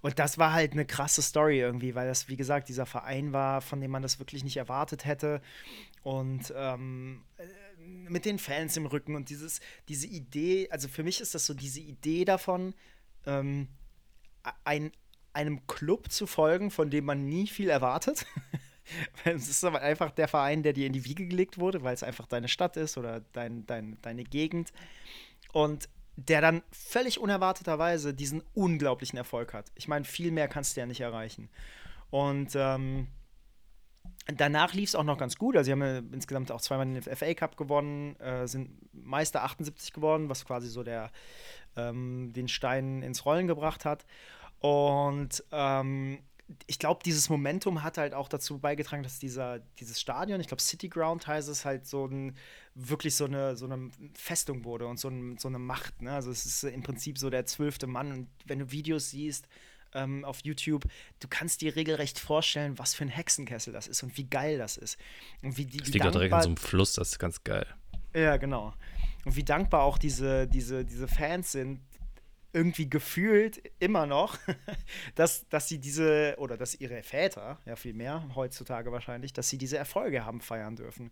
Und 0.00 0.18
das 0.18 0.38
war 0.38 0.52
halt 0.52 0.72
eine 0.72 0.84
krasse 0.84 1.22
Story 1.22 1.60
irgendwie, 1.60 1.94
weil 1.94 2.06
das, 2.06 2.28
wie 2.28 2.36
gesagt, 2.36 2.68
dieser 2.68 2.86
Verein 2.86 3.32
war, 3.32 3.60
von 3.60 3.80
dem 3.80 3.90
man 3.90 4.02
das 4.02 4.18
wirklich 4.18 4.44
nicht 4.44 4.56
erwartet 4.56 5.04
hätte. 5.04 5.40
Und 6.02 6.52
ähm, 6.56 7.24
äh, 7.38 7.44
mit 8.08 8.24
den 8.24 8.38
Fans 8.38 8.76
im 8.76 8.86
Rücken 8.86 9.14
und 9.14 9.30
dieses, 9.30 9.60
diese 9.88 10.06
Idee, 10.06 10.68
also 10.70 10.88
für 10.88 11.02
mich 11.02 11.20
ist 11.20 11.34
das 11.34 11.46
so 11.46 11.54
diese 11.54 11.80
Idee 11.80 12.24
davon, 12.24 12.74
ähm, 13.26 13.68
ein, 14.64 14.92
einem 15.32 15.66
Club 15.66 16.10
zu 16.10 16.26
folgen, 16.26 16.70
von 16.70 16.90
dem 16.90 17.04
man 17.04 17.26
nie 17.26 17.46
viel 17.46 17.68
erwartet. 17.68 18.26
es 19.24 19.48
ist 19.48 19.64
aber 19.64 19.80
einfach 19.80 20.10
der 20.10 20.28
Verein, 20.28 20.62
der 20.62 20.72
dir 20.72 20.86
in 20.86 20.92
die 20.92 21.04
Wiege 21.04 21.26
gelegt 21.26 21.58
wurde, 21.58 21.82
weil 21.82 21.94
es 21.94 22.02
einfach 22.02 22.26
deine 22.26 22.48
Stadt 22.48 22.76
ist 22.76 22.98
oder 22.98 23.20
dein, 23.32 23.66
dein, 23.66 23.98
deine 24.02 24.24
Gegend. 24.24 24.72
Und 25.52 25.88
der 26.16 26.40
dann 26.40 26.62
völlig 26.70 27.18
unerwarteterweise 27.18 28.14
diesen 28.14 28.42
unglaublichen 28.54 29.16
Erfolg 29.16 29.52
hat. 29.52 29.72
Ich 29.74 29.88
meine, 29.88 30.04
viel 30.04 30.30
mehr 30.30 30.48
kannst 30.48 30.76
du 30.76 30.80
ja 30.80 30.86
nicht 30.86 31.00
erreichen. 31.00 31.48
Und 32.10 32.52
ähm, 32.54 33.08
danach 34.26 34.74
lief 34.74 34.90
es 34.90 34.94
auch 34.94 35.04
noch 35.04 35.18
ganz 35.18 35.36
gut. 35.36 35.56
Also, 35.56 35.66
sie 35.66 35.72
haben 35.72 35.82
ja 35.82 35.98
insgesamt 35.98 36.52
auch 36.52 36.60
zweimal 36.60 36.86
den 36.86 37.02
FA 37.02 37.34
Cup 37.34 37.56
gewonnen, 37.56 38.16
äh, 38.20 38.46
sind 38.46 38.70
Meister 38.92 39.42
78 39.42 39.92
geworden, 39.92 40.28
was 40.28 40.44
quasi 40.44 40.68
so 40.68 40.82
der, 40.82 41.10
ähm, 41.76 42.32
den 42.32 42.48
Stein 42.48 43.02
ins 43.02 43.24
Rollen 43.24 43.48
gebracht 43.48 43.84
hat. 43.84 44.06
Und 44.60 45.42
ähm, 45.50 46.20
ich 46.66 46.78
glaube, 46.78 47.00
dieses 47.04 47.28
Momentum 47.28 47.82
hat 47.82 47.98
halt 47.98 48.14
auch 48.14 48.28
dazu 48.28 48.58
beigetragen, 48.58 49.02
dass 49.02 49.18
dieser, 49.18 49.60
dieses 49.80 50.00
Stadion, 50.00 50.40
ich 50.40 50.46
glaube, 50.46 50.62
City 50.62 50.88
Ground 50.88 51.26
heißt 51.26 51.48
es, 51.48 51.64
halt 51.64 51.86
so 51.86 52.06
ein, 52.06 52.36
wirklich 52.74 53.14
so 53.14 53.24
eine, 53.24 53.56
so 53.56 53.66
eine 53.66 53.90
Festung 54.14 54.64
wurde 54.64 54.86
und 54.86 54.98
so, 54.98 55.08
ein, 55.08 55.38
so 55.38 55.48
eine 55.48 55.58
Macht. 55.58 56.02
Ne? 56.02 56.12
Also 56.12 56.30
es 56.30 56.44
ist 56.44 56.64
im 56.64 56.82
Prinzip 56.82 57.18
so 57.18 57.30
der 57.30 57.46
zwölfte 57.46 57.86
Mann. 57.86 58.12
Und 58.12 58.28
wenn 58.46 58.58
du 58.58 58.70
Videos 58.70 59.10
siehst 59.10 59.46
ähm, 59.94 60.24
auf 60.24 60.40
YouTube, 60.42 60.84
du 61.20 61.28
kannst 61.28 61.60
dir 61.60 61.76
regelrecht 61.76 62.18
vorstellen, 62.18 62.78
was 62.78 62.94
für 62.94 63.04
ein 63.04 63.10
Hexenkessel 63.10 63.72
das 63.72 63.86
ist 63.86 64.02
und 64.02 64.16
wie 64.16 64.24
geil 64.24 64.58
das 64.58 64.76
ist. 64.76 64.98
Und 65.42 65.56
wie 65.56 65.66
die, 65.66 65.78
das 65.78 65.88
liegt 65.88 66.04
da 66.04 66.10
direkt 66.10 66.34
in 66.34 66.40
so 66.40 66.48
einem 66.48 66.56
Fluss, 66.56 66.94
das 66.94 67.12
ist 67.12 67.18
ganz 67.18 67.44
geil. 67.44 67.66
Ja, 68.14 68.36
genau. 68.36 68.74
Und 69.24 69.36
wie 69.36 69.44
dankbar 69.44 69.82
auch 69.82 69.98
diese, 69.98 70.46
diese, 70.46 70.84
diese 70.84 71.08
Fans 71.08 71.52
sind, 71.52 71.80
irgendwie 72.54 72.88
gefühlt 72.88 73.60
immer 73.80 74.06
noch, 74.06 74.38
dass, 75.16 75.48
dass 75.48 75.68
sie 75.68 75.78
diese, 75.78 76.36
oder 76.38 76.56
dass 76.56 76.74
ihre 76.74 77.02
Väter, 77.02 77.58
ja 77.66 77.74
viel 77.74 77.94
mehr 77.94 78.24
heutzutage 78.34 78.92
wahrscheinlich, 78.92 79.32
dass 79.32 79.48
sie 79.48 79.58
diese 79.58 79.76
Erfolge 79.76 80.24
haben 80.24 80.40
feiern 80.40 80.76
dürfen. 80.76 81.10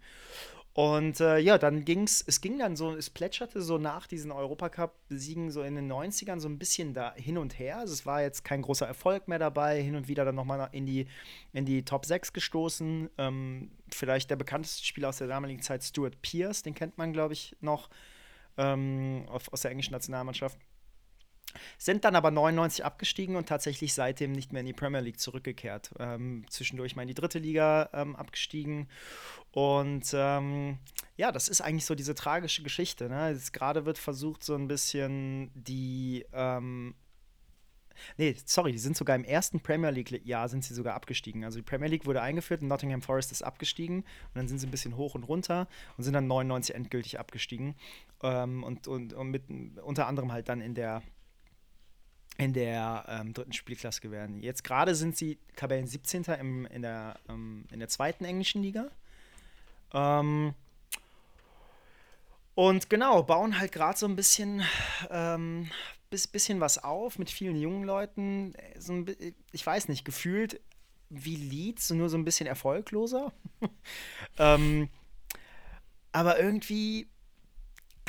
Und 0.74 1.20
äh, 1.20 1.38
ja, 1.38 1.58
dann 1.58 1.84
ging 1.84 2.04
es, 2.04 2.24
es 2.26 2.40
ging 2.40 2.58
dann 2.58 2.76
so, 2.76 2.94
es 2.94 3.10
plätscherte 3.10 3.60
so 3.60 3.76
nach 3.76 4.06
diesen 4.06 4.32
Europacup-Siegen 4.32 5.50
so 5.50 5.62
in 5.62 5.74
den 5.74 5.92
90ern 5.92 6.40
so 6.40 6.48
ein 6.48 6.58
bisschen 6.58 6.94
da 6.94 7.14
hin 7.14 7.36
und 7.36 7.58
her. 7.58 7.78
Also 7.78 7.92
es 7.92 8.06
war 8.06 8.22
jetzt 8.22 8.42
kein 8.42 8.62
großer 8.62 8.86
Erfolg 8.86 9.28
mehr 9.28 9.38
dabei, 9.38 9.82
hin 9.82 9.96
und 9.96 10.08
wieder 10.08 10.24
dann 10.24 10.34
nochmal 10.34 10.70
in 10.72 10.86
die, 10.86 11.06
in 11.52 11.66
die 11.66 11.84
Top 11.84 12.06
6 12.06 12.32
gestoßen. 12.32 13.10
Ähm, 13.18 13.70
vielleicht 13.90 14.30
der 14.30 14.36
bekannteste 14.36 14.84
Spieler 14.84 15.10
aus 15.10 15.18
der 15.18 15.26
damaligen 15.26 15.60
Zeit, 15.60 15.84
Stuart 15.84 16.22
Pierce, 16.22 16.62
den 16.62 16.74
kennt 16.74 16.96
man, 16.96 17.12
glaube 17.12 17.34
ich, 17.34 17.54
noch 17.60 17.90
ähm, 18.56 19.26
aus 19.28 19.60
der 19.60 19.72
englischen 19.72 19.92
Nationalmannschaft. 19.92 20.58
Sind 21.78 22.04
dann 22.04 22.16
aber 22.16 22.30
99 22.30 22.84
abgestiegen 22.84 23.36
und 23.36 23.48
tatsächlich 23.48 23.94
seitdem 23.94 24.32
nicht 24.32 24.52
mehr 24.52 24.60
in 24.60 24.66
die 24.66 24.72
Premier 24.72 25.00
League 25.00 25.20
zurückgekehrt. 25.20 25.90
Ähm, 25.98 26.44
zwischendurch 26.48 26.96
mal 26.96 27.02
in 27.02 27.08
die 27.08 27.14
dritte 27.14 27.38
Liga 27.38 27.90
ähm, 27.92 28.16
abgestiegen. 28.16 28.88
Und 29.52 30.12
ähm, 30.14 30.78
ja, 31.16 31.30
das 31.30 31.48
ist 31.48 31.60
eigentlich 31.60 31.84
so 31.84 31.94
diese 31.94 32.14
tragische 32.14 32.62
Geschichte. 32.62 33.08
Ne? 33.08 33.38
Gerade 33.52 33.84
wird 33.84 33.98
versucht, 33.98 34.42
so 34.42 34.54
ein 34.54 34.66
bisschen 34.66 35.50
die. 35.54 36.24
Ähm, 36.32 36.94
nee, 38.16 38.34
sorry, 38.46 38.72
die 38.72 38.78
sind 38.78 38.96
sogar 38.96 39.14
im 39.14 39.24
ersten 39.24 39.60
Premier 39.60 39.90
League-Jahr 39.90 40.48
sind 40.48 40.64
sie 40.64 40.74
sogar 40.74 40.94
abgestiegen. 40.94 41.44
Also 41.44 41.58
die 41.58 41.64
Premier 41.64 41.88
League 41.88 42.06
wurde 42.06 42.22
eingeführt 42.22 42.62
und 42.62 42.68
Nottingham 42.68 43.02
Forest 43.02 43.30
ist 43.30 43.42
abgestiegen. 43.42 43.98
Und 43.98 44.34
dann 44.34 44.48
sind 44.48 44.58
sie 44.58 44.66
ein 44.66 44.70
bisschen 44.70 44.96
hoch 44.96 45.14
und 45.14 45.24
runter 45.24 45.68
und 45.96 46.04
sind 46.04 46.14
dann 46.14 46.26
99 46.26 46.74
endgültig 46.74 47.18
abgestiegen. 47.18 47.74
Ähm, 48.22 48.64
und, 48.64 48.88
und, 48.88 49.12
und 49.12 49.30
mit 49.30 49.44
unter 49.82 50.06
anderem 50.06 50.32
halt 50.32 50.48
dann 50.48 50.62
in 50.62 50.74
der 50.74 51.02
in 52.38 52.52
der 52.52 53.04
ähm, 53.08 53.34
dritten 53.34 53.52
Spielklasse 53.52 54.00
geworden. 54.00 54.40
Jetzt 54.40 54.64
gerade 54.64 54.94
sind 54.94 55.16
sie 55.16 55.38
Tabellen 55.56 55.86
17. 55.86 56.24
Im, 56.40 56.66
in, 56.66 56.82
der, 56.82 57.16
ähm, 57.28 57.64
in 57.70 57.78
der 57.78 57.88
zweiten 57.88 58.24
englischen 58.24 58.62
Liga. 58.62 58.90
Ähm, 59.92 60.54
und 62.54 62.90
genau, 62.90 63.22
bauen 63.22 63.58
halt 63.58 63.72
gerade 63.72 63.98
so 63.98 64.06
ein 64.06 64.16
bisschen, 64.16 64.62
ähm, 65.10 65.70
bis, 66.10 66.26
bisschen 66.26 66.60
was 66.60 66.82
auf 66.82 67.18
mit 67.18 67.30
vielen 67.30 67.56
jungen 67.56 67.84
Leuten. 67.84 68.54
So 68.78 68.92
ein, 68.92 69.16
ich 69.52 69.66
weiß 69.66 69.88
nicht, 69.88 70.04
gefühlt 70.04 70.60
wie 71.08 71.36
Leeds, 71.36 71.90
nur 71.90 72.08
so 72.08 72.16
ein 72.16 72.24
bisschen 72.24 72.46
erfolgloser. 72.46 73.32
ähm, 74.38 74.88
aber 76.12 76.38
irgendwie 76.38 77.08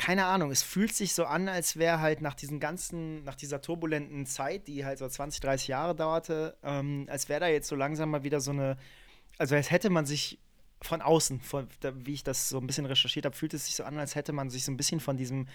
keine 0.04 0.26
Ahnung, 0.26 0.50
es 0.50 0.62
fühlt 0.62 0.92
sich 0.92 1.14
so 1.14 1.24
an, 1.24 1.48
als 1.48 1.78
wäre 1.78 1.98
halt 1.98 2.20
nach 2.20 2.34
diesen 2.34 2.60
ganzen, 2.60 3.24
nach 3.24 3.36
dieser 3.36 3.62
turbulenten 3.62 4.26
Zeit, 4.26 4.68
die 4.68 4.84
halt 4.84 4.98
so 4.98 5.08
20, 5.08 5.40
30 5.40 5.68
Jahre 5.68 5.94
dauerte, 5.94 6.58
ähm, 6.62 7.06
als 7.08 7.30
wäre 7.30 7.40
da 7.40 7.46
jetzt 7.46 7.68
so 7.68 7.74
langsam 7.74 8.10
mal 8.10 8.22
wieder 8.22 8.38
so 8.42 8.50
eine, 8.50 8.76
also 9.38 9.54
als 9.54 9.70
hätte 9.70 9.88
man 9.88 10.04
sich 10.04 10.38
von 10.82 11.00
außen, 11.00 11.40
von, 11.40 11.68
wie 12.04 12.12
ich 12.12 12.22
das 12.22 12.50
so 12.50 12.58
ein 12.58 12.66
bisschen 12.66 12.84
recherchiert 12.84 13.24
habe, 13.24 13.34
fühlt 13.34 13.54
es 13.54 13.64
sich 13.64 13.76
so 13.76 13.84
an, 13.84 13.96
als 13.98 14.14
hätte 14.14 14.34
man 14.34 14.50
sich 14.50 14.66
so 14.66 14.72
ein 14.72 14.76
bisschen 14.76 15.00
von 15.00 15.16
diesem, 15.16 15.48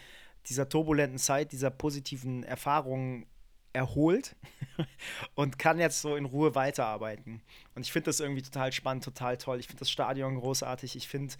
dieser 0.47 0.67
turbulenten 0.67 1.19
Zeit, 1.19 1.51
dieser 1.51 1.69
positiven 1.69 2.41
Erfahrungen 2.41 3.27
erholt 3.71 4.35
und 5.35 5.59
kann 5.59 5.77
jetzt 5.77 6.01
so 6.01 6.15
in 6.15 6.25
Ruhe 6.25 6.55
weiterarbeiten. 6.55 7.43
Und 7.75 7.85
ich 7.85 7.91
finde 7.91 8.05
das 8.05 8.19
irgendwie 8.19 8.41
total 8.41 8.71
spannend, 8.71 9.03
total 9.03 9.37
toll. 9.37 9.59
Ich 9.59 9.67
finde 9.67 9.81
das 9.81 9.91
Stadion 9.91 10.39
großartig. 10.39 10.95
Ich 10.95 11.07
finde, 11.07 11.35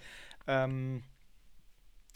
ähm, 0.45 1.01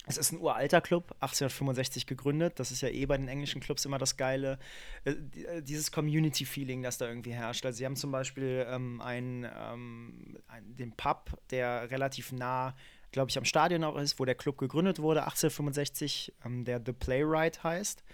es 0.06 0.18
ist 0.18 0.32
ein 0.32 0.40
uralter 0.40 0.80
Club, 0.80 1.12
1865 1.20 2.06
gegründet. 2.06 2.60
Das 2.60 2.70
ist 2.70 2.82
ja 2.82 2.88
eh 2.88 3.06
bei 3.06 3.16
den 3.16 3.28
englischen 3.28 3.60
Clubs 3.60 3.84
immer 3.84 3.98
das 3.98 4.16
Geile. 4.16 4.58
Äh, 5.04 5.12
äh, 5.12 5.62
dieses 5.62 5.90
Community-Feeling, 5.92 6.82
das 6.82 6.98
da 6.98 7.08
irgendwie 7.08 7.32
herrscht. 7.32 7.64
Also, 7.64 7.78
sie 7.78 7.86
haben 7.86 7.96
zum 7.96 8.12
Beispiel 8.12 8.66
ähm, 8.68 9.00
einen, 9.00 9.44
ähm, 9.44 10.36
den 10.62 10.92
Pub, 10.92 11.30
der 11.50 11.90
relativ 11.90 12.32
nah, 12.32 12.74
glaube 13.12 13.30
ich, 13.30 13.38
am 13.38 13.46
Stadion 13.46 13.82
auch 13.84 13.96
ist, 13.96 14.18
wo 14.18 14.24
der 14.26 14.34
Club 14.34 14.58
gegründet 14.58 14.98
wurde, 14.98 15.20
1865, 15.20 16.34
ähm, 16.44 16.64
der 16.64 16.82
The 16.84 16.92
Playwright 16.92 17.64
heißt. 17.64 18.04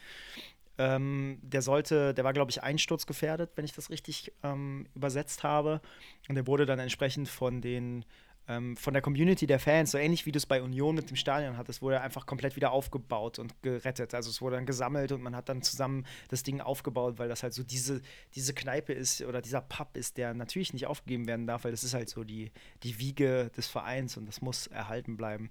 Ähm, 0.79 1.41
der 1.43 1.61
sollte, 1.61 2.15
der 2.15 2.25
war, 2.25 2.33
glaube 2.33 2.53
ich, 2.53 2.63
einsturzgefährdet, 2.63 3.51
wenn 3.57 3.65
ich 3.65 3.73
das 3.75 3.91
richtig 3.91 4.33
ähm, 4.45 4.87
übersetzt 4.95 5.43
habe. 5.43 5.81
Und 6.29 6.37
der 6.37 6.47
wurde 6.47 6.67
dann 6.67 6.79
entsprechend 6.79 7.29
von 7.29 7.61
den 7.61 8.05
ähm, 8.51 8.77
von 8.77 8.93
der 8.93 9.01
Community 9.01 9.47
der 9.47 9.61
Fans, 9.61 9.93
so 9.93 9.99
ähnlich 9.99 10.27
wie 10.27 10.33
du 10.33 10.39
es 10.39 10.47
bei 10.47 10.61
Union 10.61 10.97
mit 10.97 11.09
dem 11.09 11.17
Stadion 11.17 11.57
hattest, 11.57 11.83
wurde 11.83 12.01
einfach 12.01 12.27
komplett 12.27 12.57
wieder 12.57 12.73
aufgebaut 12.73 13.39
und 13.39 13.55
gerettet. 13.63 14.13
Also 14.13 14.29
es 14.29 14.43
wurde 14.43 14.57
dann 14.57 14.67
gesammelt 14.67 15.13
und 15.13 15.23
man 15.23 15.37
hat 15.37 15.49
dann 15.49 15.63
zusammen 15.63 16.05
das 16.29 16.43
Ding 16.43 16.61
aufgebaut, 16.61 17.19
weil 17.19 17.29
das 17.29 17.45
halt 17.45 17.55
so 17.55 17.63
diese, 17.63 18.03
diese 18.35 18.53
Kneipe 18.53 18.93
ist 18.93 19.23
oder 19.23 19.41
dieser 19.41 19.61
Pub 19.61 19.97
ist, 19.97 20.17
der 20.17 20.35
natürlich 20.35 20.73
nicht 20.73 20.89
aufgegeben 20.89 21.29
werden 21.29 21.47
darf, 21.47 21.63
weil 21.63 21.71
das 21.71 21.85
ist 21.85 21.95
halt 21.95 22.09
so 22.09 22.25
die, 22.25 22.51
die 22.83 22.99
Wiege 22.99 23.53
des 23.57 23.69
Vereins 23.69 24.17
und 24.17 24.27
das 24.27 24.43
muss 24.43 24.67
erhalten 24.67 25.17
bleiben. 25.17 25.51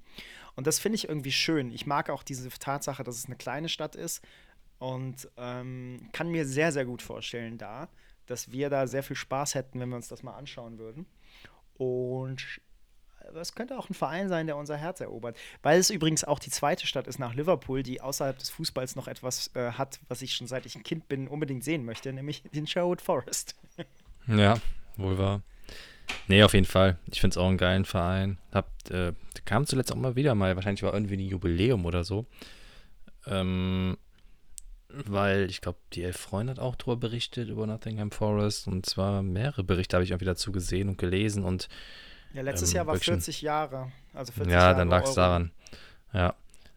Und 0.56 0.68
das 0.68 0.80
finde 0.80 0.98
ich 0.98 1.08
irgendwie 1.08 1.32
schön. 1.32 1.72
Ich 1.72 1.86
mag 1.86 2.10
auch 2.10 2.22
diese 2.22 2.50
Tatsache, 2.50 3.06
dass 3.06 3.18
es 3.18 3.28
eine 3.28 3.38
kleine 3.38 3.70
Stadt 3.70 3.96
ist 3.96 4.22
und 4.78 5.30
ähm, 5.38 6.10
kann 6.12 6.30
mir 6.30 6.46
sehr, 6.46 6.74
sehr 6.74 6.86
gut 6.86 7.02
vorstellen 7.02 7.58
da, 7.58 7.88
dass 8.26 8.52
wir 8.52 8.70
da 8.70 8.88
sehr 8.88 9.04
viel 9.04 9.16
Spaß 9.16 9.56
hätten, 9.56 9.80
wenn 9.80 9.88
wir 9.88 9.96
uns 9.96 10.10
das 10.10 10.22
mal 10.22 10.36
anschauen 10.36 10.80
würden. 10.80 11.06
Und 11.78 12.60
es 13.36 13.56
könnte 13.56 13.78
auch 13.78 13.90
ein 13.90 13.94
Verein 13.94 14.30
sein, 14.30 14.48
der 14.48 14.58
unser 14.58 14.78
Herz 14.78 15.02
erobert. 15.02 15.38
Weil 15.62 15.80
es 15.80 15.90
übrigens 15.90 16.24
auch 16.24 16.40
die 16.40 16.50
zweite 16.50 16.88
Stadt 16.88 17.08
ist 17.08 17.20
nach 17.20 17.34
Liverpool, 17.34 17.84
die 17.84 18.02
außerhalb 18.02 18.38
des 18.38 18.50
Fußballs 18.50 18.96
noch 18.96 19.08
etwas 19.08 19.52
äh, 19.56 19.72
hat, 19.72 20.00
was 20.08 20.22
ich 20.22 20.34
schon 20.34 20.48
seit 20.48 20.66
ich 20.66 20.76
ein 20.76 20.84
Kind 20.84 21.08
bin 21.08 21.28
unbedingt 21.28 21.64
sehen 21.64 21.86
möchte, 21.86 22.12
nämlich 22.14 22.44
den 22.54 22.68
Sherwood 22.68 23.02
Forest. 23.02 23.56
ja, 24.28 24.56
wohl 24.98 25.18
wahr. 25.18 25.42
Nee, 26.28 26.44
auf 26.44 26.54
jeden 26.54 26.66
Fall. 26.66 26.98
Ich 27.12 27.22
finde 27.22 27.34
es 27.34 27.38
auch 27.38 27.48
einen 27.48 27.58
geilen 27.58 27.86
Verein. 27.86 28.38
Hab, 28.52 28.70
äh, 28.90 29.14
kam 29.46 29.66
zuletzt 29.66 29.92
auch 29.92 29.98
mal 29.98 30.16
wieder 30.16 30.36
mal, 30.36 30.56
wahrscheinlich 30.56 30.84
war 30.84 30.94
irgendwie 30.94 31.18
ein 31.18 31.28
Jubiläum 31.28 31.86
oder 31.86 32.04
so. 32.04 32.26
Ähm, 33.28 33.98
weil 34.90 35.50
ich 35.50 35.62
glaube, 35.62 35.78
die 35.94 36.04
Elf 36.04 36.18
Freunde 36.18 36.52
hat 36.52 36.60
auch 36.60 36.76
drüber 36.76 36.98
berichtet 36.98 37.50
über 37.50 37.68
Nottingham 37.68 38.12
Forest 38.12 38.68
und 38.68 38.86
zwar 38.86 39.22
mehrere 39.22 39.64
Berichte 39.64 39.96
habe 39.96 40.04
ich 40.04 40.12
irgendwie 40.12 40.26
dazu 40.26 40.52
gesehen 40.52 40.90
und 40.90 40.98
gelesen 40.98 41.46
und 41.46 41.70
ja, 42.34 42.42
letztes 42.42 42.72
ähm, 42.72 42.78
Jahr 42.78 42.88
war 42.88 42.96
40 42.96 43.42
Jahre. 43.42 43.92
Also 44.14 44.32
40 44.32 44.52
ja, 44.52 44.60
Jahre 44.60 44.76
dann 44.78 44.90
lag 44.90 45.04
es 45.04 45.14
daran. 45.14 45.52
Ja. 46.14 46.36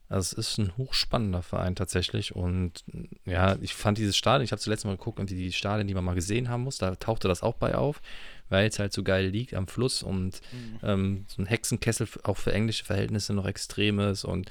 Also 0.08 0.38
es 0.38 0.50
ist 0.50 0.58
ein 0.58 0.76
hochspannender 0.76 1.42
Verein 1.42 1.74
tatsächlich. 1.74 2.36
Und 2.36 2.84
ja, 3.24 3.56
ich 3.62 3.74
fand 3.74 3.96
dieses 3.96 4.14
Stadion, 4.16 4.44
ich 4.44 4.52
habe 4.52 4.60
zuletzt 4.60 4.84
mal 4.84 4.96
geguckt, 4.96 5.18
und 5.18 5.30
die, 5.30 5.36
die 5.36 5.52
Stadien, 5.52 5.86
die 5.88 5.94
man 5.94 6.04
mal 6.04 6.14
gesehen 6.14 6.50
haben 6.50 6.64
muss, 6.64 6.76
da 6.76 6.94
tauchte 6.96 7.28
das 7.28 7.42
auch 7.42 7.54
bei 7.54 7.74
auf, 7.74 8.02
weil 8.50 8.68
es 8.68 8.78
halt 8.78 8.92
so 8.92 9.02
geil 9.02 9.28
liegt 9.28 9.54
am 9.54 9.66
Fluss 9.66 10.02
und 10.02 10.42
Mhm. 10.52 10.78
ähm, 10.82 11.24
so 11.28 11.40
ein 11.40 11.46
Hexenkessel 11.46 12.06
auch 12.24 12.36
für 12.36 12.52
englische 12.52 12.84
Verhältnisse 12.84 13.32
noch 13.32 13.46
extrem 13.46 14.00
ist. 14.00 14.24
Und 14.24 14.50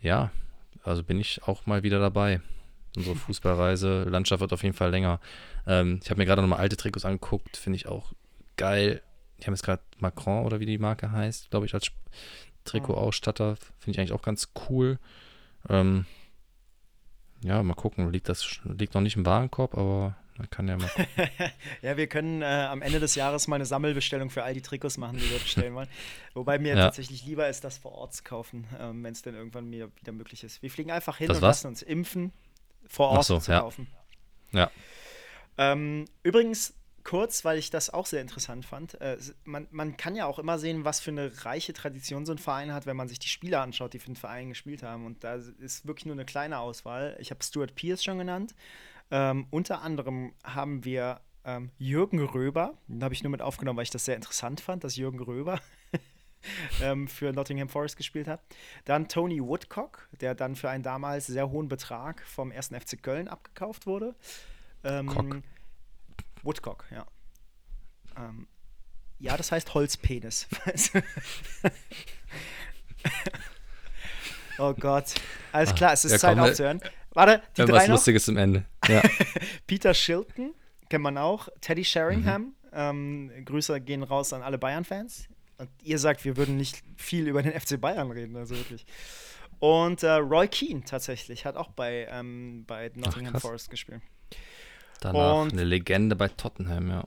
ja, 0.00 0.30
also 0.84 1.02
bin 1.02 1.18
ich 1.18 1.42
auch 1.42 1.66
mal 1.66 1.82
wieder 1.82 1.98
dabei. 1.98 2.40
Unsere 2.96 3.16
Fußballreise, 3.16 4.04
Landschaft 4.04 4.40
wird 4.40 4.52
auf 4.52 4.62
jeden 4.62 4.76
Fall 4.76 4.90
länger. 4.92 5.18
Ähm, 5.66 5.98
ich 6.00 6.10
habe 6.10 6.18
mir 6.18 6.26
gerade 6.26 6.42
nochmal 6.42 6.60
alte 6.60 6.76
Trikots 6.76 7.04
angeguckt, 7.04 7.56
finde 7.56 7.76
ich 7.76 7.88
auch 7.88 8.12
geil. 8.56 9.02
Die 9.44 9.48
haben 9.48 9.54
jetzt 9.54 9.62
gerade 9.62 9.82
Macron 9.98 10.46
oder 10.46 10.58
wie 10.58 10.64
die 10.64 10.78
Marke 10.78 11.12
heißt, 11.12 11.50
glaube 11.50 11.66
ich, 11.66 11.74
als 11.74 11.90
Trikotausstatter. 12.64 13.56
Finde 13.78 13.90
ich 13.90 13.98
eigentlich 13.98 14.12
auch 14.12 14.22
ganz 14.22 14.48
cool. 14.70 14.98
Ähm, 15.68 16.06
ja, 17.42 17.62
mal 17.62 17.74
gucken. 17.74 18.10
Liegt 18.10 18.30
das 18.30 18.60
liegt 18.64 18.94
noch 18.94 19.02
nicht 19.02 19.16
im 19.16 19.26
Warenkorb, 19.26 19.76
aber 19.76 20.16
man 20.38 20.48
kann 20.48 20.66
ja 20.66 20.78
mal. 20.78 20.88
Ja, 21.82 21.98
wir 21.98 22.06
können 22.06 22.40
äh, 22.40 22.46
am 22.46 22.80
Ende 22.80 23.00
des 23.00 23.16
Jahres 23.16 23.46
mal 23.46 23.56
eine 23.56 23.66
Sammelbestellung 23.66 24.30
für 24.30 24.44
all 24.44 24.54
die 24.54 24.62
Trikots 24.62 24.96
machen, 24.96 25.18
die 25.18 25.30
wir 25.30 25.38
bestellen 25.38 25.74
wollen. 25.74 25.88
Wobei 26.32 26.58
mir 26.58 26.70
Ja. 26.76 26.84
tatsächlich 26.86 27.26
lieber 27.26 27.46
ist, 27.46 27.64
das 27.64 27.76
vor 27.76 27.92
Ort 27.92 28.14
zu 28.14 28.22
kaufen, 28.22 28.66
ähm, 28.80 29.04
wenn 29.04 29.12
es 29.12 29.20
denn 29.20 29.34
irgendwann 29.34 29.68
mir 29.68 29.90
wieder 29.96 30.12
möglich 30.12 30.42
ist. 30.42 30.62
Wir 30.62 30.70
fliegen 30.70 30.90
einfach 30.90 31.18
hin 31.18 31.28
Das 31.28 31.36
und 31.36 31.42
was? 31.42 31.58
lassen 31.58 31.66
uns 31.66 31.82
impfen, 31.82 32.32
vor 32.88 33.10
Ort 33.10 33.26
so, 33.26 33.38
zu 33.38 33.52
ja. 33.52 33.60
kaufen. 33.60 33.88
Ja. 34.52 34.70
Ähm, 35.58 36.06
übrigens, 36.22 36.72
kurz, 37.04 37.44
weil 37.44 37.58
ich 37.58 37.70
das 37.70 37.90
auch 37.90 38.06
sehr 38.06 38.22
interessant 38.22 38.64
fand, 38.64 39.00
äh, 39.00 39.18
man, 39.44 39.68
man 39.70 39.96
kann 39.96 40.16
ja 40.16 40.26
auch 40.26 40.38
immer 40.38 40.58
sehen, 40.58 40.84
was 40.84 41.00
für 41.00 41.10
eine 41.10 41.44
reiche 41.44 41.72
Tradition 41.74 42.26
so 42.26 42.32
ein 42.32 42.38
Verein 42.38 42.72
hat, 42.72 42.86
wenn 42.86 42.96
man 42.96 43.08
sich 43.08 43.18
die 43.18 43.28
Spieler 43.28 43.60
anschaut, 43.60 43.92
die 43.92 43.98
für 43.98 44.06
den 44.06 44.16
Verein 44.16 44.48
gespielt 44.48 44.82
haben. 44.82 45.06
Und 45.06 45.22
da 45.22 45.34
ist 45.34 45.86
wirklich 45.86 46.06
nur 46.06 46.14
eine 46.14 46.24
kleine 46.24 46.58
Auswahl. 46.58 47.16
Ich 47.20 47.30
habe 47.30 47.44
Stuart 47.44 47.74
Pierce 47.74 48.02
schon 48.02 48.18
genannt. 48.18 48.54
Ähm, 49.10 49.46
unter 49.50 49.82
anderem 49.82 50.32
haben 50.42 50.84
wir 50.84 51.20
ähm, 51.44 51.70
Jürgen 51.78 52.20
Röber, 52.20 52.78
den 52.88 53.04
habe 53.04 53.12
ich 53.12 53.22
nur 53.22 53.30
mit 53.30 53.42
aufgenommen, 53.42 53.76
weil 53.76 53.84
ich 53.84 53.90
das 53.90 54.06
sehr 54.06 54.16
interessant 54.16 54.62
fand, 54.62 54.82
dass 54.82 54.96
Jürgen 54.96 55.20
Röber 55.20 55.60
ähm, 56.82 57.06
für 57.06 57.32
Nottingham 57.32 57.68
Forest 57.68 57.98
gespielt 57.98 58.28
hat. 58.28 58.40
Dann 58.86 59.08
Tony 59.08 59.42
Woodcock, 59.42 60.08
der 60.22 60.34
dann 60.34 60.56
für 60.56 60.70
einen 60.70 60.82
damals 60.82 61.26
sehr 61.26 61.50
hohen 61.50 61.68
Betrag 61.68 62.22
vom 62.26 62.50
1. 62.50 62.68
FC 62.68 63.02
Köln 63.02 63.28
abgekauft 63.28 63.86
wurde. 63.86 64.14
Ähm. 64.84 65.42
Woodcock, 66.44 66.84
ja. 66.90 67.06
Ähm, 68.16 68.46
ja, 69.18 69.36
das 69.36 69.52
heißt 69.52 69.74
Holzpenis. 69.74 70.46
oh 74.58 74.74
Gott. 74.74 75.14
Alles 75.52 75.74
klar, 75.74 75.92
es 75.92 76.04
ist 76.04 76.12
ja, 76.12 76.18
Zeit 76.18 76.36
komm, 76.36 76.48
aufzuhören. 76.48 76.80
Warte, 77.12 77.42
die 77.56 77.60
Irgendwas 77.62 77.82
drei 77.82 77.88
noch. 77.88 77.94
Lustiges 77.94 78.24
zum 78.24 78.36
Ende. 78.36 78.64
Ja. 78.88 79.02
Peter 79.66 79.94
Shilton, 79.94 80.54
kennt 80.88 81.04
man 81.04 81.16
auch. 81.16 81.48
Teddy 81.60 81.84
Sheringham. 81.84 82.42
Mhm. 82.42 82.54
Ähm, 82.72 83.30
Grüße 83.44 83.80
gehen 83.80 84.02
raus 84.02 84.32
an 84.32 84.42
alle 84.42 84.58
Bayern-Fans. 84.58 85.28
Und 85.58 85.70
ihr 85.82 85.98
sagt, 86.00 86.24
wir 86.24 86.36
würden 86.36 86.56
nicht 86.56 86.82
viel 86.96 87.28
über 87.28 87.42
den 87.42 87.52
FC 87.60 87.80
Bayern 87.80 88.10
reden, 88.10 88.36
also 88.36 88.56
wirklich. 88.56 88.84
Und 89.60 90.02
äh, 90.02 90.10
Roy 90.10 90.48
Keane 90.48 90.82
tatsächlich 90.84 91.46
hat 91.46 91.56
auch 91.56 91.70
bei, 91.70 92.08
ähm, 92.10 92.64
bei 92.66 92.90
Nottingham 92.94 93.32
krass. 93.32 93.42
Forest 93.42 93.70
gespielt. 93.70 94.02
Danach 95.04 95.42
Und- 95.42 95.52
eine 95.52 95.64
Legende 95.64 96.16
bei 96.16 96.28
Tottenham, 96.28 96.88
ja. 96.88 97.06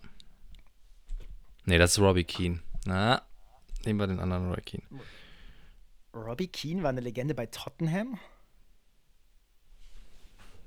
Nee, 1.65 1.80
das 1.80 1.94
ist 1.94 1.99
Robbie 1.99 2.26
Keane. 2.26 2.61
Na, 2.86 3.24
nehmen 3.86 3.99
wir 3.99 4.06
den 4.06 4.19
anderen 4.19 4.49
Roy 4.53 4.61
Keane. 4.61 4.84
Robbie 6.14 6.48
Keane 6.48 6.84
war 6.84 6.90
eine 6.90 7.02
Legende 7.02 7.34
bei 7.34 7.48
Tottenham. 7.48 8.19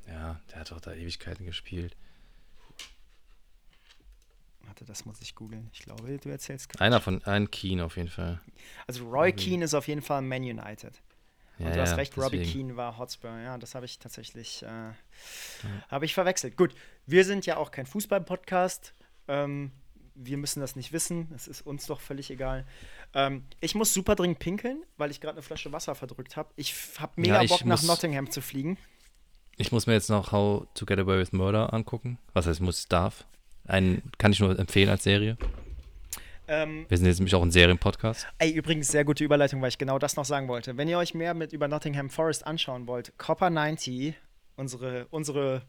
Ja, 0.09 0.41
der 0.51 0.59
hat 0.59 0.73
doch 0.73 0.81
da 0.81 0.93
Ewigkeiten 0.93 1.47
gespielt. 1.47 1.97
Warte, 4.63 4.85
das 4.85 5.05
muss 5.05 5.21
ich 5.23 5.37
googeln. 5.37 5.71
Ich 5.73 5.83
glaube, 5.83 6.19
du 6.19 6.29
erzählst 6.31 6.69
Quatsch. 6.69 6.81
Einer 6.81 7.01
von, 7.01 7.23
ein 7.23 7.49
Keane 7.53 7.85
auf 7.85 7.97
jeden 7.97 8.09
Fall. 8.11 8.41
Also 8.89 9.09
Roy 9.09 9.33
Keane 9.33 9.65
ist 9.65 9.75
auf 9.75 9.87
jeden 9.87 10.03
Fall 10.03 10.21
Man 10.23 10.43
United. 10.43 11.01
Ja, 11.61 11.67
Und 11.67 11.77
du 11.77 11.81
hast 11.83 11.91
ja, 11.91 11.97
recht, 11.97 12.17
Robbie 12.17 12.39
deswegen. 12.39 12.69
Keane 12.69 12.77
war 12.77 12.97
Hotspur. 12.99 13.31
Ja, 13.31 13.59
das 13.59 13.75
habe 13.75 13.85
ich 13.85 13.99
tatsächlich 13.99 14.63
äh, 14.63 14.93
habe 15.89 16.05
ich 16.07 16.15
verwechselt. 16.15 16.57
Gut, 16.57 16.75
wir 17.07 17.25
sind 17.25 17.45
ja 17.45 17.59
auch 17.59 17.71
kein 17.71 17.85
Fußball-Podcast. 17.87 18.95
Ähm, 19.29 19.71
wir 20.15 20.39
müssen 20.39 20.61
das 20.61 20.75
nicht 20.75 20.93
wissen. 20.93 21.31
Es 21.35 21.47
ist 21.47 21.67
uns 21.67 21.87
doch 21.87 22.01
völlig 22.01 22.31
egal. 22.31 22.67
Ähm, 23.15 23.45
ich 23.61 23.75
muss 23.75 23.93
super 23.93 24.15
dringend 24.15 24.39
pinkeln, 24.39 24.83
weil 24.97 25.11
ich 25.11 25.21
gerade 25.21 25.35
eine 25.35 25.43
Flasche 25.43 25.71
Wasser 25.73 25.95
verdrückt 25.95 26.37
habe. 26.37 26.51
Ich 26.57 26.75
habe 26.99 27.13
mega 27.17 27.37
Ja, 27.37 27.43
ich 27.43 27.51
Bock, 27.51 27.65
nach 27.67 27.83
Nottingham 27.83 28.31
zu 28.31 28.41
fliegen. 28.41 28.79
Ich 29.57 29.71
muss 29.71 29.87
mir 29.87 29.93
jetzt 29.93 30.09
noch 30.09 30.33
How 30.33 30.67
to 30.75 30.87
Get 30.87 30.99
Away 30.99 31.19
with 31.19 31.33
Murder 31.33 31.75
angucken. 31.75 32.19
Was 32.33 32.47
heißt, 32.47 32.61
muss, 32.61 32.89
darf. 32.89 33.27
Einen 33.67 34.11
kann 34.17 34.33
ich 34.33 34.41
nur 34.41 34.59
empfehlen 34.59 34.89
als 34.89 35.05
Serie. 35.05 35.37
Ähm, 36.51 36.85
Wir 36.89 36.99
sind 36.99 37.07
jetzt 37.07 37.21
nämlich 37.21 37.35
auch 37.37 37.43
ein 37.43 37.53
Serienpodcast. 37.53 38.27
Ey, 38.39 38.51
übrigens, 38.51 38.89
sehr 38.89 39.05
gute 39.05 39.23
Überleitung, 39.23 39.63
weil 39.63 39.69
ich 39.69 39.79
genau 39.79 40.01
das 40.01 40.17
noch 40.17 40.25
sagen 40.25 40.49
wollte. 40.49 40.77
Wenn 40.77 40.89
ihr 40.89 40.99
euch 40.99 41.15
mehr 41.15 41.33
mit 41.33 41.53
über 41.53 41.69
Nottingham 41.69 42.11
Forest 42.11 42.45
anschauen 42.45 42.89
wollt, 42.89 43.17
Copper 43.19 43.51
90, 43.51 44.15
unsere, 44.57 45.07
unsere 45.11 45.63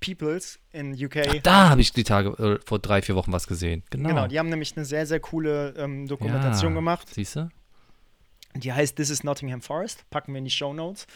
Peoples 0.00 0.58
in 0.72 0.92
UK. 0.92 1.42
Da 1.42 1.68
habe 1.68 1.82
ich 1.82 1.92
die 1.92 2.04
Tage 2.04 2.30
äh, 2.30 2.58
vor 2.64 2.78
drei, 2.78 3.02
vier 3.02 3.14
Wochen 3.14 3.30
was 3.30 3.46
gesehen. 3.46 3.82
Genau. 3.90 4.08
Genau, 4.08 4.26
die 4.26 4.38
haben 4.38 4.48
nämlich 4.48 4.74
eine 4.74 4.86
sehr, 4.86 5.06
sehr 5.06 5.20
coole 5.20 5.74
ähm, 5.76 6.08
Dokumentation 6.08 6.72
ja. 6.72 6.76
gemacht. 6.76 7.08
Siehst 7.10 7.36
du? 7.36 7.50
Die 8.54 8.72
heißt 8.72 8.96
This 8.96 9.10
is 9.10 9.22
Nottingham 9.22 9.60
Forest. 9.60 10.08
Packen 10.08 10.32
wir 10.32 10.38
in 10.38 10.46
die 10.46 10.50
Show 10.50 10.72
Notes. 10.72 11.06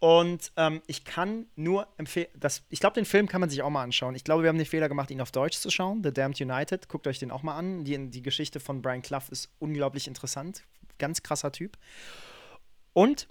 Und 0.00 0.52
ähm, 0.56 0.80
ich 0.86 1.04
kann 1.04 1.46
nur 1.56 1.88
empfehlen, 1.96 2.28
das, 2.38 2.62
ich 2.68 2.78
glaube, 2.78 2.94
den 2.94 3.04
Film 3.04 3.26
kann 3.26 3.40
man 3.40 3.50
sich 3.50 3.62
auch 3.62 3.70
mal 3.70 3.82
anschauen. 3.82 4.14
Ich 4.14 4.22
glaube, 4.22 4.42
wir 4.42 4.48
haben 4.48 4.58
den 4.58 4.66
Fehler 4.66 4.88
gemacht, 4.88 5.10
ihn 5.10 5.20
auf 5.20 5.32
Deutsch 5.32 5.58
zu 5.58 5.70
schauen. 5.70 6.02
The 6.04 6.12
Damned 6.12 6.40
United. 6.40 6.88
Guckt 6.88 7.06
euch 7.08 7.18
den 7.18 7.32
auch 7.32 7.42
mal 7.42 7.56
an. 7.56 7.84
Die, 7.84 8.10
die 8.10 8.22
Geschichte 8.22 8.60
von 8.60 8.80
Brian 8.80 9.02
Clough 9.02 9.28
ist 9.30 9.50
unglaublich 9.58 10.06
interessant. 10.06 10.62
Ganz 10.98 11.22
krasser 11.22 11.50
Typ. 11.50 11.76
Und 12.92 13.28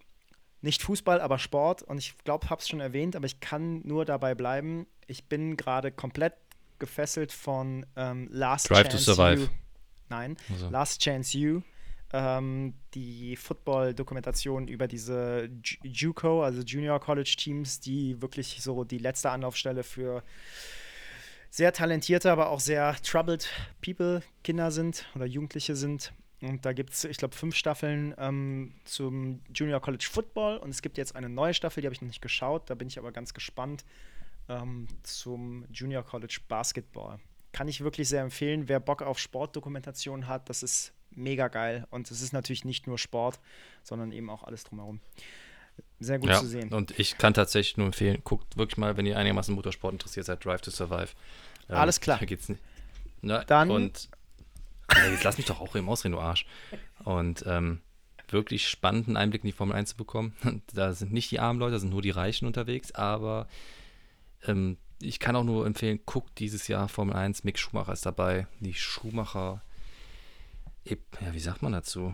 nicht 0.62 0.82
Fußball, 0.82 1.22
aber 1.22 1.40
Sport. 1.40 1.84
Und 1.84 2.00
ich 2.00 2.18
glaube, 2.26 2.50
habe 2.50 2.62
es 2.62 2.68
schon 2.68 2.82
erwähnt, 2.82 3.16
aber 3.16 3.26
ich 3.26 3.40
kann 3.40 3.82
nur 3.86 4.04
dabei 4.04 4.36
bleiben. 4.36 4.88
Ich 5.08 5.26
bin 5.26 5.56
gerade 5.56 5.92
komplett 5.92 6.34
gefesselt 6.80 7.32
von 7.32 7.86
ähm, 7.96 8.28
Last 8.32 8.70
Drive 8.70 8.90
to 8.90 8.98
Chance 8.98 9.14
Survive. 9.16 9.42
You. 9.42 9.48
Nein, 10.10 10.38
Also. 10.52 10.70
Last 10.70 11.02
Chance 11.02 11.38
You. 11.38 11.62
Ähm, 12.14 12.74
die 12.94 13.36
Football-Dokumentation 13.36 14.70
über 14.70 14.88
diese 14.88 15.50
Ju- 15.62 15.78
JUCO, 15.84 16.42
also 16.42 16.62
Junior 16.62 17.02
College 17.02 17.36
Teams, 17.38 17.82
die 17.82 18.22
wirklich 18.22 18.62
so 18.62 18.86
die 18.86 18.98
letzte 18.98 19.30
Anlaufstelle 19.30 19.84
für 19.84 20.24
sehr 21.50 21.74
talentierte, 21.74 22.32
aber 22.32 22.50
auch 22.50 22.62
sehr 22.62 22.96
troubled 23.04 23.50
People, 23.82 24.22
Kinder 24.44 24.72
sind 24.72 25.06
oder 25.16 25.26
Jugendliche 25.26 25.76
sind. 25.76 26.14
Und 26.42 26.66
da 26.66 26.72
gibt 26.72 26.94
es, 26.94 27.04
ich 27.04 27.18
glaube, 27.18 27.36
fünf 27.36 27.56
Staffeln 27.56 28.14
ähm, 28.18 28.76
zum 28.86 29.42
Junior 29.54 29.82
College 29.82 30.08
Football 30.10 30.58
und 30.58 30.70
es 30.70 30.82
gibt 30.82 30.98
jetzt 30.98 31.16
eine 31.16 31.30
neue 31.30 31.54
Staffel, 31.54 31.82
die 31.82 31.88
habe 31.88 31.96
ich 31.96 32.02
noch 32.02 32.08
nicht 32.08 32.22
geschaut, 32.22 32.70
da 32.70 32.76
bin 32.76 32.88
ich 32.88 33.00
aber 33.00 33.12
ganz 33.12 33.34
gespannt 33.34 33.84
ähm, 34.48 34.88
zum 35.04 35.66
Junior 35.74 36.04
College 36.04 36.40
Basketball. 36.48 37.20
Kann 37.52 37.68
ich 37.68 37.82
wirklich 37.82 38.08
sehr 38.08 38.22
empfehlen, 38.22 38.70
wer 38.70 38.80
Bock 38.80 39.02
auf 39.02 39.18
Sportdokumentation 39.20 40.28
hat, 40.28 40.48
das 40.48 40.64
ist 40.64 40.94
mega 41.18 41.48
geil 41.48 41.88
und 41.90 42.10
es 42.12 42.22
ist 42.22 42.34
natürlich 42.34 42.66
nicht 42.66 42.88
nur 42.88 42.98
Sport, 42.98 43.40
sondern 43.84 44.12
eben 44.12 44.30
auch 44.30 44.44
alles 44.44 44.64
drumherum. 44.64 45.00
Sehr 46.00 46.20
gut 46.20 46.30
ja, 46.30 46.40
zu 46.40 46.48
sehen. 46.48 46.74
und 46.74 46.98
ich 47.00 47.18
kann 47.18 47.34
tatsächlich 47.34 47.78
nur 47.78 47.88
empfehlen, 47.88 48.22
guckt 48.24 48.58
wirklich 48.58 48.78
mal, 48.78 48.98
wenn 48.98 49.06
ihr 49.06 49.18
einigermaßen 49.18 49.54
Motorsport 49.54 49.94
interessiert 49.94 50.26
seid, 50.26 50.44
Drive 50.44 50.62
to 50.62 50.72
Survive. 50.72 51.10
Ähm, 51.70 51.76
Alles 51.76 52.00
klar. 52.00 52.20
Da 52.20 52.26
geht's 52.26 52.50
nicht. 52.50 52.62
Na, 53.22 53.44
Dann- 53.44 53.72
Und 53.72 54.10
Ey, 54.90 55.12
jetzt 55.12 55.24
lass 55.24 55.38
mich 55.38 55.46
doch 55.46 55.60
auch 55.60 55.76
eben 55.76 55.90
ausreden, 55.90 56.14
du 56.14 56.20
Arsch. 56.20 56.46
Und 57.04 57.44
ähm, 57.46 57.82
wirklich 58.30 58.68
spannenden 58.70 59.18
Einblick 59.18 59.44
in 59.44 59.48
die 59.48 59.54
Formel 59.54 59.76
1 59.76 59.90
zu 59.90 59.98
bekommen. 59.98 60.36
Da 60.74 60.94
sind 60.94 61.14
nicht 61.14 61.32
die 61.32 61.40
armen 61.40 61.60
Leute, 61.60 61.74
da 61.74 61.80
sind 61.80 61.90
nur 61.90 62.02
die 62.02 62.10
Reichen 62.10 62.46
unterwegs, 62.46 62.94
aber 62.94 63.48
ähm, 64.46 64.78
ich 65.02 65.20
kann 65.20 65.36
auch 65.36 65.44
nur 65.44 65.66
empfehlen, 65.66 66.00
guckt 66.06 66.40
dieses 66.40 66.68
Jahr 66.68 66.88
Formel 66.88 67.16
1, 67.16 67.44
Mick 67.44 67.60
Schumacher 67.60 67.94
ist 67.94 68.06
dabei. 68.06 68.48
Die 68.60 68.74
Schumacher, 68.74 69.62
ja, 70.90 71.34
wie 71.34 71.40
sagt 71.40 71.62
man 71.62 71.72
dazu? 71.72 72.14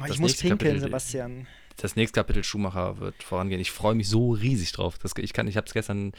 Oh, 0.00 0.04
das 0.06 0.10
ich 0.12 0.18
muss 0.18 0.36
pinkeln, 0.36 0.58
Kapitel- 0.58 0.80
Sebastian. 0.80 1.46
das 1.76 1.96
nächste 1.96 2.20
Kapitel 2.20 2.42
Schumacher 2.44 2.98
wird 2.98 3.22
vorangehen. 3.22 3.60
Ich 3.60 3.70
freue 3.70 3.94
mich 3.94 4.08
so 4.08 4.32
riesig 4.32 4.72
drauf. 4.72 4.98
Das, 4.98 5.12
ich 5.16 5.32
kann, 5.32 5.46
ich 5.48 5.56
habe 5.56 5.66
es 5.66 5.72
gestern 5.72 6.12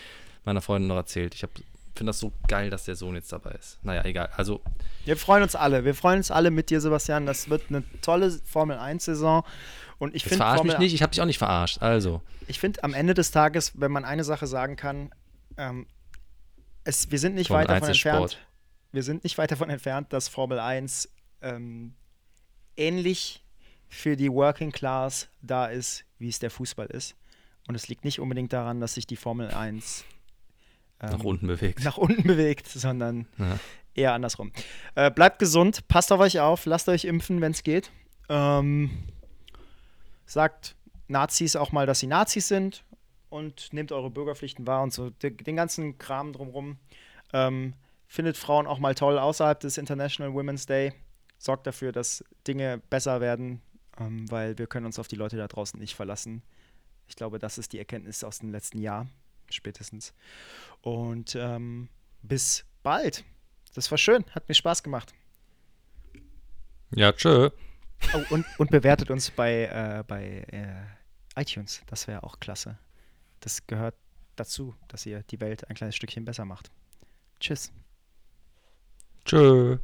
meiner 0.43 0.61
Freundin 0.61 0.87
noch 0.87 0.95
erzählt. 0.95 1.33
Ich 1.35 1.41
finde 1.95 2.09
das 2.09 2.19
so 2.19 2.31
geil, 2.47 2.69
dass 2.69 2.85
der 2.85 2.95
Sohn 2.95 3.15
jetzt 3.15 3.31
dabei 3.31 3.51
ist. 3.51 3.79
Naja, 3.83 4.03
egal. 4.05 4.29
Also, 4.37 4.61
Wir 5.05 5.17
freuen 5.17 5.43
uns 5.43 5.55
alle. 5.55 5.83
Wir 5.85 5.95
freuen 5.95 6.17
uns 6.17 6.31
alle 6.31 6.51
mit 6.51 6.69
dir, 6.69 6.81
Sebastian. 6.81 7.25
Das 7.25 7.49
wird 7.49 7.63
eine 7.69 7.83
tolle 8.01 8.31
Formel 8.45 8.77
1-Saison. 8.77 9.43
Und 9.99 10.15
ich 10.15 10.23
finde, 10.23 10.37
verarsch 10.37 10.63
mich 10.63 10.77
nicht. 10.79 10.93
Ich 10.93 11.01
habe 11.03 11.11
dich 11.11 11.21
auch 11.21 11.25
nicht 11.25 11.37
verarscht. 11.37 11.81
Also, 11.81 12.21
ich 12.47 12.59
finde 12.59 12.83
am 12.83 12.93
Ende 12.93 13.13
des 13.13 13.31
Tages, 13.31 13.73
wenn 13.79 13.91
man 13.91 14.03
eine 14.05 14.23
Sache 14.23 14.47
sagen 14.47 14.75
kann, 14.75 15.11
ähm, 15.57 15.85
es, 16.83 17.11
wir 17.11 17.19
sind 17.19 17.35
nicht 17.35 17.47
Formel 17.47 17.65
weit 17.65 17.69
1 17.69 17.79
davon 17.81 17.89
entfernt. 17.93 18.31
Sport. 18.31 18.47
Wir 18.93 19.03
sind 19.03 19.23
nicht 19.23 19.37
weit 19.37 19.51
davon 19.51 19.69
entfernt, 19.69 20.11
dass 20.11 20.27
Formel 20.27 20.59
1 20.59 21.09
ähm, 21.41 21.93
ähnlich 22.77 23.43
für 23.87 24.15
die 24.15 24.31
Working 24.31 24.71
Class 24.71 25.29
da 25.41 25.65
ist, 25.67 26.05
wie 26.17 26.29
es 26.29 26.39
der 26.39 26.49
Fußball 26.51 26.87
ist. 26.87 27.15
Und 27.67 27.75
es 27.75 27.87
liegt 27.87 28.05
nicht 28.05 28.19
unbedingt 28.19 28.53
daran, 28.53 28.79
dass 28.79 28.93
sich 28.95 29.05
die 29.05 29.15
Formel 29.15 29.49
1 29.51 30.05
ähm, 31.01 31.09
Nach 31.11 31.23
unten 31.23 31.47
bewegt. 31.47 31.83
nach 31.83 31.97
unten 31.97 32.23
bewegt, 32.23 32.67
sondern 32.67 33.27
Ja. 33.37 33.59
eher 33.93 34.13
andersrum. 34.13 34.51
Äh, 34.95 35.11
bleibt 35.11 35.39
gesund, 35.39 35.87
passt 35.87 36.11
auf 36.11 36.19
euch 36.19 36.39
auf, 36.39 36.65
lasst 36.65 36.87
euch 36.89 37.05
impfen, 37.05 37.41
wenn 37.41 37.51
es 37.51 37.63
geht. 37.63 37.91
Ähm, 38.29 38.89
sagt 40.25 40.75
Nazis 41.07 41.55
auch 41.55 41.71
mal, 41.71 41.85
dass 41.85 41.99
sie 41.99 42.07
Nazis 42.07 42.47
sind 42.47 42.83
und 43.29 43.73
nehmt 43.73 43.91
eure 43.91 44.09
Bürgerpflichten 44.09 44.65
wahr 44.67 44.83
und 44.83 44.93
so 44.93 45.09
den, 45.09 45.55
ganzen 45.55 45.97
Kram 45.97 46.33
drumrum. 46.33 46.77
Ähm, 47.33 47.73
findet 48.07 48.37
Frauen 48.37 48.67
auch 48.67 48.79
mal 48.79 48.95
toll 48.95 49.17
außerhalb 49.17 49.59
des 49.59 49.77
International 49.77 50.33
Women's 50.33 50.65
Day. 50.65 50.93
Sorgt 51.41 51.65
dafür, 51.65 51.91
dass 51.91 52.23
Dinge 52.47 52.83
besser 52.91 53.19
werden, 53.19 53.63
ähm, 53.99 54.29
weil 54.29 54.59
wir 54.59 54.67
können 54.67 54.85
uns 54.85 54.99
auf 54.99 55.07
die 55.07 55.15
Leute 55.15 55.37
da 55.37 55.47
draußen 55.47 55.79
nicht 55.79 55.95
verlassen. 55.95 56.43
Ich 57.07 57.15
glaube, 57.15 57.39
das 57.39 57.57
ist 57.57 57.73
die 57.73 57.79
Erkenntnis 57.79 58.23
aus 58.23 58.37
dem 58.37 58.51
letzten 58.51 58.77
Jahr, 58.77 59.07
spätestens. 59.49 60.13
Und 60.81 61.33
ähm, 61.33 61.89
bis 62.21 62.63
bald. 62.83 63.23
Das 63.73 63.89
war 63.89 63.97
schön, 63.97 64.23
hat 64.35 64.47
mir 64.49 64.53
Spaß 64.53 64.83
gemacht. 64.83 65.15
Ja, 66.91 67.11
tschö. 67.11 67.49
Oh, 68.13 68.21
und, 68.29 68.45
und 68.59 68.69
bewertet 68.69 69.09
uns 69.09 69.31
bei, 69.31 69.63
äh, 69.63 70.03
bei 70.05 70.45
äh, 70.51 71.41
iTunes. 71.41 71.81
Das 71.87 72.07
wäre 72.07 72.21
auch 72.21 72.39
klasse. 72.39 72.77
Das 73.39 73.65
gehört 73.65 73.95
dazu, 74.35 74.75
dass 74.89 75.07
ihr 75.07 75.23
die 75.23 75.39
Welt 75.39 75.67
ein 75.67 75.75
kleines 75.75 75.95
Stückchen 75.95 76.23
besser 76.23 76.45
macht. 76.45 76.69
Tschüss. 77.39 77.71
Tschö. 79.25 79.79